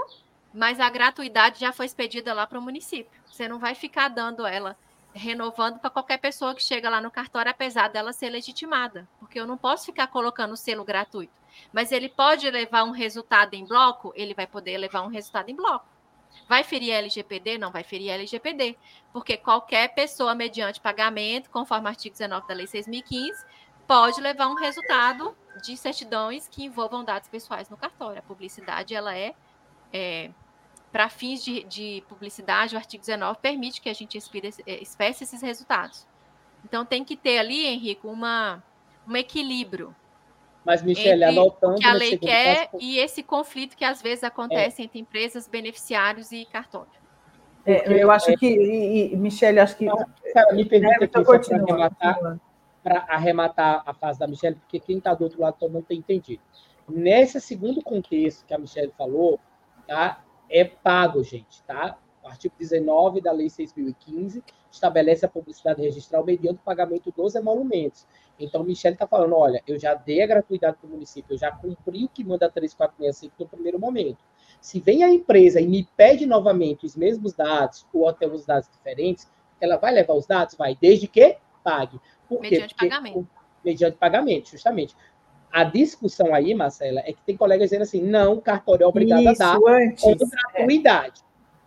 mas 0.54 0.80
a 0.80 0.90
gratuidade 0.90 1.60
já 1.60 1.74
foi 1.74 1.86
expedida 1.86 2.34
lá 2.34 2.48
para 2.48 2.58
o 2.58 2.62
município. 2.62 3.22
Você 3.26 3.50
não 3.50 3.60
vai 3.60 3.76
ficar 3.76 4.08
dando 4.08 4.46
ela 4.46 4.78
renovando 5.14 5.78
para 5.80 5.90
qualquer 5.90 6.20
pessoa 6.20 6.56
que 6.56 6.64
chega 6.64 6.90
lá 6.90 7.02
no 7.02 7.12
cartório, 7.12 7.52
apesar 7.52 7.90
dela 7.90 8.14
ser 8.14 8.30
legitimada, 8.30 9.10
porque 9.20 9.38
eu 9.38 9.46
não 9.46 9.58
posso 9.58 9.86
ficar 9.86 10.08
colocando 10.08 10.54
o 10.54 10.58
selo 10.58 10.86
gratuito. 10.86 11.34
Mas 11.72 11.92
ele 11.92 12.10
pode 12.10 12.50
levar 12.50 12.84
um 12.84 12.92
resultado 12.92 13.54
em 13.54 13.66
bloco, 13.66 14.14
ele 14.16 14.34
vai 14.34 14.48
poder 14.48 14.78
levar 14.78 15.02
um 15.02 15.08
resultado 15.08 15.50
em 15.50 15.56
bloco. 15.56 15.86
Vai 16.48 16.64
ferir 16.64 16.94
a 16.94 16.98
LGPD? 16.98 17.58
Não 17.58 17.72
vai 17.72 17.84
ferir 17.84 18.12
a 18.12 18.16
LGPD, 18.16 18.78
porque 19.12 19.38
qualquer 19.38 19.94
pessoa, 19.96 20.36
mediante 20.36 20.82
pagamento, 20.82 21.50
conforme 21.50 21.86
o 21.86 21.90
artigo 21.90 22.14
19 22.14 22.48
da 22.48 22.54
Lei 22.54 22.66
6.015, 22.66 23.32
pode 23.88 24.20
levar 24.22 24.48
um 24.48 24.56
resultado 24.56 25.36
de 25.64 25.78
certidões 25.78 26.48
que 26.48 26.64
envolvam 26.66 27.04
dados 27.04 27.30
pessoais 27.30 27.70
no 27.70 27.78
cartório. 27.78 28.20
A 28.20 28.22
publicidade, 28.22 28.94
ela 28.94 29.16
é, 29.16 29.34
é 29.94 30.32
para 30.92 31.10
fins 31.10 31.44
de, 31.44 31.64
de, 31.64 32.04
publicidade, 32.08 32.76
o 32.76 32.78
artigo 32.78 33.02
19 33.02 33.40
permite 33.42 33.82
que 33.82 33.90
a 33.90 33.94
gente 33.94 34.18
eh, 34.18 34.82
espécie 34.82 35.24
esses 35.24 35.42
resultados. 35.42 36.08
Então, 36.64 36.86
tem 36.86 37.04
que 37.04 37.16
ter 37.16 37.38
ali, 37.38 37.66
Henrico, 37.66 38.08
uma, 38.08 38.64
um 39.08 39.16
equilíbrio. 39.16 39.96
Mas, 40.66 40.82
Michele, 40.82 41.24
anotando... 41.24 41.76
O 41.76 41.78
que 41.78 41.86
a 41.86 41.94
lei 41.94 42.18
quer 42.18 42.70
passo... 42.70 42.84
e 42.84 42.98
esse 42.98 43.22
conflito 43.22 43.78
que, 43.78 43.86
às 43.86 44.02
vezes, 44.02 44.24
acontece 44.24 44.82
é. 44.82 44.86
entre 44.86 45.00
empresas, 45.00 45.48
beneficiários 45.48 46.32
e 46.32 46.46
cartório. 46.46 46.90
É, 47.66 48.02
eu 48.02 48.10
acho 48.10 48.32
é... 48.32 48.36
que, 48.36 48.48
e, 48.48 49.14
e, 49.14 49.16
Michele, 49.16 49.60
acho 49.60 49.78
que... 49.78 49.86
Não, 49.86 49.98
cara, 50.34 50.54
me 50.54 50.66
permita 50.66 51.06
aqui, 51.06 51.20
para 51.22 51.38
arrematar, 51.64 52.40
arrematar 53.08 53.84
a 53.86 53.94
fase 53.94 54.20
da 54.20 54.28
Michele, 54.28 54.56
porque 54.56 54.80
quem 54.80 54.98
está 54.98 55.14
do 55.14 55.24
outro 55.24 55.40
lado 55.40 55.56
não 55.70 55.82
tem 55.82 56.00
entendido. 56.00 56.42
Nesse 56.90 57.40
segundo 57.40 57.82
contexto 57.82 58.46
que 58.46 58.54
a 58.54 58.58
Michele 58.58 58.94
falou, 58.98 59.40
tá? 59.88 60.24
é 60.50 60.64
pago, 60.64 61.24
gente, 61.24 61.62
tá? 61.64 61.98
O 62.26 62.28
artigo 62.28 62.56
19 62.58 63.22
da 63.22 63.32
Lei 63.32 63.46
6.015 63.46 64.42
estabelece 64.72 65.26
a 65.26 65.30
publicidade 65.30 65.84
registral 65.84 66.26
mediante 66.26 66.58
o 66.58 66.64
pagamento 66.64 67.14
dos 67.16 67.36
emolumentos. 67.36 68.08
Então, 68.40 68.62
o 68.62 68.64
Michele 68.64 68.96
está 68.96 69.06
falando, 69.06 69.36
olha, 69.36 69.62
eu 69.68 69.80
já 69.80 69.94
dei 69.94 70.24
a 70.24 70.28
gratuidade 70.28 70.78
para 70.78 70.88
o 70.88 70.90
município, 70.90 71.36
eu 71.36 71.38
já 71.38 71.52
cumpri 71.52 72.04
o 72.04 72.10
que 72.10 72.24
manda 72.24 72.50
3465 72.50 73.36
no 73.40 73.48
primeiro 73.48 73.80
momento. 73.80 74.18
Se 74.60 74.80
vem 74.80 75.04
a 75.04 75.10
empresa 75.10 75.62
e 75.62 75.68
me 75.68 75.88
pede 75.96 76.26
novamente 76.26 76.84
os 76.84 76.96
mesmos 76.96 77.34
dados, 77.34 77.86
ou 77.94 78.10
até 78.10 78.26
os 78.26 78.44
dados 78.44 78.68
diferentes, 78.70 79.32
ela 79.62 79.78
vai 79.78 79.94
levar 79.94 80.16
os 80.16 80.26
dados? 80.26 80.56
Vai, 80.56 80.76
desde 80.82 81.08
que 81.08 81.38
pague. 81.64 82.02
Por 82.28 82.42
mediante 82.42 82.74
quê? 82.74 82.76
Porque, 82.76 82.90
pagamento. 82.90 83.28
Mediante 83.64 83.98
pagamento, 83.98 84.50
justamente 84.50 84.96
a 85.56 85.64
discussão 85.64 86.36
aí, 86.36 86.54
Marcela, 86.54 87.00
é 87.06 87.14
que 87.14 87.22
tem 87.26 87.38
colegas 87.38 87.70
dizendo 87.70 87.84
assim, 87.84 88.02
não, 88.02 88.34
o 88.34 88.42
cartório 88.42 88.84
é 88.84 88.88
obrigado 88.88 89.22
Isso, 89.22 89.42
a 89.42 89.58
dar 89.58 89.60
antes, 89.66 90.04
com 90.04 90.14
gratuidade. 90.14 91.25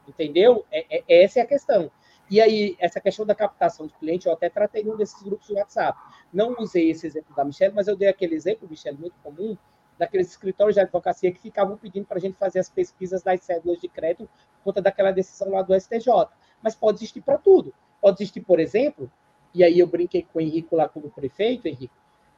É. 0.08 0.10
Entendeu? 0.10 0.64
É, 0.70 0.98
é, 0.98 1.24
essa 1.24 1.40
é 1.40 1.42
a 1.42 1.46
questão. 1.46 1.90
E 2.30 2.40
aí, 2.40 2.76
essa 2.78 3.00
questão 3.00 3.24
da 3.24 3.34
captação 3.34 3.86
de 3.86 3.94
cliente, 3.94 4.26
eu 4.26 4.32
até 4.32 4.50
tratei 4.50 4.84
num 4.84 4.96
desses 4.96 5.22
grupos 5.22 5.48
do 5.48 5.54
WhatsApp. 5.54 5.98
Não 6.32 6.54
usei 6.58 6.90
esse 6.90 7.06
exemplo 7.06 7.34
da 7.34 7.44
Michelle, 7.44 7.74
mas 7.74 7.88
eu 7.88 7.96
dei 7.96 8.08
aquele 8.08 8.34
exemplo, 8.34 8.68
Michelle, 8.68 8.98
muito 8.98 9.14
comum, 9.22 9.56
daqueles 9.98 10.28
escritórios 10.28 10.74
de 10.74 10.80
advocacia 10.80 11.32
que 11.32 11.40
ficavam 11.40 11.76
pedindo 11.76 12.04
para 12.04 12.18
a 12.18 12.20
gente 12.20 12.36
fazer 12.36 12.58
as 12.58 12.68
pesquisas 12.68 13.22
das 13.22 13.42
cédulas 13.42 13.80
de 13.80 13.88
crédito 13.88 14.28
por 14.58 14.64
conta 14.64 14.82
daquela 14.82 15.10
decisão 15.10 15.50
lá 15.50 15.62
do 15.62 15.74
STJ. 15.74 16.28
Mas 16.62 16.74
pode 16.74 16.98
existir 16.98 17.22
para 17.22 17.38
tudo. 17.38 17.72
Pode 18.00 18.22
existir, 18.22 18.42
por 18.42 18.60
exemplo, 18.60 19.10
e 19.54 19.64
aí 19.64 19.78
eu 19.78 19.86
brinquei 19.86 20.22
com 20.22 20.38
o 20.38 20.42
Henrique 20.42 20.74
lá 20.74 20.88
como 20.88 21.10
prefeito, 21.10 21.66
Henrique, 21.66 21.90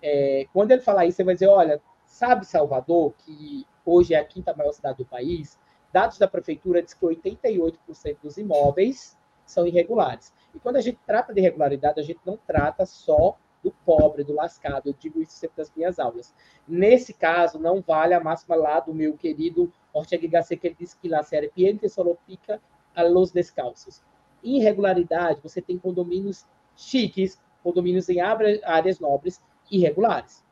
é, 0.02 0.46
quando 0.52 0.70
ele 0.70 0.80
falar 0.80 1.06
isso, 1.06 1.16
você 1.16 1.24
vai 1.24 1.34
dizer, 1.34 1.48
olha, 1.48 1.80
sabe 2.06 2.46
Salvador, 2.46 3.12
que 3.18 3.66
hoje 3.84 4.14
é 4.14 4.18
a 4.18 4.24
quinta 4.24 4.54
maior 4.54 4.72
cidade 4.72 4.98
do 4.98 5.04
país, 5.04 5.58
dados 5.92 6.18
da 6.18 6.28
prefeitura 6.28 6.82
diz 6.82 6.94
que 6.94 7.04
88% 7.04 8.18
dos 8.22 8.36
imóveis 8.36 9.18
são 9.44 9.66
irregulares. 9.66 10.32
E 10.54 10.58
quando 10.58 10.76
a 10.76 10.80
gente 10.80 10.98
trata 11.06 11.34
de 11.34 11.40
irregularidade, 11.40 12.00
a 12.00 12.02
gente 12.02 12.20
não 12.24 12.36
trata 12.36 12.86
só 12.86 13.36
do 13.62 13.70
pobre, 13.84 14.24
do 14.24 14.32
lascado. 14.32 14.88
Eu 14.88 14.94
digo 14.98 15.20
isso 15.20 15.32
sempre 15.32 15.58
nas 15.58 15.72
minhas 15.74 15.98
aulas. 15.98 16.34
Nesse 16.66 17.12
caso, 17.12 17.58
não 17.58 17.80
vale 17.80 18.14
a 18.14 18.20
máxima 18.20 18.56
lá 18.56 18.80
do 18.80 18.94
meu 18.94 19.16
querido 19.16 19.72
Ortega 19.92 20.26
Gasset, 20.26 20.60
que 20.60 20.68
ele 20.68 20.76
diz 20.78 20.94
que 20.94 21.08
la 21.08 21.22
serpiente 21.22 21.88
solo 21.88 22.16
pica 22.26 22.60
a 22.94 23.02
los 23.02 23.30
descalços. 23.32 24.02
Irregularidade, 24.42 25.40
você 25.42 25.60
tem 25.60 25.78
condomínios 25.78 26.46
chiques, 26.76 27.40
condomínios 27.62 28.08
em 28.08 28.20
áreas 28.20 28.98
nobres, 28.98 29.42
irregulares. 29.70 30.44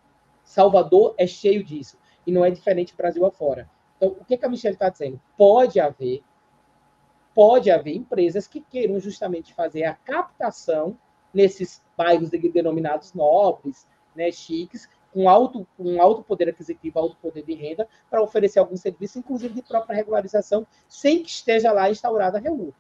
Salvador 0.45 1.15
é 1.17 1.27
cheio 1.27 1.65
disso. 1.65 1.99
E 2.27 2.33
não 2.33 2.45
é 2.45 2.51
diferente 2.51 2.95
Brasil 2.95 3.25
afora. 3.25 3.71
Então, 3.99 4.17
o 4.19 4.25
que, 4.25 4.37
que 4.37 4.47
a 4.47 4.49
Michelle 4.49 4.75
está 4.75 4.89
dizendo? 4.89 5.21
Pode 5.37 5.79
haver, 5.79 6.23
pode 7.35 7.71
haver 7.71 7.95
empresas 7.95 8.47
que 8.47 8.61
queiram 8.61 8.99
justamente 8.99 9.53
fazer 9.53 9.85
a 9.85 9.95
captação 9.95 10.97
nesses 11.35 11.83
bairros 11.97 12.31
denominados 12.31 13.13
nobres, 13.13 13.87
né, 14.17 14.31
chiques, 14.31 14.89
com 15.13 15.29
alto, 15.29 15.67
com 15.77 16.01
alto 16.01 16.23
poder 16.23 16.49
aquisitivo, 16.49 16.99
alto 16.99 17.17
poder 17.21 17.43
de 17.43 17.55
renda, 17.55 17.89
para 18.09 18.23
oferecer 18.23 18.61
algum 18.61 18.77
serviço, 18.77 19.19
inclusive 19.19 19.55
de 19.55 19.63
própria 19.63 19.97
regularização, 19.97 20.67
sem 20.89 21.23
que 21.23 21.31
esteja 21.31 21.73
lá 21.73 21.91
instaurada 21.91 22.39
a 22.39 22.41
REUR. 22.41 22.73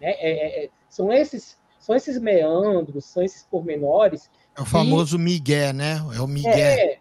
Né? 0.00 0.10
É, 0.10 0.30
é, 0.30 0.64
é, 0.64 0.70
são, 0.88 1.12
esses, 1.12 1.58
são 1.78 1.96
esses 1.96 2.20
meandros, 2.20 3.06
são 3.06 3.22
esses 3.22 3.42
pormenores 3.44 4.30
é 4.56 4.62
o 4.62 4.64
famoso 4.64 5.18
Miguel, 5.18 5.74
né? 5.74 5.98
É 6.14 6.20
o 6.20 6.26
Miguel. 6.26 6.52
É, 6.54 6.92
é 6.94 6.98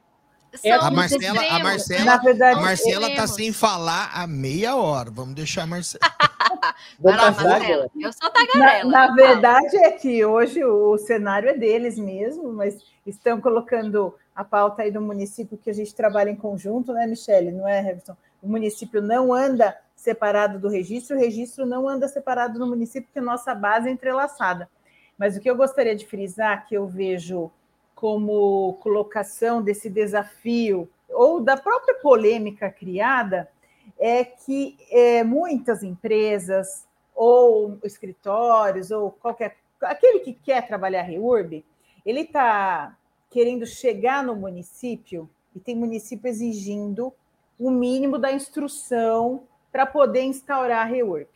a 0.81 0.91
Marcela, 0.91 1.41
a 1.49 1.59
Marcela, 1.59 2.17
verdade, 2.17 2.59
a 2.59 2.61
Marcela 2.61 3.15
tá 3.15 3.27
sem 3.27 3.51
falar 3.51 4.11
há 4.13 4.27
meia 4.27 4.75
hora. 4.75 5.09
Vamos 5.11 5.35
deixar 5.35 5.63
a 5.63 5.67
Marcela. 5.67 6.03
Vai 6.99 7.15
lá, 7.15 7.31
Marcela. 7.31 7.89
Eu 7.99 8.13
sou 8.13 8.29
tagarela. 8.29 8.91
Na, 8.91 9.07
na 9.07 9.15
verdade 9.15 9.77
é 9.77 9.91
que 9.91 10.23
hoje 10.25 10.63
o 10.63 10.97
cenário 10.97 11.49
é 11.49 11.53
deles 11.53 11.97
mesmo, 11.97 12.53
mas 12.53 12.77
estão 13.05 13.39
colocando 13.39 14.15
a 14.35 14.43
pauta 14.43 14.81
aí 14.83 14.91
do 14.91 15.01
município 15.01 15.57
que 15.57 15.69
a 15.69 15.73
gente 15.73 15.93
trabalha 15.95 16.29
em 16.29 16.35
conjunto, 16.35 16.93
né, 16.93 17.07
Michele? 17.07 17.51
Não 17.51 17.67
é, 17.67 17.79
Revson? 17.79 18.15
O 18.41 18.47
município 18.47 19.01
não 19.01 19.33
anda 19.33 19.77
separado 19.95 20.59
do 20.59 20.69
registro, 20.69 21.15
o 21.15 21.19
registro 21.19 21.65
não 21.65 21.87
anda 21.87 22.07
separado 22.07 22.59
do 22.59 22.67
município, 22.67 23.07
porque 23.07 23.19
a 23.19 23.23
nossa 23.23 23.55
base 23.55 23.87
é 23.87 23.91
entrelaçada. 23.91 24.69
Mas 25.17 25.35
o 25.35 25.39
que 25.39 25.49
eu 25.49 25.55
gostaria 25.55 25.95
de 25.95 26.05
frisar, 26.05 26.67
que 26.67 26.75
eu 26.75 26.85
vejo 26.85 27.49
como 27.95 28.73
colocação 28.81 29.61
desse 29.61 29.89
desafio, 29.89 30.87
ou 31.09 31.39
da 31.39 31.55
própria 31.55 31.95
polêmica 31.95 32.69
criada, 32.69 33.49
é 33.97 34.23
que 34.23 34.77
é, 34.91 35.23
muitas 35.23 35.81
empresas 35.81 36.85
ou 37.15 37.79
escritórios 37.83 38.91
ou 38.91 39.11
qualquer 39.11 39.55
aquele 39.81 40.19
que 40.19 40.33
quer 40.33 40.67
trabalhar 40.67 41.03
REURB, 41.03 41.63
ele 42.05 42.21
está 42.21 42.97
querendo 43.29 43.65
chegar 43.65 44.23
no 44.23 44.35
município 44.35 45.29
e 45.55 45.59
tem 45.59 45.75
município 45.75 46.27
exigindo 46.27 47.13
o 47.59 47.69
mínimo 47.69 48.17
da 48.17 48.31
instrução 48.31 49.43
para 49.71 49.85
poder 49.85 50.23
instaurar 50.23 50.81
a 50.81 50.89
REURB. 50.89 51.27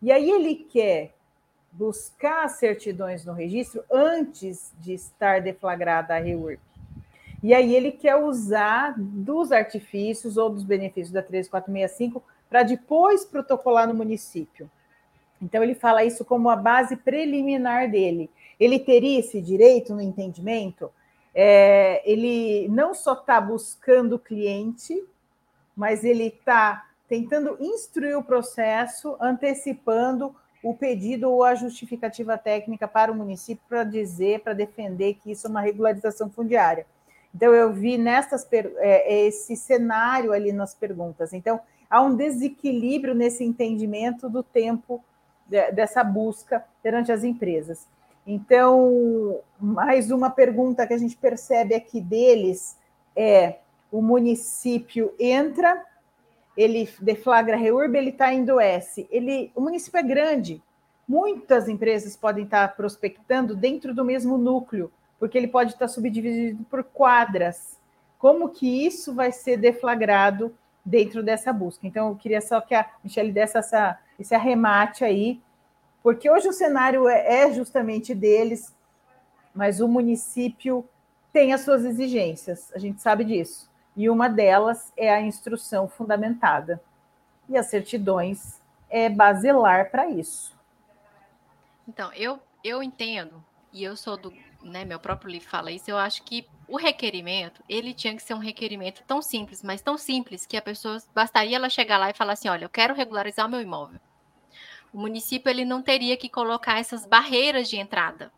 E 0.00 0.12
aí 0.12 0.30
ele 0.30 0.54
quer 0.54 1.14
buscar 1.70 2.48
certidões 2.48 3.24
no 3.24 3.32
registro 3.32 3.82
antes 3.90 4.72
de 4.80 4.94
estar 4.94 5.40
deflagrada 5.40 6.14
a 6.14 6.18
REURB. 6.18 6.60
E 7.42 7.54
aí 7.54 7.74
ele 7.74 7.92
quer 7.92 8.16
usar 8.16 8.94
dos 8.96 9.52
artifícios 9.52 10.36
ou 10.36 10.50
dos 10.50 10.64
benefícios 10.64 11.12
da 11.12 11.22
13465 11.22 12.22
para 12.48 12.62
depois 12.62 13.24
protocolar 13.24 13.86
no 13.86 13.94
município. 13.94 14.68
Então 15.40 15.62
ele 15.62 15.74
fala 15.74 16.04
isso 16.04 16.24
como 16.24 16.50
a 16.50 16.56
base 16.56 16.96
preliminar 16.96 17.90
dele. 17.90 18.28
Ele 18.58 18.78
teria 18.78 19.20
esse 19.20 19.40
direito 19.40 19.94
no 19.94 20.02
entendimento? 20.02 20.90
É, 21.32 22.02
ele 22.10 22.68
não 22.68 22.92
só 22.92 23.12
está 23.12 23.40
buscando 23.40 24.16
o 24.16 24.18
cliente, 24.18 25.00
mas 25.76 26.02
ele 26.02 26.24
está 26.24 26.88
tentando 27.08 27.56
instruir 27.60 28.18
o 28.18 28.24
processo, 28.24 29.16
antecipando 29.20 30.34
o 30.62 30.74
pedido 30.74 31.30
ou 31.30 31.44
a 31.44 31.54
justificativa 31.54 32.36
técnica 32.36 32.88
para 32.88 33.12
o 33.12 33.14
município 33.14 33.62
para 33.68 33.84
dizer, 33.84 34.40
para 34.40 34.52
defender 34.52 35.14
que 35.14 35.30
isso 35.30 35.46
é 35.46 35.50
uma 35.50 35.60
regularização 35.60 36.28
fundiária. 36.28 36.86
Então, 37.34 37.54
eu 37.54 37.72
vi 37.72 37.98
nestas, 37.98 38.46
é, 38.52 39.26
esse 39.26 39.54
cenário 39.54 40.32
ali 40.32 40.52
nas 40.52 40.74
perguntas. 40.74 41.32
Então, 41.32 41.60
há 41.88 42.00
um 42.02 42.16
desequilíbrio 42.16 43.14
nesse 43.14 43.44
entendimento 43.44 44.28
do 44.28 44.42
tempo 44.42 45.02
dessa 45.72 46.04
busca 46.04 46.62
perante 46.82 47.10
as 47.10 47.24
empresas. 47.24 47.86
Então, 48.26 49.40
mais 49.58 50.10
uma 50.10 50.28
pergunta 50.28 50.86
que 50.86 50.92
a 50.92 50.98
gente 50.98 51.16
percebe 51.16 51.74
aqui 51.74 52.00
deles 52.00 52.76
é: 53.16 53.56
o 53.90 54.02
município 54.02 55.14
entra, 55.18 55.82
ele 56.58 56.90
deflagra 57.00 57.54
a 57.54 57.58
REURB, 57.58 57.96
ele 57.96 58.10
está 58.10 58.34
indo 58.34 58.58
S. 58.60 59.06
Ele, 59.12 59.52
o 59.54 59.60
município 59.60 59.98
é 59.98 60.02
grande, 60.02 60.60
muitas 61.06 61.68
empresas 61.68 62.16
podem 62.16 62.44
estar 62.44 62.74
prospectando 62.74 63.54
dentro 63.54 63.94
do 63.94 64.04
mesmo 64.04 64.36
núcleo 64.36 64.90
porque 65.18 65.36
ele 65.36 65.48
pode 65.48 65.72
estar 65.72 65.88
subdividido 65.88 66.64
por 66.64 66.84
quadras. 66.84 67.78
Como 68.18 68.48
que 68.48 68.86
isso 68.86 69.14
vai 69.14 69.32
ser 69.32 69.56
deflagrado 69.56 70.54
dentro 70.84 71.22
dessa 71.22 71.52
busca? 71.52 71.86
Então, 71.86 72.08
eu 72.08 72.16
queria 72.16 72.40
só 72.40 72.60
que 72.60 72.74
a 72.74 72.88
Michelle 73.02 73.32
desse 73.32 73.58
essa, 73.58 73.98
esse 74.18 74.34
arremate 74.34 75.04
aí, 75.04 75.40
porque 76.02 76.30
hoje 76.30 76.48
o 76.48 76.52
cenário 76.52 77.08
é, 77.08 77.44
é 77.44 77.52
justamente 77.52 78.14
deles, 78.14 78.74
mas 79.54 79.80
o 79.80 79.88
município 79.88 80.84
tem 81.32 81.52
as 81.52 81.60
suas 81.62 81.84
exigências, 81.84 82.72
a 82.74 82.78
gente 82.78 83.02
sabe 83.02 83.24
disso. 83.24 83.68
E 83.98 84.08
uma 84.08 84.28
delas 84.28 84.92
é 84.96 85.12
a 85.12 85.20
instrução 85.20 85.88
fundamentada. 85.88 86.80
E 87.48 87.56
as 87.56 87.66
certidões 87.66 88.60
é 88.88 89.08
basilar 89.08 89.90
para 89.90 90.08
isso. 90.08 90.56
Então, 91.88 92.12
eu, 92.12 92.38
eu 92.62 92.80
entendo, 92.80 93.44
e 93.72 93.82
eu 93.82 93.96
sou 93.96 94.16
do, 94.16 94.32
né, 94.62 94.84
meu 94.84 95.00
próprio 95.00 95.28
livro 95.28 95.48
fala 95.48 95.72
isso, 95.72 95.90
eu 95.90 95.98
acho 95.98 96.22
que 96.22 96.46
o 96.68 96.76
requerimento, 96.76 97.60
ele 97.68 97.92
tinha 97.92 98.14
que 98.14 98.22
ser 98.22 98.34
um 98.34 98.38
requerimento 98.38 99.02
tão 99.04 99.20
simples, 99.20 99.64
mas 99.64 99.82
tão 99.82 99.98
simples 99.98 100.46
que 100.46 100.56
a 100.56 100.62
pessoa 100.62 101.02
bastaria 101.12 101.56
ela 101.56 101.68
chegar 101.68 101.98
lá 101.98 102.08
e 102.08 102.14
falar 102.14 102.34
assim, 102.34 102.48
olha, 102.48 102.66
eu 102.66 102.70
quero 102.70 102.94
regularizar 102.94 103.46
o 103.46 103.50
meu 103.50 103.60
imóvel. 103.60 103.98
O 104.92 104.98
município 104.98 105.50
ele 105.50 105.64
não 105.64 105.82
teria 105.82 106.16
que 106.16 106.28
colocar 106.28 106.78
essas 106.78 107.04
barreiras 107.04 107.68
de 107.68 107.76
entrada, 107.76 108.30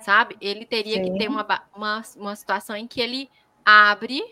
sabe? 0.00 0.36
Ele 0.40 0.66
teria 0.66 0.96
Sim. 0.96 1.12
que 1.12 1.18
ter 1.18 1.28
uma, 1.28 1.46
uma, 1.72 2.02
uma 2.16 2.34
situação 2.34 2.74
em 2.74 2.88
que 2.88 3.00
ele 3.00 3.30
abre, 3.64 4.22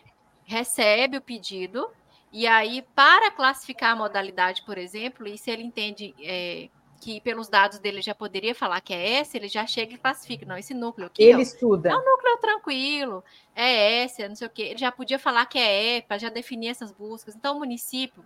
recebe 0.47 1.18
o 1.18 1.20
pedido 1.20 1.90
e 2.32 2.47
aí 2.47 2.82
para 2.94 3.31
classificar 3.31 3.93
a 3.93 3.97
modalidade, 3.97 4.62
por 4.62 4.78
exemplo, 4.78 5.27
e 5.27 5.36
se 5.36 5.51
ele 5.51 5.62
entende 5.62 6.14
é, 6.23 6.68
que 7.01 7.20
pelos 7.20 7.48
dados 7.48 7.78
dele 7.78 8.01
já 8.01 8.14
poderia 8.14 8.55
falar 8.55 8.81
que 8.81 8.93
é 8.93 9.20
S, 9.20 9.36
ele 9.36 9.48
já 9.48 9.66
chega 9.66 9.94
e 9.94 9.98
classifica. 9.98 10.47
Não, 10.47 10.56
esse 10.56 10.74
núcleo 10.74 11.06
aqui. 11.06 11.23
Ele 11.23 11.39
ó, 11.39 11.40
estuda. 11.40 11.90
É 11.90 11.94
um 11.94 12.05
núcleo 12.05 12.39
tranquilo, 12.39 13.24
é 13.55 14.05
é 14.05 14.28
não 14.28 14.36
sei 14.36 14.47
o 14.47 14.51
quê. 14.51 14.62
Ele 14.62 14.78
já 14.78 14.93
podia 14.93 15.18
falar 15.18 15.47
que 15.47 15.59
é 15.59 16.01
para 16.01 16.18
já 16.18 16.28
definir 16.28 16.68
essas 16.68 16.93
buscas. 16.93 17.35
Então, 17.35 17.56
o 17.56 17.59
município, 17.59 18.24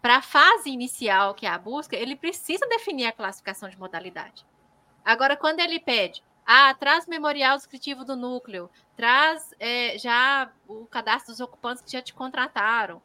para 0.00 0.16
a 0.16 0.22
fase 0.22 0.70
inicial, 0.70 1.34
que 1.34 1.46
é 1.46 1.48
a 1.48 1.58
busca, 1.58 1.96
ele 1.96 2.16
precisa 2.16 2.66
definir 2.68 3.06
a 3.06 3.12
classificação 3.12 3.68
de 3.68 3.78
modalidade. 3.78 4.46
Agora, 5.04 5.36
quando 5.36 5.60
ele 5.60 5.80
pede, 5.80 6.22
ah, 6.46 6.74
traz 6.74 7.06
memorial 7.06 7.56
descritivo 7.56 8.04
do 8.04 8.16
núcleo, 8.16 8.70
traz 9.00 9.54
é, 9.58 9.96
já 9.96 10.52
o 10.68 10.84
cadastro 10.84 11.32
dos 11.32 11.40
ocupantes 11.40 11.82
que 11.82 11.90
já 11.90 12.02
te 12.02 12.12
contrataram, 12.12 13.00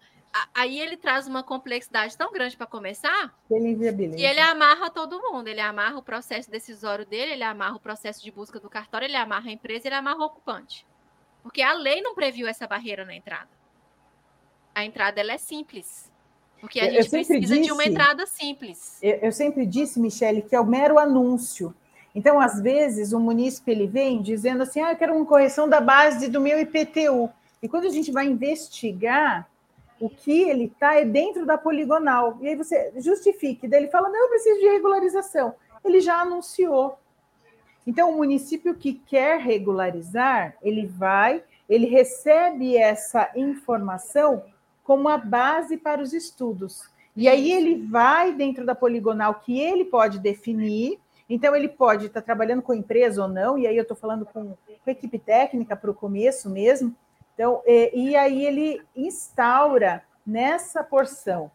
aí 0.53 0.77
ele 0.77 0.97
traz 0.97 1.25
uma 1.25 1.41
complexidade 1.41 2.17
tão 2.17 2.33
grande 2.33 2.57
para 2.57 2.67
começar 2.67 3.33
ele 3.49 3.77
e 4.17 4.25
ele 4.25 4.41
amarra 4.41 4.89
todo 4.89 5.21
mundo. 5.21 5.47
Ele 5.47 5.61
amarra 5.61 5.97
o 5.97 6.03
processo 6.03 6.51
decisório 6.51 7.05
dele, 7.05 7.31
ele 7.31 7.43
amarra 7.43 7.77
o 7.77 7.79
processo 7.79 8.21
de 8.21 8.29
busca 8.29 8.59
do 8.59 8.69
cartório, 8.69 9.05
ele 9.05 9.15
amarra 9.15 9.47
a 9.47 9.53
empresa, 9.53 9.87
ele 9.87 9.95
amarra 9.95 10.17
o 10.17 10.23
ocupante. 10.23 10.85
Porque 11.41 11.61
a 11.61 11.71
lei 11.71 12.01
não 12.01 12.13
previu 12.13 12.45
essa 12.45 12.67
barreira 12.67 13.05
na 13.05 13.15
entrada. 13.15 13.47
A 14.73 14.83
entrada 14.83 15.21
ela 15.21 15.31
é 15.31 15.37
simples. 15.37 16.11
Porque 16.59 16.81
a 16.81 16.91
gente 16.91 17.09
precisa 17.09 17.39
disse, 17.39 17.61
de 17.61 17.71
uma 17.71 17.85
entrada 17.85 18.25
simples. 18.25 18.99
Eu, 19.01 19.15
eu 19.19 19.31
sempre 19.31 19.65
disse, 19.65 19.97
Michele, 19.97 20.41
que 20.41 20.53
é 20.53 20.59
o 20.59 20.65
mero 20.65 20.99
anúncio. 20.99 21.73
Então, 22.15 22.39
às 22.39 22.61
vezes, 22.61 23.11
o 23.11 23.19
munícipe 23.19 23.69
ele 23.69 23.85
vem 23.85 24.21
dizendo 24.21 24.63
assim: 24.63 24.79
ah, 24.79 24.93
eu 24.93 24.97
quero 24.97 25.13
uma 25.13 25.25
correção 25.25 25.67
da 25.67 25.81
base 25.81 26.29
do 26.29 26.39
meu 26.39 26.57
IPTU. 26.59 27.29
E 27.61 27.67
quando 27.67 27.85
a 27.85 27.89
gente 27.89 28.11
vai 28.11 28.25
investigar, 28.25 29.47
o 29.99 30.09
que 30.09 30.43
ele 30.43 30.65
está 30.65 30.95
é 30.95 31.03
dentro 31.03 31.45
da 31.45 31.57
poligonal. 31.57 32.37
E 32.41 32.47
aí 32.47 32.55
você 32.55 32.93
justifique. 32.97 33.67
Daí 33.67 33.81
ele 33.81 33.91
fala: 33.91 34.09
não, 34.09 34.23
eu 34.23 34.29
preciso 34.29 34.59
de 34.61 34.67
regularização. 34.67 35.55
Ele 35.83 35.99
já 35.99 36.21
anunciou. 36.21 36.97
Então, 37.85 38.11
o 38.11 38.17
município 38.17 38.73
que 38.73 38.93
quer 38.93 39.39
regularizar, 39.39 40.55
ele 40.61 40.87
vai, 40.87 41.43
ele 41.69 41.85
recebe 41.85 42.75
essa 42.77 43.29
informação 43.35 44.43
como 44.83 45.07
a 45.07 45.17
base 45.17 45.77
para 45.77 46.01
os 46.01 46.13
estudos. 46.13 46.89
E 47.15 47.27
aí 47.27 47.51
ele 47.51 47.87
vai 47.87 48.33
dentro 48.33 48.65
da 48.65 48.73
poligonal 48.73 49.35
que 49.35 49.59
ele 49.59 49.85
pode 49.85 50.19
definir. 50.19 50.99
Então, 51.29 51.55
ele 51.55 51.67
pode 51.67 52.05
estar 52.05 52.21
trabalhando 52.21 52.61
com 52.61 52.73
empresa 52.73 53.23
ou 53.23 53.27
não, 53.27 53.57
e 53.57 53.65
aí 53.65 53.75
eu 53.75 53.81
estou 53.81 53.97
falando 53.97 54.25
com, 54.25 54.55
com 54.83 54.91
equipe 54.91 55.17
técnica 55.17 55.75
para 55.75 55.89
o 55.89 55.95
começo 55.95 56.49
mesmo, 56.49 56.95
então, 57.33 57.61
e, 57.65 57.91
e 57.93 58.15
aí 58.15 58.45
ele 58.45 58.81
instaura 58.95 60.03
nessa 60.25 60.83
porção. 60.83 61.51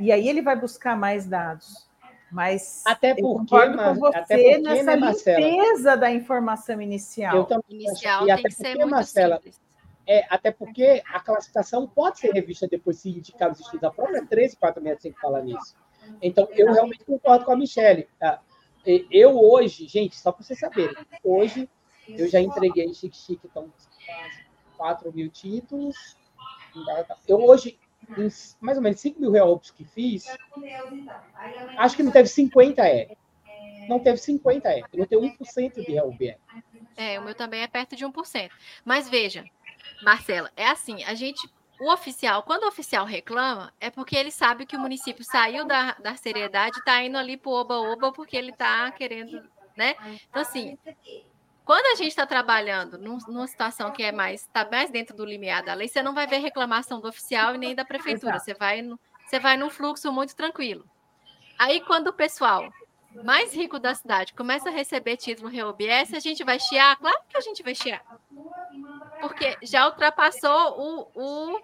E 0.00 0.12
aí 0.12 0.28
ele 0.28 0.40
vai 0.40 0.56
buscar 0.56 0.96
mais 0.96 1.26
dados. 1.26 1.86
Mas 2.30 2.82
até 2.86 3.14
porque, 3.14 3.24
eu 3.24 3.38
concordo 3.38 3.78
com 3.78 3.94
você 3.94 4.18
até 4.18 4.36
porque, 4.36 4.58
nessa 4.58 4.96
né, 4.96 5.12
limpeza 5.36 5.96
da 5.96 6.10
informação 6.10 6.80
inicial. 6.80 7.36
Eu 7.36 7.44
também 7.44 7.84
inicial 7.86 8.26
tem 8.26 8.42
que 8.42 8.50
ser 8.52 8.74
muito 8.74 8.90
Marcela, 8.90 9.36
simples. 9.36 9.60
É, 10.08 10.24
até 10.28 10.52
porque 10.52 11.02
a 11.12 11.18
classificação 11.18 11.86
pode 11.88 12.20
ser 12.20 12.32
revista 12.32 12.68
depois 12.68 12.98
se 12.98 13.10
indicar 13.10 13.50
os 13.50 13.60
estudos. 13.60 13.84
A 13.84 13.90
própria 13.90 14.24
13465 14.26 15.20
fala 15.20 15.42
nisso. 15.42 15.76
Então, 16.22 16.48
eu 16.52 16.72
realmente 16.72 17.04
concordo 17.04 17.44
com 17.44 17.52
a 17.52 17.56
Michelle. 17.56 18.08
Tá? 18.18 18.40
Eu 19.10 19.38
hoje, 19.38 19.88
gente, 19.88 20.16
só 20.16 20.30
para 20.30 20.44
vocês 20.44 20.58
saberem, 20.58 20.94
hoje 21.24 21.68
eu 22.08 22.28
já 22.28 22.40
entreguei 22.40 22.92
chique-chique, 22.94 23.40
então 23.44 23.72
4 24.76 25.12
mil 25.12 25.28
títulos. 25.28 26.16
Eu 27.26 27.42
hoje, 27.42 27.78
mais 28.60 28.76
ou 28.76 28.82
menos 28.82 29.00
5 29.00 29.20
mil 29.20 29.32
reais 29.32 29.70
que 29.70 29.84
fiz, 29.84 30.26
acho 31.78 31.96
que 31.96 32.02
não 32.02 32.12
teve 32.12 32.28
50 32.28 32.88
E. 32.88 33.16
Não 33.88 33.98
teve 33.98 34.18
50 34.18 34.68
E. 34.68 34.80
Eu 34.92 34.98
não 34.98 35.06
tenho 35.06 35.22
1% 35.22 35.84
de 35.84 35.92
REUB. 35.92 36.36
É, 36.96 37.18
o 37.18 37.24
meu 37.24 37.34
também 37.34 37.62
é 37.62 37.66
perto 37.66 37.96
de 37.96 38.04
1%. 38.04 38.50
Mas 38.84 39.08
veja, 39.08 39.44
Marcela, 40.02 40.50
é 40.56 40.68
assim, 40.68 41.02
a 41.04 41.14
gente 41.14 41.48
o 41.80 41.92
oficial, 41.92 42.42
quando 42.42 42.64
o 42.64 42.68
oficial 42.68 43.04
reclama, 43.04 43.72
é 43.80 43.90
porque 43.90 44.16
ele 44.16 44.30
sabe 44.30 44.66
que 44.66 44.76
o 44.76 44.80
município 44.80 45.24
saiu 45.24 45.64
da, 45.64 45.92
da 45.94 46.16
seriedade 46.16 46.76
e 46.76 46.78
está 46.78 47.02
indo 47.02 47.18
ali 47.18 47.36
para 47.36 47.50
o 47.50 47.54
oba-oba 47.54 48.12
porque 48.12 48.36
ele 48.36 48.50
está 48.50 48.90
querendo, 48.92 49.42
né? 49.76 49.94
Então, 50.28 50.42
assim, 50.42 50.78
quando 51.64 51.86
a 51.86 51.94
gente 51.96 52.08
está 52.08 52.24
trabalhando 52.24 52.96
num, 52.96 53.18
numa 53.28 53.46
situação 53.46 53.90
que 53.90 54.02
é 54.02 54.12
mais 54.12 54.42
está 54.42 54.66
mais 54.70 54.90
dentro 54.90 55.14
do 55.16 55.24
limiar 55.24 55.62
da 55.62 55.74
lei, 55.74 55.88
você 55.88 56.02
não 56.02 56.14
vai 56.14 56.26
ver 56.26 56.38
reclamação 56.38 57.00
do 57.00 57.08
oficial 57.08 57.54
e 57.54 57.58
nem 57.58 57.74
da 57.74 57.84
prefeitura. 57.84 58.38
Você 58.38 58.54
vai, 58.54 58.80
no, 58.82 58.98
você 59.26 59.38
vai 59.38 59.56
num 59.56 59.68
fluxo 59.68 60.10
muito 60.12 60.34
tranquilo. 60.34 60.88
Aí, 61.58 61.80
quando 61.80 62.08
o 62.08 62.12
pessoal 62.12 62.72
mais 63.24 63.54
rico 63.54 63.78
da 63.78 63.94
cidade 63.94 64.34
começa 64.34 64.68
a 64.68 64.72
receber 64.72 65.16
título 65.16 65.48
REUBS, 65.48 66.14
a 66.14 66.20
gente 66.20 66.44
vai 66.44 66.60
chiar? 66.60 66.96
Claro 66.96 67.18
que 67.28 67.36
a 67.36 67.40
gente 67.40 67.62
vai 67.62 67.74
chiar. 67.74 68.02
Porque 69.20 69.56
já 69.62 69.86
ultrapassou 69.86 70.80
o, 70.80 71.10
o, 71.14 71.62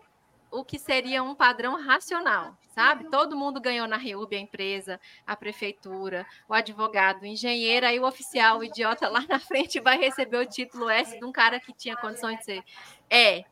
o 0.50 0.64
que 0.64 0.78
seria 0.78 1.22
um 1.22 1.34
padrão 1.34 1.80
racional, 1.80 2.56
sabe? 2.74 3.10
Todo 3.10 3.36
mundo 3.36 3.60
ganhou 3.60 3.86
na 3.86 3.96
REUB, 3.96 4.36
a 4.36 4.40
empresa, 4.40 5.00
a 5.26 5.34
prefeitura, 5.34 6.26
o 6.48 6.54
advogado, 6.54 7.22
o 7.22 7.26
engenheiro, 7.26 7.86
aí 7.86 7.98
o 7.98 8.06
oficial, 8.06 8.58
o 8.58 8.64
idiota 8.64 9.08
lá 9.08 9.24
na 9.28 9.38
frente 9.38 9.80
vai 9.80 9.98
receber 9.98 10.38
o 10.38 10.46
título 10.46 10.88
S 10.88 11.18
de 11.18 11.24
um 11.24 11.32
cara 11.32 11.58
que 11.58 11.72
tinha 11.72 11.96
condições 11.96 12.38
de 12.38 12.44
ser. 12.44 12.64
É, 13.08 13.44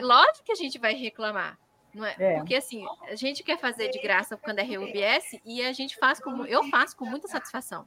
lógico 0.00 0.44
que 0.44 0.52
a 0.52 0.56
gente 0.56 0.78
vai 0.78 0.94
reclamar. 0.94 1.58
Não 1.94 2.04
é? 2.04 2.14
é? 2.18 2.36
Porque 2.36 2.56
assim, 2.56 2.84
a 3.08 3.14
gente 3.14 3.42
quer 3.42 3.58
fazer 3.58 3.88
de 3.88 4.00
graça 4.00 4.36
quando 4.36 4.58
é 4.58 4.62
RUBS 4.62 5.40
e 5.44 5.62
a 5.62 5.72
gente 5.72 5.96
faz 5.96 6.18
como 6.18 6.44
eu 6.44 6.64
faço 6.64 6.96
com 6.96 7.04
muita 7.04 7.28
satisfação. 7.28 7.86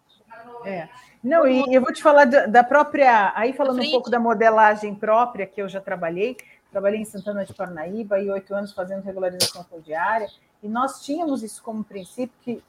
É. 0.65 0.89
Não, 1.23 1.47
e 1.47 1.73
eu 1.73 1.81
vou 1.81 1.91
te 1.91 2.01
falar 2.01 2.26
da 2.26 2.64
própria, 2.64 3.34
aí 3.35 3.53
falando 3.53 3.81
um 3.81 3.91
pouco 3.91 4.09
da 4.09 4.19
modelagem 4.19 4.93
própria 4.93 5.45
que 5.45 5.61
eu 5.61 5.68
já 5.68 5.81
trabalhei, 5.81 6.38
trabalhei 6.72 7.01
em 7.01 7.05
Santana 7.05 7.45
de 7.45 7.53
Parnaíba 7.53 8.19
e 8.19 8.30
oito 8.30 8.53
anos 8.53 8.73
fazendo 8.73 9.03
regularização 9.03 9.64
fundiária, 9.64 10.27
e 10.61 10.68
nós 10.68 11.03
tínhamos 11.03 11.43
isso 11.43 11.61
como 11.61 11.84
princípio 11.84 12.35
que 12.41 12.64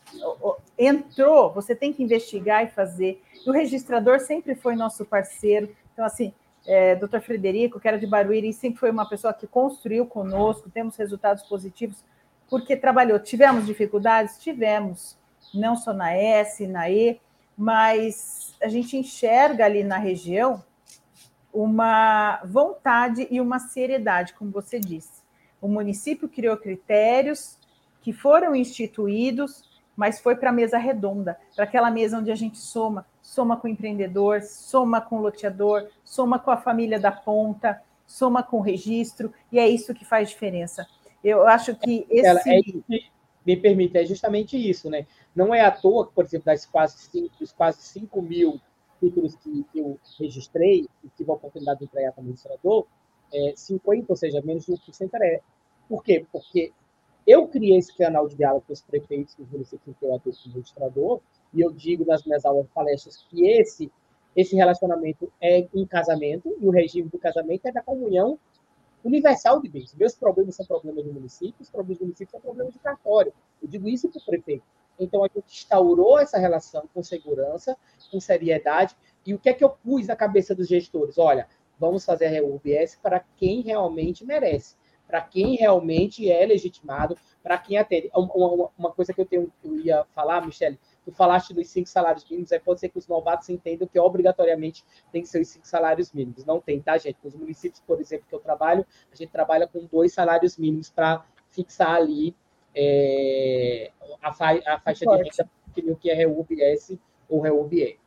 entrou, 0.79 1.53
você 1.53 1.75
tem 1.75 1.93
que 1.93 2.03
investigar 2.03 2.65
e 2.65 2.69
fazer. 2.69 3.23
E 3.47 3.49
o 3.49 3.53
registrador 3.53 4.21
sempre 4.21 4.55
foi 4.55 4.77
nosso 4.77 5.05
parceiro. 5.05 5.75
Então, 5.93 6.05
assim, 6.05 6.33
é, 6.67 6.95
doutor 6.97 7.23
Frederico, 7.23 7.81
que 7.81 7.89
era 7.89 7.99
de 7.99 8.07
Barueri, 8.07 8.53
sempre 8.53 8.79
foi 8.79 8.91
uma 8.91 9.09
pessoa 9.09 9.33
que 9.33 9.47
construiu 9.47 10.07
conosco, 10.07 10.71
temos 10.71 10.97
resultados 10.97 11.43
positivos, 11.45 12.05
porque 12.49 12.77
trabalhou. 12.77 13.19
Tivemos 13.19 13.65
dificuldades? 13.65 14.39
Tivemos, 14.39 15.17
não 15.55 15.75
só 15.75 15.95
na 15.95 16.13
S, 16.15 16.67
na 16.67 16.91
E, 16.91 17.19
mas 17.59 18.55
a 18.63 18.69
gente 18.69 18.97
enxerga 18.97 19.65
ali 19.65 19.83
na 19.83 19.99
região 19.99 20.63
uma 21.53 22.41
vontade 22.45 23.27
e 23.31 23.41
uma 23.41 23.59
seriedade, 23.59 24.33
como 24.35 24.53
você 24.53 24.79
disse. 24.79 25.23
O 25.61 25.67
município 25.67 26.29
criou 26.29 26.57
critérios 26.57 27.59
que 28.01 28.13
foram 28.13 28.55
instituídos, 28.55 29.69
mas 29.97 30.21
foi 30.21 30.37
para 30.37 30.51
a 30.51 30.53
mesa 30.53 30.79
redonda, 30.79 31.37
para 31.57 31.65
aquela 31.65 31.91
mesa 31.91 32.19
onde 32.19 32.31
a 32.31 32.37
gente 32.37 32.59
soma 32.59 33.05
soma 33.29 33.59
com 33.59 33.69
o 33.69 33.71
empreendedor, 33.71 34.43
soma 34.43 35.03
com 35.03 35.19
o 35.19 35.21
loteador, 35.21 35.89
soma 36.03 36.39
com 36.39 36.51
a 36.51 36.57
família 36.57 36.99
da 36.99 37.13
ponta, 37.13 37.83
soma 38.07 38.43
com 38.43 38.57
o 38.57 38.63
registro, 38.63 39.31
e 39.53 39.59
é 39.59 39.69
isso 39.69 39.93
que 39.93 40.03
faz 40.03 40.31
diferença. 40.31 40.87
Eu 41.23 41.47
acho 41.47 41.75
que 41.77 42.07
esse. 42.09 42.27
Ela, 42.27 42.41
é, 42.47 42.61
me 43.45 43.57
permite, 43.57 43.97
é 43.97 44.05
justamente 44.05 44.57
isso, 44.57 44.91
né? 44.91 45.07
Não 45.35 45.55
é 45.55 45.61
à 45.61 45.71
toa 45.71 46.07
que, 46.07 46.15
por 46.15 46.25
exemplo, 46.25 46.47
das 46.47 46.67
quase 46.67 46.99
5, 46.99 47.39
dos 47.39 47.53
quase 47.53 47.83
5 47.83 48.21
mil 48.23 48.61
títulos 49.01 49.35
que, 49.37 49.65
eu 49.75 49.99
registrei 50.19 50.89
e 51.05 51.09
tive 51.17 51.31
a 51.31 51.35
oportunidade 51.35 51.79
de 51.81 51.85
entregar 51.87 52.13
como 52.13 52.29
registrador, 52.29 52.87
é, 53.33 53.53
50, 53.57 54.07
ou 54.09 54.17
seja, 54.17 54.43
menos 54.43 54.67
de 54.67 54.73
1% 54.73 55.11
é. 55.21 55.41
Por 55.89 56.03
quê? 56.03 56.27
Porque 56.33 56.73
eu 57.27 57.47
criei 57.47 57.79
esse 57.79 57.97
canal 57.97 58.27
de 58.27 58.37
diálogo 58.37 58.65
com 58.67 58.73
os 58.73 58.83
prefeitos 58.83 59.35
dos 59.35 59.49
municípios 59.51 59.97
que 59.97 60.05
eu 60.05 60.15
atuo 60.15 60.33
como 60.33 60.55
registrador, 60.55 61.21
e 61.55 61.61
eu 61.61 61.73
digo 61.73 62.05
nas 62.05 62.25
minhas 62.25 62.45
aulas 62.45 62.67
palestras 62.75 63.25
que 63.31 63.47
esse 63.47 63.91
esse 64.37 64.55
relacionamento 64.55 65.33
é 65.41 65.67
um 65.75 65.85
casamento 65.85 66.57
e 66.61 66.67
o 66.67 66.71
regime 66.71 67.09
do 67.09 67.19
casamento 67.19 67.67
é 67.67 67.73
da 67.73 67.83
comunhão 67.83 68.39
universal 69.05 69.61
de 69.61 69.69
bens. 69.69 69.95
Meus 69.95 70.15
problemas 70.15 70.57
são 70.57 70.67
problemas 70.67 71.05
do 71.05 71.13
município, 71.13 71.61
os 71.61 71.71
problemas 71.71 71.99
do 71.99 72.05
município 72.05 72.31
são 72.31 72.41
problemas 72.41 72.73
de 72.73 72.79
cartório. 72.79 73.33
Eu 73.63 73.69
digo 73.69 73.89
isso 73.89 74.09
para 74.09 74.21
o 74.21 74.25
prefeito. 74.25 74.65
Então, 74.99 75.25
a 75.25 75.29
gente 75.29 75.47
instaurou 75.47 76.19
essa 76.19 76.39
relação 76.39 76.89
com 76.93 77.03
segurança, 77.03 77.77
com 78.11 78.19
seriedade. 78.19 78.97
E 79.25 79.33
o 79.33 79.39
que 79.39 79.49
é 79.49 79.53
que 79.53 79.63
eu 79.63 79.71
pus 79.71 80.07
na 80.07 80.17
cabeça 80.17 80.55
dos 80.55 80.67
gestores? 80.67 81.19
Olha, 81.19 81.47
vamos 81.79 82.05
fazer 82.05 82.27
a 82.27 82.41
RUBS 82.41 82.99
para 83.01 83.21
quem 83.37 83.61
realmente 83.61 84.25
merece, 84.25 84.77
para 85.07 85.21
quem 85.21 85.55
realmente 85.57 86.31
é 86.31 86.45
legitimado, 86.45 87.17
para 87.43 87.57
quem 87.59 87.77
atende. 87.77 88.11
Uma, 88.15 88.71
uma, 88.77 88.93
coisa 88.93 89.13
que 89.15 89.21
eu, 89.21 89.27
tenho, 89.27 89.53
eu 89.63 89.79
ia 89.79 90.05
falar, 90.15 90.45
Michele, 90.45 90.79
tu 91.09 91.13
falaste 91.13 91.55
dos 91.55 91.69
cinco 91.69 91.89
salários 91.89 92.27
mínimos, 92.29 92.53
aí 92.53 92.61
pode 92.61 92.81
ser 92.81 92.91
que 92.91 92.99
os 92.99 93.09
novatos 93.09 93.49
entendam 93.49 93.89
que 93.89 93.99
obrigatoriamente 93.99 94.85
tem 95.11 95.23
que 95.23 95.29
ser 95.29 95.41
os 95.41 95.49
cinco 95.49 95.67
salários 95.67 96.13
mínimos. 96.13 96.45
Não 96.45 96.61
tem, 96.61 96.83
tá, 96.83 96.99
gente? 96.99 97.17
Nos 97.25 97.35
municípios, 97.35 97.81
por 97.81 97.99
exemplo, 97.99 98.27
que 98.29 98.35
eu 98.35 98.39
trabalho, 98.39 98.85
a 99.11 99.17
gente 99.17 99.31
trabalha 99.31 99.67
com 99.67 99.87
dois 99.87 100.13
salários 100.13 100.59
mínimos 100.59 100.91
para 100.91 101.25
fixar 101.49 101.95
ali 101.95 102.37
é, 102.75 103.91
a, 104.21 104.35
fa 104.35 104.51
a, 104.67 104.79
faixa 104.81 105.07
de 105.07 105.17
renda 105.17 105.51
que 105.75 105.81
o 105.81 105.97
que 105.97 106.11
é 106.11 106.15
REUBS 106.15 106.99
ou 107.27 107.41
REUBE. 107.41 107.99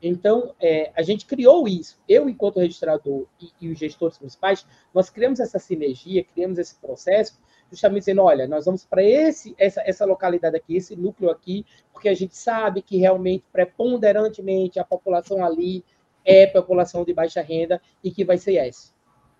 Então, 0.00 0.54
é, 0.60 0.92
a 0.94 1.02
gente 1.02 1.26
criou 1.26 1.66
isso. 1.66 2.00
Eu, 2.08 2.28
enquanto 2.28 2.60
registrador 2.60 3.26
e, 3.40 3.50
e, 3.60 3.72
os 3.72 3.78
gestores 3.78 4.16
municipais, 4.20 4.64
nós 4.94 5.10
criamos 5.10 5.40
essa 5.40 5.58
sinergia, 5.58 6.22
criamos 6.22 6.58
esse 6.58 6.76
processo 6.76 7.36
justamente 7.70 8.00
dizendo, 8.02 8.22
olha, 8.22 8.46
nós 8.46 8.64
vamos 8.64 8.84
para 8.84 9.02
esse 9.02 9.54
essa, 9.58 9.82
essa 9.84 10.04
localidade 10.04 10.56
aqui, 10.56 10.76
esse 10.76 10.94
núcleo 10.96 11.30
aqui, 11.30 11.64
porque 11.92 12.08
a 12.08 12.14
gente 12.14 12.36
sabe 12.36 12.82
que 12.82 12.96
realmente 12.98 13.44
preponderantemente 13.52 14.78
a 14.78 14.84
população 14.84 15.44
ali 15.44 15.84
é 16.24 16.46
população 16.46 17.04
de 17.04 17.12
baixa 17.12 17.42
renda 17.42 17.80
e 18.02 18.10
que 18.10 18.24
vai 18.24 18.38
ser 18.38 18.56
essa. 18.56 18.92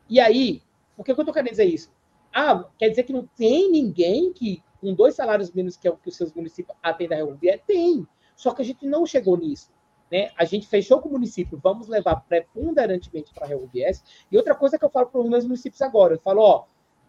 E 0.08 0.20
aí, 0.20 0.62
por 0.96 1.04
que 1.04 1.10
eu 1.10 1.16
estou 1.16 1.32
querendo 1.32 1.50
dizer 1.50 1.64
isso? 1.64 1.90
Ah, 2.32 2.68
quer 2.78 2.90
dizer 2.90 3.04
que 3.04 3.12
não 3.12 3.26
tem 3.36 3.70
ninguém 3.70 4.32
que, 4.32 4.62
com 4.80 4.92
dois 4.92 5.14
salários 5.14 5.50
mínimos 5.52 5.76
que 5.76 5.88
é 5.88 5.90
o 5.90 5.96
que 5.96 6.08
os 6.08 6.16
seus 6.16 6.32
municípios 6.32 6.76
atendem 6.82 7.20
a 7.20 7.24
RUB? 7.24 7.60
Tem. 7.66 8.06
Só 8.36 8.52
que 8.52 8.62
a 8.62 8.64
gente 8.64 8.84
não 8.86 9.06
chegou 9.06 9.36
nisso. 9.36 9.72
Né? 10.10 10.30
A 10.36 10.44
gente 10.44 10.66
fechou 10.66 11.00
com 11.00 11.08
o 11.08 11.12
município, 11.12 11.58
vamos 11.62 11.88
levar 11.88 12.16
preponderantemente 12.16 13.32
para 13.32 13.46
a 13.46 13.48
RUBS. 13.48 14.04
E 14.30 14.36
outra 14.36 14.54
coisa 14.54 14.78
que 14.78 14.84
eu 14.84 14.90
falo 14.90 15.06
para 15.06 15.20
os 15.20 15.28
meus 15.28 15.44
municípios 15.44 15.80
agora, 15.80 16.14
eu 16.14 16.20
falo, 16.20 16.42
ó, 16.42 16.64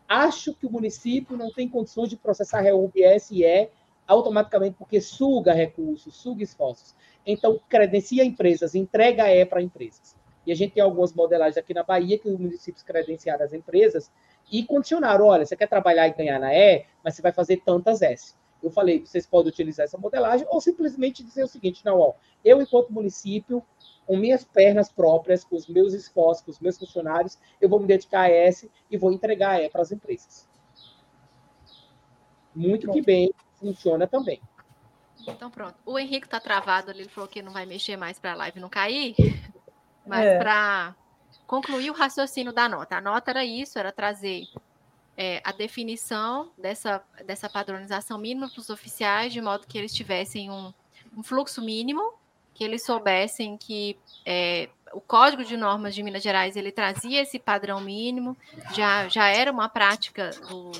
acho 0.07 0.53
que 0.53 0.65
o 0.65 0.72
município 0.72 1.38
não 1.38 1.52
tem 1.52 1.68
condições 1.68 2.10
de 2.10 2.18
processar 2.18 2.61
RUBS 2.61 3.32
e 3.32 3.44
é 3.44 3.72
automaticamente 4.07 4.76
porque 4.77 5.02
suga 5.02 5.53
recursos, 5.53 6.15
suga 6.15 6.44
esforços. 6.44 6.95
Então, 7.26 7.60
credencia 7.68 8.23
empresas, 8.23 8.76
entrega 8.76 9.27
E 9.34 9.45
para 9.45 9.61
empresas. 9.61 10.15
E 10.45 10.52
a 10.52 10.56
gente 10.56 10.73
tem 10.73 10.84
algumas 10.84 11.11
modelagens 11.11 11.57
aqui 11.57 11.73
na 11.73 11.84
Bahia 11.84 12.19
que 12.19 12.30
os 12.30 12.38
municípios 12.38 12.84
credenciaram 12.84 13.44
as 13.44 13.53
empresas 13.53 14.11
e 14.52 14.64
condicionaram, 14.64 15.26
olha, 15.26 15.45
você 15.45 15.56
quer 15.56 15.68
trabalhar 15.68 16.07
e 16.07 16.14
ganhar 16.14 16.40
na 16.40 16.53
E, 16.53 16.86
mas 17.03 17.15
você 17.15 17.22
vai 17.22 17.32
fazer 17.32 17.64
tantas 17.65 18.02
S. 18.03 18.36
Eu 18.61 18.69
falei, 18.69 19.06
vocês 19.06 19.26
podem 19.26 19.52
utilizar 19.52 19.86
essa 19.86 19.98
modelagem 19.98 20.45
ou 20.49 20.61
simplesmente 20.61 21.23
dizer 21.23 21.44
o 21.44 21.48
seguinte, 21.48 21.84
não, 21.84 21.99
ó, 21.99 22.14
eu, 22.44 22.61
enquanto 22.61 22.94
município, 22.94 23.64
com 24.06 24.18
minhas 24.18 24.44
pernas 24.44 24.91
próprias, 24.91 25.44
com 25.44 25.56
os 25.56 25.68
meus 25.68 25.94
esforços, 25.94 26.44
com 26.44 26.52
os 26.52 26.60
meus 26.60 26.77
funcionários, 26.77 27.38
eu 27.60 27.68
vou 27.68 27.80
me 27.80 27.88
dedicar 27.88 28.22
a 28.22 28.30
essa 28.30 28.68
e 28.90 28.98
vou 28.98 29.11
entregar 29.11 29.52
a 29.52 29.61
E 29.61 29.69
para 29.69 29.82
as 29.82 29.91
empresas. 29.91 30.48
Muito 32.56 32.90
que 32.91 33.02
bem, 33.02 33.34
funciona 33.60 34.07
também. 34.07 34.41
Então 35.27 35.49
pronto. 35.49 35.76
O 35.86 35.98
Henrique 35.98 36.27
está 36.27 36.40
travado 36.40 36.91
ali, 36.91 37.02
ele 37.02 37.10
falou 37.10 37.27
que 37.27 37.41
não 37.41 37.52
vai 37.52 37.65
mexer 37.65 37.98
mais 37.98 38.19
para 38.19 38.34
a 38.34 38.36
live 38.36 38.60
não 38.60 38.69
cair, 38.69 39.15
mas 40.06 40.23
é. 40.23 40.38
para 40.38 40.95
concluir 41.48 41.90
o 41.90 41.94
raciocínio 41.94 42.53
da 42.53 42.69
nota. 42.69 42.98
A 42.98 43.02
nota 43.02 43.32
era 43.32 43.44
isso, 43.44 43.80
era 43.80 43.91
trazer 43.91 44.48
é, 45.18 45.41
a 45.44 45.52
definição 45.52 46.52
dessa, 46.57 47.03
dessa 47.26 47.49
padronização 47.49 48.18
mínima 48.19 48.49
para 48.49 48.60
os 48.60 48.69
oficiais, 48.69 49.34
de 49.34 49.41
modo 49.41 49.65
que 49.65 49.77
eles 49.77 49.94
tivessem 49.94 50.52
um, 50.52 50.72
um 51.18 51.23
fluxo 51.23 51.61
mínimo 51.61 52.14
que 52.56 52.64
eles 52.64 52.84
soubessem 52.84 53.57
que 53.57 53.98
é, 54.26 54.69
o 54.94 55.02
Código 55.02 55.44
de 55.44 55.57
Normas 55.57 55.94
de 55.94 56.02
Minas 56.02 56.23
Gerais 56.23 56.56
ele 56.56 56.72
trazia 56.72 57.22
esse 57.22 57.38
padrão 57.38 57.82
mínimo, 57.82 58.36
já, 58.73 59.07
já 59.10 59.27
era 59.27 59.52
uma 59.52 59.68
prática 59.68 60.32
do, 60.48 60.72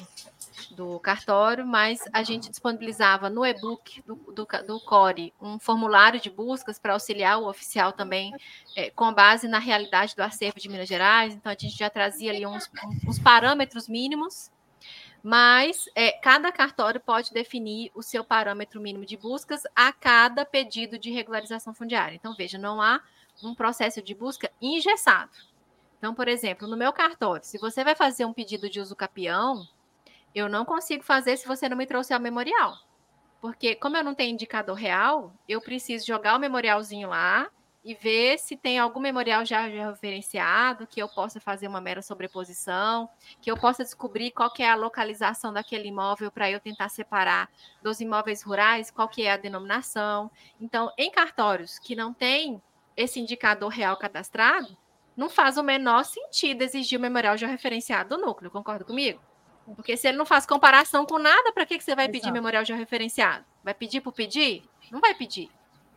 do 0.72 1.00
cartório, 1.02 1.68
mas 1.68 2.00
a 2.14 2.24
gente 2.24 2.50
disponibilizava 2.50 3.30
no 3.30 3.46
e-book 3.46 4.02
do, 4.08 4.16
do, 4.16 4.48
do, 4.66 4.80
CORE 4.80 5.34
um 5.42 5.60
formulário 5.60 6.20
de 6.20 6.30
buscas 6.30 6.80
para 6.80 6.94
auxiliar 6.94 7.40
o 7.40 7.48
oficial 7.48 7.92
também, 7.92 8.34
é, 8.76 8.90
com 8.90 9.14
base 9.14 9.48
na 9.50 9.60
realidade 9.60 10.16
do 10.16 10.24
acervo 10.24 10.60
de 10.60 10.70
Minas 10.70 10.88
Gerais. 10.88 11.34
Então, 11.34 11.52
a 11.52 11.56
gente 11.60 11.78
já 11.78 11.90
trazia 11.90 12.32
ali 12.32 12.46
uns, 12.46 12.72
uns 13.06 13.20
parâmetros 13.20 13.90
mínimos 13.90 14.50
mas 15.26 15.90
é, 15.96 16.12
cada 16.12 16.52
cartório 16.52 17.02
pode 17.02 17.34
definir 17.34 17.90
o 17.96 18.04
seu 18.04 18.24
parâmetro 18.24 18.80
mínimo 18.80 19.08
de 19.08 19.18
buscas 19.18 19.64
a 19.76 19.92
cada 19.92 20.46
pedido 20.46 21.00
de 21.00 21.10
regularização 21.10 21.74
fundiária. 21.74 22.16
Então, 22.16 22.36
veja, 22.36 22.60
não 22.60 22.80
há 22.80 23.02
um 23.42 23.56
processo 23.56 24.04
de 24.04 24.14
busca 24.14 24.52
engessado. 24.62 25.32
Então, 25.98 26.14
por 26.14 26.28
exemplo, 26.28 26.68
no 26.68 26.78
meu 26.78 26.94
cartório, 26.94 27.44
se 27.44 27.58
você 27.58 27.84
vai 27.84 27.96
fazer 27.96 28.24
um 28.24 28.34
pedido 28.34 28.70
de 28.70 28.80
uso 28.80 28.96
capião, 28.96 29.68
eu 30.36 30.48
não 30.48 30.64
consigo 30.64 31.04
fazer 31.04 31.38
se 31.38 31.48
você 31.48 31.68
não 31.68 31.76
me 31.76 31.88
trouxer 31.88 32.16
o 32.16 32.22
memorial. 32.22 32.78
Porque, 33.42 33.74
como 33.74 33.98
eu 33.98 34.04
não 34.04 34.14
tenho 34.14 34.32
indicador 34.32 34.76
real, 34.76 35.34
eu 35.50 35.60
preciso 35.60 36.06
jogar 36.06 36.36
o 36.36 36.40
memorialzinho 36.40 37.10
lá 37.10 37.50
e 37.86 37.94
ver 37.94 38.40
se 38.40 38.58
tem 38.58 38.80
algum 38.80 39.00
memorial 39.00 39.46
já, 39.46 39.62
referenciado, 39.68 40.88
que 40.88 41.00
eu 41.00 41.08
possa 41.08 41.40
fazer 41.40 41.68
uma 41.68 41.80
mera 41.80 42.02
sobreposição, 42.02 43.08
que 43.40 43.52
eu 43.52 43.56
possa 43.56 43.84
descobrir 43.84 44.32
qual 44.32 44.52
que 44.52 44.64
é 44.64 44.70
a 44.70 44.74
localização 44.74 45.54
daquele 45.54 45.90
imóvel 45.90 46.32
para 46.32 46.50
eu 46.50 46.60
tentar 46.60 46.90
separar 46.90 47.48
dos 47.84 48.02
imóveis 48.02 48.42
rurais, 48.42 48.90
qual 48.90 49.08
que 49.08 49.22
é 49.22 49.32
a 49.32 49.38
denominação. 49.38 50.32
Então, 50.60 50.92
em 50.98 51.12
cartórios 51.12 51.78
que 51.78 51.96
não 51.96 52.12
tem 52.12 52.60
esse 52.98 53.20
indicador 53.20 53.70
real 53.70 53.96
cadastrado, 53.98 54.76
não 55.16 55.30
faz 55.30 55.56
o 55.56 55.64
menor 55.64 56.06
sentido 56.06 56.64
exigir 56.64 56.98
o 56.98 57.02
memorial 57.02 57.38
georreferenciado 57.38 58.18
do 58.18 58.26
núcleo, 58.26 58.50
concorda 58.50 58.84
comigo? 58.84 59.22
Porque 59.76 59.96
se 59.96 60.08
ele 60.08 60.18
não 60.18 60.26
faz 60.26 60.44
comparação 60.44 61.06
com 61.06 61.20
nada, 61.20 61.52
para 61.52 61.68
que, 61.68 61.78
que 61.78 61.84
você 61.84 61.96
vai 61.96 62.06
Exato. 62.06 62.20
pedir 62.20 62.32
memorial 62.32 62.66
georreferenciado? 62.66 63.46
Vai 63.64 63.76
pedir 63.76 64.02
por 64.02 64.12
pedir? 64.12 64.64
Não 64.92 65.00
vai 65.00 65.14
pedir. 65.14 65.52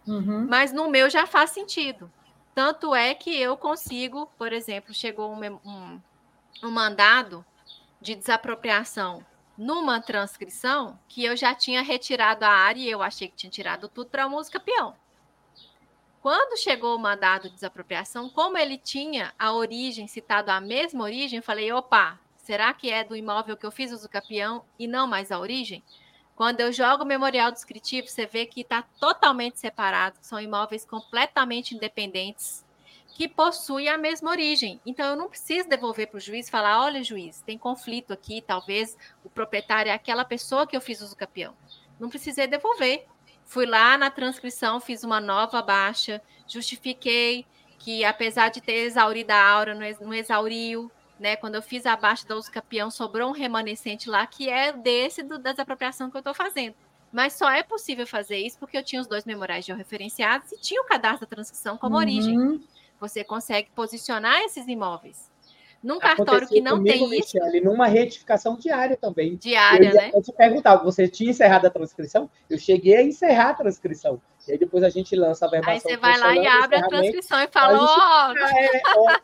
Uhum. 0.09 0.47
Mas 0.49 0.73
no 0.73 0.89
meu 0.89 1.11
já 1.11 1.27
faz 1.27 1.51
sentido. 1.51 2.11
Tanto 2.55 2.95
é 2.95 3.15
que 3.15 3.31
eu 3.37 3.57
consigo, 3.57 4.27
por 4.37 4.53
exemplo, 4.53 4.93
chegou 4.93 5.33
um, 5.33 5.45
um, 5.65 6.01
um 6.65 6.71
mandado 6.71 7.45
de 8.01 8.15
desapropriação 8.15 9.25
numa 9.57 10.01
transcrição 10.01 10.99
que 11.09 11.25
eu 11.25 11.37
já 11.37 11.55
tinha 11.55 11.83
retirado 11.83 12.45
a 12.45 12.49
área 12.49 12.81
e 12.81 12.91
eu 12.91 13.03
achei 13.03 13.29
que 13.29 13.37
tinha 13.37 13.51
tirado 13.51 13.89
tudo 13.89 14.11
para 14.11 14.25
a 14.25 14.29
música 14.29 14.59
peão. 14.59 14.95
Quando 16.21 16.59
chegou 16.59 16.97
o 16.97 16.99
mandado 16.99 17.49
de 17.49 17.55
desapropriação, 17.55 18.29
como 18.29 18.59
ele 18.59 18.77
tinha 18.77 19.33
a 19.39 19.53
origem, 19.53 20.07
citado 20.07 20.51
a 20.51 20.61
mesma 20.61 21.05
origem, 21.05 21.41
falei: 21.41 21.73
opa, 21.73 22.19
será 22.37 22.73
que 22.73 22.91
é 22.91 23.05
do 23.05 23.17
imóvel 23.17 23.57
que 23.57 23.67
eu 23.67 23.71
fiz 23.71 23.93
uso 23.93 24.09
capião 24.09 24.65
e 24.79 24.87
não 24.87 25.07
mais 25.07 25.31
a 25.31 25.39
origem? 25.39 25.83
Quando 26.39 26.60
eu 26.60 26.73
jogo 26.73 27.02
o 27.02 27.06
memorial 27.06 27.51
descritivo, 27.51 28.06
você 28.06 28.24
vê 28.24 28.47
que 28.47 28.60
está 28.60 28.82
totalmente 29.01 29.59
separado, 29.59 30.19
são 30.23 30.40
imóveis 30.40 30.85
completamente 30.85 31.74
independentes 31.74 32.65
que 33.16 33.27
possuem 33.27 33.89
a 33.89 33.98
mesma 33.98 34.31
origem. 34.31 34.81
Então, 34.86 35.05
eu 35.05 35.16
não 35.16 35.28
preciso 35.28 35.69
devolver 35.69 36.06
para 36.06 36.19
o 36.19 36.20
juiz 36.20 36.47
e 36.47 36.51
falar: 36.52 36.81
olha, 36.81 37.02
juiz, 37.02 37.40
tem 37.40 37.59
conflito 37.59 38.12
aqui, 38.12 38.40
talvez 38.40 38.97
o 39.24 39.28
proprietário 39.28 39.90
é 39.90 39.93
aquela 39.93 40.24
pessoa 40.24 40.65
que 40.65 40.77
eu 40.77 40.81
fiz 40.81 41.01
uso 41.01 41.16
capião. 41.16 41.56
Não 41.98 42.09
precisei 42.09 42.47
devolver. 42.47 43.05
Fui 43.44 43.66
lá 43.66 43.98
na 43.98 44.09
transcrição, 44.09 44.78
fiz 44.78 45.02
uma 45.02 45.20
nova 45.20 45.60
baixa, 45.60 46.23
justifiquei 46.47 47.44
que, 47.81 48.05
apesar 48.05 48.51
de 48.51 48.60
ter 48.60 48.85
exaurido 48.85 49.32
a 49.32 49.43
aura, 49.43 49.74
não 49.74 50.15
exauriu, 50.15 50.89
né? 51.19 51.36
Quando 51.36 51.55
eu 51.55 51.62
fiz 51.62 51.86
a 51.86 51.97
baixa 51.97 52.27
do 52.27 52.35
uso 52.36 52.51
capião, 52.51 52.90
sobrou 52.90 53.28
um 53.28 53.32
remanescente 53.32 54.09
lá 54.09 54.27
que 54.27 54.49
é 54.49 54.73
desse 54.73 55.23
do, 55.23 55.39
da 55.39 55.53
desapropriação 55.53 56.11
que 56.11 56.16
eu 56.16 56.20
estou 56.20 56.35
fazendo. 56.35 56.74
Mas 57.12 57.32
só 57.32 57.51
é 57.51 57.62
possível 57.62 58.07
fazer 58.07 58.36
isso 58.36 58.59
porque 58.59 58.77
eu 58.77 58.85
tinha 58.85 59.01
os 59.01 59.07
dois 59.07 59.24
memoriais 59.24 59.65
georreferenciados 59.65 60.53
e 60.53 60.61
tinha 60.61 60.81
o 60.81 60.85
cadastro 60.85 61.27
da 61.27 61.35
transcrição 61.35 61.78
como 61.78 61.95
uhum. 61.95 62.01
origem. 62.01 62.61
Você 63.01 63.24
consegue 63.24 63.70
posicionar 63.74 64.40
esses 64.43 64.66
imóveis. 64.66 65.31
Num 65.82 65.99
cartório 66.01 66.49
que 66.49 66.61
não 66.61 66.82
tem 66.82 67.05
isso. 67.16 67.39
Michele, 67.39 67.61
numa 67.61 67.86
retificação 67.86 68.57
diária 68.57 68.97
também. 68.97 69.36
Diária, 69.36 69.93
né? 69.93 70.11
Eu 70.12 70.20
te 70.20 70.32
perguntava, 70.32 70.82
você 70.82 71.07
tinha 71.07 71.31
encerrado 71.31 71.66
a 71.66 71.70
transcrição? 71.70 72.28
Eu 72.51 72.59
cheguei 72.59 72.97
a 72.97 73.03
encerrar 73.03 73.51
a 73.51 73.55
transcrição. 73.55 74.20
E 74.47 74.53
aí 74.53 74.59
depois 74.59 74.82
a 74.82 74.89
gente 74.89 75.15
lança 75.15 75.47
a 75.47 75.49
verbação. 75.49 75.74
Aí 75.74 75.81
você 75.81 75.97
vai 75.97 76.19
lá 76.19 76.35
e 76.35 76.47
abre 76.47 76.78
a 76.78 76.89
transcrição 76.89 77.40
e 77.40 77.47
fala, 77.47 77.78
ó, 77.81 79.19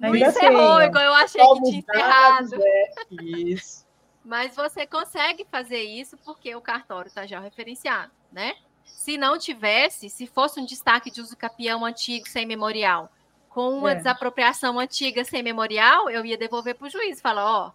Não 0.00 0.16
encerrou, 0.16 0.78
assim, 0.78 0.86
igual 0.86 1.04
eu 1.04 1.12
achei 1.12 1.46
que 1.46 1.62
tinha 1.62 1.78
encerrado. 1.78 2.54
É, 2.54 2.92
isso. 3.22 3.86
Mas 4.24 4.56
você 4.56 4.86
consegue 4.86 5.46
fazer 5.50 5.82
isso 5.82 6.16
porque 6.24 6.54
o 6.54 6.60
cartório 6.60 7.08
está 7.08 7.26
já 7.26 7.38
referenciado, 7.38 8.10
né? 8.32 8.54
Se 8.84 9.16
não 9.16 9.38
tivesse, 9.38 10.08
se 10.08 10.26
fosse 10.26 10.58
um 10.58 10.64
destaque 10.64 11.10
de 11.10 11.20
uso 11.20 11.36
capião 11.36 11.84
antigo 11.84 12.28
sem 12.28 12.46
memorial, 12.46 13.10
com 13.48 13.78
uma 13.78 13.92
é. 13.92 13.94
desapropriação 13.94 14.78
antiga 14.78 15.24
sem 15.24 15.42
memorial, 15.42 16.08
eu 16.08 16.24
ia 16.24 16.36
devolver 16.36 16.74
para 16.74 16.86
o 16.86 16.90
juiz, 16.90 17.20
falar, 17.20 17.44
ó, 17.44 17.72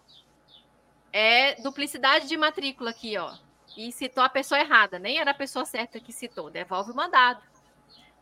é 1.12 1.54
duplicidade 1.60 2.28
de 2.28 2.36
matrícula 2.36 2.90
aqui, 2.90 3.16
ó. 3.16 3.34
E 3.76 3.92
citou 3.92 4.24
a 4.24 4.28
pessoa 4.28 4.60
errada, 4.60 4.98
nem 4.98 5.18
era 5.18 5.32
a 5.32 5.34
pessoa 5.34 5.64
certa 5.64 6.00
que 6.00 6.12
citou, 6.12 6.50
devolve 6.50 6.92
o 6.92 6.94
mandado. 6.94 7.40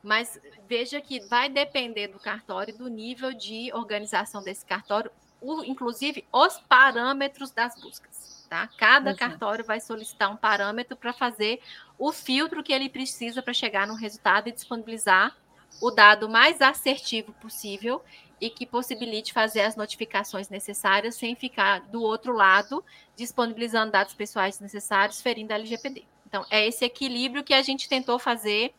Mas 0.05 0.39
veja 0.68 1.01
que 1.01 1.18
vai 1.20 1.48
depender 1.48 2.09
do 2.09 2.18
cartório, 2.18 2.76
do 2.76 2.89
nível 2.89 3.32
de 3.32 3.72
organização 3.72 4.43
desse 4.43 4.64
cartório, 4.64 5.10
o, 5.40 5.64
inclusive 5.64 6.24
os 6.31 6.60
parâmetros 6.68 7.51
das 7.51 7.74
buscas. 7.81 8.47
Tá? 8.48 8.68
Cada 8.78 9.10
Exato. 9.10 9.18
cartório 9.18 9.64
vai 9.64 9.81
solicitar 9.81 10.31
um 10.31 10.36
parâmetro 10.36 10.94
para 10.94 11.12
fazer 11.12 11.60
o 11.98 12.12
filtro 12.12 12.62
que 12.62 12.72
ele 12.72 12.90
precisa 12.90 13.43
para 13.43 13.55
chegar 13.55 13.86
no 13.86 13.94
resultado 13.94 14.48
e 14.48 14.52
disponibilizar 14.52 15.35
o 15.81 15.90
dado 15.90 16.28
mais 16.28 16.60
assertivo 16.60 17.32
possível 17.32 18.05
e 18.40 18.51
que 18.51 18.66
possibilite 18.66 19.32
fazer 19.32 19.62
as 19.62 19.74
notificações 19.74 20.51
necessárias 20.51 21.16
sem 21.16 21.35
ficar 21.35 21.81
do 21.81 22.02
outro 22.02 22.32
lado 22.35 22.85
disponibilizando 23.16 23.93
dados 23.93 24.12
pessoais 24.12 24.60
necessários, 24.60 25.22
ferindo 25.22 25.52
a 25.52 25.56
LGPD. 25.56 26.05
Então, 26.26 26.44
é 26.51 26.66
esse 26.66 26.85
equilíbrio 26.85 27.43
que 27.43 27.55
a 27.55 27.62
gente 27.62 27.89
tentou 27.89 28.18
fazer 28.18 28.74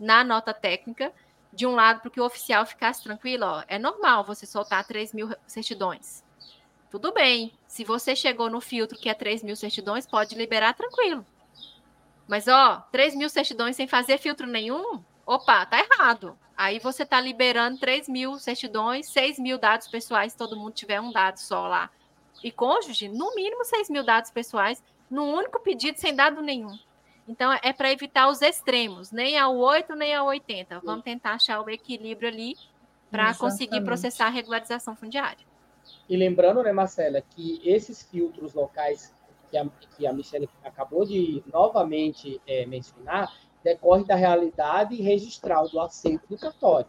na 0.00 0.24
nota 0.24 0.54
técnica, 0.54 1.12
de 1.52 1.66
um 1.66 1.74
lado, 1.74 2.00
para 2.00 2.10
que 2.10 2.20
o 2.20 2.24
oficial 2.24 2.64
ficasse 2.64 3.02
tranquilo, 3.02 3.44
ó, 3.44 3.62
é 3.68 3.78
normal 3.78 4.24
você 4.24 4.46
soltar 4.46 4.84
3 4.86 5.12
mil 5.12 5.28
certidões. 5.46 6.24
Tudo 6.90 7.12
bem, 7.12 7.52
se 7.66 7.84
você 7.84 8.16
chegou 8.16 8.50
no 8.50 8.60
filtro 8.60 8.98
que 8.98 9.08
é 9.08 9.14
3 9.14 9.42
mil 9.42 9.54
certidões, 9.54 10.06
pode 10.06 10.34
liberar 10.34 10.74
tranquilo. 10.74 11.24
Mas, 12.26 12.48
ó, 12.48 12.80
3 12.90 13.14
mil 13.14 13.28
certidões 13.28 13.76
sem 13.76 13.86
fazer 13.86 14.18
filtro 14.18 14.46
nenhum, 14.46 15.02
opa, 15.26 15.66
tá 15.66 15.78
errado. 15.78 16.38
Aí 16.56 16.78
você 16.78 17.04
tá 17.04 17.20
liberando 17.20 17.78
3 17.78 18.08
mil 18.08 18.38
certidões, 18.38 19.08
6 19.08 19.38
mil 19.38 19.58
dados 19.58 19.88
pessoais, 19.88 20.34
todo 20.34 20.56
mundo 20.56 20.74
tiver 20.74 21.00
um 21.00 21.12
dado 21.12 21.38
só 21.38 21.66
lá. 21.66 21.90
E 22.42 22.50
cônjuge, 22.50 23.08
no 23.08 23.34
mínimo 23.34 23.64
6 23.64 23.90
mil 23.90 24.04
dados 24.04 24.30
pessoais, 24.30 24.82
num 25.10 25.34
único 25.34 25.60
pedido 25.60 25.98
sem 25.98 26.14
dado 26.14 26.40
nenhum. 26.40 26.78
Então, 27.30 27.52
é 27.62 27.72
para 27.72 27.92
evitar 27.92 28.28
os 28.28 28.42
extremos, 28.42 29.12
nem 29.12 29.38
ao 29.38 29.56
8, 29.56 29.94
nem 29.94 30.12
ao 30.12 30.26
80. 30.26 30.80
Vamos 30.80 31.04
tentar 31.04 31.34
achar 31.34 31.60
o 31.60 31.70
equilíbrio 31.70 32.28
ali 32.28 32.56
para 33.08 33.32
conseguir 33.36 33.82
processar 33.82 34.26
a 34.26 34.30
regularização 34.30 34.96
fundiária. 34.96 35.46
E 36.08 36.16
lembrando, 36.16 36.60
né, 36.60 36.72
Marcela, 36.72 37.20
que 37.20 37.60
esses 37.64 38.02
filtros 38.02 38.52
locais 38.52 39.14
que 39.48 39.56
a, 39.56 39.64
que 39.96 40.06
a 40.08 40.12
Michelle 40.12 40.48
acabou 40.64 41.04
de 41.04 41.40
novamente 41.52 42.40
é, 42.48 42.66
mencionar, 42.66 43.32
decorre 43.62 44.04
da 44.04 44.16
realidade 44.16 45.00
registral 45.00 45.68
do 45.68 45.78
aceito 45.78 46.26
do 46.28 46.36
cartório. 46.36 46.88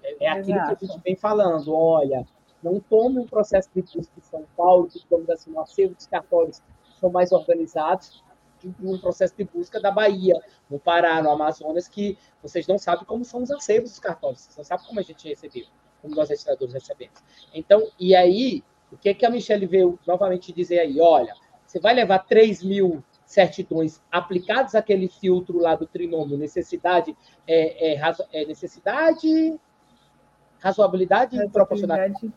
É, 0.00 0.26
é 0.26 0.28
aquilo 0.28 0.58
Exato. 0.58 0.76
que 0.76 0.84
a 0.84 0.88
gente 0.88 1.02
vem 1.02 1.16
falando, 1.16 1.74
olha, 1.74 2.24
não 2.62 2.78
tome 2.78 3.18
um 3.18 3.26
processo 3.26 3.68
de 3.74 3.82
busca 3.82 4.12
em 4.16 4.22
São 4.22 4.44
Paulo, 4.56 4.86
que, 4.86 5.00
digamos 5.00 5.28
assim, 5.28 5.50
no 5.50 5.60
acervo 5.60 5.96
dos 5.96 6.06
cartórios 6.06 6.62
são 7.00 7.10
mais 7.10 7.32
organizados, 7.32 8.24
um 8.82 8.98
processo 8.98 9.34
de 9.36 9.44
busca 9.44 9.80
da 9.80 9.90
Bahia, 9.90 10.34
no 10.70 10.78
Pará, 10.78 11.22
no 11.22 11.30
Amazonas, 11.30 11.88
que 11.88 12.18
vocês 12.42 12.66
não 12.66 12.78
sabem 12.78 13.04
como 13.04 13.24
são 13.24 13.42
os 13.42 13.50
acervos 13.50 13.90
dos 13.90 14.00
cartórios, 14.00 14.42
vocês 14.42 14.56
não 14.56 14.64
sabem 14.64 14.86
como 14.86 15.00
a 15.00 15.02
gente 15.02 15.28
recebeu, 15.28 15.66
como 16.02 16.14
nós 16.14 16.28
registradores 16.28 16.74
recebemos. 16.74 17.22
Então, 17.54 17.88
e 17.98 18.14
aí, 18.14 18.62
o 18.90 18.96
que, 18.96 19.12
que 19.14 19.26
a 19.26 19.30
Michelle 19.30 19.66
veio 19.66 19.98
novamente 20.06 20.52
dizer 20.52 20.80
aí? 20.80 21.00
Olha, 21.00 21.34
você 21.66 21.80
vai 21.80 21.94
levar 21.94 22.20
3 22.20 22.62
mil 22.62 23.02
certidões 23.24 24.00
aplicados 24.10 24.74
àquele 24.74 25.08
filtro 25.08 25.58
lá 25.58 25.74
do 25.74 25.86
trinômio, 25.86 26.38
necessidade, 26.38 27.16
é, 27.46 27.92
é, 27.92 27.96
razo, 27.96 28.24
é 28.32 28.44
necessidade, 28.44 29.58
razoabilidade 30.60 31.36
e 31.36 31.48
proporcionalidade. 31.48 32.32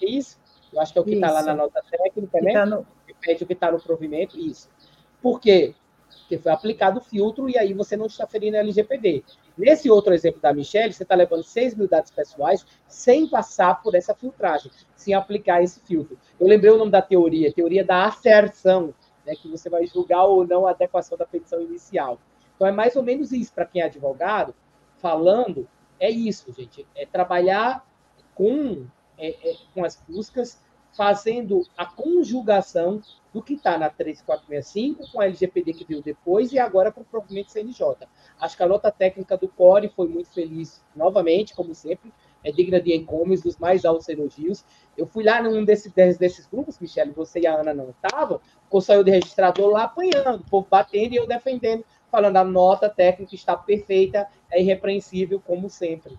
É 0.00 0.08
isso? 0.08 0.38
Eu 0.72 0.80
acho 0.80 0.92
que 0.92 0.98
é 0.98 1.02
o 1.02 1.04
que 1.04 1.14
está 1.14 1.30
lá 1.30 1.42
na 1.42 1.54
nota 1.54 1.82
técnica, 1.90 2.40
né? 2.40 2.52
Tá 2.52 2.66
no... 2.66 2.86
Pede 3.20 3.42
o 3.42 3.46
que 3.46 3.52
está 3.52 3.72
no 3.72 3.80
provimento, 3.80 4.38
isso. 4.38 4.70
Por 5.20 5.40
quê? 5.40 5.74
Porque 6.20 6.38
foi 6.38 6.52
aplicado 6.52 6.98
o 6.98 7.02
filtro 7.02 7.48
e 7.48 7.58
aí 7.58 7.72
você 7.72 7.96
não 7.96 8.06
está 8.06 8.26
ferindo 8.26 8.56
a 8.56 8.60
LGPD. 8.60 9.24
Nesse 9.56 9.90
outro 9.90 10.14
exemplo 10.14 10.40
da 10.40 10.52
Michelle, 10.52 10.92
você 10.92 11.02
está 11.02 11.14
levando 11.14 11.42
6 11.42 11.74
mil 11.74 11.88
dados 11.88 12.10
pessoais 12.10 12.64
sem 12.86 13.26
passar 13.28 13.82
por 13.82 13.94
essa 13.94 14.14
filtragem, 14.14 14.70
sem 14.94 15.14
aplicar 15.14 15.62
esse 15.62 15.80
filtro. 15.80 16.18
Eu 16.38 16.46
lembrei 16.46 16.70
o 16.70 16.78
nome 16.78 16.90
da 16.90 17.02
teoria, 17.02 17.52
teoria 17.52 17.84
da 17.84 18.06
asserção, 18.06 18.94
né, 19.26 19.34
que 19.34 19.48
você 19.48 19.68
vai 19.68 19.86
julgar 19.86 20.24
ou 20.24 20.46
não 20.46 20.66
a 20.66 20.70
adequação 20.70 21.18
da 21.18 21.26
petição 21.26 21.60
inicial. 21.60 22.18
Então 22.54 22.66
é 22.66 22.72
mais 22.72 22.96
ou 22.96 23.02
menos 23.02 23.32
isso 23.32 23.52
para 23.52 23.66
quem 23.66 23.82
é 23.82 23.84
advogado, 23.84 24.54
falando, 24.98 25.68
é 25.98 26.10
isso, 26.10 26.52
gente, 26.52 26.86
é 26.94 27.04
trabalhar 27.06 27.86
com, 28.34 28.86
é, 29.16 29.28
é, 29.28 29.56
com 29.74 29.84
as 29.84 29.96
buscas, 30.08 30.60
fazendo 30.98 31.64
a 31.76 31.86
conjugação 31.86 33.00
do 33.32 33.40
que 33.40 33.54
está 33.54 33.78
na 33.78 33.88
3465, 33.88 35.12
com 35.12 35.20
a 35.20 35.26
LGPD 35.26 35.72
que 35.72 35.84
veio 35.84 36.02
depois 36.02 36.50
e 36.52 36.58
agora 36.58 36.90
com 36.90 37.02
o 37.02 37.04
provimento 37.04 37.52
CNJ. 37.52 38.08
Acho 38.40 38.56
que 38.56 38.62
a 38.64 38.66
nota 38.66 38.90
técnica 38.90 39.36
do 39.36 39.46
CORE 39.46 39.92
foi 39.94 40.08
muito 40.08 40.28
feliz, 40.30 40.82
novamente, 40.96 41.54
como 41.54 41.72
sempre, 41.72 42.12
é 42.42 42.50
digna 42.50 42.80
de 42.80 42.92
encomes, 42.96 43.42
dos 43.42 43.56
mais 43.58 43.84
altos 43.84 44.08
elogios. 44.08 44.64
Eu 44.96 45.06
fui 45.06 45.22
lá 45.22 45.40
num 45.40 45.64
desse, 45.64 45.88
desses 45.88 46.48
grupos, 46.48 46.80
Michele, 46.80 47.12
você 47.12 47.38
e 47.38 47.46
a 47.46 47.54
Ana 47.54 47.72
não 47.72 47.90
estavam, 47.90 48.40
só 48.80 48.94
eu 48.94 49.04
de 49.04 49.12
registrador 49.12 49.70
lá 49.70 49.84
apanhando, 49.84 50.40
o 50.40 50.50
povo 50.50 50.66
batendo 50.68 51.14
e 51.14 51.16
eu 51.16 51.28
defendendo, 51.28 51.84
falando 52.10 52.38
a 52.38 52.44
nota 52.44 52.90
técnica 52.90 53.36
está 53.36 53.56
perfeita, 53.56 54.26
é 54.50 54.60
irrepreensível, 54.60 55.40
como 55.46 55.70
sempre. 55.70 56.18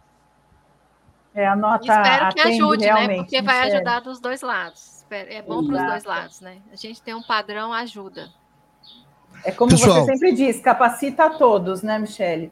É, 1.40 1.48
a 1.48 1.56
nota 1.56 1.86
Espero 1.86 2.34
que 2.34 2.42
ajude, 2.42 2.86
né? 2.86 3.16
Porque 3.16 3.42
vai 3.42 3.72
ajudar 3.72 4.02
dos 4.02 4.20
dois 4.20 4.42
lados 4.42 5.00
é 5.16 5.42
bom 5.42 5.66
para 5.66 5.76
os 5.76 5.88
dois 5.88 6.04
lados, 6.04 6.42
né? 6.42 6.58
A 6.72 6.76
gente 6.76 7.02
tem 7.02 7.14
um 7.14 7.24
padrão, 7.24 7.74
ajuda. 7.74 8.30
É 9.44 9.52
como 9.52 9.72
Pessoal. 9.72 10.06
você 10.06 10.14
sempre 10.14 10.34
diz, 10.34 10.60
capacita 10.60 11.26
a 11.26 11.30
todos, 11.32 11.82
né, 11.82 11.98
Michele? 11.98 12.52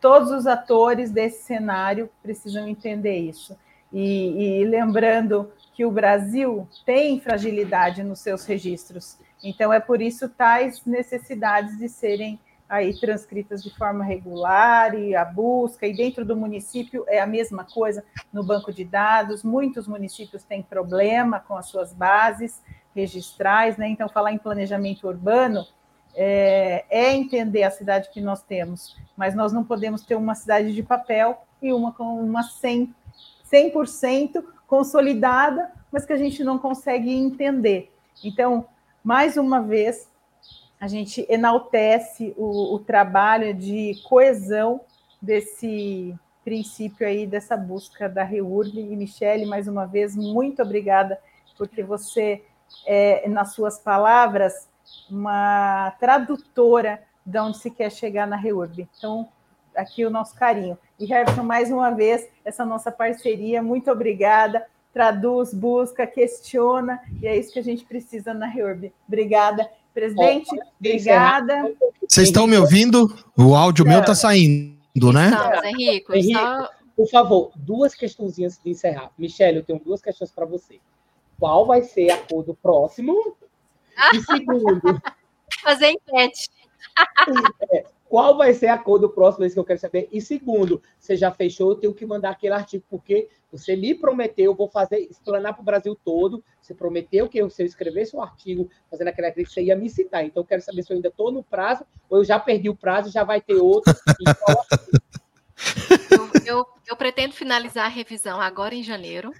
Todos 0.00 0.30
os 0.30 0.46
atores 0.46 1.10
desse 1.10 1.44
cenário 1.44 2.08
precisam 2.22 2.66
entender 2.66 3.18
isso. 3.18 3.56
E, 3.92 4.60
e 4.60 4.64
lembrando 4.64 5.52
que 5.74 5.84
o 5.84 5.90
Brasil 5.90 6.66
tem 6.86 7.20
fragilidade 7.20 8.02
nos 8.02 8.20
seus 8.20 8.44
registros. 8.46 9.18
Então, 9.42 9.72
é 9.72 9.80
por 9.80 10.00
isso 10.00 10.28
tais 10.28 10.84
necessidades 10.84 11.78
de 11.78 11.88
serem 11.88 12.38
aí 12.70 12.98
transcritas 12.98 13.64
de 13.64 13.76
forma 13.76 14.04
regular 14.04 14.94
e 14.94 15.16
a 15.16 15.24
busca, 15.24 15.88
e 15.88 15.92
dentro 15.92 16.24
do 16.24 16.36
município 16.36 17.04
é 17.08 17.20
a 17.20 17.26
mesma 17.26 17.64
coisa 17.64 18.04
no 18.32 18.44
banco 18.44 18.72
de 18.72 18.84
dados. 18.84 19.42
Muitos 19.42 19.88
municípios 19.88 20.44
têm 20.44 20.62
problema 20.62 21.40
com 21.40 21.56
as 21.56 21.66
suas 21.66 21.92
bases 21.92 22.62
registrais, 22.94 23.76
né? 23.76 23.88
Então, 23.88 24.08
falar 24.08 24.32
em 24.32 24.38
planejamento 24.38 25.08
urbano 25.08 25.66
é, 26.14 26.84
é 26.88 27.12
entender 27.12 27.64
a 27.64 27.70
cidade 27.70 28.08
que 28.10 28.20
nós 28.20 28.42
temos, 28.42 28.96
mas 29.16 29.34
nós 29.34 29.52
não 29.52 29.64
podemos 29.64 30.02
ter 30.02 30.14
uma 30.14 30.36
cidade 30.36 30.72
de 30.72 30.82
papel 30.82 31.42
e 31.60 31.72
uma 31.72 31.92
com 31.92 32.22
uma 32.22 32.42
100%, 32.42 32.90
100% 33.52 34.44
consolidada, 34.68 35.72
mas 35.90 36.06
que 36.06 36.12
a 36.12 36.16
gente 36.16 36.44
não 36.44 36.56
consegue 36.56 37.12
entender. 37.12 37.92
Então, 38.24 38.66
mais 39.02 39.36
uma 39.36 39.60
vez, 39.60 40.09
a 40.80 40.88
gente 40.88 41.26
enaltece 41.28 42.32
o, 42.38 42.74
o 42.74 42.78
trabalho 42.78 43.52
de 43.52 44.00
coesão 44.08 44.80
desse 45.20 46.18
princípio 46.42 47.06
aí, 47.06 47.26
dessa 47.26 47.54
busca 47.54 48.08
da 48.08 48.24
REURB. 48.24 48.78
E, 48.78 48.96
Michele, 48.96 49.44
mais 49.44 49.68
uma 49.68 49.86
vez, 49.86 50.16
muito 50.16 50.62
obrigada, 50.62 51.20
porque 51.58 51.82
você, 51.82 52.42
é, 52.86 53.28
nas 53.28 53.52
suas 53.52 53.78
palavras, 53.78 54.70
uma 55.10 55.90
tradutora 56.00 57.02
de 57.26 57.38
onde 57.38 57.58
se 57.58 57.70
quer 57.70 57.92
chegar 57.92 58.26
na 58.26 58.36
REURB. 58.36 58.88
Então, 58.96 59.28
aqui 59.76 60.04
o 60.06 60.10
nosso 60.10 60.34
carinho. 60.34 60.78
E, 60.98 61.12
Herson, 61.12 61.42
mais 61.42 61.70
uma 61.70 61.90
vez, 61.90 62.26
essa 62.42 62.64
nossa 62.64 62.90
parceria, 62.90 63.62
muito 63.62 63.90
obrigada. 63.90 64.66
Traduz, 64.94 65.52
busca, 65.52 66.06
questiona, 66.06 67.00
e 67.22 67.26
é 67.28 67.36
isso 67.36 67.52
que 67.52 67.58
a 67.58 67.62
gente 67.62 67.84
precisa 67.84 68.32
na 68.32 68.46
REURB. 68.46 68.92
Obrigada. 69.06 69.70
Presidente, 69.92 70.50
obrigada. 70.78 71.72
Vocês 72.08 72.28
estão 72.28 72.46
me 72.46 72.56
ouvindo? 72.56 73.14
O 73.36 73.54
áudio 73.54 73.84
meu 73.84 74.00
está 74.00 74.14
saindo, 74.14 75.12
né? 75.12 75.30
Estamos, 75.30 75.64
Henrique. 75.64 76.12
Henrique 76.12 76.34
só... 76.34 76.70
Por 76.96 77.08
favor, 77.08 77.50
duas 77.56 77.94
questãozinhas 77.94 78.60
de 78.62 78.70
encerrar. 78.70 79.10
Michele, 79.16 79.58
eu 79.58 79.64
tenho 79.64 79.78
duas 79.78 80.02
questões 80.02 80.30
para 80.30 80.44
você. 80.44 80.78
Qual 81.38 81.66
vai 81.66 81.82
ser 81.82 82.10
a 82.10 82.18
cor 82.18 82.44
do 82.44 82.54
próximo? 82.54 83.36
E 84.12 84.20
segundo. 84.20 84.80
Fazer 85.62 85.90
enquete. 85.90 86.48
É, 87.72 87.84
qual 88.10 88.36
vai 88.36 88.52
ser 88.52 88.66
a 88.66 88.76
cor 88.76 88.98
do 88.98 89.08
próximo? 89.08 89.44
É 89.44 89.46
isso 89.46 89.54
que 89.54 89.60
eu 89.60 89.64
quero 89.64 89.78
saber. 89.78 90.08
E 90.10 90.20
segundo, 90.20 90.82
você 90.98 91.16
já 91.16 91.30
fechou, 91.30 91.70
eu 91.70 91.76
tenho 91.76 91.94
que 91.94 92.04
mandar 92.04 92.30
aquele 92.30 92.52
artigo, 92.52 92.84
porque 92.90 93.28
você 93.52 93.76
me 93.76 93.94
prometeu, 93.94 94.46
eu 94.46 94.54
vou 94.54 94.68
fazer, 94.68 94.98
explanar 95.08 95.54
para 95.54 95.62
o 95.62 95.64
Brasil 95.64 95.96
todo. 96.04 96.42
Você 96.60 96.74
prometeu 96.74 97.28
que 97.28 97.38
eu, 97.38 97.48
se 97.48 97.62
eu 97.62 97.66
escrevesse 97.66 98.16
um 98.16 98.20
artigo 98.20 98.68
fazendo 98.90 99.06
aquela 99.06 99.30
crítica, 99.30 99.54
você 99.54 99.62
ia 99.62 99.76
me 99.76 99.88
citar. 99.88 100.24
Então, 100.24 100.42
eu 100.42 100.46
quero 100.46 100.60
saber 100.60 100.82
se 100.82 100.92
eu 100.92 100.96
ainda 100.96 101.06
estou 101.06 101.30
no 101.30 101.44
prazo 101.44 101.84
ou 102.08 102.18
eu 102.18 102.24
já 102.24 102.36
perdi 102.36 102.68
o 102.68 102.74
prazo 102.74 103.12
já 103.12 103.22
vai 103.22 103.40
ter 103.40 103.54
outro. 103.54 103.94
eu, 106.10 106.30
eu, 106.44 106.66
eu, 106.88 106.96
pretendo 106.96 107.32
finalizar 107.32 107.86
a 107.86 107.88
revisão 107.88 108.40
agora 108.40 108.74
em 108.74 108.82
janeiro. 108.82 109.32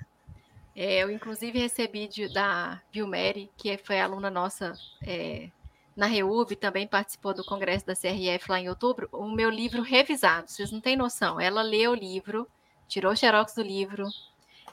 É, 0.76 1.02
eu, 1.02 1.10
inclusive, 1.10 1.58
recebi 1.58 2.06
de, 2.06 2.32
da 2.32 2.80
Vilmere, 2.92 3.50
que 3.56 3.76
foi 3.78 3.98
aluna 3.98 4.30
nossa 4.30 4.74
é, 5.04 5.50
na 5.96 6.06
REUB, 6.06 6.56
também 6.56 6.86
participou 6.86 7.34
do 7.34 7.44
congresso 7.44 7.86
da 7.86 7.94
CRF 7.94 8.48
lá 8.48 8.60
em 8.60 8.68
outubro, 8.68 9.08
o 9.12 9.28
meu 9.28 9.50
livro 9.50 9.82
revisado. 9.82 10.50
Vocês 10.50 10.70
não 10.70 10.80
têm 10.80 10.96
noção. 10.96 11.40
Ela 11.40 11.62
leu 11.62 11.92
o 11.92 11.94
livro 11.94 12.46
tirou 12.90 13.12
o 13.12 13.16
xerox 13.16 13.54
do 13.54 13.62
livro 13.62 14.08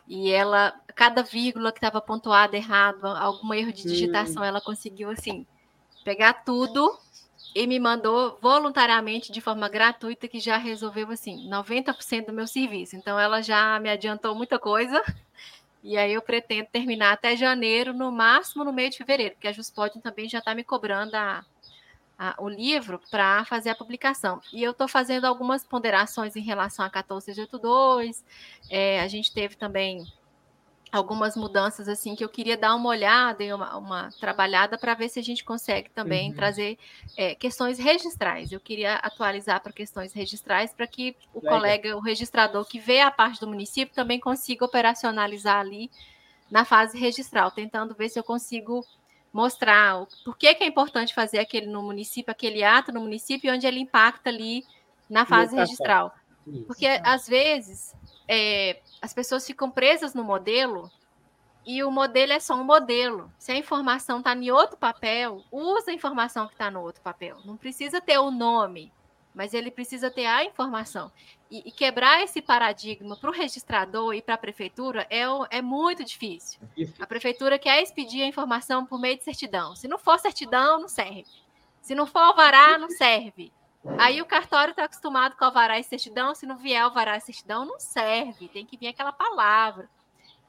e 0.08 0.32
ela, 0.32 0.74
cada 0.96 1.22
vírgula 1.22 1.72
que 1.72 1.78
estava 1.78 2.02
pontuada 2.02 2.58
errado, 2.58 3.06
algum 3.06 3.54
erro 3.54 3.72
de 3.72 3.84
digitação, 3.84 4.42
hum. 4.42 4.46
ela 4.46 4.60
conseguiu 4.60 5.12
assim 5.12 5.46
pegar 6.04 6.34
tudo 6.34 6.98
e 7.54 7.68
me 7.68 7.80
mandou 7.80 8.38
voluntariamente 8.42 9.32
de 9.32 9.40
forma 9.40 9.70
gratuita 9.70 10.28
que 10.28 10.40
já 10.40 10.58
resolveu 10.58 11.12
assim 11.12 11.48
90% 11.50 12.26
do 12.26 12.34
meu 12.34 12.48
serviço. 12.48 12.96
Então 12.96 13.20
ela 13.20 13.42
já 13.42 13.80
me 13.80 13.90
adiantou 13.90 14.34
muita 14.34 14.58
coisa. 14.58 15.02
E 15.88 15.96
aí 15.98 16.12
eu 16.12 16.22
pretendo 16.22 16.68
terminar 16.70 17.14
até 17.14 17.34
janeiro, 17.34 17.94
no 17.94 18.12
máximo 18.12 18.66
no 18.66 18.74
meio 18.74 18.90
de 18.90 18.98
fevereiro, 18.98 19.36
porque 19.36 19.48
a 19.48 19.54
Juspod 19.54 20.02
também 20.02 20.28
já 20.28 20.40
está 20.40 20.54
me 20.54 20.62
cobrando 20.62 21.16
a, 21.16 21.46
a, 22.20 22.36
o 22.40 22.50
livro 22.50 23.00
para 23.10 23.46
fazer 23.46 23.70
a 23.70 23.76
publicação. 23.76 24.42
E 24.52 24.62
eu 24.62 24.72
estou 24.72 24.86
fazendo 24.90 25.24
algumas 25.24 25.64
ponderações 25.64 26.36
em 26.36 26.42
relação 26.42 26.84
a 26.84 26.90
1482. 26.90 28.22
É, 28.70 29.00
a 29.00 29.08
gente 29.08 29.34
teve 29.34 29.56
também 29.56 30.06
algumas 30.92 31.36
mudanças 31.36 31.88
assim 31.88 32.16
que 32.16 32.24
eu 32.24 32.30
queria 32.30 32.58
dar 32.58 32.76
uma 32.76 32.90
olhada 32.90 33.44
e 33.44 33.52
uma, 33.52 33.78
uma 33.78 34.10
trabalhada 34.20 34.78
para 34.78 34.94
ver 34.94 35.10
se 35.10 35.20
a 35.20 35.24
gente 35.24 35.44
consegue 35.44 35.90
também 35.90 36.30
uhum. 36.30 36.36
trazer 36.36 36.78
é, 37.16 37.36
questões 37.36 37.78
registrais. 37.78 38.52
Eu 38.52 38.60
queria 38.60 38.96
atualizar 38.96 39.62
para 39.62 39.74
questões 39.74 40.14
registrais 40.14 40.74
para 40.74 40.88
que 40.88 41.16
o 41.34 41.40
Legal. 41.40 41.56
colega, 41.56 41.98
o 41.98 42.00
registrador 42.00 42.66
que 42.66 42.80
vê 42.80 43.02
a 43.02 43.12
parte 43.12 43.40
do 43.40 43.48
município 43.48 43.94
também 43.94 44.20
consiga 44.20 44.66
operacionalizar 44.66 45.60
ali 45.60 45.92
na 46.50 46.64
fase 46.64 46.98
registral, 46.98 47.52
tentando 47.52 47.94
ver 47.94 48.10
se 48.10 48.18
eu 48.18 48.24
consigo 48.24 48.86
mostrar 49.34 50.02
o, 50.02 50.08
por 50.24 50.38
que, 50.38 50.54
que 50.56 50.64
é 50.64 50.68
importante 50.68 51.14
fazer 51.14 51.40
aquele 51.40 51.68
no 51.68 51.84
município, 51.84 52.32
aquele 52.32 52.64
ato 52.64 52.92
no 52.92 53.02
município, 53.02 53.54
onde 53.54 53.68
ele 53.68 53.80
impacta 53.80 54.30
ali 54.30 54.64
na 55.10 55.26
fase 55.26 55.56
registral. 55.56 56.14
Porque, 56.66 56.88
às 57.04 57.28
vezes, 57.28 57.94
é, 58.28 58.82
as 59.02 59.14
pessoas 59.14 59.46
ficam 59.46 59.70
presas 59.72 60.14
no 60.14 60.24
modelo 60.24 60.92
e 61.66 61.84
o 61.84 61.92
modelo 61.92 62.32
é 62.32 62.40
só 62.40 62.56
um 62.56 62.64
modelo. 62.64 63.32
Se 63.38 63.52
a 63.52 63.58
informação 63.58 64.20
está 64.20 64.34
em 64.34 64.50
outro 64.52 64.78
papel, 64.78 65.44
usa 65.52 65.92
a 65.92 65.94
informação 65.94 66.48
que 66.48 66.54
está 66.54 66.72
no 66.72 66.82
outro 66.82 67.02
papel. 67.02 67.38
Não 67.44 67.58
precisa 67.58 68.00
ter 68.00 68.18
o 68.18 68.32
nome, 68.32 68.92
mas 69.36 69.54
ele 69.54 69.70
precisa 69.70 70.10
ter 70.10 70.26
a 70.26 70.46
informação. 70.46 71.12
E, 71.52 71.68
e 71.68 71.72
quebrar 71.72 72.24
esse 72.24 72.42
paradigma 72.42 73.16
para 73.16 73.30
o 73.30 73.34
registrador 73.34 74.14
e 74.14 74.22
para 74.22 74.36
a 74.36 74.38
prefeitura 74.38 75.06
é, 75.10 75.24
é 75.50 75.62
muito 75.62 76.04
difícil. 76.04 76.60
A 77.00 77.06
prefeitura 77.06 77.60
quer 77.60 77.82
expedir 77.82 78.24
a 78.24 78.28
informação 78.28 78.86
por 78.86 79.00
meio 79.00 79.18
de 79.18 79.24
certidão. 79.24 79.76
Se 79.76 79.88
não 79.88 79.98
for 79.98 80.18
certidão, 80.20 80.80
não 80.80 80.88
serve. 80.88 81.26
Se 81.82 81.94
não 81.94 82.08
for 82.08 82.20
alvará, 82.20 82.78
não 82.78 82.90
serve. 82.90 83.52
Aí 83.98 84.22
o 84.22 84.26
cartório 84.26 84.72
está 84.72 84.86
acostumado 84.86 85.36
com 85.36 85.46
alvará 85.46 85.80
e 85.80 85.84
certidão. 85.84 86.34
Se 86.34 86.46
não 86.46 86.58
vier 86.58 86.82
alvará 86.82 87.18
e 87.18 87.22
certidão, 87.22 87.66
não 87.66 87.80
serve. 87.80 88.48
Tem 88.48 88.66
que 88.66 88.78
vir 88.78 88.88
aquela 88.88 89.12
palavra. 89.12 89.90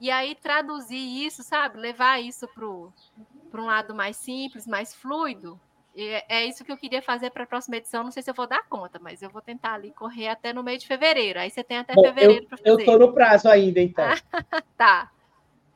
E 0.01 0.11
aí 0.11 0.35
traduzir 0.35 1.27
isso, 1.27 1.43
sabe? 1.43 1.79
Levar 1.79 2.21
isso 2.21 2.49
para 2.49 3.61
um 3.61 3.67
lado 3.67 3.95
mais 3.95 4.17
simples, 4.17 4.67
mais 4.67 4.95
fluido, 4.95 5.61
é, 6.01 6.25
é 6.29 6.47
isso 6.47 6.65
que 6.65 6.71
eu 6.71 6.77
queria 6.77 7.03
fazer 7.03 7.31
para 7.31 7.43
a 7.43 7.47
próxima 7.47 7.77
edição. 7.77 8.05
Não 8.05 8.13
sei 8.13 8.23
se 8.23 8.31
eu 8.31 8.35
vou 8.35 8.47
dar 8.47 8.63
conta, 8.69 9.01
mas 9.01 9.21
eu 9.21 9.29
vou 9.31 9.43
tentar 9.43 9.75
ali 9.75 9.91
correr 9.91 10.29
até 10.29 10.53
no 10.53 10.63
meio 10.63 10.79
de 10.79 10.87
fevereiro. 10.87 11.41
Aí 11.41 11.51
você 11.51 11.65
tem 11.65 11.79
até 11.79 11.95
Bom, 11.95 12.03
fevereiro 12.03 12.47
para 12.47 12.57
fazer. 12.57 12.71
Eu 12.71 12.79
estou 12.79 12.99
no 12.99 13.13
prazo 13.13 13.49
ainda, 13.49 13.81
então. 13.81 14.05
tá. 14.77 15.11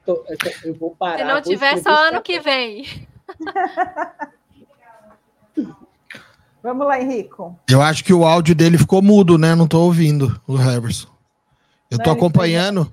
Tô, 0.06 0.24
eu 0.64 0.74
vou 0.74 0.94
parar. 0.94 1.18
Se 1.18 1.24
não 1.24 1.42
tiver, 1.42 1.78
só 1.78 1.90
ano 1.90 2.22
que 2.22 2.38
vem. 2.38 2.84
Vamos 6.62 6.86
lá, 6.86 7.00
Henrico. 7.00 7.58
Eu 7.68 7.82
acho 7.82 8.04
que 8.04 8.12
o 8.12 8.24
áudio 8.24 8.54
dele 8.54 8.78
ficou 8.78 9.02
mudo, 9.02 9.36
né? 9.36 9.54
Não 9.54 9.64
estou 9.64 9.84
ouvindo 9.84 10.40
o 10.46 10.56
Heverson. 10.56 11.08
Eu 11.90 11.98
estou 11.98 12.12
acompanhando. 12.12 12.90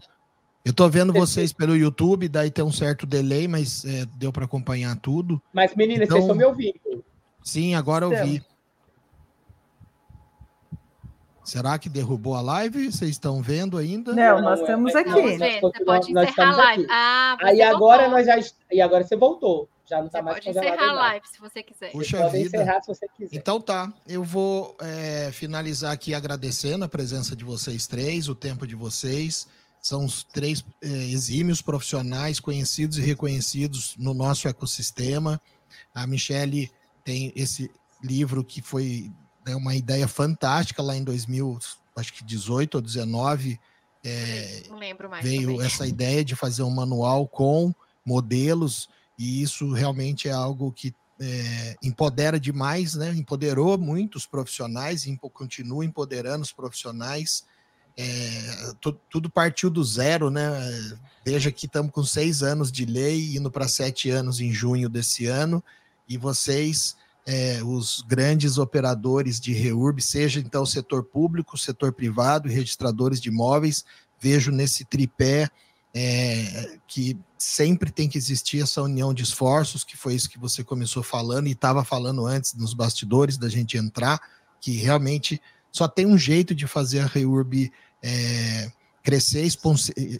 Eu 0.66 0.72
estou 0.72 0.90
vendo 0.90 1.14
vocês 1.14 1.54
pelo 1.54 1.76
YouTube, 1.76 2.28
daí 2.28 2.50
tem 2.50 2.66
um 2.66 2.72
certo 2.72 3.06
delay, 3.06 3.48
mas 3.48 3.86
é, 3.86 4.06
deu 4.18 4.32
para 4.32 4.46
acompanhar 4.46 4.96
tudo. 4.98 5.41
Mas, 5.54 5.76
meninas, 5.76 6.06
então, 6.06 6.18
vocês 6.18 6.24
estão 6.24 6.36
me 6.36 6.46
ouvindo? 6.46 7.04
Sim, 7.44 7.76
agora 7.76 8.06
eu 8.06 8.26
vi. 8.26 8.44
Será 11.44 11.80
que 11.80 11.90
derrubou 11.90 12.36
a 12.36 12.41
live? 12.41 12.91
Vocês 12.91 13.10
estão 13.10 13.41
vendo 13.41 13.78
ainda? 13.78 14.14
Não, 14.14 14.40
nós 14.40 14.60
estamos 14.60 14.96
aqui. 14.96 15.10
Não, 15.10 15.62
você 15.62 15.84
pode 15.84 16.12
encerrar 16.12 16.54
a 16.54 16.56
live. 16.56 16.88
Ah, 16.90 17.38
Aí 17.41 17.62
agora 17.62 18.08
nós 18.08 18.28
já 18.28 18.36
e 18.72 18.80
agora 18.80 19.04
você 19.04 19.16
voltou. 19.16 19.68
Já 19.90 19.98
não 19.98 20.06
está 20.06 20.22
mais 20.22 20.38
pode 20.38 20.49
encerrar 20.49 20.90
a 20.90 20.94
live 20.94 21.28
se 21.28 21.40
você 21.40 21.64
quiser. 21.64 21.91
Puxa 21.91 22.18
pode 22.18 22.38
vida. 22.38 22.57
encerrar 22.57 22.82
se 22.82 22.88
você 22.88 23.07
quiser. 23.07 23.36
Então 23.36 23.60
tá, 23.60 23.91
eu 24.07 24.24
vou 24.24 24.78
é, 24.80 25.32
finalizar 25.32 25.91
aqui 25.91 26.14
agradecendo 26.14 26.86
a 26.86 26.88
presença 26.88 27.36
de 27.36 27.44
vocês 27.44 27.88
três, 27.88 28.30
o 28.30 28.36
tempo 28.36 28.68
de 28.68 28.76
vocês. 28.76 29.48
São 29.82 30.06
os 30.06 30.24
três 30.24 30.64
é, 30.84 30.88
exímios 30.88 31.61
profissionais 31.61 32.40
conhecidos 32.40 32.99
e 32.99 33.02
reconhecidos 33.02 33.95
no 33.98 34.14
nosso 34.14 34.48
ecossistema. 34.48 35.41
A 35.95 36.06
Michele 36.06 36.72
tem 37.03 37.34
esse 37.36 37.72
livro 38.03 38.44
que 38.44 38.61
foi 38.61 39.11
né, 39.44 39.56
uma 39.56 39.74
ideia 39.74 40.07
fantástica 40.07 40.84
lá 40.84 40.95
em 40.95 41.03
2000, 41.03 41.57
acho 41.95 42.14
que 42.14 42.24
18 42.24 42.76
ou 42.76 42.82
19. 42.82 43.60
É, 44.03 44.64
Não 44.70 44.78
lembro 44.78 45.10
mais. 45.10 45.24
Veio 45.24 45.53
também. 45.53 45.66
essa 45.66 45.88
ideia 45.88 46.24
de 46.24 46.36
fazer 46.36 46.61
um 46.61 46.70
manual 46.70 47.28
com 47.28 47.74
modelos, 48.06 48.88
e 49.20 49.41
isso 49.41 49.74
realmente 49.74 50.30
é 50.30 50.32
algo 50.32 50.72
que 50.72 50.96
é, 51.20 51.76
empodera 51.84 52.40
demais, 52.40 52.96
né? 52.96 53.14
Empoderou 53.14 53.78
muitos 53.78 54.26
profissionais 54.26 55.06
e 55.06 55.20
continua 55.34 55.84
empoderando 55.84 56.41
os 56.41 56.54
profissionais. 56.54 57.44
é, 57.98 58.74
tudo 59.10 59.30
partiu 59.30 59.70
do 59.70 59.84
zero, 59.84 60.30
né? 60.30 60.50
Veja 61.26 61.52
que 61.52 61.66
estamos 61.66 61.91
com 61.91 62.02
seis 62.02 62.41
anos 62.41 62.72
de 62.72 62.86
lei, 62.86 63.36
indo 63.36 63.52
para 63.52 63.68
sete 63.68 64.10
anos 64.10 64.40
em 64.40 64.54
junho 64.54 64.88
desse 64.88 65.26
ano, 65.26 65.62
e 66.08 66.18
vocês, 66.18 66.96
é, 67.26 67.62
os 67.62 68.02
grandes 68.08 68.58
operadores 68.58 69.38
de 69.38 69.52
REURB, 69.52 70.02
seja 70.02 70.40
então 70.40 70.66
setor 70.66 71.04
público, 71.04 71.58
setor 71.58 71.91
privado 71.91 72.48
registradores 72.48 73.20
de 73.20 73.28
imóveis, 73.28 73.84
vejo 74.18 74.50
nesse 74.50 74.86
tripé 74.86 75.50
é, 76.01 76.77
que 76.88 77.17
sempre 77.38 77.91
tem 77.91 78.07
que 78.07 78.17
existir 78.17 78.63
essa 78.63 78.81
união 78.81 79.13
de 79.13 79.23
esforços, 79.23 79.84
que 79.84 79.97
foi 79.97 80.15
isso 80.15 80.30
que 80.30 80.39
você 80.39 80.63
começou 80.63 81.03
falando 81.03 81.47
e 81.47 81.51
estava 81.51 81.84
falando 81.84 82.26
antes 82.26 82.53
nos 82.53 82.73
bastidores 82.73 83.38
da 83.38 83.49
gente 83.49 83.77
entrar, 83.77 84.21
que 84.61 84.77
realmente 84.77 85.41
só 85.69 85.89
tem 85.89 86.05
um 86.05 86.17
jeito 86.17 86.55
de 86.55 86.65
fazer 86.65 87.01
a 87.01 87.05
REURB 87.05 87.69
é, 88.01 88.71
crescer 89.03 89.45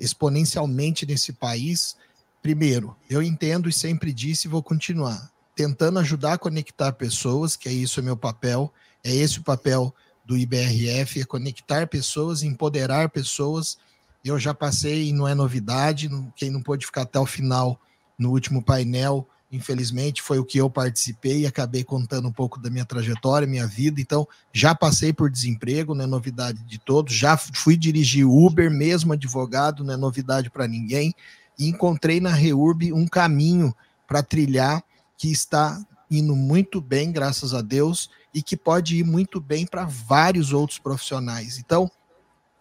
exponencialmente 0.02 1.06
nesse 1.06 1.32
país. 1.32 1.96
Primeiro, 2.42 2.94
eu 3.10 3.24
entendo 3.24 3.70
e 3.70 3.74
sempre 3.74 4.12
disse 4.12 4.48
e 4.48 4.52
vou 4.52 4.62
continuar 4.62 5.32
tentando 5.56 6.00
ajudar 6.00 6.34
a 6.34 6.38
conectar 6.38 6.92
pessoas, 6.92 7.56
que 7.56 7.70
é 7.70 7.72
isso 7.72 8.02
é 8.02 8.04
meu 8.04 8.18
papel, 8.18 8.74
é 9.02 9.14
esse 9.14 9.40
o 9.40 9.44
papel 9.44 9.96
do 10.26 10.38
IBRF, 10.38 11.22
é 11.22 11.26
conectar 11.26 11.88
pessoas, 11.88 12.44
empoderar 12.44 13.10
pessoas 13.10 13.78
eu 14.24 14.38
já 14.40 14.54
passei, 14.54 15.14
não 15.14 15.28
é 15.28 15.34
novidade, 15.34 16.10
quem 16.36 16.50
não 16.50 16.62
pôde 16.62 16.86
ficar 16.86 17.04
até 17.04 17.20
o 17.20 17.26
final 17.26 17.80
no 18.18 18.32
último 18.32 18.62
painel, 18.62 19.28
infelizmente, 19.52 20.22
foi 20.22 20.38
o 20.38 20.46
que 20.46 20.58
eu 20.58 20.70
participei 20.70 21.40
e 21.40 21.48
acabei 21.48 21.84
contando 21.84 22.28
um 22.28 22.32
pouco 22.32 22.60
da 22.60 22.70
minha 22.70 22.86
trajetória, 22.86 23.48
minha 23.48 23.66
vida. 23.66 24.00
Então, 24.00 24.28
já 24.54 24.76
passei 24.76 25.12
por 25.12 25.30
desemprego, 25.30 25.96
não 25.96 26.04
é 26.04 26.08
novidade 26.08 26.62
de 26.64 26.78
todos. 26.78 27.14
Já 27.16 27.36
fui 27.36 27.76
dirigir 27.76 28.28
Uber, 28.28 28.70
mesmo 28.70 29.14
advogado, 29.14 29.84
não 29.84 29.94
é 29.94 29.98
novidade 29.98 30.50
para 30.50 30.68
ninguém. 30.68 31.14
E 31.58 31.68
encontrei 31.68 32.20
na 32.20 32.30
Reurb 32.30 32.94
um 32.94 33.08
caminho 33.08 33.76
para 34.08 34.22
trilhar 34.22 34.84
que 35.18 35.32
está 35.32 35.82
indo 36.10 36.36
muito 36.36 36.80
bem, 36.80 37.12
graças 37.12 37.54
a 37.54 37.62
Deus, 37.62 38.10
e 38.34 38.42
que 38.42 38.56
pode 38.56 38.98
ir 38.98 39.04
muito 39.04 39.40
bem 39.42 39.66
para 39.66 39.86
vários 39.86 40.54
outros 40.54 40.80
profissionais. 40.80 41.58
Então, 41.58 41.90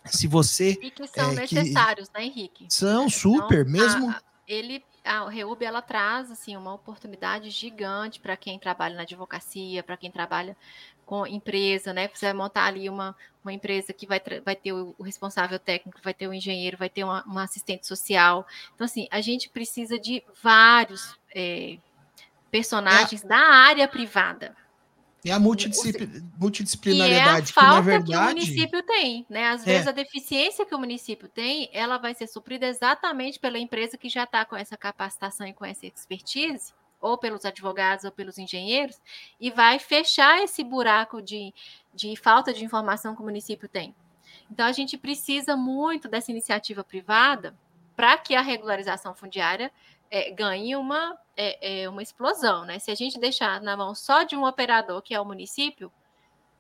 se 0.08 0.26
você. 0.26 0.78
E 0.82 0.90
que 0.90 1.06
são 1.06 1.30
é, 1.32 1.34
necessários, 1.34 2.08
que... 2.08 2.18
né, 2.18 2.24
Henrique? 2.24 2.66
São 2.68 3.06
então, 3.06 3.10
super, 3.10 3.66
então, 3.66 3.72
mesmo. 3.72 4.10
A, 4.10 4.22
ele, 4.46 4.84
a 5.04 5.28
Reub, 5.28 5.62
ela 5.62 5.82
traz 5.82 6.30
assim, 6.30 6.56
uma 6.56 6.74
oportunidade 6.74 7.50
gigante 7.50 8.20
para 8.20 8.36
quem 8.36 8.58
trabalha 8.58 8.96
na 8.96 9.02
advocacia, 9.02 9.82
para 9.82 9.96
quem 9.96 10.10
trabalha 10.10 10.56
com 11.08 11.26
empresa, 11.26 11.92
né? 11.92 12.08
Você 12.12 12.26
vai 12.26 12.34
montar 12.34 12.66
ali 12.66 12.88
uma, 12.88 13.16
uma 13.42 13.52
empresa 13.52 13.94
que 13.94 14.06
vai, 14.06 14.20
vai 14.44 14.54
ter 14.54 14.74
o, 14.74 14.94
o 14.98 15.02
responsável 15.02 15.58
técnico, 15.58 15.98
vai 16.02 16.12
ter 16.12 16.28
o 16.28 16.34
engenheiro, 16.34 16.76
vai 16.76 16.90
ter 16.90 17.02
uma, 17.02 17.24
uma, 17.24 17.44
assistente 17.44 17.86
social. 17.86 18.46
Então, 18.74 18.84
assim, 18.84 19.08
a 19.10 19.22
gente 19.22 19.48
precisa 19.48 19.98
de 19.98 20.22
vários 20.42 21.18
é, 21.34 21.78
personagens 22.50 23.24
é. 23.24 23.26
da 23.26 23.38
área 23.38 23.88
privada. 23.88 24.54
É 25.24 25.32
a 25.32 25.38
multidisciplinariedade. 25.38 27.52
Que 27.52 27.58
é 27.58 27.62
a 27.62 27.66
falta 27.66 27.80
que, 27.80 27.86
verdade, 27.86 28.10
que 28.10 28.16
o 28.16 28.46
município 28.46 28.82
tem, 28.82 29.26
né? 29.28 29.48
Às 29.48 29.64
vezes 29.64 29.86
é. 29.86 29.90
a 29.90 29.92
deficiência 29.92 30.64
que 30.64 30.74
o 30.74 30.78
município 30.78 31.28
tem, 31.28 31.68
ela 31.72 31.98
vai 31.98 32.14
ser 32.14 32.28
suprida 32.28 32.66
exatamente 32.66 33.38
pela 33.38 33.58
empresa 33.58 33.98
que 33.98 34.08
já 34.08 34.24
está 34.24 34.44
com 34.44 34.56
essa 34.56 34.76
capacitação 34.76 35.46
e 35.46 35.52
com 35.52 35.64
essa 35.64 35.86
expertise, 35.86 36.72
ou 37.00 37.18
pelos 37.18 37.44
advogados 37.44 38.04
ou 38.04 38.12
pelos 38.12 38.38
engenheiros, 38.38 39.00
e 39.40 39.50
vai 39.50 39.78
fechar 39.78 40.42
esse 40.42 40.62
buraco 40.62 41.20
de, 41.20 41.52
de 41.94 42.14
falta 42.16 42.52
de 42.52 42.64
informação 42.64 43.14
que 43.14 43.22
o 43.22 43.24
município 43.24 43.68
tem. 43.68 43.94
Então 44.50 44.66
a 44.66 44.72
gente 44.72 44.96
precisa 44.96 45.56
muito 45.56 46.08
dessa 46.08 46.30
iniciativa 46.30 46.84
privada 46.84 47.54
para 47.96 48.16
que 48.16 48.34
a 48.34 48.40
regularização 48.40 49.14
fundiária 49.14 49.72
é, 50.10 50.30
ganhe 50.30 50.76
uma, 50.76 51.16
é, 51.36 51.82
é, 51.82 51.88
uma 51.88 52.02
explosão, 52.02 52.64
né? 52.64 52.78
Se 52.78 52.90
a 52.90 52.94
gente 52.94 53.18
deixar 53.18 53.60
na 53.60 53.76
mão 53.76 53.94
só 53.94 54.22
de 54.22 54.36
um 54.36 54.44
operador, 54.44 55.02
que 55.02 55.14
é 55.14 55.20
o 55.20 55.24
município, 55.24 55.92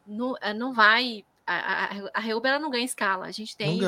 não, 0.06 0.34
é, 0.40 0.52
não 0.52 0.72
vai. 0.72 1.24
A, 1.46 1.84
a, 1.84 1.88
a 2.14 2.28
ela 2.28 2.58
não 2.58 2.70
ganha 2.70 2.84
escala. 2.84 3.26
A 3.26 3.30
gente 3.30 3.56
tem 3.56 3.80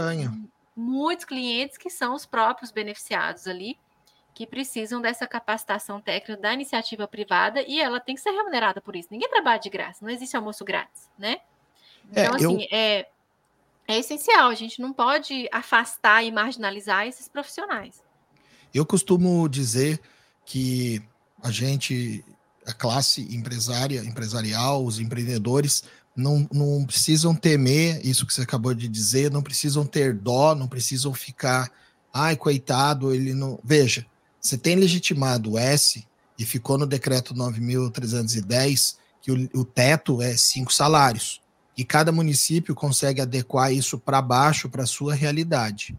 muitos 0.75 1.25
clientes 1.25 1.77
que 1.77 1.91
são 1.91 2.15
os 2.15 2.25
próprios 2.25 2.71
beneficiados 2.71 3.47
ali, 3.47 3.79
que 4.35 4.47
precisam 4.47 5.01
dessa 5.01 5.27
capacitação 5.27 6.01
técnica 6.01 6.41
da 6.41 6.55
iniciativa 6.55 7.07
privada 7.07 7.63
e 7.63 7.81
ela 7.81 8.01
tem 8.01 8.15
que 8.15 8.21
ser 8.21 8.31
remunerada 8.31 8.81
por 8.81 8.97
isso. 8.97 9.09
Ninguém 9.11 9.29
trabalha 9.29 9.61
de 9.61 9.69
graça, 9.69 10.05
não 10.05 10.11
existe 10.11 10.37
almoço 10.37 10.65
grátis, 10.65 11.11
né? 11.19 11.41
É, 12.15 12.25
então, 12.25 12.37
assim, 12.37 12.63
eu... 12.63 12.69
é, 12.71 13.07
é 13.87 13.99
essencial, 13.99 14.49
a 14.49 14.55
gente 14.55 14.81
não 14.81 14.93
pode 14.93 15.49
afastar 15.53 16.25
e 16.25 16.33
marginalizar 16.33 17.07
esses 17.07 17.29
profissionais. 17.29 18.03
Eu 18.73 18.87
costumo 18.87 19.49
dizer 19.49 20.01
que 20.45 21.03
a 21.43 21.51
gente, 21.51 22.25
a 22.67 22.73
classe 22.73 23.23
empresária, 23.35 24.05
empresarial, 24.05 24.85
os 24.85 24.99
empreendedores, 24.99 25.85
não, 26.15 26.49
não 26.53 26.85
precisam 26.85 27.35
temer 27.35 28.05
isso 28.05 28.27
que 28.27 28.35
você 28.35 28.43
acabou 28.43 28.75
de 28.75 28.89
dizer, 28.89 29.31
não 29.31 29.43
precisam 29.43 29.87
ter 29.87 30.15
dó, 30.15 30.55
não 30.55 30.69
precisam 30.69 31.15
ficar, 31.15 31.71
ai, 32.13 32.37
coitado, 32.37 33.15
ele 33.15 33.33
não. 33.33 33.59
Veja, 33.65 34.07
você 34.41 34.57
tem 34.57 34.77
legitimado 34.77 35.53
o 35.53 35.59
S 35.59 36.05
e 36.39 36.45
ficou 36.45 36.79
no 36.79 36.87
decreto 36.87 37.35
9.310 37.35 38.97
que 39.21 39.31
o, 39.31 39.51
o 39.55 39.65
teto 39.65 40.23
é 40.23 40.37
cinco 40.37 40.73
salários. 40.73 41.41
E 41.77 41.85
cada 41.85 42.11
município 42.13 42.75
consegue 42.75 43.21
adequar 43.21 43.73
isso 43.73 43.99
para 43.99 44.21
baixo 44.21 44.69
para 44.69 44.83
a 44.83 44.87
sua 44.87 45.15
realidade. 45.15 45.97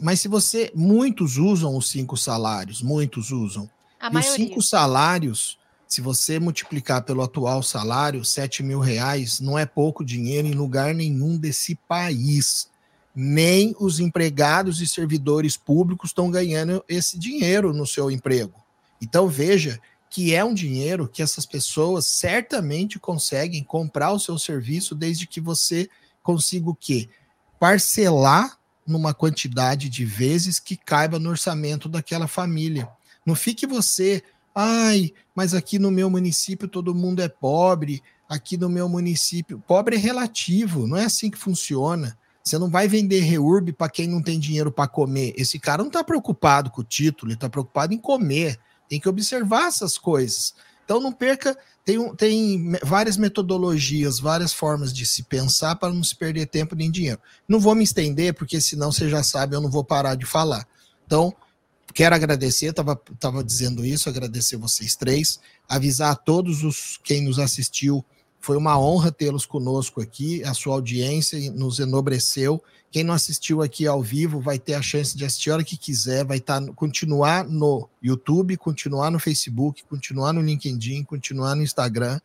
Mas 0.00 0.20
se 0.20 0.28
você. 0.28 0.72
Muitos 0.74 1.36
usam 1.36 1.76
os 1.76 1.90
cinco 1.90 2.16
salários, 2.16 2.82
muitos 2.82 3.30
usam. 3.30 3.68
A 4.00 4.08
e 4.08 4.12
maioria. 4.12 4.30
os 4.30 4.36
cinco 4.36 4.62
salários, 4.62 5.58
se 5.86 6.00
você 6.00 6.38
multiplicar 6.38 7.02
pelo 7.02 7.22
atual 7.22 7.62
salário, 7.62 8.24
7 8.24 8.62
mil 8.62 8.80
reais, 8.80 9.40
não 9.40 9.58
é 9.58 9.64
pouco 9.64 10.04
dinheiro 10.04 10.48
em 10.48 10.52
lugar 10.52 10.94
nenhum 10.94 11.38
desse 11.38 11.74
país. 11.88 12.68
Nem 13.14 13.74
os 13.78 13.98
empregados 14.00 14.80
e 14.80 14.86
servidores 14.86 15.56
públicos 15.56 16.10
estão 16.10 16.30
ganhando 16.30 16.84
esse 16.88 17.18
dinheiro 17.18 17.72
no 17.72 17.86
seu 17.86 18.10
emprego. 18.10 18.62
Então 19.00 19.28
veja 19.28 19.80
que 20.10 20.34
é 20.34 20.44
um 20.44 20.54
dinheiro 20.54 21.08
que 21.08 21.22
essas 21.22 21.46
pessoas 21.46 22.06
certamente 22.06 22.98
conseguem 22.98 23.62
comprar 23.62 24.12
o 24.12 24.20
seu 24.20 24.38
serviço 24.38 24.94
desde 24.94 25.26
que 25.26 25.40
você 25.40 25.88
consiga 26.22 26.68
o 26.68 26.74
quê? 26.74 27.08
Parcelar 27.58 28.58
numa 28.86 29.12
quantidade 29.12 29.88
de 29.88 30.04
vezes 30.04 30.60
que 30.60 30.76
caiba 30.76 31.18
no 31.18 31.30
orçamento 31.30 31.88
daquela 31.88 32.28
família. 32.28 32.88
Não 33.24 33.34
fique 33.34 33.66
você, 33.66 34.22
ai, 34.54 35.12
mas 35.34 35.54
aqui 35.54 35.78
no 35.78 35.90
meu 35.90 36.08
município 36.08 36.68
todo 36.68 36.94
mundo 36.94 37.20
é 37.20 37.28
pobre, 37.28 38.02
aqui 38.28 38.56
no 38.56 38.68
meu 38.68 38.88
município. 38.88 39.62
Pobre 39.66 39.96
é 39.96 39.98
relativo, 39.98 40.86
não 40.86 40.96
é 40.96 41.04
assim 41.04 41.30
que 41.30 41.38
funciona. 41.38 42.16
Você 42.42 42.58
não 42.58 42.70
vai 42.70 42.86
vender 42.86 43.20
reurb 43.20 43.72
para 43.72 43.88
quem 43.88 44.06
não 44.06 44.22
tem 44.22 44.38
dinheiro 44.38 44.70
para 44.70 44.86
comer. 44.86 45.34
Esse 45.36 45.58
cara 45.58 45.82
não 45.82 45.88
está 45.88 46.04
preocupado 46.04 46.70
com 46.70 46.80
o 46.80 46.84
título, 46.84 47.30
ele 47.30 47.36
está 47.36 47.48
preocupado 47.48 47.92
em 47.92 47.98
comer. 47.98 48.56
Tem 48.88 49.00
que 49.00 49.08
observar 49.08 49.66
essas 49.66 49.98
coisas. 49.98 50.54
Então 50.84 51.00
não 51.00 51.10
perca, 51.10 51.58
tem, 51.86 52.14
tem 52.16 52.72
várias 52.82 53.16
metodologias, 53.16 54.18
várias 54.18 54.52
formas 54.52 54.92
de 54.92 55.06
se 55.06 55.22
pensar 55.22 55.76
para 55.76 55.94
não 55.94 56.02
se 56.02 56.16
perder 56.16 56.46
tempo 56.46 56.74
nem 56.74 56.90
dinheiro. 56.90 57.20
Não 57.48 57.60
vou 57.60 57.76
me 57.76 57.84
estender, 57.84 58.34
porque 58.34 58.60
senão 58.60 58.90
você 58.90 59.08
já 59.08 59.22
sabe, 59.22 59.54
eu 59.54 59.60
não 59.60 59.70
vou 59.70 59.84
parar 59.84 60.16
de 60.16 60.26
falar. 60.26 60.66
Então, 61.06 61.32
quero 61.94 62.12
agradecer, 62.12 62.66
estava 62.66 63.00
tava 63.20 63.44
dizendo 63.44 63.86
isso, 63.86 64.08
agradecer 64.08 64.56
vocês 64.56 64.96
três, 64.96 65.38
avisar 65.68 66.10
a 66.10 66.16
todos 66.16 66.64
os 66.64 66.98
quem 67.04 67.22
nos 67.22 67.38
assistiu 67.38 68.04
foi 68.46 68.56
uma 68.56 68.78
honra 68.78 69.10
tê-los 69.10 69.44
conosco 69.44 70.00
aqui, 70.00 70.44
a 70.44 70.54
sua 70.54 70.74
audiência 70.74 71.50
nos 71.50 71.80
enobreceu. 71.80 72.62
Quem 72.90 73.04
não 73.04 73.14
assistiu 73.14 73.62
aqui 73.62 73.86
ao 73.86 74.02
vivo 74.02 74.40
vai 74.40 74.58
ter 74.58 74.74
a 74.74 74.82
chance 74.82 75.16
de 75.16 75.24
assistir 75.24 75.50
a 75.50 75.54
hora 75.54 75.64
que 75.64 75.76
quiser, 75.76 76.24
vai 76.24 76.40
tá, 76.40 76.60
continuar 76.74 77.44
no 77.44 77.88
YouTube, 78.02 78.56
continuar 78.56 79.10
no 79.10 79.18
Facebook, 79.18 79.84
continuar 79.84 80.32
no 80.32 80.40
LinkedIn, 80.40 81.04
continuar 81.04 81.54
no 81.54 81.62
Instagram. 81.62 82.20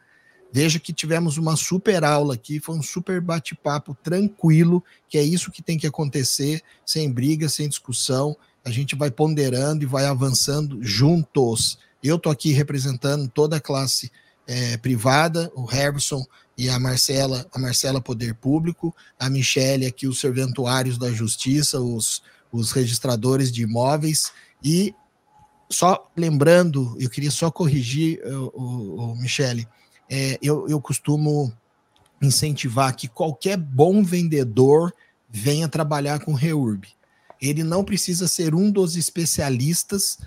Veja 0.54 0.80
que 0.80 0.92
tivemos 0.92 1.38
uma 1.38 1.56
super 1.56 2.04
aula 2.04 2.34
aqui, 2.34 2.60
foi 2.60 2.76
um 2.76 2.82
super 2.82 3.22
bate-papo 3.22 3.96
tranquilo, 4.04 4.84
que 5.08 5.18
é 5.18 5.24
isso 5.24 5.52
que 5.52 5.62
tem 5.62 5.78
que 5.78 5.88
acontecer, 5.88 6.62
sem 6.86 7.10
briga, 7.10 7.48
sem 7.48 7.70
discussão. 7.70 8.36
A 8.64 8.70
gente 8.70 8.96
vai 8.96 9.10
ponderando 9.10 9.84
e 9.84 9.88
vai 9.88 10.06
avançando 10.06 10.78
juntos. 10.82 11.80
Eu 12.04 12.18
estou 12.18 12.32
aqui 12.32 12.52
representando 12.52 13.30
toda 13.30 13.56
a 13.56 13.62
classe 13.62 14.12
é, 14.46 14.76
privada, 14.78 15.50
o 15.56 15.70
Herbson 15.72 16.26
e 16.58 16.70
a 16.70 16.78
Marcela, 16.80 17.48
a 17.54 17.60
Marcela 17.60 18.02
Poder 18.02 18.36
Público, 18.36 18.96
a 19.20 19.30
Michele 19.30 19.86
aqui, 19.86 20.08
os 20.08 20.20
serventuários 20.20 20.98
da 20.98 21.12
Justiça, 21.12 21.80
os, 21.80 22.22
os 22.52 22.72
registradores 22.72 23.52
de 23.52 23.64
imóveis, 23.64 24.32
e 24.64 24.94
só 25.70 26.12
lembrando, 26.16 26.96
eu 27.00 27.10
queria 27.10 27.32
só 27.32 27.50
corrigir, 27.50 28.22
o, 28.26 29.12
o, 29.12 29.16
Michele, 29.16 29.68
é, 30.10 30.38
eu, 30.42 30.68
eu 30.68 30.82
costumo 30.82 31.52
incentivar 32.22 32.96
que 32.96 33.08
qualquer 33.08 33.58
bom 33.58 34.04
vendedor 34.04 34.94
venha 35.30 35.70
trabalhar 35.70 36.20
com 36.20 36.34
REURB. 36.34 36.88
Ele 37.42 37.64
não 37.64 37.84
precisa 37.84 38.28
ser 38.28 38.54
um 38.54 38.70
dos 38.70 38.96
especialistas 38.96 40.20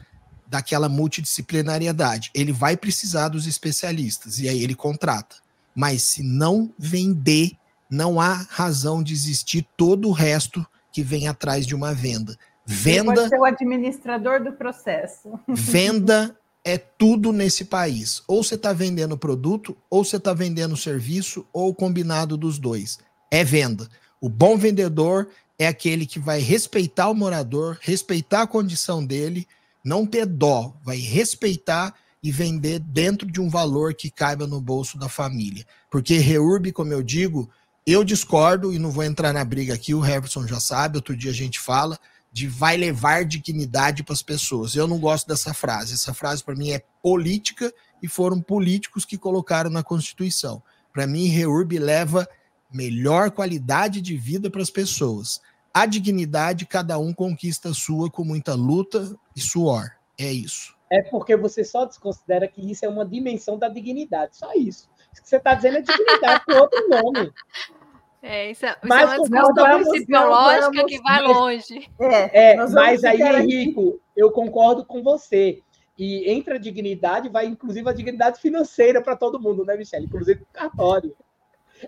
daquela 0.47 0.89
multidisciplinariedade. 0.89 2.31
Ele 2.35 2.53
vai 2.53 2.77
precisar 2.77 3.29
dos 3.29 3.47
especialistas 3.47 4.41
e 4.41 4.49
aí 4.49 4.63
ele 4.63 4.75
contrata. 4.75 5.37
Mas 5.75 6.03
se 6.03 6.23
não 6.23 6.73
vender, 6.79 7.53
não 7.91 8.21
há 8.21 8.35
razão 8.35 9.03
de 9.03 9.13
existir 9.13 9.67
todo 9.77 10.09
o 10.09 10.13
resto 10.13 10.65
que 10.93 11.03
vem 11.03 11.27
atrás 11.29 11.67
de 11.67 11.75
uma 11.75 11.93
venda. 11.93 12.37
Venda. 12.67 13.11
Ele 13.11 13.15
pode 13.17 13.29
ser 13.29 13.39
o 13.39 13.45
administrador 13.45 14.43
do 14.43 14.53
processo. 14.53 15.39
Venda 15.49 16.37
é 16.65 16.79
tudo 16.79 17.33
nesse 17.33 17.65
país. 17.65 18.23
Ou 18.27 18.43
você 18.43 18.55
está 18.55 18.73
vendendo 18.73 19.19
produto, 19.19 19.77
ou 19.91 20.05
você 20.05 20.17
está 20.17 20.33
vendendo 20.33 20.77
serviço, 20.77 21.47
ou 21.53 21.71
o 21.71 21.75
combinado 21.75 22.37
dos 22.37 22.59
dois. 22.59 22.99
É 23.31 23.45
venda. 23.45 23.89
O 24.21 24.29
bom 24.29 24.57
vendedor 24.57 25.29
é 25.59 25.67
aquele 25.67 26.07
que 26.07 26.19
vai 26.19 26.41
respeitar 26.41 27.09
o 27.09 27.15
morador, 27.15 27.79
respeitar 27.81 28.43
a 28.43 28.47
condição 28.47 29.05
dele, 29.05 29.47
não 29.85 30.07
ter 30.07 30.25
dó, 30.25 30.75
vai 30.83 30.97
respeitar 30.97 31.95
e 32.25 32.33
vender 32.33 32.79
dentro 32.79 33.31
de 33.31 33.39
um 33.39 33.51
valor 33.51 33.93
que 33.93 34.11
caiba 34.11 34.47
no 34.47 34.59
bolso 34.59 34.97
da 34.97 35.11
família. 35.11 35.67
Porque 35.91 36.17
Reurb, 36.17 36.73
como 36.73 36.91
eu 36.91 37.03
digo, 37.03 37.51
eu 37.87 38.03
discordo 38.03 38.73
e 38.73 38.79
não 38.79 38.91
vou 38.91 39.05
entrar 39.05 39.31
na 39.35 39.45
briga 39.45 39.75
aqui, 39.75 39.93
o 39.93 40.03
Heverson 40.03 40.47
já 40.47 40.59
sabe, 40.59 40.97
outro 40.97 41.15
dia 41.15 41.31
a 41.31 41.35
gente 41.35 41.61
fala 41.61 41.99
de 42.33 42.49
vai 42.49 42.79
levar 42.79 43.27
dignidade 43.27 44.03
para 44.03 44.15
as 44.15 44.23
pessoas. 44.23 44.75
Eu 44.75 44.89
não 44.89 44.99
gosto 44.99 45.29
dessa 45.29 45.53
frase. 45.53 45.93
Essa 45.93 46.15
frase 46.15 46.43
para 46.43 46.57
mim 46.57 46.71
é 46.71 46.83
política 47.03 47.71
e 48.03 48.09
foram 48.09 48.41
políticos 48.41 49.05
que 49.05 49.19
colocaram 49.19 49.69
na 49.69 49.83
Constituição. 49.83 50.63
Para 50.95 51.07
mim, 51.07 51.27
Reurb 51.27 51.79
leva 51.79 52.27
melhor 52.73 53.31
qualidade 53.33 54.01
de 54.01 54.17
vida 54.17 54.51
para 54.51 54.63
as 54.63 54.71
pessoas. 54.71 55.43
A 55.75 55.85
dignidade, 55.85 56.65
cada 56.65 56.99
um 56.99 57.13
conquista 57.13 57.69
a 57.69 57.75
sua 57.75 58.11
com 58.11 58.25
muita 58.25 58.55
luta 58.55 59.15
e 59.37 59.41
suor. 59.41 59.91
É 60.19 60.33
isso. 60.33 60.74
É 60.91 61.03
porque 61.03 61.37
você 61.37 61.65
só 61.65 61.85
desconsidera 61.85 62.47
que 62.47 62.71
isso 62.71 62.85
é 62.85 62.89
uma 62.89 63.05
dimensão 63.05 63.59
da 63.59 63.69
dignidade. 63.69 64.37
Só 64.37 64.53
isso. 64.55 64.89
O 65.13 65.23
que 65.23 65.29
você 65.29 65.37
está 65.37 65.55
dizendo 65.55 65.79
é 65.79 65.83
dignidade 65.83 66.45
com 66.45 66.53
outro 66.55 66.89
nome. 66.89 67.33
É, 68.27 68.51
isso 68.51 68.65
é, 68.65 68.75
mas, 68.83 69.03
isso 69.03 69.13
é 69.13 69.19
uma 69.19 69.53
discussão 69.53 69.83
principiológica 69.83 70.87
que 70.87 71.03
vai 71.03 71.21
longe. 71.21 71.91
É, 72.01 72.53
é 72.53 72.67
mas 72.69 73.05
aí, 73.05 73.21
Henrico, 73.21 74.01
eu 74.17 74.31
concordo 74.31 74.83
com 74.83 75.03
você. 75.03 75.61
E 75.99 76.31
entre 76.31 76.55
a 76.55 76.59
dignidade, 76.59 77.29
vai 77.29 77.45
inclusive 77.45 77.87
a 77.87 77.93
dignidade 77.93 78.41
financeira 78.41 79.03
para 79.03 79.15
todo 79.15 79.39
mundo, 79.39 79.63
né, 79.63 79.77
Michele? 79.77 80.07
Inclusive 80.07 80.41
o 80.43 80.47
cartório 80.51 81.15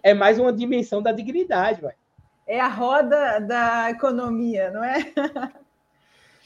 é 0.02 0.12
mais 0.12 0.38
uma 0.38 0.52
dimensão 0.52 1.02
da 1.02 1.10
dignidade, 1.10 1.80
vai. 1.80 1.94
É 2.46 2.60
a 2.60 2.68
roda 2.68 3.40
da 3.40 3.90
economia, 3.90 4.70
não 4.70 4.84
é? 4.84 5.12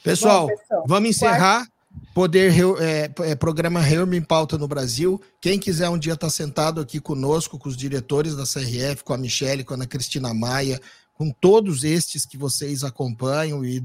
Pessoal, 0.03 0.47
Bom, 0.47 0.55
pessoal 0.55 0.83
vamos 0.87 1.09
encerrar. 1.09 1.67
Poder 2.13 2.53
é, 2.79 3.11
é, 3.19 3.35
programa 3.35 3.79
Reúne 3.79 4.17
em 4.17 4.21
Pauta 4.21 4.57
no 4.57 4.67
Brasil. 4.67 5.21
Quem 5.39 5.57
quiser 5.57 5.89
um 5.89 5.97
dia 5.97 6.13
estar 6.13 6.27
tá 6.27 6.31
sentado 6.31 6.81
aqui 6.81 6.99
conosco, 6.99 7.57
com 7.57 7.69
os 7.69 7.77
diretores 7.77 8.35
da 8.35 8.43
CRF, 8.43 9.03
com 9.03 9.13
a 9.13 9.17
Michelle, 9.17 9.63
com 9.63 9.73
a 9.73 9.77
Ana 9.77 9.87
Cristina 9.87 10.33
Maia, 10.33 10.79
com 11.13 11.31
todos 11.31 11.83
estes 11.83 12.25
que 12.25 12.37
vocês 12.37 12.83
acompanham 12.83 13.63
e 13.63 13.81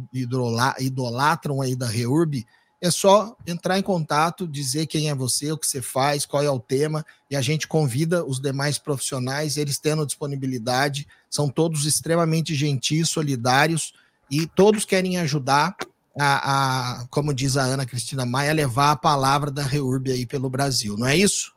idolatram 0.81 1.61
aí 1.61 1.77
da 1.77 1.87
Reurb, 1.87 2.45
é 2.81 2.91
só 2.91 3.37
entrar 3.47 3.79
em 3.79 3.83
contato, 3.83 4.47
dizer 4.47 4.87
quem 4.87 5.09
é 5.09 5.15
você, 5.15 5.53
o 5.53 5.59
que 5.59 5.67
você 5.67 5.81
faz, 5.81 6.27
qual 6.27 6.43
é 6.43 6.51
o 6.51 6.61
tema, 6.61 7.05
e 7.31 7.37
a 7.37 7.41
gente 7.41 7.67
convida 7.67 8.25
os 8.25 8.41
demais 8.41 8.79
profissionais, 8.79 9.57
eles 9.57 9.79
tendo 9.79 10.07
disponibilidade, 10.07 11.07
são 11.31 11.49
todos 11.49 11.87
extremamente 11.87 12.55
gentis, 12.55 13.09
solidários, 13.09 13.93
e 14.31 14.47
todos 14.47 14.85
querem 14.85 15.19
ajudar 15.19 15.77
a, 16.19 17.01
a 17.01 17.07
como 17.09 17.35
diz 17.35 17.57
a 17.57 17.63
Ana 17.63 17.87
Cristina 17.87 18.25
Maia, 18.25 18.53
levar 18.53 18.93
a 18.93 18.97
palavra 18.97 19.51
da 19.51 19.63
Reurb 19.63 20.11
aí 20.11 20.27
pelo 20.27 20.51
Brasil, 20.51 20.97
não 20.97 21.07
é 21.07 21.17
isso? 21.17 21.55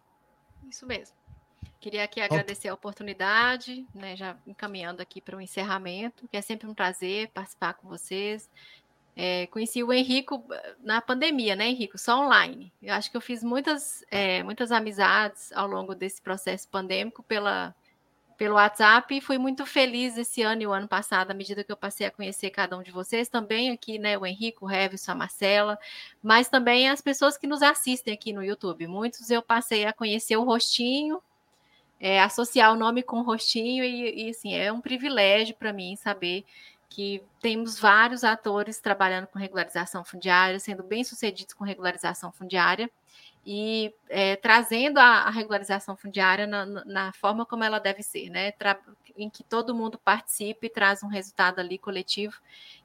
Isso 0.70 0.86
mesmo. 0.86 1.16
Queria 1.80 2.04
aqui 2.04 2.20
agradecer 2.20 2.68
a 2.68 2.74
oportunidade, 2.74 3.86
né, 3.96 4.16
já 4.16 4.36
encaminhando 4.46 5.02
aqui 5.02 5.22
para 5.22 5.38
o 5.38 5.42
encerramento, 5.42 6.28
que 6.28 6.36
é 6.36 6.42
sempre 6.42 6.68
um 6.68 6.74
prazer 6.74 7.30
participar 7.30 7.74
com 7.76 7.88
vocês. 7.88 8.50
É, 9.16 9.48
conheci 9.48 9.82
o 9.82 9.92
Henrico 9.92 10.44
eh, 10.52 10.76
na 10.82 11.02
pandemia, 11.02 11.56
né, 11.56 11.68
Henrico? 11.68 11.98
Só 11.98 12.26
online. 12.26 12.72
Eu 12.82 12.94
acho 12.94 13.10
que 13.10 13.18
eu 13.18 13.22
fiz 13.22 13.44
muitas, 13.44 14.04
é, 14.12 14.44
muitas 14.44 14.72
amizades 14.72 15.52
ao 15.54 15.68
longo 15.68 15.96
desse 15.96 16.22
processo 16.22 16.68
pandêmico 16.68 17.24
pela, 17.24 17.74
pelo 18.40 18.56
WhatsApp 18.56 19.14
e 19.14 19.20
fui 19.20 19.38
muito 19.38 19.66
feliz 19.66 20.18
esse 20.18 20.42
ano 20.42 20.62
e 20.62 20.66
o 20.66 20.72
ano 20.72 20.88
passado, 20.88 21.30
à 21.30 21.34
medida 21.34 21.62
que 21.62 21.70
eu 21.70 21.76
passei 21.76 22.08
a 22.08 22.12
conhecer 22.12 22.50
cada 22.52 22.78
um 22.78 22.82
de 22.82 22.90
vocês, 22.90 23.28
também 23.28 23.70
aqui, 23.70 24.00
né, 24.00 24.18
o 24.18 24.26
Henrico, 24.26 24.64
o 24.64 24.68
Revson, 24.68 25.12
a 25.12 25.16
Marcela, 25.16 25.78
mas 26.24 26.48
também 26.48 26.90
as 26.90 27.02
pessoas 27.02 27.38
que 27.38 27.46
nos 27.46 27.62
assistem 27.62 28.14
aqui 28.14 28.32
no 28.32 28.42
YouTube. 28.42 28.88
Muitos 28.88 29.30
eu 29.30 29.42
passei 29.42 29.86
a 29.86 29.92
conhecer 29.92 30.38
o 30.38 30.46
rostinho, 30.46 31.22
é, 32.00 32.22
associar 32.22 32.72
o 32.72 32.78
nome 32.78 33.04
com 33.04 33.18
o 33.20 33.24
rostinho 33.24 33.84
e, 33.84 34.28
e 34.28 34.30
assim, 34.30 34.56
é 34.56 34.72
um 34.72 34.80
privilégio 34.80 35.54
para 35.56 35.74
mim 35.74 35.98
saber 35.98 36.46
que 36.88 37.22
temos 37.42 37.78
vários 37.78 38.24
atores 38.24 38.80
trabalhando 38.80 39.28
com 39.28 39.38
regularização 39.38 40.06
fundiária, 40.06 40.58
sendo 40.62 40.82
bem-sucedidos 40.82 41.54
com 41.54 41.66
regularização 41.66 42.32
fundiária 42.32 42.90
e 43.46 43.94
é, 44.10 44.36
trazendo 44.36 44.98
a, 45.00 45.24
a, 45.24 45.30
regularização 45.30 45.96
fundiária 45.96 46.46
na, 46.46 46.66
na, 46.66 47.14
forma 47.14 47.46
como 47.46 47.64
ela 47.64 47.80
deve 47.80 48.04
ser, 48.04 48.30
né? 48.30 48.52
Tra 48.52 48.78
em 49.18 49.30
que 49.30 49.44
todo 49.44 49.76
mundo 49.76 50.00
participe 50.04 50.68
e 50.68 50.70
traz 50.70 51.04
um 51.04 51.08
resultado 51.08 51.60
ali 51.60 51.78
coletivo 51.78 52.36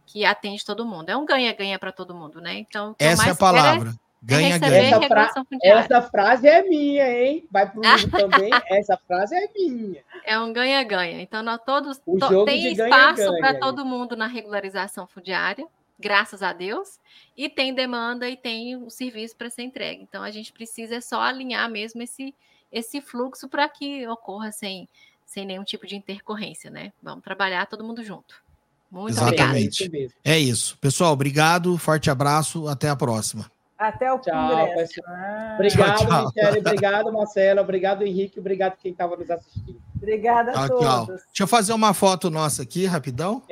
que 0.05 0.25
atende 0.25 0.65
todo 0.65 0.85
mundo. 0.85 1.09
É 1.09 1.17
um 1.17 1.25
ganha-ganha 1.25 1.79
para 1.79 1.93
todo 1.93 2.15
mundo, 2.15 2.41
né? 2.41 2.55
Então, 2.59 2.95
essa 2.99 3.29
é 3.29 3.31
a 3.31 3.37
palavra. 3.37 3.91
É 3.91 4.05
ganha, 4.25 4.59
ganha. 4.59 4.97
Essa, 4.97 5.09
fra 5.09 5.33
essa, 5.63 6.03
frase 6.03 6.49
é 6.49 6.63
minha, 6.63 7.09
hein? 7.09 7.47
Vai 7.51 7.71
para 7.71 7.79
o 7.79 7.83
livro 7.83 8.11
também. 8.11 8.51
Essa 8.71 8.99
frase 9.07 9.37
é 9.37 9.49
minha. 9.55 10.03
É 10.25 10.39
um 10.39 10.53
ganha-ganha. 10.53 11.21
Então, 11.21 11.43
nós 11.43 11.61
todos 11.65 11.99
to 11.99 12.45
tem 12.45 12.73
espaço 12.73 13.39
para 13.39 13.55
todo 13.61 13.85
mundo 13.85 14.17
na 14.17 14.27
regularização 14.27 15.07
fundiária, 15.07 15.67
graças 15.99 16.43
a 16.43 16.53
Deus, 16.53 16.99
e 17.37 17.49
tem 17.49 17.75
demanda 17.75 18.29
e 18.29 18.37
tem 18.37 18.77
o 18.77 18.91
serviço 18.91 19.37
para 19.37 19.51
ser 19.51 19.63
entregue. 19.63 20.03
Então, 20.03 20.23
a 20.23 20.31
gente 20.31 20.53
precisa 20.53 21.01
só 21.01 21.21
alinhar 21.21 21.69
mesmo 21.71 22.03
esse, 22.03 22.35
esse 22.71 23.01
fluxo 23.01 23.49
para 23.49 23.69
que 23.69 24.07
ocorra 24.09 24.51
sem, 24.51 24.89
sem 25.25 25.47
nenhum 25.47 25.65
tipo 25.65 25.87
de 25.87 25.97
intercorrência, 25.97 26.71
né? 26.71 26.93
Vamos 27.03 27.25
trabalhar 27.25 27.67
todo 27.67 27.85
mundo 27.85 28.03
junto. 28.03 28.43
Muito 28.91 29.13
Exatamente. 29.13 29.85
Obrigado. 29.85 30.15
É 30.25 30.39
isso. 30.39 30.79
Pessoal, 30.79 31.13
obrigado, 31.13 31.77
forte 31.79 32.11
abraço, 32.11 32.69
até 32.69 32.89
a 32.89 32.97
próxima. 32.97 33.51
Até 33.77 34.13
o 34.13 34.21
tchau, 34.21 34.51
congresso. 34.51 35.01
Ah. 35.07 35.55
Obrigado, 35.55 36.07
tchau, 36.07 36.27
Michele. 36.27 36.59
Obrigado, 36.61 37.13
Marcelo. 37.13 37.61
Obrigado, 37.61 38.03
Henrique. 38.03 38.39
Obrigado 38.39 38.77
quem 38.77 38.93
estava 38.93 39.17
nos 39.17 39.31
assistindo. 39.31 39.83
Obrigada 39.97 40.53
a 40.53 40.55
tchau, 40.55 40.69
todos. 40.69 40.87
Tchau. 40.87 41.07
Deixa 41.07 41.43
eu 41.43 41.47
fazer 41.47 41.73
uma 41.73 41.93
foto 41.93 42.31
nossa 42.31 42.63
aqui, 42.63 42.87
rapidão. 42.87 43.43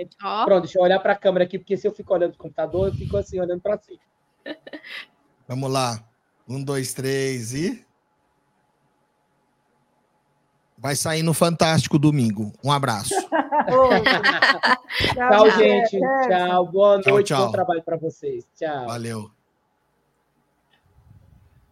Pronto, 0.45 0.63
deixa 0.63 0.79
eu 0.79 0.83
olhar 0.83 1.01
para 1.01 1.13
a 1.13 1.17
câmera 1.17 1.45
aqui, 1.45 1.59
porque 1.59 1.77
se 1.77 1.89
eu 1.89 1.93
fico 1.93 2.15
olhando 2.15 2.35
o 2.35 2.39
computador, 2.39 2.89
eu 2.89 2.95
fico 2.95 3.17
assim, 3.17 3.41
olhando 3.41 3.61
para 3.61 3.79
cima. 3.79 3.99
Vamos 5.49 5.71
lá. 5.71 6.01
Um, 6.49 6.63
dois, 6.63 6.95
três 6.95 7.53
e. 7.53 7.85
Vai 10.79 10.97
sair 10.97 11.23
no 11.23 11.35
Fantástico 11.35 11.99
domingo. 11.99 12.53
Um 12.63 12.71
abraço. 12.71 13.15
tchau, 15.15 15.51
gente. 15.53 15.99
Tchau. 16.29 16.67
Boa 16.67 16.95
noite. 16.95 17.05
Tchau, 17.05 17.23
tchau. 17.23 17.47
Bom 17.47 17.53
trabalho 17.53 17.83
para 17.83 17.97
vocês. 17.97 18.49
Tchau. 18.57 18.87
Valeu. 18.87 19.42